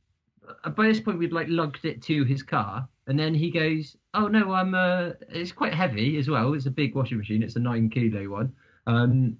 Uh, 0.64 0.70
by 0.70 0.86
this 0.86 1.00
point, 1.00 1.18
we'd 1.18 1.32
like 1.32 1.48
lugged 1.48 1.84
it 1.84 2.02
to 2.02 2.24
his 2.24 2.42
car, 2.42 2.88
and 3.06 3.18
then 3.18 3.34
he 3.34 3.50
goes, 3.50 3.96
"Oh 4.14 4.28
no, 4.28 4.52
I'm. 4.52 4.74
Uh, 4.74 5.10
it's 5.28 5.52
quite 5.52 5.74
heavy 5.74 6.18
as 6.18 6.28
well. 6.28 6.52
It's 6.54 6.66
a 6.66 6.70
big 6.70 6.94
washing 6.94 7.18
machine. 7.18 7.42
It's 7.42 7.56
a 7.56 7.60
nine 7.60 7.88
kilo 7.88 8.28
one. 8.28 8.52
Um, 8.86 9.36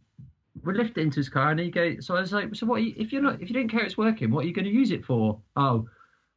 we 0.65 0.75
lift 0.75 0.99
it 0.99 1.03
into 1.03 1.17
his 1.17 1.29
car, 1.29 1.51
and 1.51 1.61
he 1.61 1.71
goes. 1.71 2.07
So 2.07 2.17
I 2.17 2.21
was 2.21 2.33
like, 2.33 2.55
so 2.55 2.67
what? 2.67 2.83
You, 2.83 2.95
if 2.97 3.13
you're 3.13 3.23
not, 3.23 3.41
if 3.41 3.49
you 3.49 3.55
don't 3.55 3.69
care 3.69 3.85
it's 3.85 3.99
working, 3.99 4.31
what 4.31 4.45
are 4.45 4.49
you 4.49 4.55
going 4.55 4.67
to 4.67 4.71
use 4.71 4.91
it 4.91 5.05
for? 5.05 5.41
Oh, 5.57 5.89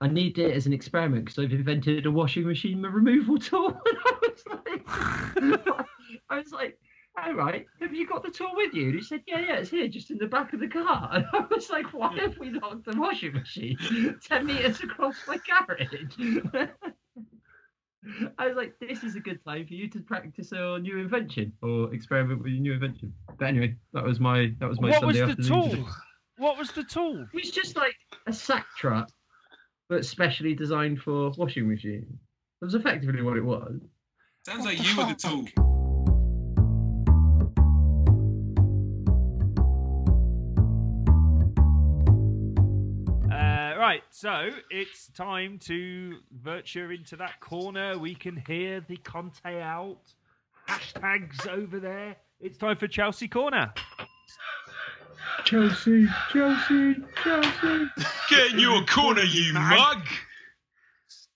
I 0.02 0.08
need 0.08 0.38
it 0.40 0.54
as 0.54 0.66
an 0.66 0.74
experiment 0.74 1.26
because 1.26 1.44
I've 1.44 1.54
invented 1.54 2.06
a 2.06 2.12
washing 2.12 2.48
machine 2.48 2.82
removal 2.82 3.38
tool. 3.38 3.80
And 3.86 3.98
I 4.06 4.14
was 4.22 4.44
like, 4.48 4.84
I 6.30 6.38
was 6.38 6.52
like. 6.52 6.80
All 7.18 7.34
right, 7.34 7.66
have 7.80 7.94
you 7.94 8.06
got 8.06 8.24
the 8.24 8.30
tool 8.30 8.52
with 8.56 8.74
you? 8.74 8.88
And 8.88 8.96
he 8.96 9.02
said, 9.02 9.22
Yeah, 9.26 9.40
yeah, 9.40 9.56
it's 9.58 9.70
here, 9.70 9.88
just 9.88 10.12
in 10.12 10.18
the 10.18 10.28
back 10.28 10.52
of 10.54 10.60
the 10.60 10.68
car. 10.68 11.10
And 11.14 11.26
I 11.34 11.46
was 11.50 11.70
like, 11.70 11.94
Why 11.94 12.14
have 12.20 12.38
we 12.38 12.50
locked 12.52 12.86
the 12.86 13.00
washing 13.00 13.34
machine 13.34 13.78
10 14.22 14.46
meters 14.46 14.82
across 14.82 15.16
my 15.28 15.38
garage? 15.38 16.68
I 18.38 18.48
was 18.48 18.56
like, 18.58 18.74
This 18.80 19.04
is 19.04 19.16
a 19.16 19.22
good 19.22 19.40
time 19.46 19.66
for 19.66 19.74
you 19.74 19.88
to 19.90 20.02
practice 20.02 20.52
your 20.52 20.78
new 20.80 20.98
invention 20.98 21.54
or 21.62 21.94
experiment 21.94 22.44
with 22.44 22.52
your 22.52 22.62
new 22.62 22.74
invention. 22.74 23.14
But 23.40 23.46
anyway, 23.48 23.76
that 23.94 24.04
was 24.04 24.20
my 24.20 24.54
that 24.60 24.68
was 24.68 24.82
my 24.82 24.90
What 24.90 25.06
was 25.06 25.16
the 25.16 25.24
afternoon. 25.24 25.72
tool? 25.72 25.88
What 26.38 26.58
was 26.58 26.72
the 26.72 26.84
tool? 26.84 27.22
It 27.34 27.36
was 27.36 27.52
just 27.52 27.78
like 27.78 27.96
a 28.28 28.34
sack 28.34 28.68
trap, 28.78 29.10
but 29.88 30.06
specially 30.06 30.54
designed 30.54 31.00
for 31.02 31.32
washing 31.38 31.70
machines. 31.70 32.12
That 32.60 32.66
was 32.66 32.76
effectively 32.76 33.22
what 33.22 33.38
it 33.38 33.46
was. 33.46 33.80
Sounds 34.46 34.60
What 34.60 34.66
like 34.66 34.78
the 34.80 34.84
you 34.84 34.98
were 34.98 35.06
the 35.06 35.16
tool. 35.16 35.75
Right, 43.86 44.04
so 44.10 44.50
it's 44.72 45.12
time 45.12 45.60
to 45.60 46.18
venture 46.32 46.92
into 46.92 47.16
that 47.16 47.40
corner. 47.40 48.00
We 48.00 48.16
can 48.16 48.42
hear 48.48 48.82
the 48.82 48.98
Conte 48.98 49.62
out 49.62 50.00
hashtags 50.68 51.48
over 51.48 51.80
there. 51.80 52.16
It's 52.40 52.58
time 52.58 52.78
for 52.78 52.88
Chelsea 52.88 53.28
Corner. 53.28 53.72
Chelsea, 55.44 56.08
Chelsea, 56.34 56.96
Chelsea. 57.24 57.86
Get 58.28 58.54
in 58.54 58.60
your 58.60 58.84
corner, 58.86 59.22
you 59.22 59.54
mug! 59.54 60.02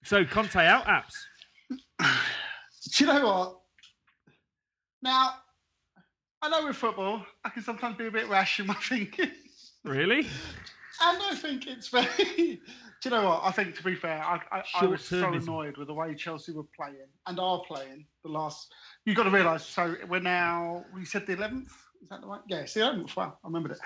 So 0.03 0.25
Conte 0.25 0.55
out 0.55 0.85
apps. 0.85 1.13
Do 2.97 3.05
you 3.05 3.13
know 3.13 3.27
what? 3.27 3.59
Now, 5.03 5.35
I 6.41 6.49
know 6.49 6.65
with 6.65 6.77
football, 6.77 7.23
I 7.45 7.49
can 7.49 7.61
sometimes 7.61 7.95
be 7.95 8.07
a 8.07 8.11
bit 8.11 8.27
rash 8.27 8.59
in 8.59 8.65
my 8.65 8.73
thinking. 8.81 9.29
Really? 9.83 10.25
And 11.01 11.21
I 11.23 11.35
think 11.35 11.67
it's 11.67 11.89
very. 11.89 12.07
Do 13.01 13.09
you 13.09 13.15
know 13.15 13.29
what? 13.29 13.41
I 13.43 13.51
think, 13.51 13.77
to 13.77 13.83
be 13.83 13.95
fair, 13.95 14.21
I, 14.21 14.41
I, 14.51 14.63
I 14.81 14.85
was 14.85 15.05
so 15.05 15.31
annoyed 15.31 15.77
with 15.77 15.87
the 15.87 15.93
way 15.93 16.13
Chelsea 16.15 16.51
were 16.51 16.65
playing 16.75 17.07
and 17.27 17.39
are 17.39 17.61
playing 17.65 18.05
the 18.23 18.29
last. 18.29 18.73
You've 19.05 19.15
got 19.15 19.23
to 19.23 19.29
realise, 19.29 19.65
so 19.65 19.95
we're 20.09 20.19
now. 20.19 20.83
We 20.93 21.05
said 21.05 21.25
the 21.25 21.37
11th? 21.37 21.67
Is 22.01 22.09
that 22.09 22.19
the 22.19 22.27
right? 22.27 22.41
Yeah, 22.49 22.57
it's 22.57 22.73
the 22.73 22.81
11th. 22.81 23.15
Wow, 23.15 23.37
I 23.41 23.47
remembered 23.47 23.71
it. 23.73 23.79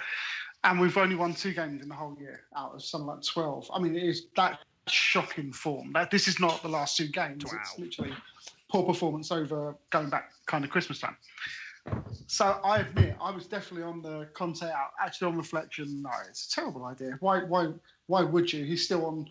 And 0.64 0.80
we've 0.80 0.97
only 0.97 1.16
won 1.16 1.36
two 1.36 1.53
games 1.53 1.84
in 1.84 1.89
the 1.89 1.95
whole 1.95 2.18
year 2.20 2.41
out 2.57 2.74
of 2.74 2.84
something 2.84 3.07
like 3.07 3.22
12. 3.24 3.70
I 3.72 3.80
mean, 3.80 3.95
it 3.95 4.03
is 4.03 4.28
that 4.36 4.59
shocking 4.88 5.51
form. 5.51 5.93
That 5.93 6.09
This 6.09 6.28
is 6.28 6.39
not 6.39 6.61
the 6.64 6.70
last 6.70 6.97
two 6.97 7.07
games. 7.07 7.45
Wow. 7.45 7.59
It's 7.61 7.78
literally 7.78 8.14
poor 8.70 8.84
performance 8.84 9.32
over 9.32 9.76
going 9.91 10.09
back 10.09 10.32
kind 10.47 10.66
of 10.66 10.72
Christmas 10.72 10.99
time. 10.99 11.18
So 12.28 12.60
I 12.64 12.80
admit 12.80 13.16
I 13.22 13.32
was 13.32 13.46
definitely 13.48 13.84
on 13.84 14.02
the 14.02 14.28
Conte 14.34 14.64
out. 14.64 14.92
Actually, 15.00 15.28
on 15.28 15.38
reflection, 15.38 16.02
no, 16.02 16.10
it's 16.30 16.48
a 16.48 16.56
terrible 16.56 16.86
idea. 16.86 17.18
Why, 17.20 17.44
why, 17.44 17.74
why 18.08 18.24
would 18.24 18.52
you? 18.52 18.64
He's 18.66 18.86
still 18.86 19.06
on. 19.06 19.28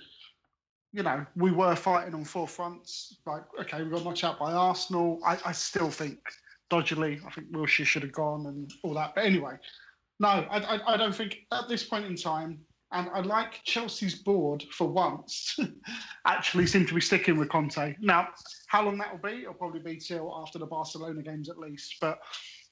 You 0.95 1.03
know, 1.03 1.25
we 1.37 1.51
were 1.51 1.75
fighting 1.75 2.15
on 2.15 2.25
four 2.25 2.47
fronts. 2.47 3.17
Like, 3.25 3.45
okay, 3.61 3.83
we 3.83 3.91
got 3.91 4.05
knocked 4.05 4.25
out 4.25 4.39
by 4.39 4.53
Arsenal. 4.53 5.21
I, 5.25 5.39
I 5.47 5.53
still 5.53 5.91
think 5.91 6.19
dodgily. 6.71 7.21
I 7.27 7.31
think 7.31 7.51
Wilshere 7.51 7.87
should 7.87 8.03
have 8.03 8.13
gone 8.13 8.47
and 8.47 8.71
all 8.83 8.93
that. 8.95 9.15
But 9.15 9.25
anyway, 9.25 9.57
no, 10.21 10.29
I, 10.29 10.59
I, 10.59 10.95
I 10.95 10.97
don't 10.99 11.15
think 11.15 11.39
at 11.51 11.69
this 11.69 11.83
point 11.83 12.05
in 12.05 12.15
time. 12.15 12.61
And 12.93 13.09
I 13.15 13.21
like 13.21 13.63
Chelsea's 13.65 14.15
board 14.15 14.65
for 14.71 14.87
once. 14.87 15.59
actually, 16.27 16.67
seem 16.67 16.87
to 16.87 16.95
be 16.95 17.01
sticking 17.01 17.39
with 17.39 17.49
Conte. 17.49 17.97
Now, 18.01 18.29
how 18.67 18.85
long 18.85 18.99
that 18.99 19.11
will 19.11 19.31
be? 19.31 19.43
It'll 19.43 19.55
probably 19.55 19.81
be 19.81 19.97
till 19.97 20.33
after 20.37 20.59
the 20.59 20.67
Barcelona 20.67 21.23
games 21.23 21.49
at 21.49 21.59
least. 21.59 21.97
But 22.01 22.21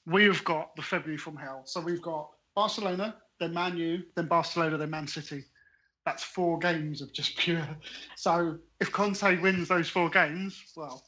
we've 0.05 0.43
got 0.43 0.75
the 0.75 0.83
February 0.83 1.17
from 1.17 1.35
hell. 1.35 1.63
So 1.65 1.81
we've 1.81 2.01
got 2.01 2.29
Barcelona, 2.55 3.15
then 3.39 3.53
Man 3.53 3.75
U, 3.77 4.03
then 4.15 4.27
Barcelona, 4.27 4.77
then 4.77 4.91
Man 4.91 5.07
City. 5.07 5.43
That's 6.05 6.23
four 6.23 6.59
games 6.59 7.01
of 7.01 7.11
just 7.13 7.35
pure. 7.37 7.67
So 8.15 8.59
if 8.79 8.91
Conte 8.91 9.39
wins 9.41 9.67
those 9.67 9.89
four 9.89 10.09
games, 10.09 10.61
well, 10.75 11.03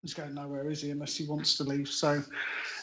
he's 0.00 0.14
going 0.14 0.34
nowhere, 0.34 0.70
is 0.70 0.80
he? 0.80 0.90
Unless 0.90 1.16
he 1.16 1.26
wants 1.26 1.58
to 1.58 1.64
leave. 1.64 1.88
So, 1.88 2.22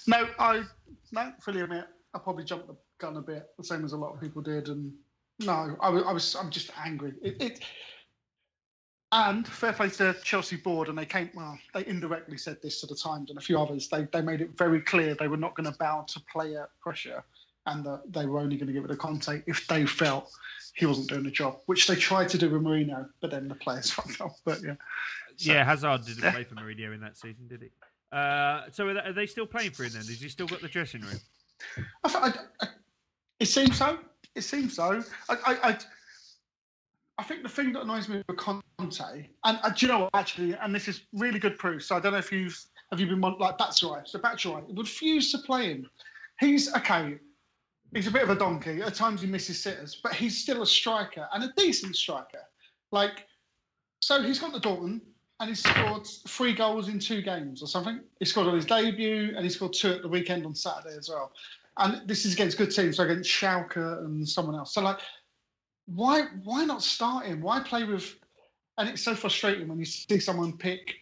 no, 0.05 0.27
I 0.37 0.63
no 1.11 1.33
fully 1.41 1.61
admit 1.61 1.85
I 2.13 2.19
probably 2.19 2.43
jumped 2.43 2.67
the 2.67 2.75
gun 2.99 3.17
a 3.17 3.21
bit, 3.21 3.47
the 3.57 3.63
same 3.63 3.83
as 3.83 3.93
a 3.93 3.97
lot 3.97 4.13
of 4.13 4.21
people 4.21 4.41
did, 4.41 4.69
and 4.69 4.93
no, 5.39 5.75
I 5.81 5.89
was, 5.89 6.03
I 6.03 6.11
was 6.11 6.35
I'm 6.35 6.49
just 6.49 6.71
angry. 6.83 7.13
It, 7.21 7.41
it 7.41 7.59
and 9.11 9.47
fair 9.47 9.73
play 9.73 9.89
to 9.89 10.15
Chelsea 10.23 10.55
board, 10.55 10.89
and 10.89 10.97
they 10.97 11.05
came. 11.05 11.29
Well, 11.35 11.57
they 11.73 11.85
indirectly 11.85 12.37
said 12.37 12.57
this 12.63 12.81
to 12.81 12.87
the 12.87 12.95
Times 12.95 13.29
and 13.29 13.37
a 13.37 13.41
few 13.41 13.59
others. 13.59 13.87
They 13.87 14.07
they 14.11 14.21
made 14.21 14.41
it 14.41 14.57
very 14.57 14.81
clear 14.81 15.15
they 15.15 15.27
were 15.27 15.37
not 15.37 15.55
going 15.55 15.71
to 15.71 15.77
bow 15.77 16.05
to 16.07 16.19
player 16.31 16.67
pressure, 16.81 17.23
and 17.67 17.85
that 17.85 18.01
they 18.09 18.25
were 18.25 18.39
only 18.39 18.57
going 18.57 18.67
to 18.67 18.73
give 18.73 18.85
it 18.85 18.87
to 18.87 18.95
Conte 18.95 19.43
if 19.45 19.67
they 19.67 19.85
felt 19.85 20.31
he 20.75 20.87
wasn't 20.87 21.09
doing 21.09 21.23
the 21.23 21.31
job, 21.31 21.59
which 21.67 21.85
they 21.85 21.95
tried 21.95 22.29
to 22.29 22.37
do 22.37 22.49
with 22.49 22.61
Mourinho, 22.63 23.07
but 23.21 23.29
then 23.29 23.47
the 23.47 23.55
players 23.55 23.91
fucked 23.91 24.19
up. 24.19 24.35
But 24.43 24.63
yeah, 24.63 24.75
So- 25.37 25.53
yeah, 25.53 25.63
Hazard 25.63 26.05
didn't 26.05 26.31
play 26.33 26.43
for 26.43 26.55
Mourinho 26.55 26.93
in 26.93 27.01
that 27.01 27.15
season, 27.15 27.47
did 27.47 27.61
he? 27.61 27.69
Uh, 28.11 28.63
so 28.71 28.87
are 28.87 29.11
they, 29.13 29.25
still 29.25 29.47
playing 29.47 29.71
for 29.71 29.83
him 29.83 29.91
then? 29.93 30.01
Has 30.01 30.21
he 30.21 30.29
still 30.29 30.45
got 30.45 30.61
the 30.61 30.67
dressing 30.67 31.01
room? 31.01 31.19
I, 32.03 32.33
I, 32.61 32.65
I, 32.65 32.67
it 33.39 33.47
seems 33.47 33.77
so. 33.77 33.97
It 34.35 34.41
seems 34.41 34.75
so. 34.75 35.03
I, 35.29 35.37
I, 35.45 35.69
I, 35.69 35.77
I 37.19 37.23
think 37.23 37.43
the 37.43 37.49
thing 37.49 37.73
that 37.73 37.83
annoys 37.83 38.09
me 38.09 38.23
with 38.27 38.37
Conte, 38.37 38.67
and 38.79 39.59
uh, 39.61 39.69
do 39.69 39.85
you 39.85 39.91
know 39.91 39.99
what, 39.99 40.09
actually, 40.13 40.53
and 40.53 40.73
this 40.73 40.87
is 40.87 41.01
really 41.13 41.39
good 41.39 41.57
proof. 41.57 41.83
So 41.83 41.95
I 41.95 41.99
don't 41.99 42.13
know 42.13 42.19
if 42.19 42.31
you've 42.31 42.59
have 42.93 42.99
you 42.99 43.07
been 43.07 43.21
like 43.21 43.57
Batshuayi. 43.57 44.07
So 44.07 44.19
Batshuayi 44.19 44.77
refused 44.77 45.31
to 45.31 45.39
play 45.39 45.73
him. 45.73 45.89
He's 46.39 46.73
okay. 46.75 47.17
He's 47.93 48.07
a 48.07 48.11
bit 48.11 48.23
of 48.23 48.29
a 48.29 48.35
donkey. 48.35 48.81
At 48.81 48.93
times 48.93 49.21
he 49.21 49.27
misses 49.27 49.61
sitters, 49.61 49.95
but 49.95 50.13
he's 50.13 50.37
still 50.37 50.61
a 50.61 50.65
striker 50.65 51.27
and 51.33 51.43
a 51.43 51.53
decent 51.57 51.95
striker. 51.95 52.41
Like, 52.91 53.25
so 54.01 54.21
he's 54.21 54.39
got 54.39 54.53
the 54.53 54.59
Dortmund 54.59 55.01
and 55.39 55.49
he 55.49 55.55
scored 55.55 56.05
three 56.27 56.53
goals 56.53 56.87
in 56.87 56.99
two 56.99 57.21
games 57.21 57.63
or 57.63 57.67
something. 57.67 57.99
He 58.19 58.25
scored 58.25 58.47
on 58.47 58.55
his 58.55 58.65
debut 58.65 59.33
and 59.35 59.43
he 59.43 59.49
scored 59.49 59.73
two 59.73 59.91
at 59.93 60.01
the 60.01 60.07
weekend 60.07 60.45
on 60.45 60.53
Saturday 60.53 60.95
as 60.97 61.09
well. 61.09 61.31
And 61.77 62.07
this 62.07 62.25
is 62.25 62.33
against 62.33 62.57
good 62.57 62.71
teams, 62.71 62.97
so 62.97 63.03
against 63.03 63.29
Schalke 63.29 63.99
and 64.05 64.27
someone 64.27 64.55
else. 64.55 64.73
So 64.73 64.81
like, 64.81 64.99
why 65.85 66.23
why 66.43 66.65
not 66.65 66.81
start 66.81 67.25
him? 67.25 67.41
Why 67.41 67.61
play 67.61 67.83
with? 67.83 68.15
And 68.77 68.89
it's 68.89 69.03
so 69.03 69.15
frustrating 69.15 69.67
when 69.67 69.79
you 69.79 69.85
see 69.85 70.19
someone 70.19 70.57
pick, 70.57 70.95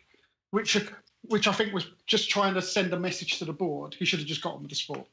which 0.51 0.77
which 1.23 1.47
I 1.47 1.51
think 1.51 1.73
was 1.73 1.87
just 2.07 2.29
trying 2.29 2.53
to 2.55 2.61
send 2.61 2.93
a 2.93 2.99
message 2.99 3.37
to 3.39 3.45
the 3.45 3.53
board. 3.53 3.95
He 3.97 4.05
should 4.05 4.19
have 4.19 4.27
just 4.27 4.41
got 4.41 4.55
on 4.55 4.61
with 4.61 4.69
the 4.69 4.75
sport. 4.75 5.07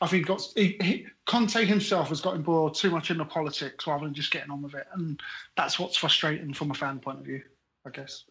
I 0.00 0.06
think 0.06 0.24
he 0.24 0.24
got 0.24 0.42
he, 0.56 0.76
he, 0.82 1.06
Conte 1.26 1.64
himself 1.64 2.08
has 2.08 2.20
got 2.20 2.34
involved 2.34 2.74
too 2.74 2.90
much 2.90 3.10
in 3.10 3.18
the 3.18 3.24
politics 3.24 3.86
rather 3.86 4.04
than 4.04 4.14
just 4.14 4.30
getting 4.30 4.50
on 4.50 4.62
with 4.62 4.74
it, 4.74 4.86
and 4.94 5.20
that's 5.56 5.78
what's 5.78 5.96
frustrating 5.96 6.52
from 6.52 6.70
a 6.70 6.74
fan 6.74 6.98
point 6.98 7.20
of 7.20 7.24
view, 7.24 7.42
I 7.86 7.90
guess. 7.90 8.24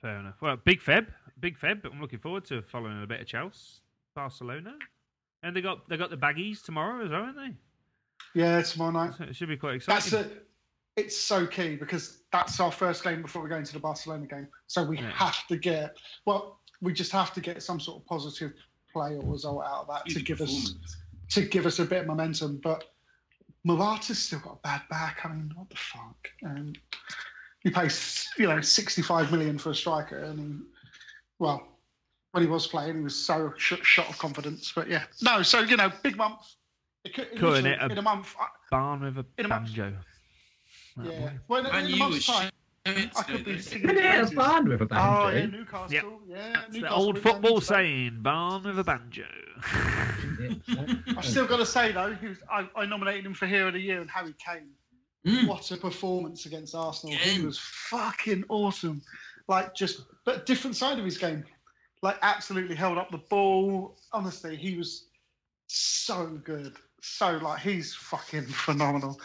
Fair 0.00 0.18
enough. 0.18 0.36
Well, 0.40 0.56
big 0.56 0.80
Feb, 0.80 1.06
big 1.40 1.58
Feb. 1.58 1.82
But 1.82 1.92
I'm 1.92 2.00
looking 2.00 2.18
forward 2.18 2.44
to 2.46 2.62
following 2.62 3.02
a 3.02 3.06
bit 3.06 3.20
of 3.20 3.26
Chelsea, 3.26 3.80
Barcelona, 4.14 4.74
and 5.42 5.54
they 5.56 5.60
got 5.60 5.88
they 5.88 5.96
got 5.96 6.10
the 6.10 6.16
baggies 6.16 6.62
tomorrow 6.64 7.04
as 7.04 7.10
well, 7.10 7.24
haven't 7.24 7.36
they? 8.34 8.40
Yeah, 8.40 8.62
tomorrow 8.62 8.92
night. 8.92 9.14
So 9.18 9.24
it 9.24 9.36
should 9.36 9.48
be 9.48 9.56
quite 9.56 9.76
exciting. 9.76 9.94
That's 9.94 10.06
exciting. 10.06 10.38
a, 10.96 11.00
it's 11.00 11.16
so 11.16 11.46
key 11.46 11.76
because 11.76 12.22
that's 12.32 12.60
our 12.60 12.72
first 12.72 13.02
game 13.04 13.22
before 13.22 13.42
we 13.42 13.48
go 13.48 13.56
into 13.56 13.72
the 13.72 13.78
Barcelona 13.80 14.26
game. 14.26 14.48
So 14.66 14.82
we 14.84 14.98
Yeah. 14.98 15.10
have 15.12 15.46
to 15.48 15.56
get 15.56 15.96
well, 16.26 16.60
we 16.80 16.92
just 16.92 17.12
have 17.12 17.32
to 17.34 17.40
get 17.40 17.62
some 17.62 17.80
sort 17.80 18.00
of 18.02 18.06
positive 18.06 18.52
play 18.92 19.16
or 19.16 19.22
result 19.22 19.64
out 19.64 19.82
of 19.82 19.88
that 19.88 20.06
to 20.12 20.20
give 20.22 20.40
us 20.40 20.74
to 21.30 21.42
give 21.42 21.66
us 21.66 21.78
a 21.78 21.84
bit 21.84 22.02
of 22.02 22.06
momentum. 22.06 22.60
But 22.62 22.84
Morata's 23.64 24.18
still 24.18 24.40
got 24.40 24.54
a 24.54 24.60
bad 24.62 24.82
back. 24.90 25.20
I 25.24 25.28
mean, 25.28 25.52
what 25.54 25.70
the 25.70 25.76
fuck? 25.76 26.28
Um, 26.44 26.72
he 27.60 27.70
pays 27.70 28.28
you 28.38 28.46
know 28.48 28.60
sixty 28.60 29.02
five 29.02 29.30
million 29.30 29.58
for 29.58 29.70
a 29.70 29.74
striker, 29.74 30.18
and 30.18 30.38
he, 30.38 30.58
well, 31.38 31.71
when 32.32 32.42
he 32.42 32.48
was 32.48 32.66
playing, 32.66 32.96
he 32.96 33.02
was 33.02 33.14
so 33.16 33.52
sh- 33.56 33.74
shot 33.82 34.08
of 34.08 34.18
confidence. 34.18 34.72
But 34.74 34.88
yeah, 34.88 35.04
no. 35.22 35.42
So 35.42 35.60
you 35.60 35.76
know, 35.76 35.92
big 36.02 36.16
month. 36.16 36.40
It 37.04 37.14
could, 37.14 37.30
Couldn't 37.32 37.64
literally, 37.64 37.70
it? 37.86 37.92
in 37.92 37.98
a 37.98 38.02
month. 38.02 38.34
Barn 38.70 39.00
with 39.02 39.18
a 39.18 39.26
In 39.38 39.46
a 39.46 39.48
month. 39.48 39.66
banjo. 39.66 39.92
That 40.96 41.06
Yeah. 41.12 41.18
boy. 41.20 41.32
Well, 41.48 41.60
in, 41.60 41.66
And 41.66 41.86
in 41.88 41.94
a 41.94 41.96
month's 41.96 42.26
time, 42.26 42.50
shit, 42.86 43.10
I 43.16 43.22
could 43.24 43.44
be 43.44 43.58
singing 43.58 43.84
Isn't 43.90 43.98
it 43.98 44.04
a 44.04 44.34
praises. 44.34 44.68
with 44.68 44.80
a 44.82 44.84
Oh, 44.84 44.86
banjo? 44.88 45.30
yeah, 45.38 45.46
Newcastle. 45.46 45.90
Yep. 45.90 46.04
Yeah, 46.28 46.52
That's 46.54 46.72
the 46.74 46.90
old 46.92 47.18
football 47.18 47.54
into 47.56 47.66
saying, 47.66 48.18
barn 48.22 48.62
with 48.62 48.78
a 48.78 48.84
banjo. 48.84 49.24
I've 51.16 51.24
still 51.24 51.46
got 51.46 51.58
to 51.58 51.66
say 51.66 51.92
though, 51.92 52.14
he 52.14 52.28
was, 52.28 52.38
I, 52.50 52.68
I 52.76 52.86
nominated 52.86 53.26
him 53.26 53.34
for 53.34 53.46
Hero 53.46 53.68
of 53.68 53.74
the 53.74 53.80
Year 53.80 54.00
and 54.00 54.10
Harry 54.10 54.34
Kane. 54.44 54.70
Mm. 55.26 55.46
What 55.48 55.70
a 55.70 55.76
performance 55.76 56.46
against 56.46 56.74
Arsenal! 56.74 57.16
He 57.16 57.44
was 57.44 57.56
fucking 57.58 58.44
awesome. 58.48 59.02
Like 59.48 59.72
just, 59.74 60.02
but 60.24 60.46
different 60.46 60.74
side 60.76 60.98
of 60.98 61.04
his 61.04 61.16
game. 61.18 61.44
Like 62.02 62.18
absolutely 62.22 62.74
held 62.74 62.98
up 62.98 63.10
the 63.10 63.18
ball. 63.18 63.96
Honestly, 64.12 64.56
he 64.56 64.76
was 64.76 65.06
so 65.68 66.26
good. 66.44 66.74
So 67.00 67.38
like 67.42 67.60
he's 67.60 67.94
fucking 67.94 68.42
phenomenal. 68.46 69.20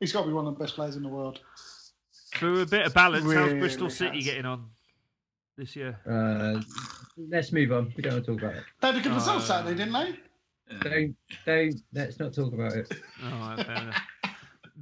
He's 0.00 0.12
got 0.12 0.22
to 0.22 0.28
be 0.28 0.34
one 0.34 0.46
of 0.46 0.54
the 0.58 0.60
best 0.62 0.74
players 0.74 0.96
in 0.96 1.02
the 1.02 1.08
world. 1.08 1.40
For 2.34 2.60
a 2.60 2.66
bit 2.66 2.86
of 2.86 2.92
balance, 2.92 3.24
how's 3.24 3.34
Really 3.34 3.58
Bristol 3.58 3.88
City 3.88 4.20
getting 4.20 4.44
on 4.44 4.66
this 5.56 5.74
year? 5.74 5.98
Uh, 6.06 6.60
let's 7.30 7.50
move 7.52 7.72
on. 7.72 7.92
We 7.96 8.02
don't 8.02 8.12
want 8.14 8.26
to 8.26 8.32
talk 8.32 8.42
about 8.42 8.56
it. 8.56 8.64
They 8.80 8.86
had 8.88 8.96
a 8.96 9.00
good 9.00 9.12
result 9.12 9.38
Uh, 9.38 9.44
Saturday, 9.44 9.76
didn't 9.76 9.92
they? 9.94 10.18
Don't, 10.82 11.16
don't. 11.46 11.80
Let's 11.94 12.18
not 12.18 12.34
talk 12.34 12.52
about 12.52 12.72
it. 12.72 12.92
All 13.24 13.30
right, 13.30 13.64
fair 13.66 13.76
enough. 13.76 14.02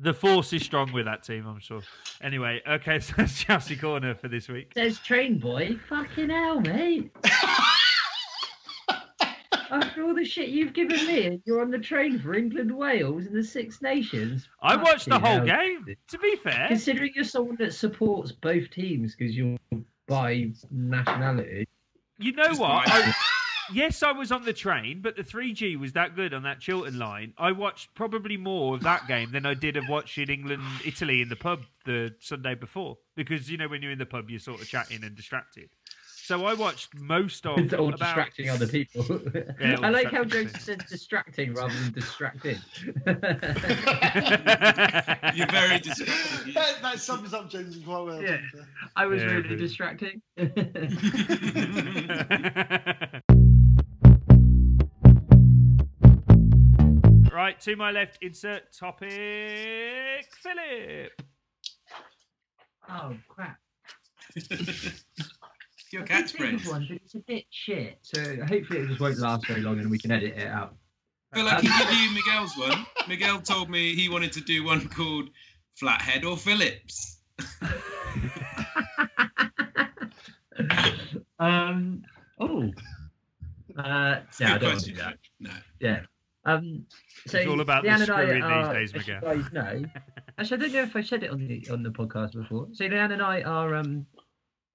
The 0.01 0.12
force 0.12 0.53
is 0.53 0.64
strong 0.64 0.92
with 0.92 1.05
that 1.05 1.22
team, 1.22 1.47
I'm 1.47 1.61
sure. 1.61 1.82
Anyway, 2.20 2.61
okay, 2.68 2.99
so 3.01 3.14
that's 3.16 3.40
Chelsea 3.40 3.76
Corner 3.76 4.14
for 4.16 4.26
this 4.26 4.49
week. 4.49 4.72
Says 4.74 4.99
train 4.99 5.38
boy. 5.38 5.78
Fucking 5.88 6.30
hell, 6.30 6.61
mate. 6.61 7.12
After 9.75 10.05
all 10.05 10.14
the 10.14 10.25
shit 10.25 10.51
you've 10.51 10.72
given 10.72 11.05
me, 11.07 11.41
you're 11.45 11.61
on 11.61 11.70
the 11.72 11.79
train 11.81 12.20
for 12.20 12.33
England, 12.35 12.70
Wales, 12.70 13.27
and 13.27 13.35
the 13.35 13.43
Six 13.43 13.83
Nations. 13.83 14.49
I 14.62 14.77
watched 14.77 15.09
the 15.09 15.18
whole 15.18 15.45
hell. 15.45 15.47
game. 15.47 15.97
To 16.09 16.18
be 16.18 16.37
fair, 16.37 16.66
Considering 16.68 17.11
you're 17.16 17.25
someone 17.25 17.57
that 17.59 17.75
supports 17.75 18.31
both 18.31 18.70
teams 18.70 19.16
because 19.16 19.37
you're 19.37 19.57
by 20.07 20.51
nationality. 20.70 21.66
you 22.18 22.33
know 22.33 22.45
Just 22.45 22.61
what? 22.61 22.89
I, 22.89 23.14
yes, 23.72 24.05
I 24.05 24.12
was 24.12 24.31
on 24.31 24.45
the 24.45 24.53
train, 24.53 25.01
but 25.03 25.16
the 25.16 25.25
3G 25.25 25.77
was 25.77 25.93
that 25.95 26.14
good 26.14 26.35
on 26.35 26.45
that 26.45 26.61
Chiltern 26.61 26.99
line. 26.99 27.33
I 27.37 27.51
watched 27.51 27.95
probably 27.95 28.37
more 28.37 28.77
of 28.77 28.83
that 28.83 29.09
game 29.09 29.33
than 29.33 29.45
I 29.45 29.55
did 29.55 29.77
of 29.77 29.89
watching 29.89 30.29
England 30.29 30.62
Italy 30.85 31.20
in 31.20 31.29
the 31.29 31.37
pub 31.37 31.62
the 31.85 32.14
Sunday 32.20 32.55
before. 32.55 32.99
Because 33.16 33.51
you 33.51 33.57
know 33.57 33.66
when 33.66 33.83
you're 33.83 33.93
in 33.93 33.99
the 33.99 34.07
pub, 34.07 34.31
you're 34.31 34.39
sort 34.39 34.61
of 34.61 34.68
chatting 34.68 35.03
and 35.03 35.16
distracted. 35.16 35.70
So 36.27 36.47
I 36.47 36.55
watched 36.55 36.95
most 36.99 37.45
of 37.45 37.59
It's 37.59 37.75
all 37.75 37.89
about- 37.89 37.99
distracting 37.99 38.49
other 38.49 38.66
people. 38.66 39.05
Yeah, 39.61 39.77
I 39.83 39.91
like 39.91 40.11
how 40.11 40.25
distracting 40.25 40.53
Joe 40.55 40.59
said 40.59 40.87
distracting 40.89 41.53
rather 41.53 41.75
than 41.75 41.93
distracting. 41.93 42.57
You're 45.37 45.51
very 45.51 45.81
distracted. 45.81 46.55
that, 46.55 46.79
that 46.81 46.99
sums 46.99 47.35
up 47.35 47.51
James 47.51 47.77
quite 47.85 48.01
well. 48.05 48.22
Yeah. 48.22 48.39
I 48.97 49.05
was 49.05 49.20
Yeah, 49.20 49.29
really 49.29 49.41
brilliant. 49.43 49.61
distracting. 49.61 50.22
right, 57.33 57.59
to 57.61 57.77
my 57.77 57.91
left, 57.91 58.18
insert 58.22 58.72
topic 58.72 59.11
Philip. 60.43 61.12
oh 62.89 63.14
crap! 63.29 63.59
Your 65.95 66.03
I 66.03 66.07
did 66.07 66.26
catchphrase. 66.26 66.68
one, 66.68 66.86
but 66.88 66.97
it's 66.97 67.14
a 67.14 67.20
bit 67.20 67.45
shit. 67.51 67.99
So 68.03 68.20
hopefully 68.20 68.80
it 68.80 68.88
just 68.88 69.01
won't 69.01 69.16
last 69.18 69.47
very 69.47 69.61
long, 69.61 69.78
and 69.78 69.88
we 69.88 69.97
can 69.97 70.11
edit 70.11 70.36
it 70.36 70.49
out. 70.49 70.74
I 71.32 71.36
feel 71.36 71.45
like 71.47 71.61
he 71.61 71.68
give 71.68 71.92
you 71.92 72.11
Miguel's 72.11 72.57
one. 72.59 72.84
Miguel 73.09 73.40
told 73.40 73.70
me 73.70 73.95
he 73.95 74.09
wanted 74.09 74.32
to 74.32 74.40
do 74.40 74.64
one 74.64 74.88
called 74.88 75.28
Flathead 75.76 76.24
or 76.24 76.36
Phillips. 76.36 77.20
um. 81.38 82.03
Oh. 82.40 82.72
Uh, 83.78 84.16
Good 84.16 84.26
yeah, 84.40 84.55
I 84.55 84.59
don't 84.59 84.70
want 84.70 84.80
to 84.80 84.86
do 84.90 84.97
that. 84.97 85.18
No. 85.38 85.51
Yeah. 85.78 86.01
Um. 86.45 86.86
So 87.28 87.38
It's 87.38 87.49
all 87.49 87.61
about 87.61 87.84
the 87.84 87.90
Leanne 87.90 88.03
and 88.03 88.11
I 88.11 88.24
screwing 88.24 88.42
these 88.74 88.92
days, 88.92 88.95
Miguel. 88.95 89.20
guys 89.20 89.53
know. 89.53 89.84
Actually, 90.38 90.57
I 90.57 90.61
don't 90.61 90.72
know 90.72 90.82
if 90.82 90.97
I 90.97 91.03
said 91.03 91.22
it 91.22 91.30
on 91.30 91.47
the 91.47 91.68
on 91.70 91.84
the 91.84 91.90
podcast 91.90 92.32
before. 92.32 92.66
So 92.72 92.84
Leanne 92.84 93.12
and 93.12 93.22
I 93.22 93.42
are 93.42 93.76
um 93.76 94.07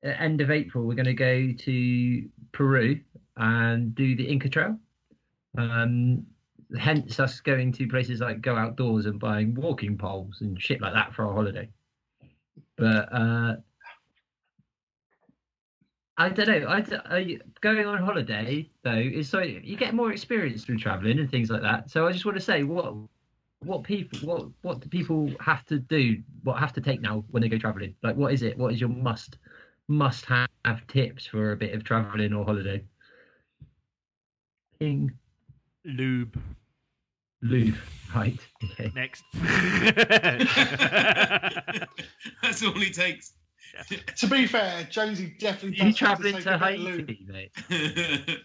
at 0.04 0.20
end 0.20 0.42
of 0.42 0.52
April. 0.52 0.86
We're 0.86 0.96
going 0.96 1.06
to 1.06 1.14
go 1.14 1.52
to 1.52 2.30
Peru 2.52 3.00
and 3.38 3.96
do 3.96 4.16
the 4.16 4.28
Inca 4.28 4.50
Trail. 4.50 4.78
Um, 5.58 6.26
hence 6.78 7.20
us 7.20 7.40
going 7.40 7.72
to 7.74 7.88
places 7.88 8.20
like 8.20 8.42
go 8.42 8.56
outdoors 8.56 9.06
and 9.06 9.20
buying 9.20 9.56
walking 9.56 9.98
poles 9.98 10.38
and 10.42 10.62
shit 10.62 10.82
like 10.82 10.94
that 10.94 11.14
for 11.14 11.26
our 11.26 11.34
holiday. 11.34 11.70
But 12.78 13.12
uh, 13.12 13.56
I 16.18 16.30
don't 16.30 16.48
know. 16.48 16.68
I, 16.68 16.84
I- 17.06 17.40
going 17.62 17.86
on 17.86 17.98
holiday 18.00 18.70
though 18.84 18.92
is 18.94 19.30
so 19.30 19.40
you 19.42 19.76
get 19.78 19.94
more 19.94 20.12
experience 20.12 20.64
through 20.64 20.78
traveling 20.78 21.20
and 21.20 21.30
things 21.30 21.50
like 21.50 21.62
that. 21.62 21.90
So 21.90 22.08
I 22.08 22.12
just 22.12 22.26
want 22.26 22.38
to 22.38 22.44
say 22.44 22.64
what 22.64 22.94
what 23.62 23.84
people 23.84 24.20
what 24.20 24.48
what 24.62 24.80
do 24.82 24.90
people 24.90 25.32
have 25.40 25.66
to 25.68 25.80
do? 25.80 26.22
What 26.44 26.60
have 26.60 26.74
to 26.74 26.82
take 26.82 27.02
now 27.02 27.24
when 27.32 27.42
they 27.42 27.50
go 27.50 27.58
traveling? 27.58 27.96
Like 28.04 28.16
what 28.16 28.34
is 28.34 28.44
it? 28.44 28.58
What 28.58 28.74
is 28.74 28.80
your 28.80 28.90
must 28.90 29.38
must 29.90 30.26
have 30.26 30.48
tips 30.88 31.26
for 31.26 31.52
a 31.52 31.58
bit 31.58 31.74
of 31.74 31.84
traveling 31.84 32.34
or 32.34 32.46
holiday? 32.46 32.84
Ping 34.80 35.12
Lube. 35.84 36.40
lube, 37.42 37.76
right? 38.16 38.40
Okay. 38.64 38.92
Next. 38.96 39.24
That's 42.42 42.64
all 42.64 42.72
he 42.74 42.92
takes. 42.92 43.34
To 44.18 44.28
be 44.28 44.46
fair, 44.46 44.88
Jonesy 44.90 45.36
definitely 45.40 45.78
You 45.78 45.92
does 45.92 46.00
have 46.00 46.18
to 46.18 46.32
traveling 46.32 46.34
take 46.36 46.44
to 46.44 46.56
a 46.56 46.60
bit 46.60 46.76
of 46.76 46.86
lube. 46.86 47.10
Haiti, 47.10 47.26
mate? 47.28 48.40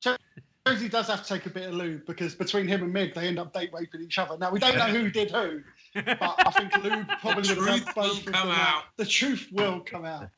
Jonesy 0.66 0.88
does 0.88 1.08
have 1.08 1.22
to 1.22 1.28
take 1.28 1.46
a 1.46 1.50
bit 1.50 1.68
of 1.68 1.74
lube 1.74 2.06
because 2.06 2.34
between 2.34 2.66
him 2.68 2.82
and 2.82 2.92
Mig, 2.92 3.14
they 3.14 3.26
end 3.26 3.38
up 3.38 3.52
date 3.52 3.70
raping 3.72 4.02
each 4.02 4.18
other. 4.18 4.38
Now 4.38 4.50
we 4.50 4.58
don't 4.58 4.76
know 4.76 4.86
who 4.86 5.10
did 5.10 5.30
who, 5.30 5.60
but 5.94 6.18
I 6.20 6.50
think 6.50 6.76
lube 6.82 7.06
probably 7.20 7.42
The 7.42 7.60
would 7.60 7.66
truth 7.66 7.96
will 7.96 8.32
come 8.32 8.48
out. 8.50 8.84
The 8.96 9.06
truth 9.06 9.48
will 9.52 9.80
come 9.80 10.04
out. 10.04 10.30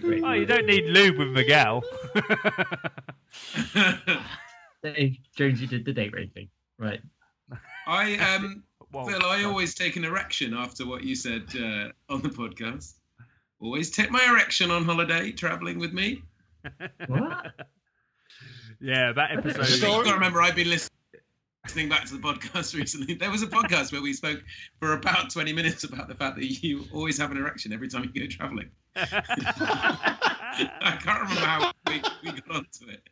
Great 0.00 0.22
oh, 0.22 0.32
you 0.32 0.44
don't 0.44 0.66
need 0.66 0.84
lube 0.86 1.16
with 1.16 1.28
Miguel. 1.28 1.82
Dave 4.82 5.16
Jonesy 5.34 5.66
did 5.66 5.84
the 5.84 5.92
date 5.92 6.12
raping, 6.12 6.48
right? 6.78 7.00
I 7.86 8.16
um 8.36 8.64
Whoa. 8.90 9.06
Phil, 9.06 9.24
I 9.24 9.44
always 9.44 9.74
take 9.74 9.96
an 9.96 10.04
erection 10.04 10.52
after 10.52 10.86
what 10.86 11.02
you 11.02 11.14
said 11.14 11.44
uh, 11.56 11.88
on 12.12 12.20
the 12.20 12.28
podcast. 12.28 12.92
Always 13.58 13.90
take 13.90 14.10
my 14.10 14.22
erection 14.28 14.70
on 14.70 14.84
holiday, 14.84 15.32
traveling 15.32 15.78
with 15.78 15.92
me. 15.92 16.22
What? 17.06 17.46
Yeah, 18.84 19.12
that 19.12 19.30
episode. 19.30 19.68
You've 19.68 19.80
got 19.80 20.04
to 20.06 20.12
remember, 20.14 20.42
I've 20.42 20.56
been 20.56 20.68
listening 20.68 20.90
listening 21.64 21.88
back 21.88 22.04
to 22.06 22.14
the 22.14 22.18
podcast 22.18 22.74
recently. 22.74 23.14
There 23.14 23.30
was 23.30 23.44
a 23.44 23.46
podcast 23.46 23.92
where 23.92 24.02
we 24.02 24.12
spoke 24.12 24.42
for 24.80 24.94
about 24.94 25.30
20 25.30 25.52
minutes 25.52 25.84
about 25.84 26.08
the 26.08 26.16
fact 26.16 26.34
that 26.36 26.44
you 26.44 26.84
always 26.92 27.16
have 27.18 27.30
an 27.30 27.36
erection 27.36 27.72
every 27.72 27.88
time 27.88 28.10
you 28.12 28.20
go 28.20 28.26
traveling. 28.26 28.70
I 28.96 30.98
can't 31.02 31.22
remember 31.22 31.46
how 31.46 31.72
we, 31.88 32.02
we 32.24 32.32
got 32.32 32.50
onto 32.56 32.88
it. 32.88 33.02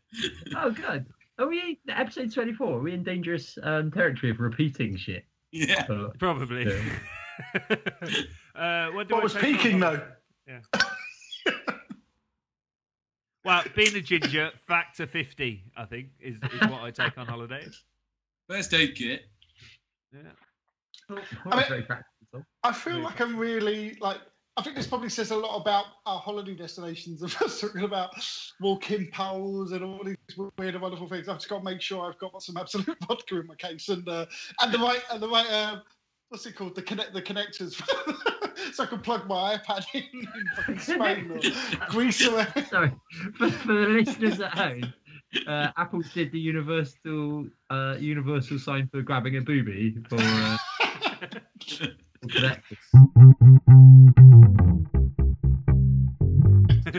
Oh, 0.56 0.70
good. 0.70 1.06
Are 1.38 1.46
we 1.46 1.78
in 1.86 1.90
episode 1.94 2.32
twenty 2.34 2.52
four? 2.52 2.78
Are 2.78 2.82
we 2.82 2.92
in 2.92 3.02
dangerous 3.02 3.56
um, 3.62 3.90
territory 3.90 4.30
of 4.30 4.40
repeating 4.40 4.96
shit? 4.96 5.24
Yeah. 5.52 5.86
Probably. 6.18 6.66
Yeah. 6.66 6.82
uh, 8.54 8.90
what 8.92 9.08
do 9.08 9.14
What 9.14 9.20
I 9.20 9.22
was 9.22 9.34
peaking 9.34 9.80
holiday? 9.80 10.04
though? 10.46 10.60
Well, 13.42 13.62
being 13.74 13.96
a 13.96 14.02
ginger, 14.02 14.50
factor 14.66 15.06
50, 15.06 15.64
I 15.74 15.86
think, 15.86 16.08
is, 16.20 16.36
is 16.36 16.60
what 16.68 16.82
I 16.82 16.90
take 16.90 17.16
on 17.16 17.26
holiday. 17.26 17.66
First 18.50 18.74
aid 18.74 18.94
kit. 18.96 19.22
Yeah. 20.12 21.16
I 21.46 21.72
mean- 21.78 21.86
I 22.62 22.72
feel 22.72 22.98
like 22.98 23.20
I'm 23.20 23.36
really 23.36 23.96
like. 24.00 24.18
I 24.60 24.62
think 24.62 24.76
this 24.76 24.86
probably 24.86 25.08
says 25.08 25.30
a 25.30 25.36
lot 25.36 25.58
about 25.58 25.86
our 26.04 26.18
holiday 26.18 26.54
destinations 26.54 27.22
of 27.22 27.34
us 27.40 27.60
talking 27.62 27.82
about 27.82 28.10
walking 28.60 29.08
poles 29.10 29.72
and 29.72 29.82
all 29.82 30.04
these 30.04 30.18
weird 30.58 30.74
and 30.74 30.82
wonderful 30.82 31.08
things. 31.08 31.30
I've 31.30 31.36
just 31.36 31.48
got 31.48 31.60
to 31.60 31.64
make 31.64 31.80
sure 31.80 32.04
I've 32.06 32.18
got 32.18 32.42
some 32.42 32.58
Absolut 32.58 32.94
vodka 33.08 33.40
in 33.40 33.46
my 33.46 33.54
case 33.54 33.88
and 33.88 34.06
uh, 34.06 34.26
and 34.60 34.70
the 34.70 34.76
right 34.76 35.00
and 35.10 35.22
the 35.22 35.30
right 35.30 35.50
uh, 35.50 35.80
what's 36.28 36.44
it 36.44 36.56
called 36.56 36.74
the 36.74 36.82
connect 36.82 37.14
the 37.14 37.22
connectors 37.22 37.80
so 38.74 38.84
I 38.84 38.86
can 38.86 39.00
plug 39.00 39.26
my 39.26 39.56
iPad 39.56 39.86
in 39.94 40.02
in 40.12 40.28
fucking 40.56 40.78
Spain 40.78 41.30
or 41.30 41.86
Greece 41.88 42.28
or 42.28 42.46
Sorry, 42.68 42.92
for, 43.38 43.50
for 43.50 43.72
the 43.72 43.86
listeners 43.88 44.40
at 44.40 44.52
home, 44.52 44.92
uh, 45.46 45.68
Apple 45.78 46.02
did 46.12 46.32
the 46.32 46.38
universal 46.38 47.46
uh, 47.70 47.96
universal 47.98 48.58
sign 48.58 48.90
for 48.92 49.00
grabbing 49.00 49.38
a 49.38 49.40
booby 49.40 49.96
for. 50.06 50.18
Uh, 50.20 50.58
for 52.20 53.36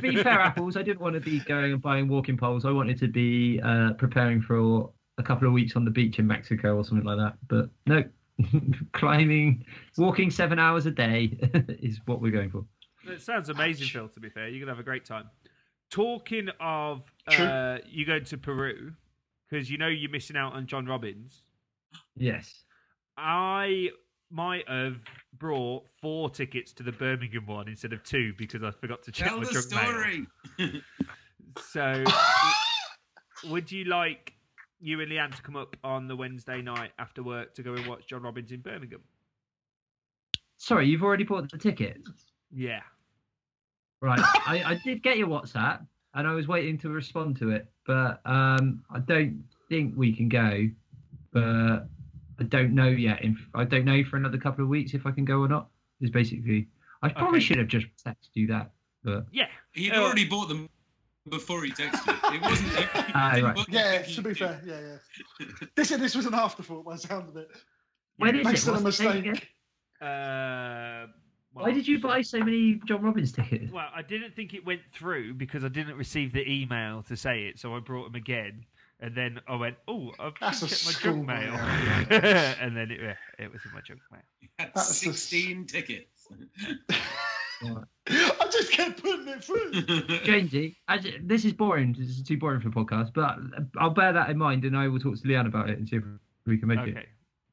to 0.02 0.12
be 0.12 0.24
fair, 0.24 0.40
apples, 0.40 0.78
I 0.78 0.84
didn't 0.84 1.02
want 1.02 1.16
to 1.16 1.22
be 1.22 1.40
going 1.40 1.74
and 1.74 1.82
buying 1.82 2.08
walking 2.08 2.38
poles. 2.38 2.66
I 2.66 2.72
wanted 2.72 3.00
to 3.00 3.08
be 3.08 3.60
uh, 3.64 3.94
preparing 3.94 4.42
for 4.42 4.92
a 5.18 5.24
couple 5.24 5.48
of 5.48 5.54
weeks 5.54 5.76
on 5.76 5.86
the 5.86 5.92
beach 5.92 6.20
in 6.20 6.28
Mexico 6.28 6.76
or 6.76 6.84
something 6.84 7.06
like 7.06 7.18
that. 7.18 7.36
But 7.48 7.70
no, 7.86 8.04
climbing, 8.94 9.66
walking 9.98 10.32
seven 10.32 10.60
hours 10.60 10.86
a 10.86 10.92
day 10.92 11.38
is 11.82 12.00
what 12.06 12.22
we're 12.22 12.32
going 12.32 12.50
for. 12.50 12.66
It 13.08 13.22
sounds 13.22 13.50
amazing, 13.50 13.88
Phil, 13.88 14.08
to 14.10 14.20
be 14.20 14.30
fair. 14.30 14.48
You're 14.48 14.60
going 14.60 14.68
to 14.68 14.74
have 14.74 14.80
a 14.80 14.84
great 14.84 15.06
time. 15.06 15.30
Talking 15.90 16.50
of 16.60 17.04
True. 17.30 17.46
uh, 17.46 17.78
you 17.90 18.06
going 18.06 18.24
to 18.26 18.38
Peru, 18.38 18.94
because 19.50 19.70
you 19.70 19.78
know 19.78 19.88
you're 19.88 20.12
missing 20.12 20.38
out 20.38 20.54
on 20.54 20.68
John 20.68 20.86
Robins. 20.86 21.44
Yes. 22.16 22.64
I 23.18 23.90
might 24.32 24.68
have 24.70 24.98
brought 25.38 25.84
four 26.02 26.30
tickets 26.30 26.72
to 26.74 26.84
the 26.84 26.92
Birmingham 26.92 27.46
one 27.46 27.68
instead 27.68 27.94
of 27.94 28.04
two 28.04 28.34
because 28.38 28.64
I 28.64 28.72
forgot 28.72 29.04
to 29.04 29.12
check 29.12 29.30
Tell 29.30 29.38
my 29.38 29.44
the 29.46 29.66
drunk 29.70 30.28
mail. 30.58 30.82
So, 31.70 32.04
would 33.50 33.72
you 33.72 33.86
like 33.86 34.34
you 34.80 35.00
and 35.02 35.12
Leanne 35.12 35.36
to 35.36 35.42
come 35.42 35.56
up 35.56 35.76
on 35.84 36.08
the 36.08 36.16
Wednesday 36.16 36.62
night 36.62 36.92
after 36.98 37.24
work 37.24 37.54
to 37.56 37.64
go 37.64 37.74
and 37.74 37.86
watch 37.88 38.08
John 38.08 38.24
Robins 38.24 38.52
in 38.52 38.62
Birmingham? 38.62 39.02
Sorry, 40.58 40.88
you've 40.88 41.04
already 41.04 41.24
bought 41.24 41.52
the 41.52 41.58
ticket. 41.58 41.98
Yeah. 42.52 42.82
Right. 44.02 44.20
I, 44.20 44.64
I 44.66 44.82
did 44.84 45.04
get 45.04 45.18
your 45.18 45.28
WhatsApp 45.28 45.86
and 46.14 46.28
I 46.28 46.34
was 46.34 46.48
waiting 46.48 46.78
to 46.80 46.90
respond 46.90 47.38
to 47.38 47.50
it, 47.52 47.68
but 47.86 48.22
um, 48.26 48.84
I 48.90 49.00
don't 49.00 49.44
think 49.70 49.94
we 49.96 50.14
can 50.14 50.30
go. 50.30 50.70
But 51.32 51.88
I 52.42 52.44
don't 52.46 52.74
know 52.74 52.88
yet. 52.88 53.20
If 53.24 53.38
I 53.54 53.64
don't 53.66 53.86
know 53.86 54.04
for 54.04 54.18
another 54.18 54.40
couple 54.40 54.64
of 54.64 54.70
weeks 54.70 54.96
if 54.96 55.06
I 55.06 55.12
can 55.12 55.26
go 55.26 55.40
or 55.42 55.48
not. 55.48 55.68
Is 56.02 56.10
basically. 56.10 56.68
I 57.04 57.10
probably 57.10 57.38
Okay. 57.38 57.46
should 57.46 57.58
have 57.60 57.68
just 57.68 57.86
texted 58.04 58.30
you 58.34 58.48
that, 58.48 58.72
but 59.04 59.28
Yeah. 59.32 59.48
He'd 59.74 59.94
Oh. 59.94 60.04
already 60.06 60.26
bought 60.28 60.48
them 60.50 60.68
before 61.30 61.64
he 61.64 61.72
texted. 61.72 62.34
It 62.34 62.42
wasn't. 62.42 62.70
He, 62.70 62.82
he 62.82 63.12
Ah, 63.14 63.32
didn't 63.36 63.46
right. 63.56 63.66
yeah, 63.70 64.02
them. 64.02 64.12
to 64.12 64.22
be 64.24 64.34
fair, 64.34 64.60
yeah, 64.66 64.80
yeah. 64.80 65.68
This 65.76 65.90
this 65.90 66.16
was 66.16 66.26
an 66.26 66.34
afterthought 66.34 66.84
by 66.84 66.94
the 66.94 67.00
sound 67.00 67.30
of 67.30 67.38
it. 67.38 67.50
when 68.18 68.36
is 68.36 68.44
Makes 68.46 68.68
it? 68.68 68.72
it 68.72 68.80
a 68.80 68.84
What's 68.84 68.98
the 68.98 69.04
mistake. 69.04 69.26
again? 69.28 69.42
Uh, 70.02 71.08
Why 71.54 71.72
did 71.72 71.88
you 71.88 72.00
buy 72.00 72.22
so 72.24 72.40
many 72.40 72.82
John 72.86 73.04
Robins 73.04 73.32
tickets? 73.32 73.72
Well, 73.72 73.90
I 73.94 74.02
didn't 74.02 74.36
think 74.36 74.56
it 74.56 74.66
went 74.66 74.82
through 74.92 75.36
because 75.36 75.64
I 75.64 75.68
didn't 75.68 75.98
receive 75.98 76.34
the 76.34 76.50
email 76.50 77.04
to 77.04 77.16
say 77.16 77.44
it, 77.44 77.60
so 77.60 77.76
I 77.76 77.80
brought 77.80 78.06
them 78.06 78.16
again. 78.16 78.66
And 79.04 79.16
then 79.16 79.40
I 79.48 79.56
went, 79.56 79.78
oh, 79.88 80.12
I've 80.20 80.34
That's 80.40 80.60
checked 80.60 80.84
a 80.84 80.86
my 80.86 80.92
school 80.92 81.14
junk 81.14 81.28
mail. 81.28 81.52
mail, 81.54 81.58
and 82.62 82.78
then 82.78 82.92
it, 82.92 83.00
it 83.40 83.52
was 83.52 83.62
in 83.66 83.74
my 83.74 83.82
junk 83.82 84.00
mail. 84.12 84.22
That's 84.60 84.90
the- 84.90 85.12
16 85.14 85.66
tickets. 85.66 86.28
I 87.64 88.48
just 88.52 88.72
kept 88.72 89.02
putting 89.04 89.28
it 89.28 89.44
through. 89.44 89.72
Jonesy, 90.24 90.78
as, 90.88 91.06
this 91.24 91.46
is 91.46 91.54
boring. 91.54 91.96
This 91.98 92.10
is 92.10 92.24
too 92.24 92.38
boring 92.38 92.62
for 92.62 92.70
a 92.70 92.72
podcast, 92.72 93.12
but 93.14 93.38
I'll 93.78 93.92
bear 93.92 94.14
that 94.14 94.30
in 94.30 94.38
mind 94.38 94.66
and 94.66 94.76
I 94.78 94.88
will 94.88 95.00
talk 95.00 95.16
to 95.16 95.28
Leanne 95.28 95.48
about 95.48 95.70
it 95.70 95.78
and 95.78 95.88
see 95.88 95.98
if 95.98 96.04
we 96.46 96.58
can 96.58 96.68
make 96.68 96.80
it. 96.80 96.90
Okay, 96.98 97.06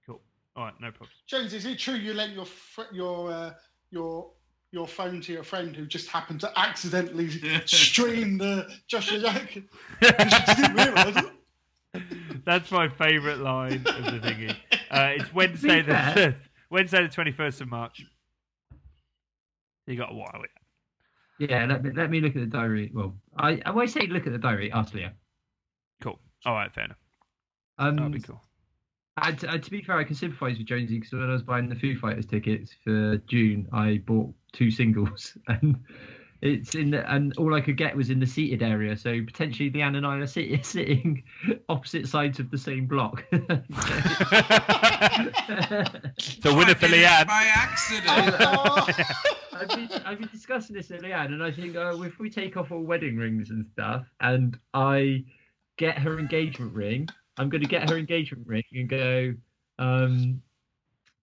cool. 0.06 0.20
All 0.56 0.64
right, 0.64 0.74
no 0.80 0.90
problem. 0.90 1.10
James, 1.26 1.52
is 1.52 1.66
it 1.66 1.78
true 1.78 1.94
you 1.94 2.14
lent 2.14 2.32
your 2.32 2.46
fr- 2.46 2.92
your 2.92 3.30
uh, 3.30 3.52
your 3.90 4.30
your 4.72 4.86
phone 4.86 5.20
to 5.22 5.32
your 5.32 5.44
friend 5.44 5.76
who 5.76 5.86
just 5.86 6.08
happened 6.08 6.40
to 6.40 6.58
accidentally 6.58 7.28
stream 7.66 8.38
the 8.38 8.66
Joshua 8.86 9.18
Jack? 9.20 9.58
didn't 10.00 10.74
realise 10.74 11.16
it. 11.16 11.26
That's 12.44 12.70
my 12.70 12.88
favourite 12.88 13.38
line 13.38 13.84
of 13.86 14.04
the 14.04 14.20
thingy. 14.20 14.56
Uh, 14.90 15.20
it's 15.20 15.32
Wednesday 15.34 15.82
the 15.82 16.34
Wednesday 16.70 17.02
the 17.02 17.08
twenty 17.08 17.32
first 17.32 17.60
of 17.60 17.68
March. 17.68 18.04
You 19.86 19.96
got 19.96 20.12
a 20.12 20.14
while. 20.14 20.42
yet. 21.38 21.50
Yeah, 21.50 21.66
let 21.66 21.82
me, 21.82 21.90
let 21.94 22.10
me 22.10 22.20
look 22.20 22.36
at 22.36 22.40
the 22.40 22.46
diary. 22.46 22.90
Well, 22.92 23.14
I, 23.38 23.62
I 23.64 23.86
say 23.86 24.06
look 24.06 24.26
at 24.26 24.32
the 24.32 24.38
diary, 24.38 24.72
ask 24.72 24.92
Leanne. 24.92 25.12
Cool. 26.02 26.18
All 26.44 26.54
right, 26.54 26.72
fair 26.74 26.84
enough. 26.84 26.98
Um, 27.78 27.96
That'll 27.96 28.10
be 28.10 28.20
cool. 28.20 28.42
And, 29.22 29.42
and 29.44 29.62
to 29.62 29.70
be 29.70 29.82
fair, 29.82 29.96
I 29.96 30.04
can 30.04 30.14
sympathise 30.14 30.58
with 30.58 30.66
Jonesy 30.66 30.98
because 30.98 31.12
when 31.12 31.22
I 31.28 31.32
was 31.32 31.42
buying 31.42 31.68
the 31.68 31.74
Foo 31.74 31.96
Fighters 31.96 32.26
tickets 32.26 32.74
for 32.84 33.16
June, 33.28 33.66
I 33.72 34.02
bought 34.06 34.32
two 34.52 34.70
singles, 34.70 35.36
and 35.48 35.76
it's 36.40 36.74
in 36.74 36.90
the, 36.90 37.12
and 37.12 37.36
all 37.36 37.54
I 37.54 37.60
could 37.60 37.76
get 37.76 37.96
was 37.96 38.10
in 38.10 38.20
the 38.20 38.26
seated 38.26 38.62
area. 38.62 38.96
So 38.96 39.22
potentially, 39.24 39.70
Leanne 39.70 39.96
and 39.96 40.06
I 40.06 40.16
are 40.16 40.26
sit, 40.26 40.64
sitting 40.66 41.24
opposite 41.68 42.08
sides 42.08 42.38
of 42.38 42.50
the 42.50 42.58
same 42.58 42.86
block. 42.86 43.24
So 46.18 46.56
winner 46.56 46.74
for 46.74 46.86
I 46.86 46.88
did 46.88 47.00
it 47.00 47.06
Leanne. 47.06 47.26
By 47.26 47.50
accident. 47.54 48.36
Oh, 48.40 48.86
I've 49.52 49.68
been, 49.68 49.90
I've 50.04 50.18
been 50.18 50.28
discussing 50.32 50.76
this 50.76 50.88
with 50.90 51.02
Leanne, 51.02 51.26
and 51.26 51.42
I 51.42 51.50
think 51.50 51.76
oh, 51.76 52.02
if 52.02 52.18
we 52.18 52.30
take 52.30 52.56
off 52.56 52.70
all 52.70 52.82
wedding 52.82 53.16
rings 53.16 53.50
and 53.50 53.66
stuff, 53.72 54.06
and 54.20 54.58
I 54.74 55.24
get 55.76 55.98
her 55.98 56.18
engagement 56.18 56.74
ring, 56.74 57.08
I'm 57.36 57.48
going 57.48 57.62
to 57.62 57.68
get 57.68 57.88
her 57.90 57.96
engagement 57.96 58.46
ring 58.46 58.64
and 58.72 58.88
go. 58.88 59.34
Um, 59.78 60.42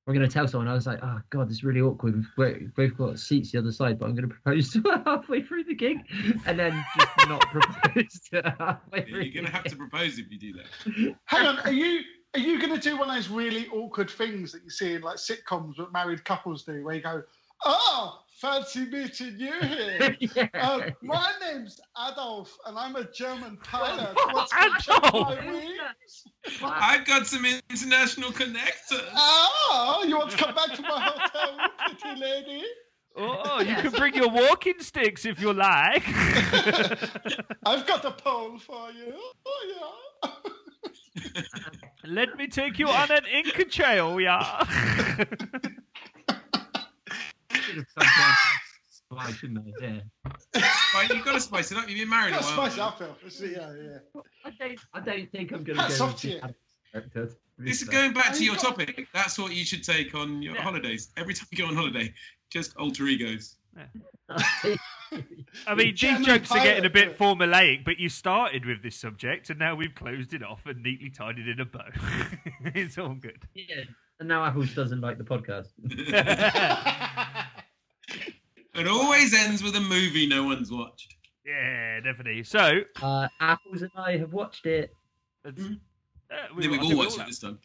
I'm 0.07 0.13
going 0.13 0.27
to 0.27 0.31
tell 0.31 0.47
someone. 0.47 0.67
I 0.67 0.73
was 0.73 0.85
like, 0.85 0.99
oh 1.01 1.19
god, 1.31 1.49
this 1.49 1.57
is 1.57 1.63
really 1.63 1.81
awkward. 1.81 2.15
We've 2.15 2.61
we've 2.61 2.75
both 2.75 2.97
got 2.97 3.19
seats 3.19 3.51
the 3.51 3.57
other 3.57 3.71
side, 3.71 3.97
but 3.97 4.05
I'm 4.05 4.15
going 4.15 4.29
to 4.29 4.35
propose 4.35 4.71
to 4.73 4.81
her 4.81 5.01
halfway 5.05 5.41
through 5.41 5.63
the 5.63 5.73
gig, 5.73 5.97
and 6.45 6.59
then 6.59 6.85
just 6.97 7.09
not 7.27 7.41
propose 7.51 8.19
to 8.31 8.41
her 8.43 8.55
halfway 8.59 8.99
Yeah, 8.99 9.05
through. 9.05 9.21
You're 9.21 9.33
going 9.33 9.45
to 9.45 9.51
have 9.51 9.63
to 9.63 9.75
propose 9.75 10.19
if 10.19 10.29
you 10.29 10.37
do 10.37 10.53
that. 10.53 11.15
hang 11.25 11.47
on, 11.47 11.59
are 11.59 11.71
you 11.71 12.01
are 12.35 12.39
you 12.39 12.59
going 12.59 12.73
to 12.73 12.79
do 12.79 12.97
one 12.97 13.09
of 13.09 13.15
those 13.15 13.29
really 13.29 13.67
awkward 13.69 14.11
things 14.11 14.51
that 14.51 14.63
you 14.63 14.69
see 14.69 14.93
in 14.93 15.01
like 15.01 15.17
sitcoms 15.17 15.77
that 15.77 15.91
married 15.91 16.23
couples 16.23 16.63
do, 16.63 16.83
where 16.83 16.95
you 16.95 17.01
go, 17.01 17.23
"Oh, 17.65 18.19
fancy 18.45 18.85
meeting 18.85 19.39
you 19.39 19.53
here." 19.61 20.17
yeah. 20.19 20.47
Uh, 20.53 20.89
my 21.01 21.31
name's 21.41 21.79
Adolf, 21.97 22.55
and 22.65 22.77
I'm 22.77 22.95
a 22.95 23.09
German 23.11 23.57
pilot. 23.63 24.15
What's 24.31 24.51
to 24.51 24.69
check 24.81 24.97
Adolf? 25.07 25.29
my 25.29 25.51
wings? 25.51 26.23
I've 26.63 27.05
got 27.05 27.25
some 27.27 27.45
international 27.69 28.31
connectors. 28.31 29.09
Oh, 29.15 30.05
you 30.07 30.17
want 30.17 30.31
to 30.31 30.37
come 30.37 30.55
back 30.55 30.73
to 30.75 30.81
my 30.81 31.01
hotel, 31.01 31.57
pretty 31.99 32.19
lady? 32.19 32.63
Oh, 33.17 33.61
you 33.61 33.75
can 33.75 33.91
bring 33.91 34.13
your 34.13 34.29
walking 34.29 34.79
sticks 34.79 35.23
if 35.25 35.39
you 35.39 35.53
like. 35.53 36.03
I've 37.65 37.87
got 37.87 38.03
a 38.03 38.11
pole 38.11 38.59
for 38.59 38.91
you. 38.91 39.13
Oh 39.45 40.01
yeah. 40.23 40.31
Let 42.03 42.37
me 42.37 42.47
take 42.47 42.77
you 42.77 42.89
on 42.89 43.09
an 43.11 43.25
Inca 43.25 43.63
trail, 43.65 44.19
yeah. 44.19 44.63
Should 47.65 47.75
have 47.77 47.85
come 47.95 48.05
down 48.05 48.33
to 48.33 49.15
Why 49.15 49.31
shouldn't 49.31 49.59
I? 49.59 49.71
Yeah. 49.81 50.61
Right, 50.95 51.09
you've 51.09 51.25
got 51.25 51.33
to 51.33 51.39
spice 51.41 51.71
it 51.71 51.77
up. 51.77 51.87
You've 51.89 51.99
been 51.99 52.09
married 52.09 52.33
a 52.33 52.39
Gotta 52.39 52.45
while. 52.45 52.53
spice 52.69 52.73
it 52.73 52.79
up, 52.79 52.97
Phil. 52.99 53.15
Let's 53.23 53.37
see, 53.39 53.51
Yeah, 53.53 53.73
yeah. 53.81 54.21
I 54.45 54.51
don't. 54.59 54.79
I 54.93 54.99
don't 55.01 55.31
think 55.31 55.51
I'm 55.51 55.63
going 55.63 55.77
to 55.77 55.83
Hats 55.83 55.97
go. 55.99 56.05
off 56.05 56.21
to 56.21 56.29
you. 56.29 56.41
This 57.57 57.81
is 57.81 57.89
going 57.89 58.13
back 58.13 58.33
to 58.35 58.43
your 58.43 58.55
topic. 58.55 59.07
That's 59.13 59.37
what 59.37 59.53
you 59.53 59.63
should 59.65 59.83
take 59.83 60.15
on 60.15 60.41
your 60.41 60.55
Yeah. 60.55 60.61
holidays. 60.61 61.09
Every 61.17 61.33
time 61.33 61.47
you 61.51 61.57
go 61.57 61.65
on 61.67 61.75
holiday, 61.75 62.13
just 62.49 62.75
alter 62.77 63.05
egos. 63.05 63.55
I 64.29 65.75
mean, 65.75 65.95
these 65.99 66.25
jokes 66.25 66.51
are 66.51 66.63
getting 66.63 66.85
a 66.85 66.89
bit 66.89 67.17
formulaic, 67.17 67.83
but 67.85 67.99
you 67.99 68.07
started 68.09 68.65
with 68.65 68.81
this 68.81 68.95
subject, 68.95 69.49
and 69.49 69.59
now 69.59 69.75
we've 69.75 69.93
closed 69.93 70.33
it 70.33 70.41
off 70.43 70.65
and 70.65 70.81
neatly 70.81 71.09
tied 71.09 71.37
it 71.37 71.47
in 71.49 71.59
a 71.59 71.65
bow. 71.65 71.83
it's 72.73 72.97
all 72.97 73.13
good. 73.13 73.43
Yeah. 73.53 73.83
And 74.19 74.29
now 74.29 74.45
Apples 74.45 74.73
doesn't 74.73 75.01
like 75.01 75.17
the 75.17 75.25
podcast. 75.25 75.67
It 78.75 78.87
always 78.87 79.33
ends 79.33 79.63
with 79.63 79.75
a 79.75 79.81
movie 79.81 80.27
no 80.27 80.43
one's 80.43 80.69
watched. 80.71 81.15
Yeah, 81.45 82.01
definitely. 82.01 82.43
So, 82.43 82.81
Uh, 83.01 83.27
Apples 83.39 83.81
and 83.81 83.91
I 83.95 84.17
have 84.17 84.33
watched 84.33 84.65
it. 84.65 84.93
It's, 85.45 85.61
Mhm. 85.61 85.79
uh, 86.31 86.35
we 86.55 86.63
think 86.63 86.71
we've 86.73 86.91
all 86.91 86.97
watched 86.97 87.19
it 87.19 87.27
this 87.27 87.39
time. 87.39 87.59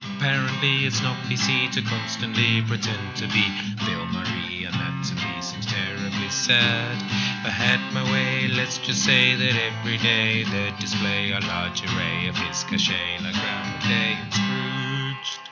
Apparently, 0.00 0.86
it's 0.86 1.02
not 1.02 1.16
PC 1.26 1.68
to 1.72 1.82
constantly 1.82 2.62
pretend 2.62 3.16
to 3.16 3.26
be 3.28 3.44
Bill 3.84 4.06
Murray, 4.06 4.64
and 4.64 4.74
that 4.74 5.04
to 5.08 5.14
me 5.16 5.42
seems 5.42 5.66
terribly 5.66 6.28
sad. 6.30 6.96
If 7.40 7.46
I 7.46 7.50
had 7.50 7.92
my 7.92 8.04
way, 8.10 8.48
let's 8.48 8.78
just 8.78 9.04
say 9.04 9.34
that 9.34 9.54
every 9.54 9.98
day 9.98 10.44
they'd 10.44 10.78
display 10.78 11.32
a 11.32 11.40
large 11.40 11.84
array 11.84 12.28
of 12.28 12.36
his 12.36 12.64
cachet 12.64 13.18
like 13.22 13.34
Groundhog 13.34 13.82
Day 13.82 14.16
and 14.16 14.32
Scrooged. 14.32 15.50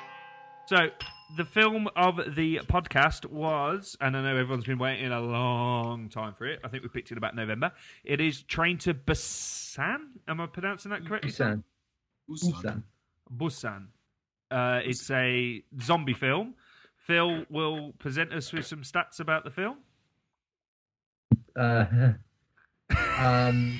So 0.66 0.90
the 1.36 1.44
film 1.44 1.88
of 1.96 2.16
the 2.36 2.60
podcast 2.66 3.26
was, 3.26 3.96
and 4.00 4.16
I 4.16 4.22
know 4.22 4.36
everyone's 4.36 4.64
been 4.64 4.78
waiting 4.78 5.10
a 5.10 5.20
long 5.20 6.08
time 6.08 6.34
for 6.34 6.46
it. 6.46 6.60
I 6.64 6.68
think 6.68 6.82
we 6.82 6.88
picked 6.88 7.10
it 7.10 7.18
about 7.18 7.34
November. 7.34 7.72
It 8.04 8.20
is 8.20 8.42
Train 8.42 8.78
to 8.78 8.94
Busan. 8.94 9.96
Am 10.28 10.40
I 10.40 10.46
pronouncing 10.46 10.90
that 10.90 11.04
correctly? 11.04 11.32
Busan. 11.32 11.62
Busan. 12.30 12.52
Busan. 12.52 12.82
Busan. 13.36 13.86
Uh, 14.50 14.80
it's 14.84 15.10
a 15.10 15.62
zombie 15.82 16.14
film. 16.14 16.54
Phil 17.06 17.44
will 17.50 17.92
present 17.98 18.32
us 18.32 18.52
with 18.52 18.66
some 18.66 18.82
stats 18.82 19.20
about 19.20 19.44
the 19.44 19.50
film. 19.50 19.78
Uh, 21.58 22.12
um, 23.18 23.78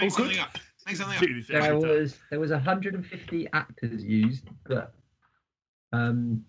Make 0.00 0.10
something 0.10 0.38
up. 0.38 0.58
Make 0.86 0.96
something 0.96 1.16
up. 1.16 1.46
There 1.48 1.76
was 1.78 2.18
there 2.30 2.40
was 2.40 2.50
150 2.50 3.48
actors 3.52 4.04
used, 4.04 4.48
but 4.66 4.94
um, 5.94 6.44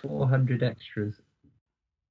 400 0.00 0.62
extras. 0.62 1.14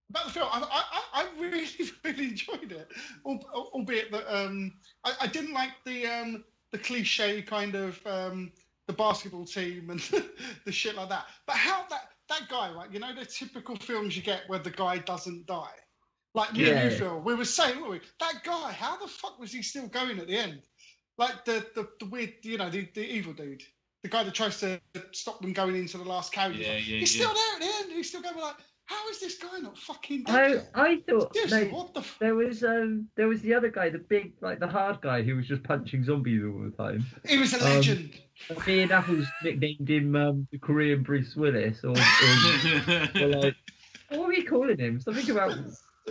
About 0.10 0.26
the 0.26 0.32
film, 0.32 0.50
I, 0.52 0.62
I, 0.72 1.22
I 1.22 1.28
really, 1.40 1.66
really 2.04 2.26
enjoyed 2.26 2.72
it. 2.72 2.88
Albeit 3.26 4.12
that 4.12 4.28
um, 4.34 4.74
I, 5.04 5.14
I 5.22 5.28
didn't 5.28 5.54
like 5.54 5.72
the 5.86 6.06
um, 6.06 6.44
the 6.72 6.78
cliche 6.78 7.42
kind 7.42 7.76
of 7.76 8.00
um, 8.06 8.52
the 8.88 8.94
basketball 8.94 9.46
team 9.46 9.90
and 9.90 10.00
the 10.66 10.72
shit 10.72 10.96
like 10.96 11.10
that. 11.10 11.26
But 11.48 11.56
how 11.56 11.86
that 11.90 12.10
that 12.30 12.48
guy, 12.50 12.72
right? 12.72 12.92
You 12.92 13.00
know 13.00 13.16
the 13.16 13.26
typical 13.26 13.76
films 13.76 14.16
you 14.16 14.22
get 14.22 14.44
where 14.48 14.60
the 14.60 14.72
guy 14.72 15.00
doesn't 15.00 15.48
die. 15.48 15.76
Like 16.36 16.54
me 16.54 16.70
and 16.70 16.92
you, 16.92 16.98
Phil, 16.98 17.22
we 17.22 17.34
were 17.34 17.46
saying, 17.46 17.80
weren't 17.80 17.92
we? 17.92 18.02
that 18.20 18.44
guy, 18.44 18.74
how 18.74 18.98
the 18.98 19.08
fuck 19.08 19.40
was 19.40 19.54
he 19.54 19.62
still 19.62 19.88
going 19.88 20.20
at 20.20 20.28
the 20.28 20.38
end? 20.38 20.62
Like 21.18 21.46
the 21.46 21.66
the, 21.74 21.88
the 22.00 22.06
weird, 22.08 22.34
you 22.44 22.58
know, 22.58 22.70
the, 22.70 22.88
the 22.94 23.06
evil 23.10 23.34
dude, 23.34 23.64
the 24.06 24.10
guy 24.12 24.24
that 24.24 24.34
tries 24.36 24.60
to 24.60 24.80
stop 25.12 25.42
them 25.42 25.52
going 25.52 25.76
into 25.76 25.98
the 25.98 26.04
last 26.04 26.32
carriage. 26.32 26.58
Yeah, 26.60 26.74
yeah, 26.74 27.00
He's 27.00 27.16
yeah. 27.18 27.26
still 27.26 27.34
there 27.34 27.54
at 27.56 27.60
the 27.60 27.84
end. 27.84 27.92
He's 27.92 28.10
still 28.10 28.22
going 28.22 28.38
like, 28.38 28.54
how 28.86 29.10
is 29.10 29.20
this 29.20 29.40
guy 29.40 29.58
not 29.62 29.76
fucking 29.80 30.26
dead? 30.26 30.68
I? 30.76 30.82
I 30.90 30.98
thought 31.10 31.34
Seriously, 31.34 31.70
no, 31.72 31.76
what 31.76 31.94
the? 31.96 32.02
F- 32.02 32.18
there 32.20 32.36
was 32.36 32.64
um 32.64 33.08
there 33.18 33.28
was 33.28 33.42
the 33.42 33.56
other 33.56 33.70
guy, 33.70 33.90
the 33.90 33.98
big 33.98 34.34
like 34.42 34.60
the 34.60 34.68
hard 34.68 35.02
guy 35.02 35.24
who 35.24 35.36
was 35.36 35.48
just 35.48 35.64
punching 35.64 36.04
zombies 36.04 36.44
all 36.44 36.62
the 36.70 36.70
time. 36.78 37.04
he 37.28 37.40
was 37.40 37.54
a 37.56 37.58
Um, 37.58 37.64
legend. 37.64 38.14
Me 38.68 38.82
and 38.82 38.92
Apples 38.92 39.26
nicknamed 39.44 39.90
him 39.90 40.16
um, 40.16 40.48
the 40.52 40.60
Korean 40.60 41.02
Bruce 41.02 41.36
Willis, 41.36 41.84
or, 41.84 41.96
or, 41.98 43.10
or 43.24 43.28
like 43.42 43.56
what 44.10 44.20
were 44.20 44.28
we 44.28 44.44
calling 44.44 44.78
him? 44.78 45.02
Something 45.02 45.32
about 45.32 45.58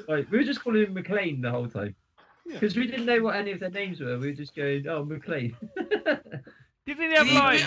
like 0.09 0.29
we 0.33 0.39
were 0.39 0.45
just 0.45 0.61
calling 0.65 0.85
him 0.85 0.95
McClane 0.97 1.43
the 1.43 1.53
whole 1.53 1.69
time 1.69 1.95
Yeah. 2.45 2.55
because 2.55 2.75
we 2.77 2.89
didn't 2.89 3.07
know 3.07 3.23
what 3.23 3.37
any 3.37 3.53
of 3.53 3.61
their 3.61 3.71
names 3.71 4.01
were. 4.01 4.19
We 4.19 4.29
were 4.31 4.33
just 4.37 4.57
going, 4.57 4.89
oh 4.89 5.05
McClane. 5.07 5.55
Didn't 6.87 7.11
he 7.11 7.17
have 7.17 7.31
like? 7.31 7.63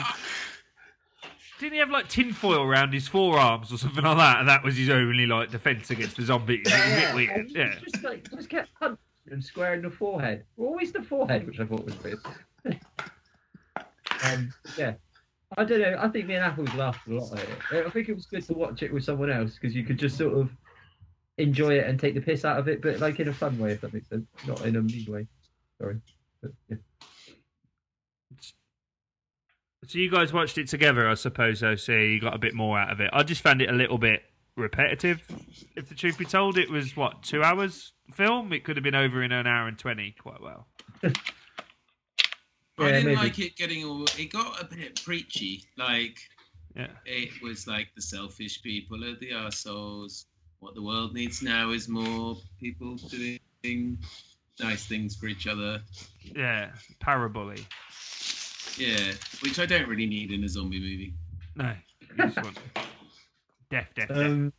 Didn't 1.60 1.74
he 1.74 1.80
have 1.80 1.90
like 1.90 2.08
tinfoil 2.08 2.62
around 2.62 2.94
his 2.94 3.08
forearms 3.08 3.74
or 3.74 3.78
something 3.78 4.04
like 4.04 4.18
that? 4.18 4.40
And 4.40 4.48
that 4.48 4.64
was 4.64 4.78
his 4.78 4.90
only 4.90 5.26
like 5.26 5.50
defense 5.50 5.90
against 5.90 6.18
the 6.18 6.24
zombies. 6.24 6.68
It 6.68 6.74
was 6.74 6.82
a 6.82 7.06
bit 7.08 7.16
weird. 7.16 7.48
He 7.48 7.56
Yeah. 7.56 7.74
Just 7.84 8.04
like 8.04 8.30
just 8.30 8.50
kept 8.50 8.74
punching 8.80 8.98
and 9.32 9.44
squaring 9.44 9.82
the 9.82 9.90
forehead. 9.90 10.44
Always 10.58 10.92
the 10.92 11.02
forehead, 11.02 11.48
which 11.48 11.60
I 11.60 11.66
thought 11.66 11.84
was 11.84 11.96
weird. 12.04 12.20
um, 14.24 14.54
yeah. 14.78 14.94
I 15.58 15.64
don't 15.64 15.82
know. 15.82 15.98
I 16.00 16.10
think 16.10 16.28
me 16.28 16.36
and 16.36 16.44
Apples 16.44 16.74
laughed 16.76 17.08
a 17.08 17.14
lot 17.14 17.32
at 17.34 17.48
it. 17.72 17.88
I 17.88 17.90
think 17.90 18.10
it 18.10 18.14
was 18.14 18.26
good 18.26 18.46
to 18.48 18.54
watch 18.54 18.84
it 18.84 18.94
with 18.94 19.04
someone 19.04 19.32
else 19.32 19.56
because 19.56 19.76
you 19.76 19.84
could 19.84 19.98
just 19.98 20.18
sort 20.18 20.38
of 20.38 20.52
enjoy 21.38 21.76
it 21.76 21.88
and 21.88 22.00
take 22.00 22.16
the 22.16 22.22
piss 22.22 22.46
out 22.46 22.60
of 22.60 22.68
it, 22.68 22.82
but 22.82 23.00
like 23.00 23.20
in 23.20 23.30
a 23.30 23.34
fun 23.34 23.58
way, 23.58 23.72
if 23.72 23.82
that 23.82 23.94
makes 23.94 24.10
sense, 24.10 24.26
not 24.46 24.66
in 24.66 24.76
a 24.76 24.82
mean 24.82 25.06
way. 25.10 25.28
Sorry. 25.80 25.98
But, 26.42 26.52
yeah. 26.70 26.78
So 29.88 29.98
you 30.00 30.12
guys 30.12 30.34
watched 30.34 30.58
it 30.58 30.68
together, 30.68 31.08
I 31.10 31.14
suppose. 31.14 31.62
though, 31.62 31.76
so 31.76 31.94
you 31.94 32.20
got 32.20 32.34
a 32.36 32.38
bit 32.38 32.54
more 32.54 32.78
out 32.78 32.92
of 32.92 33.00
it. 33.00 33.10
I 33.14 33.24
just 33.24 33.42
found 33.42 33.62
it 33.62 33.70
a 33.70 33.74
little 33.74 33.98
bit 33.98 34.22
repetitive. 34.58 35.22
If 35.76 35.88
the 35.90 35.96
truth 35.96 36.18
be 36.18 36.26
told, 36.26 36.58
it 36.58 36.70
was 36.70 36.96
what 36.98 37.24
two 37.24 37.42
hours 37.44 37.94
film. 38.14 38.52
It 38.52 38.64
could 38.66 38.76
have 38.76 38.84
been 38.84 38.96
over 38.96 39.24
in 39.24 39.32
an 39.32 39.48
hour 39.48 39.68
and 39.68 39.78
twenty 39.80 40.12
quite 40.20 40.42
well. 40.42 40.68
I 42.80 42.92
didn't 42.92 43.06
maybe. 43.06 43.16
like 43.16 43.40
it 43.40 43.56
getting 43.56 43.86
all. 43.86 44.04
It 44.18 44.32
got 44.32 44.62
a 44.62 44.66
bit 44.66 45.02
preachy. 45.04 45.64
Like 45.78 46.20
Yeah. 46.76 46.88
it 47.06 47.30
was 47.42 47.66
like 47.66 47.88
the 47.96 48.02
selfish 48.02 48.62
people 48.62 49.04
are 49.04 49.16
the 49.16 49.32
assholes. 49.34 50.26
What 50.60 50.76
the 50.76 50.82
world 50.84 51.14
needs 51.14 51.42
now 51.42 51.72
is 51.72 51.88
more 51.88 52.36
people 52.60 52.96
doing 53.64 53.98
nice 54.60 54.86
things 54.86 55.16
for 55.16 55.28
each 55.28 55.48
other. 55.48 55.82
Yeah, 56.24 56.72
parabole. 57.00 57.56
Yeah, 58.78 59.14
which 59.42 59.60
I 59.60 59.66
don't 59.66 59.88
really 59.88 60.06
need 60.06 60.32
in 60.32 60.44
a 60.44 60.50
zombie 60.50 60.80
movie. 60.80 61.14
No, 61.56 61.74
you 62.16 62.26
just 62.26 62.44
want 62.44 62.58
death, 63.72 63.88
death, 63.96 64.10
death. 64.10 64.18
Um, 64.18 64.54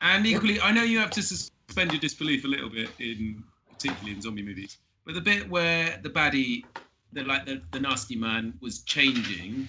And 0.00 0.26
equally, 0.26 0.60
I 0.60 0.72
know 0.72 0.82
you 0.82 0.98
have 1.00 1.10
to 1.12 1.22
suspend 1.22 1.92
your 1.92 2.00
disbelief 2.00 2.44
a 2.44 2.48
little 2.48 2.70
bit 2.70 2.90
in, 2.98 3.42
particularly 3.70 4.12
in 4.16 4.22
zombie 4.22 4.42
movies, 4.42 4.78
but 5.04 5.14
the 5.14 5.20
bit 5.20 5.48
where 5.50 5.98
the 6.02 6.10
baddie, 6.10 6.64
the 7.12 7.24
like 7.24 7.46
the, 7.46 7.62
the 7.72 7.80
nasty 7.80 8.16
man, 8.16 8.54
was 8.60 8.82
changing, 8.82 9.68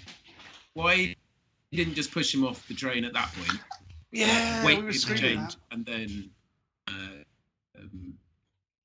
why 0.74 1.16
he 1.72 1.78
didn't 1.78 1.96
just 1.96 2.12
push 2.12 2.34
him 2.34 2.46
off 2.46 2.66
the 2.68 2.74
train 2.74 3.04
at 3.04 3.14
that 3.14 3.34
point? 3.34 3.60
Yeah, 4.12 4.64
wait 4.64 4.78
we 4.78 4.84
were 4.84 4.84
for 4.84 4.90
it 4.90 4.94
to 4.94 5.00
screaming 5.00 5.22
change, 5.22 5.58
and 5.72 5.86
then. 5.86 6.30
Uh, 6.90 7.24
um, 7.80 8.14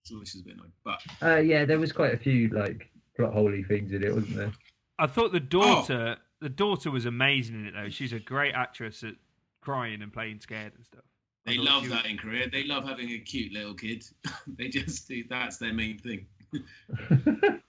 so 0.05 0.19
this 0.19 0.35
is 0.35 0.41
a 0.41 0.45
bit 0.45 0.55
annoying, 0.55 0.73
but 0.85 1.01
uh, 1.23 1.37
yeah, 1.37 1.65
there 1.65 1.79
was 1.79 1.93
quite 1.93 2.13
a 2.13 2.19
few 2.19 2.49
like 2.49 2.91
plot 3.17 3.33
holy 3.33 3.63
things 3.63 3.93
in 3.93 4.03
it, 4.03 4.15
wasn't 4.15 4.37
there? 4.37 4.53
I 4.99 5.07
thought 5.07 5.33
the 5.33 5.41
daughter, 5.41 6.17
oh. 6.19 6.23
the 6.41 6.49
daughter 6.49 6.91
was 6.91 7.07
amazing 7.07 7.57
in 7.57 7.67
it 7.67 7.75
though. 7.75 7.89
She's 7.89 8.13
a 8.13 8.21
great 8.21 8.55
actress 8.55 9.03
at 9.03 9.15
crying 9.61 10.03
and 10.03 10.13
playing 10.13 10.41
scared 10.41 10.73
and 10.77 10.85
stuff. 10.85 11.05
They 11.45 11.57
love 11.57 11.85
she 11.85 11.89
that 11.89 12.07
in 12.07 12.19
Korea. 12.19 12.49
They 12.49 12.65
love 12.65 12.85
having 12.85 13.11
a 13.11 13.19
cute 13.19 13.53
little 13.53 13.75
kid. 13.75 14.05
they 14.47 14.69
just 14.69 15.09
do 15.09 15.25
that's 15.29 15.57
their 15.59 15.73
main 15.73 15.99
thing. 15.99 16.27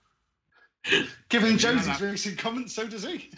Given 1.28 1.52
Yeah, 1.52 1.56
Josie's 1.56 1.86
that- 1.86 2.00
recent 2.00 2.38
comments, 2.38 2.74
so 2.74 2.86
does 2.86 3.04
he. 3.04 3.30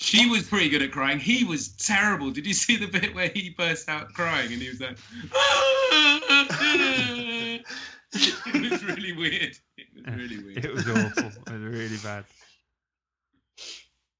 She 0.00 0.28
was 0.28 0.48
pretty 0.48 0.68
good 0.68 0.82
at 0.82 0.90
crying. 0.90 1.20
He 1.20 1.44
was 1.44 1.68
terrible. 1.76 2.32
Did 2.32 2.44
you 2.44 2.54
see 2.54 2.76
the 2.76 2.86
bit 2.86 3.14
where 3.14 3.28
he 3.28 3.50
burst 3.50 3.88
out 3.88 4.12
crying 4.12 4.52
and 4.52 4.60
he 4.60 4.68
was 4.68 4.80
like, 4.80 4.98
it 8.14 8.70
was 8.70 8.84
really 8.84 9.12
weird. 9.12 9.56
It 9.94 10.06
was 10.06 10.14
really 10.16 10.42
weird. 10.44 10.64
It 10.64 10.72
was 10.72 10.88
awful. 10.88 11.24
it 11.24 11.52
was 11.52 11.62
really 11.62 11.96
bad. 12.02 12.24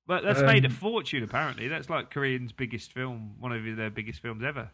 But 0.07 0.25
that's 0.25 0.43
made 0.43 0.65
a 0.65 0.69
Um, 0.69 0.75
fortune 0.75 1.23
apparently. 1.23 1.69
That's 1.69 1.89
like 1.89 2.11
Korean's 2.11 2.53
biggest 2.53 2.93
film, 2.93 3.37
one 3.39 3.53
of 3.53 3.77
their 3.77 3.91
biggest 3.91 4.21
films 4.21 4.43
ever. 4.45 4.69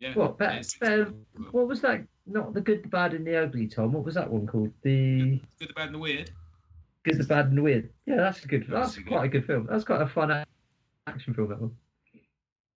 Yeah, 0.00 0.14
What? 0.14 0.36
Better, 0.36 0.52
it's- 0.52 0.76
better, 0.78 1.04
what 1.52 1.68
was 1.68 1.80
that? 1.82 2.04
Not 2.26 2.52
the 2.54 2.60
good, 2.60 2.82
the 2.82 2.88
bad, 2.88 3.14
and 3.14 3.24
the 3.26 3.36
ugly, 3.40 3.68
Tom. 3.68 3.92
What 3.92 4.04
was 4.04 4.14
that 4.16 4.28
one 4.30 4.46
called? 4.46 4.72
The 4.82 5.40
Good, 5.58 5.68
the 5.68 5.74
bad, 5.74 5.86
and 5.86 5.94
the 5.94 5.98
weird. 6.00 6.30
Good, 7.04 7.18
the 7.18 7.24
Bad, 7.24 7.46
and 7.46 7.58
the 7.58 7.62
Weird. 7.62 7.90
Yeah, 8.06 8.14
that's 8.16 8.44
a 8.44 8.46
good. 8.48 8.62
That's 8.68 8.70
That's, 8.70 8.96
a 8.96 9.00
good- 9.00 9.08
quite 9.08 9.24
a 9.24 9.28
good 9.28 9.44
film. 9.44 9.66
That's 9.68 9.82
quite 9.82 10.02
a 10.02 10.06
fun 10.06 10.44
action 11.08 11.34
film. 11.34 11.48
That 11.48 11.60
one. 11.60 11.76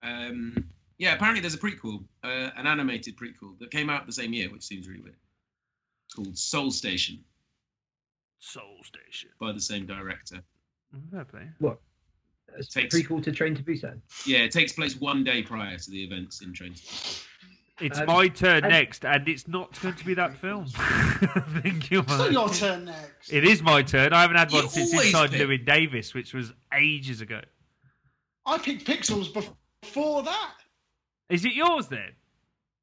Um, 0.02 0.64
yeah, 0.98 1.14
apparently 1.14 1.40
there's 1.40 1.54
a 1.54 1.58
prequel, 1.58 2.04
uh, 2.24 2.50
an 2.56 2.66
animated 2.66 3.16
prequel 3.16 3.56
that 3.60 3.70
came 3.70 3.88
out 3.88 4.04
the 4.06 4.12
same 4.12 4.32
year, 4.32 4.50
which 4.50 4.64
seems 4.64 4.88
really 4.88 5.00
weird. 5.00 5.16
It's 6.06 6.14
called 6.14 6.38
Seoul 6.38 6.70
Station 6.70 7.18
Seoul 8.40 8.78
Station. 8.84 9.30
by 9.40 9.52
the 9.52 9.60
same 9.60 9.86
director. 9.86 10.40
Fair 11.10 11.24
play. 11.24 11.48
A 12.58 12.62
Takes- 12.62 12.94
prequel 12.94 13.22
to 13.24 13.32
Train 13.32 13.54
to 13.56 13.62
Busan. 13.62 14.00
Yeah, 14.24 14.38
it 14.38 14.52
takes 14.52 14.72
place 14.72 14.96
one 14.96 15.24
day 15.24 15.42
prior 15.42 15.76
to 15.76 15.90
the 15.90 16.02
events 16.02 16.40
in 16.42 16.52
Train. 16.52 16.74
to 16.74 16.80
Busan. 16.82 17.22
It's 17.80 17.98
Um, 17.98 18.06
my 18.06 18.28
turn 18.28 18.64
and- 18.64 18.72
next, 18.72 19.04
and 19.04 19.28
it's 19.28 19.46
not 19.48 19.78
going 19.82 19.96
to 19.96 20.04
be 20.04 20.14
that 20.14 20.38
film. 20.40 20.66
Thank 21.62 21.90
you. 21.90 22.00
It's 22.00 22.08
not 22.08 22.32
your 22.32 22.48
turn 22.48 22.86
next. 22.86 23.30
It 23.32 23.44
is 23.44 23.60
my 23.62 23.82
turn. 23.82 24.12
I 24.14 24.22
haven't 24.22 24.36
had 24.38 24.50
You 24.52 24.58
one 24.60 24.68
since 24.70 24.92
always 24.92 25.08
Inside 25.08 25.30
pick- 25.32 25.40
Llewyn 25.40 25.66
Davis, 25.66 26.14
which 26.14 26.32
was 26.32 26.54
ages 26.72 27.20
ago. 27.20 27.42
I 28.46 28.56
picked 28.58 28.86
Pixels 28.86 29.30
before 29.82 30.22
that. 30.22 30.54
Is 31.28 31.44
it 31.44 31.52
yours 31.52 31.88
then? 31.88 32.12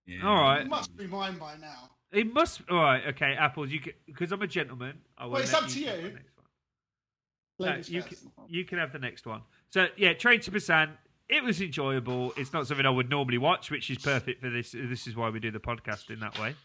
Yeah. 0.06 0.28
All 0.28 0.36
right. 0.36 0.62
It 0.62 0.68
must 0.68 0.96
be 0.96 1.08
mine 1.08 1.38
by 1.40 1.56
now. 1.58 1.90
It 2.14 2.32
must. 2.34 2.62
All 2.70 2.78
right. 2.82 3.02
Okay, 3.10 3.34
apples. 3.38 3.70
You 3.72 3.80
because 4.06 4.32
I'm 4.32 4.42
a 4.42 4.48
gentleman. 4.48 5.00
I 5.18 5.26
will 5.26 5.34
Well, 5.34 5.42
it's 5.42 5.54
let 5.54 5.64
up 5.64 5.70
to 5.70 5.80
you. 5.80 5.86
the. 5.86 7.66
No, 7.66 7.76
you 7.86 8.02
can, 8.04 8.18
you 8.48 8.66
can 8.66 8.78
have 8.80 8.92
the 8.92 9.00
next 9.00 9.26
one. 9.26 9.42
So 9.72 9.88
yeah, 9.98 10.14
Train 10.14 10.40
to 10.42 10.52
Busan. 10.52 10.90
It 11.30 11.44
was 11.44 11.62
enjoyable. 11.62 12.34
It's 12.38 12.52
not 12.54 12.68
something 12.68 12.86
I 12.86 12.90
would 12.90 13.10
normally 13.10 13.38
watch, 13.38 13.72
which 13.72 13.90
is 13.90 13.98
perfect 13.98 14.42
for 14.42 14.50
this. 14.50 14.72
This 14.72 15.08
is 15.08 15.16
why 15.16 15.30
we 15.30 15.40
do 15.40 15.52
the 15.52 15.60
podcast 15.60 16.10
in 16.12 16.20
that 16.20 16.38
way. 16.40 16.56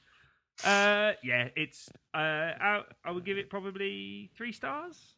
Uh, 0.64 1.12
yeah, 1.22 1.48
it's. 1.56 1.88
Uh, 2.12 2.18
I, 2.18 2.82
I 3.04 3.10
would 3.12 3.24
give 3.24 3.38
it 3.38 3.48
probably 3.48 4.30
three 4.36 4.52
stars. 4.52 5.14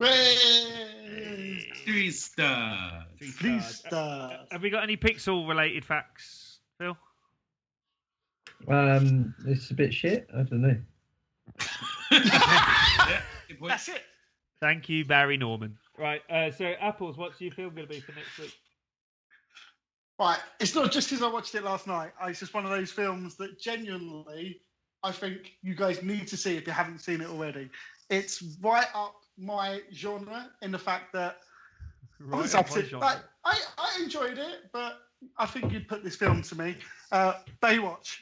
Hooray! 0.00 1.70
Three 1.84 2.10
stars. 2.10 3.04
Three 3.18 3.30
Please 3.38 3.64
stars. 3.66 3.78
stars. 3.86 4.48
Have 4.50 4.62
we 4.62 4.70
got 4.70 4.82
any 4.82 4.96
pixel 4.96 5.48
related 5.48 5.84
facts, 5.84 6.58
Phil? 6.78 6.96
Um, 8.68 9.34
it's 9.46 9.70
a 9.70 9.74
bit 9.74 9.92
shit. 9.92 10.28
I 10.32 10.42
don't 10.42 10.62
know. 10.62 10.76
yeah. 12.10 13.20
That's 13.62 13.88
it. 13.88 14.02
Thank 14.60 14.88
you, 14.88 15.04
Barry 15.04 15.36
Norman. 15.36 15.76
Right, 15.98 16.22
uh, 16.30 16.50
so 16.50 16.66
Apples, 16.80 17.16
what's 17.18 17.40
your 17.40 17.52
film 17.52 17.74
going 17.74 17.86
to 17.86 17.92
be 17.92 18.00
for 18.00 18.12
next 18.12 18.38
week? 18.38 18.54
Right, 20.18 20.38
it's 20.60 20.74
not 20.74 20.92
just 20.92 21.10
because 21.10 21.22
I 21.22 21.28
watched 21.28 21.54
it 21.54 21.64
last 21.64 21.86
night. 21.86 22.12
It's 22.24 22.40
just 22.40 22.54
one 22.54 22.64
of 22.64 22.70
those 22.70 22.90
films 22.92 23.36
that 23.36 23.60
genuinely 23.60 24.60
I 25.02 25.10
think 25.10 25.54
you 25.62 25.74
guys 25.74 26.02
need 26.02 26.28
to 26.28 26.36
see 26.36 26.56
if 26.56 26.66
you 26.66 26.72
haven't 26.72 27.00
seen 27.00 27.20
it 27.20 27.28
already. 27.28 27.68
It's 28.08 28.42
right 28.62 28.86
up 28.94 29.14
my 29.36 29.80
genre 29.92 30.48
in 30.62 30.70
the 30.70 30.78
fact 30.78 31.12
that 31.14 31.38
Right, 32.20 32.54
up 32.54 32.60
up 32.60 32.70
my 32.70 32.76
to- 32.76 32.86
genre. 32.88 33.06
like, 33.06 33.18
I, 33.44 33.60
I 33.78 33.98
enjoyed 34.02 34.38
it, 34.38 34.70
but 34.72 34.98
I 35.38 35.46
think 35.46 35.72
you'd 35.72 35.88
put 35.88 36.04
this 36.04 36.14
film 36.14 36.42
to 36.42 36.54
me. 36.56 36.76
Uh, 37.10 37.34
Baywatch, 37.60 38.18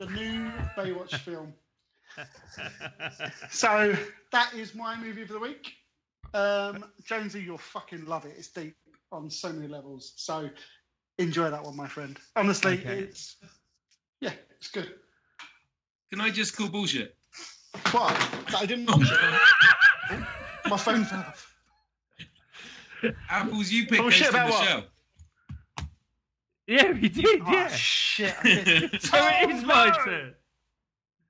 the 0.00 0.06
new 0.06 0.50
Baywatch 0.76 1.14
film. 1.18 1.54
So 3.50 3.94
that 4.32 4.52
is 4.54 4.74
my 4.74 4.96
movie 4.96 5.22
of 5.22 5.28
the 5.28 5.38
week. 5.38 5.72
Um, 6.34 6.84
Jonesy, 7.04 7.40
you'll 7.42 7.58
fucking 7.58 8.06
love 8.06 8.24
it. 8.24 8.34
It's 8.36 8.48
deep 8.48 8.74
on 9.12 9.30
so 9.30 9.52
many 9.52 9.68
levels. 9.68 10.12
So 10.16 10.50
enjoy 11.18 11.50
that 11.50 11.62
one, 11.62 11.76
my 11.76 11.86
friend. 11.86 12.18
Honestly, 12.34 12.72
Okay. 12.80 12.98
it's 13.00 13.36
yeah, 14.20 14.32
it's 14.56 14.68
good. 14.68 14.92
Can 16.10 16.20
I 16.20 16.30
just 16.30 16.56
call 16.56 16.68
bullshit? 16.68 17.16
What? 17.92 18.12
I 18.56 18.66
didn't 18.66 18.86
watch 18.90 19.08
it. 19.10 20.18
My 20.68 20.76
phone 20.76 21.04
fell 21.04 21.20
off. 21.20 21.54
Apples, 23.28 23.70
you 23.70 23.86
picked 23.86 24.02
Bullshit 24.02 24.32
Ghost 24.32 24.34
in 24.34 24.40
about 24.40 24.46
the 24.46 24.52
what? 24.52 24.68
Shell. 24.68 24.84
Yeah, 26.70 26.92
we 26.92 27.08
did, 27.08 27.40
Oh, 27.46 27.52
yeah. 27.52 27.68
shit. 27.68 28.34
I 28.44 28.62
did. 28.62 29.02
so 29.02 29.18
it 29.18 29.50
is 29.50 29.64
my 29.64 29.90
turn. 30.04 30.34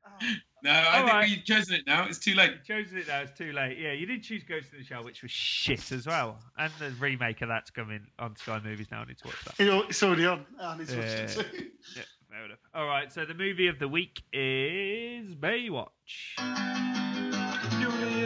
Oh, 0.06 0.26
No, 0.62 0.70
I 0.70 0.84
All 0.84 0.92
think 1.00 1.12
right. 1.12 1.28
we've 1.30 1.44
chosen 1.44 1.74
it 1.76 1.86
now. 1.86 2.06
It's 2.06 2.18
too 2.18 2.34
late. 2.34 2.50
You 2.50 2.58
chose 2.76 2.92
it 2.92 3.08
now, 3.08 3.20
it's 3.20 3.36
too 3.38 3.52
late. 3.52 3.78
Yeah, 3.78 3.92
you 3.92 4.04
did 4.06 4.22
choose 4.22 4.42
Ghost 4.44 4.66
in 4.72 4.78
the 4.80 4.84
Shell, 4.84 5.04
which 5.04 5.22
was 5.22 5.30
shit 5.30 5.90
as 5.92 6.06
well. 6.06 6.38
And 6.58 6.70
the 6.78 6.90
remake 7.00 7.40
of 7.40 7.48
that's 7.48 7.70
coming 7.70 8.02
on 8.18 8.36
Sky 8.36 8.60
Movies 8.62 8.88
now. 8.90 9.00
I 9.00 9.04
need 9.06 9.18
to 9.18 9.26
watch 9.28 9.44
that. 9.46 9.60
it- 9.60 9.84
It's 9.88 10.02
already 10.02 10.26
on. 10.26 10.44
I 10.60 10.76
need 10.76 10.88
to 10.88 10.96
watch 10.98 11.06
it 11.06 11.28
too. 11.30 11.42
Yeah, 11.96 12.02
fair 12.30 12.44
enough. 12.44 12.58
All 12.74 12.86
right, 12.86 13.10
so 13.12 13.24
the 13.24 13.34
movie 13.34 13.68
of 13.68 13.78
the 13.78 13.88
week 13.88 14.22
is 14.32 15.34
Baywatch. 15.34 15.88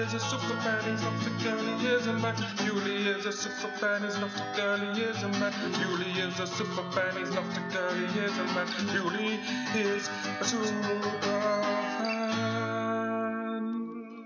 Julie 0.04 0.16
is 0.16 0.22
a 0.22 0.28
super 0.28 0.56
fan, 0.60 0.84
he's 0.84 1.00
not 1.02 1.18
the 1.24 1.30
girl, 1.42 1.78
he 1.78 1.86
is 1.86 2.06
a 2.06 2.12
man. 2.12 2.36
Julie 2.58 3.06
is 3.08 3.24
a 3.24 3.32
super 3.32 3.68
fan, 3.78 4.02
he's 4.02 4.18
not 4.18 4.30
the 4.34 4.42
girl, 4.54 4.78
he 4.94 5.00
is 5.00 5.22
a 5.22 5.28
man. 5.28 5.52
Julie 5.72 6.20
is 6.20 6.40
a 6.40 6.46
super 6.46 6.90
fan, 6.92 7.16
he's 7.16 7.32
not 7.32 7.54
the 7.54 7.60
girl, 7.72 7.94
he 7.94 8.04
is 8.20 8.36
a 8.36 8.44
man. 8.52 8.66
Julie 8.92 9.40
is 9.74 10.10
a 10.40 10.44
super 10.44 11.00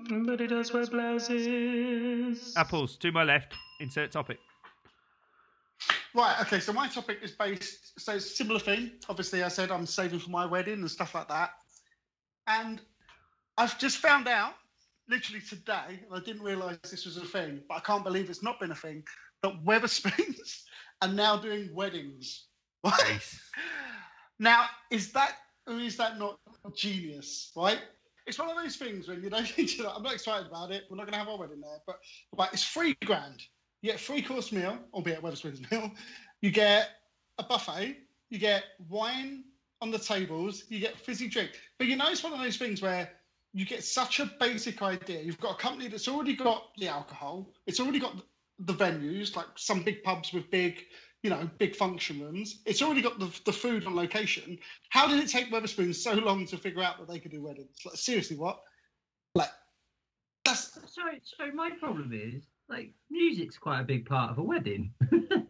fan, 0.08 0.26
but 0.26 0.40
he 0.40 0.48
does 0.48 0.72
wear 0.72 0.86
blouses. 0.86 2.56
Apples, 2.56 2.96
to 2.96 3.12
my 3.12 3.22
left, 3.22 3.54
insert 3.78 4.10
topic. 4.10 4.40
Right, 6.12 6.40
okay, 6.40 6.58
so 6.58 6.72
my 6.72 6.88
topic 6.88 7.18
is 7.22 7.30
based, 7.30 8.00
so 8.00 8.14
it's 8.14 8.26
a 8.26 8.30
similar 8.30 8.58
thing. 8.58 8.90
Obviously, 9.08 9.44
I 9.44 9.48
said 9.48 9.70
I'm 9.70 9.86
saving 9.86 10.18
for 10.18 10.30
my 10.30 10.44
wedding 10.44 10.80
and 10.80 10.90
stuff 10.90 11.14
like 11.14 11.28
that. 11.28 11.52
And 12.48 12.80
I've 13.56 13.78
just 13.78 13.98
found 13.98 14.26
out, 14.26 14.54
literally 15.08 15.40
today, 15.40 16.00
and 16.06 16.14
I 16.14 16.20
didn't 16.20 16.42
realise 16.42 16.78
this 16.90 17.04
was 17.04 17.16
a 17.16 17.24
thing, 17.24 17.60
but 17.68 17.76
I 17.76 17.80
can't 17.80 18.04
believe 18.04 18.30
it's 18.30 18.42
not 18.42 18.60
been 18.60 18.70
a 18.70 18.76
thing, 18.76 19.04
that 19.42 19.64
Wetherspoons 19.64 20.62
are 21.02 21.08
now 21.08 21.36
doing 21.36 21.74
weddings. 21.74 22.44
Right? 22.84 22.94
Nice. 23.08 23.40
Now, 24.38 24.66
is 24.92 25.10
that 25.12 25.32
or 25.66 25.74
is 25.74 25.96
that 25.96 26.16
not 26.16 26.38
genius? 26.76 27.50
Right? 27.56 27.80
It's 28.24 28.38
one 28.38 28.48
of 28.48 28.56
those 28.56 28.76
things 28.76 29.08
when 29.08 29.20
you 29.20 29.30
don't 29.30 29.58
need 29.58 29.66
to. 29.66 29.92
I'm 29.92 30.04
not 30.04 30.14
excited 30.14 30.46
about 30.46 30.70
it. 30.70 30.84
We're 30.88 30.96
not 30.96 31.06
going 31.06 31.14
to 31.14 31.18
have 31.18 31.28
our 31.28 31.38
wedding 31.38 31.60
there, 31.60 31.78
but 31.86 31.98
like 32.36 32.52
it's 32.52 32.64
three 32.64 32.96
grand. 33.04 33.42
You 33.82 33.90
get 33.90 34.00
a 34.00 34.04
three 34.04 34.22
course 34.22 34.52
meal, 34.52 34.78
albeit 34.94 35.22
Wetherspoons 35.22 35.68
meal. 35.72 35.90
You 36.40 36.52
get 36.52 36.90
a 37.38 37.42
buffet. 37.42 37.96
You 38.30 38.38
get 38.38 38.62
wine 38.88 39.42
on 39.80 39.90
the 39.90 39.98
tables. 39.98 40.64
You 40.68 40.78
get 40.78 40.96
fizzy 40.96 41.28
drink. 41.28 41.50
But 41.78 41.88
you 41.88 41.96
know, 41.96 42.08
it's 42.08 42.22
one 42.22 42.32
of 42.32 42.38
those 42.38 42.56
things 42.58 42.80
where 42.80 43.10
you 43.58 43.66
get 43.66 43.82
such 43.82 44.20
a 44.20 44.30
basic 44.38 44.82
idea. 44.82 45.20
You've 45.20 45.40
got 45.40 45.58
a 45.58 45.60
company 45.60 45.88
that's 45.88 46.06
already 46.06 46.36
got 46.36 46.62
the 46.78 46.86
alcohol. 46.86 47.50
It's 47.66 47.80
already 47.80 47.98
got 47.98 48.14
the 48.60 48.72
venues, 48.72 49.34
like 49.34 49.46
some 49.56 49.82
big 49.82 50.04
pubs 50.04 50.32
with 50.32 50.48
big, 50.48 50.84
you 51.24 51.30
know, 51.30 51.50
big 51.58 51.74
function 51.74 52.20
rooms. 52.20 52.62
It's 52.66 52.82
already 52.82 53.02
got 53.02 53.18
the, 53.18 53.28
the 53.44 53.52
food 53.52 53.84
on 53.84 53.96
location. 53.96 54.58
How 54.90 55.08
did 55.08 55.18
it 55.18 55.28
take 55.28 55.50
Wetherspoons 55.50 55.96
so 55.96 56.12
long 56.12 56.46
to 56.46 56.56
figure 56.56 56.84
out 56.84 56.98
that 56.98 57.08
they 57.08 57.18
could 57.18 57.32
do 57.32 57.42
weddings? 57.42 57.76
Like, 57.84 57.96
seriously, 57.96 58.36
what? 58.36 58.60
Like, 59.34 59.50
that's 60.44 60.74
So, 60.86 61.02
so 61.24 61.50
my 61.52 61.70
problem 61.80 62.12
is 62.12 62.44
like 62.68 62.92
music's 63.10 63.58
quite 63.58 63.80
a 63.80 63.84
big 63.84 64.06
part 64.06 64.30
of 64.30 64.38
a 64.38 64.42
wedding. 64.42 64.92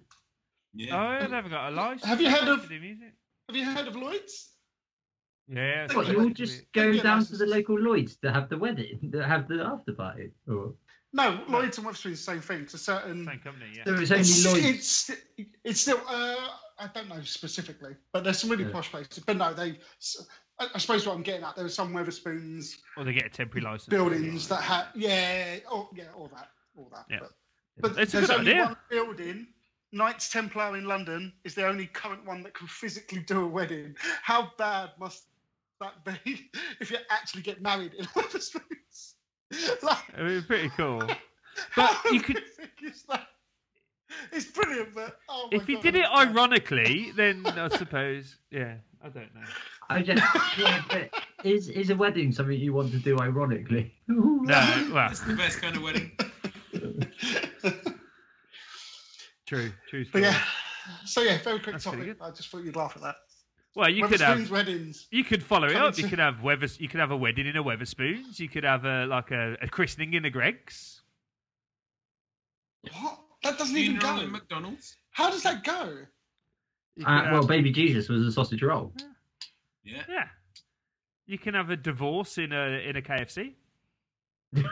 Oh, 0.81 0.81
yeah. 0.81 0.95
Oh, 0.95 1.25
I 1.25 1.27
never 1.27 1.49
got 1.49 1.73
a 1.73 1.75
license. 1.75 2.05
Have 2.05 2.21
you 2.21 2.31
heard 2.31 2.47
of- 2.47 2.71
music? 2.71 3.15
Have 3.49 3.57
you 3.57 3.65
heard 3.65 3.89
of 3.89 3.97
Lloyd's? 3.97 4.51
Yeah. 5.49 5.87
what, 5.95 6.07
so 6.07 6.13
you 6.13 6.21
all 6.21 6.29
just 6.31 6.61
be- 6.73 6.81
go 6.81 6.89
Yeah, 6.89 7.03
down 7.03 7.25
to 7.25 7.37
the 7.37 7.47
local 7.47 7.79
Lloyd's 7.79 8.17
to 8.19 8.33
have 8.33 8.49
the 8.49 8.59
wedding, 8.59 9.11
to 9.13 9.25
have 9.27 9.49
the 9.49 9.63
after 9.65 9.93
party? 9.93 10.31
Or 10.47 10.75
No, 11.13 11.41
Lloyd's 11.49 11.79
and 11.79 11.87
Wetherspoons 11.87 12.03
the 12.11 12.17
same 12.17 12.41
thing. 12.41 12.63
It's 12.63 12.75
a 12.75 12.79
certain. 12.79 13.25
same 13.27 13.39
company, 13.41 13.67
yeah. 13.77 13.85
so 13.85 13.95
it's 13.95 14.11
only 14.11 14.21
It's, 14.21 14.45
Lloyd's. 14.45 15.11
it's 15.39 15.51
it's 15.65 15.81
still. 15.81 16.01
Uh, 16.09 16.37
I 16.81 16.87
don't 16.95 17.09
know 17.09 17.21
specifically, 17.23 17.97
but 18.13 18.23
there's 18.25 18.39
some 18.39 18.51
really 18.51 18.65
Yeah. 18.65 18.71
posh 18.73 18.91
places. 18.91 19.19
But 19.27 19.37
no, 19.37 19.53
they. 19.55 19.79
I, 20.61 20.67
I 20.75 20.79
suppose 20.79 21.07
what 21.07 21.15
I'm 21.17 21.23
getting 21.23 21.45
at, 21.45 21.57
there 21.57 21.65
are 21.65 21.69
some 21.71 21.93
Wetherspoons 21.95 22.75
Or 22.97 23.05
they 23.05 23.13
get 23.13 23.27
a 23.27 23.31
temporary 23.31 23.65
license. 23.65 23.89
buildings 23.89 24.49
that 24.49 24.61
have. 24.63 24.87
Yeah, 24.95 25.57
oh 25.71 25.89
yeah, 25.95 26.05
all 26.15 26.29
that, 26.35 26.49
all 26.77 26.91
that. 26.93 27.07
Yeah. 27.11 27.21
But, 27.81 27.95
but 27.95 28.03
It's 28.03 28.13
a 28.13 28.19
there's 28.19 28.29
good 28.29 28.39
only 28.41 28.53
idea. 28.53 28.65
one 28.67 28.77
building. 28.91 29.47
Knights 29.93 30.31
Templar 30.31 30.77
in 30.77 30.85
London 30.85 31.33
is 31.45 31.55
the 31.55 31.67
only 31.67 31.87
current 31.87 32.27
one 32.27 32.43
that 32.43 32.53
can 32.53 32.67
physically 32.67 33.21
do 33.21 33.41
a 33.43 33.47
wedding. 33.47 33.97
How 34.23 34.53
bad 34.59 34.91
must 35.01 35.25
that 35.81 36.05
be 36.05 36.51
if 36.81 36.91
you 36.91 36.99
actually 37.11 37.43
get 37.43 37.61
married 37.63 37.95
in 37.95 38.05
Wetherspoons? 38.15 39.15
like, 39.83 39.99
It 40.17 40.23
was 40.23 40.45
pretty 40.45 40.71
cool. 40.77 41.01
how 41.71 41.97
But 42.03 42.13
you 42.13 42.21
could- 42.21 42.43
is 42.83 43.05
that? 43.09 43.27
It's 44.33 44.47
brilliant, 44.47 44.95
but 44.95 45.19
oh 45.29 45.49
my 45.53 45.59
If 45.59 45.67
he 45.67 45.75
God, 45.75 45.83
did 45.83 45.95
it 45.97 45.99
it's 46.01 46.09
bad. 46.09 46.29
ironically, 46.29 47.13
then 47.15 47.45
I 47.47 47.69
suppose, 47.69 48.37
yeah, 48.51 48.77
I 49.05 49.09
don't 49.11 49.35
know. 49.35 49.43
I 49.91 50.03
just 50.03 50.23
yeah, 50.59 50.83
but 50.89 51.11
is 51.45 51.69
is 51.69 51.91
a 51.91 51.95
wedding 51.97 52.33
something 52.33 52.59
you 52.59 52.73
want 52.73 52.91
to 52.93 52.99
do 52.99 53.19
ironically? 53.19 53.95
No, 54.07 54.61
well, 54.93 55.09
That's 55.09 55.21
the 55.21 55.35
best 55.35 55.61
kind 55.61 55.77
of 55.77 55.83
wedding. 55.83 56.11
true, 59.47 59.71
true. 59.89 60.05
But 60.13 60.23
yeah, 60.23 60.41
so 61.05 61.23
yeah, 61.23 61.39
very 61.43 61.59
quick 61.61 61.75
That's 61.75 61.85
topic. 61.85 62.17
I 62.21 62.31
just 62.31 62.49
thought 62.49 62.65
you'd 62.65 62.77
laugh 62.77 62.95
at 62.97 63.03
that. 63.03 63.17
Well, 63.79 63.89
you 63.89 64.09
could 64.09 64.21
have 64.21 64.51
weddings. 64.51 65.07
you 65.13 65.23
could 65.23 65.41
follow 65.41 65.69
it 65.69 65.75
Coming 65.75 65.89
up. 65.89 65.97
You 65.97 66.09
could 66.09 66.19
have 66.19 66.43
weather. 66.43 66.67
You 66.81 66.89
could 66.89 66.99
have 66.99 67.13
a 67.13 67.17
wedding 67.17 67.47
in 67.47 67.57
a 67.57 67.63
Wetherspoons. 67.63 68.41
You 68.41 68.49
could 68.49 68.65
have 68.65 68.85
a 68.85 69.07
like 69.07 69.31
a, 69.31 69.57
a 69.63 69.69
christening 69.69 70.15
in 70.15 70.25
a 70.25 70.31
Greggs. 70.31 71.03
What? 73.01 73.21
That 73.45 73.57
doesn't 73.57 73.77
even 73.77 74.01
go. 74.01 74.17
at 74.17 74.29
McDonald's. 74.31 74.97
How 75.13 75.31
does 75.31 75.45
that 75.45 75.63
go? 75.63 75.99
Uh, 77.01 77.05
well, 77.05 77.35
have- 77.35 77.47
baby 77.47 77.71
Jesus 77.71 78.09
was 78.09 78.27
a 78.27 78.33
sausage 78.33 78.65
roll. 78.65 78.93
Yeah. 79.85 80.03
yeah. 80.09 80.25
You 81.29 81.39
can 81.39 81.55
have 81.55 81.71
a 81.71 81.77
divorce 81.77 82.37
in 82.37 82.53
a 82.53 82.81
in 82.85 82.97
a 82.97 83.01
KFC. 83.01 83.53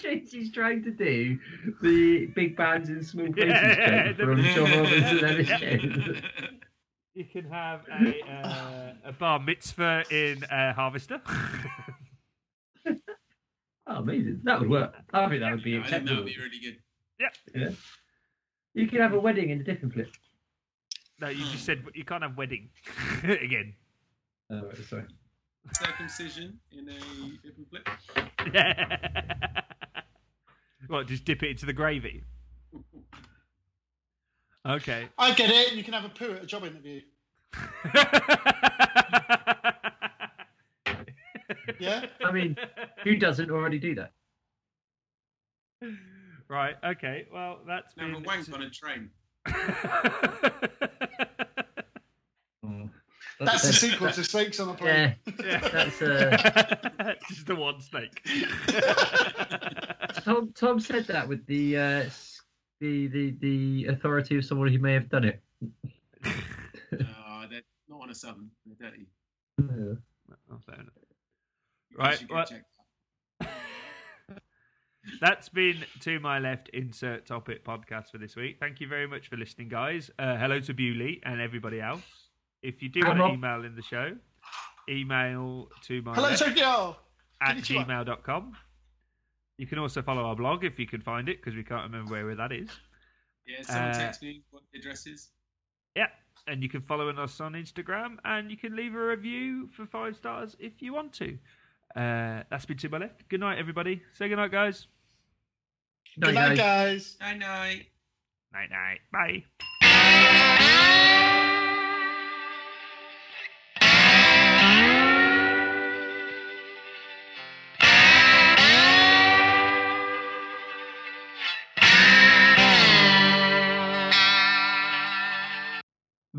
I 0.00 0.02
feel 0.02 0.10
like 0.12 0.22
Jason's 0.24 0.52
trying 0.52 0.82
to 0.84 0.90
do 0.90 1.38
the 1.82 2.26
big 2.34 2.56
bands 2.56 2.88
in 2.88 3.02
small 3.02 3.32
places 3.32 3.52
Yeah, 3.52 4.12
joke 4.12 4.16
from 4.16 4.42
John 4.42 4.70
Robins 4.70 5.10
and 5.10 5.22
Elis 5.22 5.48
Yeah. 5.48 6.20
You 7.14 7.24
can 7.24 7.44
have 7.50 7.80
a 7.90 8.22
uh, 8.32 8.92
a 9.04 9.12
bar 9.12 9.40
mitzvah 9.40 10.04
in 10.10 10.44
a 10.50 10.72
Harvester. 10.72 11.20
Oh, 13.86 13.96
amazing. 13.96 14.40
That 14.44 14.60
would 14.60 14.70
work. 14.70 14.94
I 15.12 15.28
think 15.28 15.40
that 15.40 15.50
would 15.50 15.64
be 15.64 15.76
I 15.76 15.80
think 15.80 15.90
that 15.90 15.96
acceptable. 15.96 16.22
would 16.22 16.26
be 16.32 16.38
really 16.38 16.60
good. 16.60 16.78
Yeah, 17.18 17.70
you 18.72 18.86
can 18.86 19.00
have 19.00 19.14
a 19.14 19.18
wedding 19.20 19.50
in 19.50 19.60
a 19.60 19.64
different 19.64 19.92
flip. 19.94 20.08
no, 21.20 21.28
you 21.28 21.44
just 21.50 21.64
said 21.64 21.82
you 21.92 22.04
can't 22.04 22.22
have 22.22 22.36
wedding 22.36 22.70
again. 23.24 23.74
Oh, 24.50 24.70
sorry. 24.88 25.06
Circumcision 25.74 26.58
in 26.70 26.88
a 26.88 27.00
different 27.44 27.68
flip. 27.68 27.88
Yeah. 28.54 29.59
What? 30.88 31.06
Just 31.06 31.24
dip 31.24 31.42
it 31.42 31.50
into 31.50 31.66
the 31.66 31.72
gravy. 31.72 32.24
Okay. 34.66 35.08
I 35.18 35.32
get 35.34 35.50
it. 35.50 35.72
You 35.74 35.82
can 35.84 35.94
have 35.94 36.04
a 36.04 36.08
poo 36.10 36.32
at 36.32 36.42
a 36.42 36.46
job 36.46 36.64
interview. 36.64 37.00
Yeah. 41.78 42.04
I 42.22 42.30
mean, 42.30 42.56
who 43.04 43.16
doesn't 43.16 43.50
already 43.50 43.78
do 43.78 43.94
that? 43.94 44.12
right. 46.48 46.76
Okay. 46.84 47.26
Well, 47.32 47.60
that's 47.66 47.96
Never 47.96 48.12
been. 48.12 48.22
wank 48.22 48.52
on 48.52 48.62
a 48.62 48.70
train. 48.70 49.10
Oh, 53.42 53.46
That's 53.46 53.62
the 53.62 53.72
sequel 53.72 54.12
to 54.12 54.22
Snakes 54.22 54.60
on 54.60 54.68
a 54.68 54.74
Plane. 54.74 55.14
Yeah, 55.42 55.60
Plane. 55.60 55.72
that's 55.72 56.02
uh, 56.02 57.14
just 57.30 57.46
the 57.46 57.56
one 57.56 57.80
snake. 57.80 58.20
Tom. 60.24 60.52
Tom 60.54 60.80
said 60.80 61.06
that 61.06 61.28
with 61.28 61.44
the 61.46 61.76
uh, 61.76 62.04
the 62.80 63.06
the 63.08 63.30
the 63.40 63.86
authority 63.86 64.36
of 64.38 64.44
someone 64.44 64.68
who 64.68 64.78
may 64.78 64.92
have 64.94 65.08
done 65.08 65.24
it. 65.24 65.40
Uh, 66.24 67.46
they're 67.48 67.62
not 67.88 68.02
on 68.02 68.10
a 68.10 68.14
southern. 68.14 68.50
They're 68.66 68.90
dirty. 68.90 69.06
Yeah. 69.58 69.94
Oh, 70.52 70.58
fair 70.66 70.74
enough. 70.76 70.94
You 71.90 71.96
Right, 71.98 72.24
well- 72.30 72.44
check. 72.46 72.64
That's 75.20 75.48
been 75.48 75.84
to 76.00 76.20
my 76.20 76.38
left 76.38 76.68
insert 76.70 77.26
topic 77.26 77.64
podcast 77.64 78.10
for 78.10 78.18
this 78.18 78.36
week. 78.36 78.58
Thank 78.60 78.80
you 78.80 78.86
very 78.88 79.06
much 79.08 79.28
for 79.28 79.36
listening, 79.36 79.68
guys. 79.68 80.10
Uh, 80.18 80.36
hello 80.36 80.60
to 80.60 80.74
Bewley 80.74 81.20
and 81.24 81.40
everybody 81.40 81.80
else. 81.80 82.02
If 82.62 82.82
you 82.82 82.90
do 82.90 83.00
want 83.06 83.18
to 83.18 83.28
email 83.28 83.64
in 83.64 83.74
the 83.74 83.82
show, 83.82 84.12
email 84.88 85.68
to 85.84 86.02
my 86.02 86.14
Hello, 86.14 86.28
left 86.28 86.42
Tokyo. 86.42 86.96
at 87.40 87.56
Konnichiwa. 87.56 87.86
gmail.com. 87.86 88.52
You 89.60 89.66
can 89.66 89.78
also 89.78 90.00
follow 90.00 90.22
our 90.24 90.34
blog 90.34 90.64
if 90.64 90.78
you 90.78 90.86
can 90.86 91.02
find 91.02 91.28
it 91.28 91.36
because 91.36 91.54
we 91.54 91.62
can't 91.62 91.82
remember 91.82 92.24
where 92.24 92.34
that 92.34 92.50
is. 92.50 92.70
Yeah, 93.46 93.60
someone 93.60 93.90
Uh, 93.90 93.98
text 93.98 94.22
me 94.22 94.42
what 94.50 94.62
the 94.72 94.78
address 94.78 95.06
is. 95.06 95.28
Yeah, 95.94 96.06
and 96.46 96.62
you 96.62 96.70
can 96.70 96.80
follow 96.80 97.10
us 97.10 97.40
on 97.42 97.52
Instagram 97.52 98.16
and 98.24 98.50
you 98.50 98.56
can 98.56 98.74
leave 98.74 98.94
a 98.94 99.04
review 99.04 99.68
for 99.76 99.84
five 99.84 100.16
stars 100.16 100.56
if 100.58 100.80
you 100.80 100.94
want 100.94 101.12
to. 101.12 101.36
Uh, 101.94 102.44
that's 102.48 102.64
been 102.64 102.78
to 102.78 102.88
my 102.88 102.96
left. 102.96 103.28
Good 103.28 103.40
night, 103.40 103.58
everybody. 103.58 104.00
Say 104.14 104.30
good 104.30 104.36
night, 104.36 104.50
guys. 104.50 104.86
Good 106.18 106.32
night, 106.34 106.56
guys. 106.56 107.18
Night 107.20 107.38
night. 107.38 107.86
Night, 108.54 108.70
night. 108.70 109.00
Bye. 109.12 109.44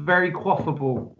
very 0.05 0.31
quaffable 0.31 1.15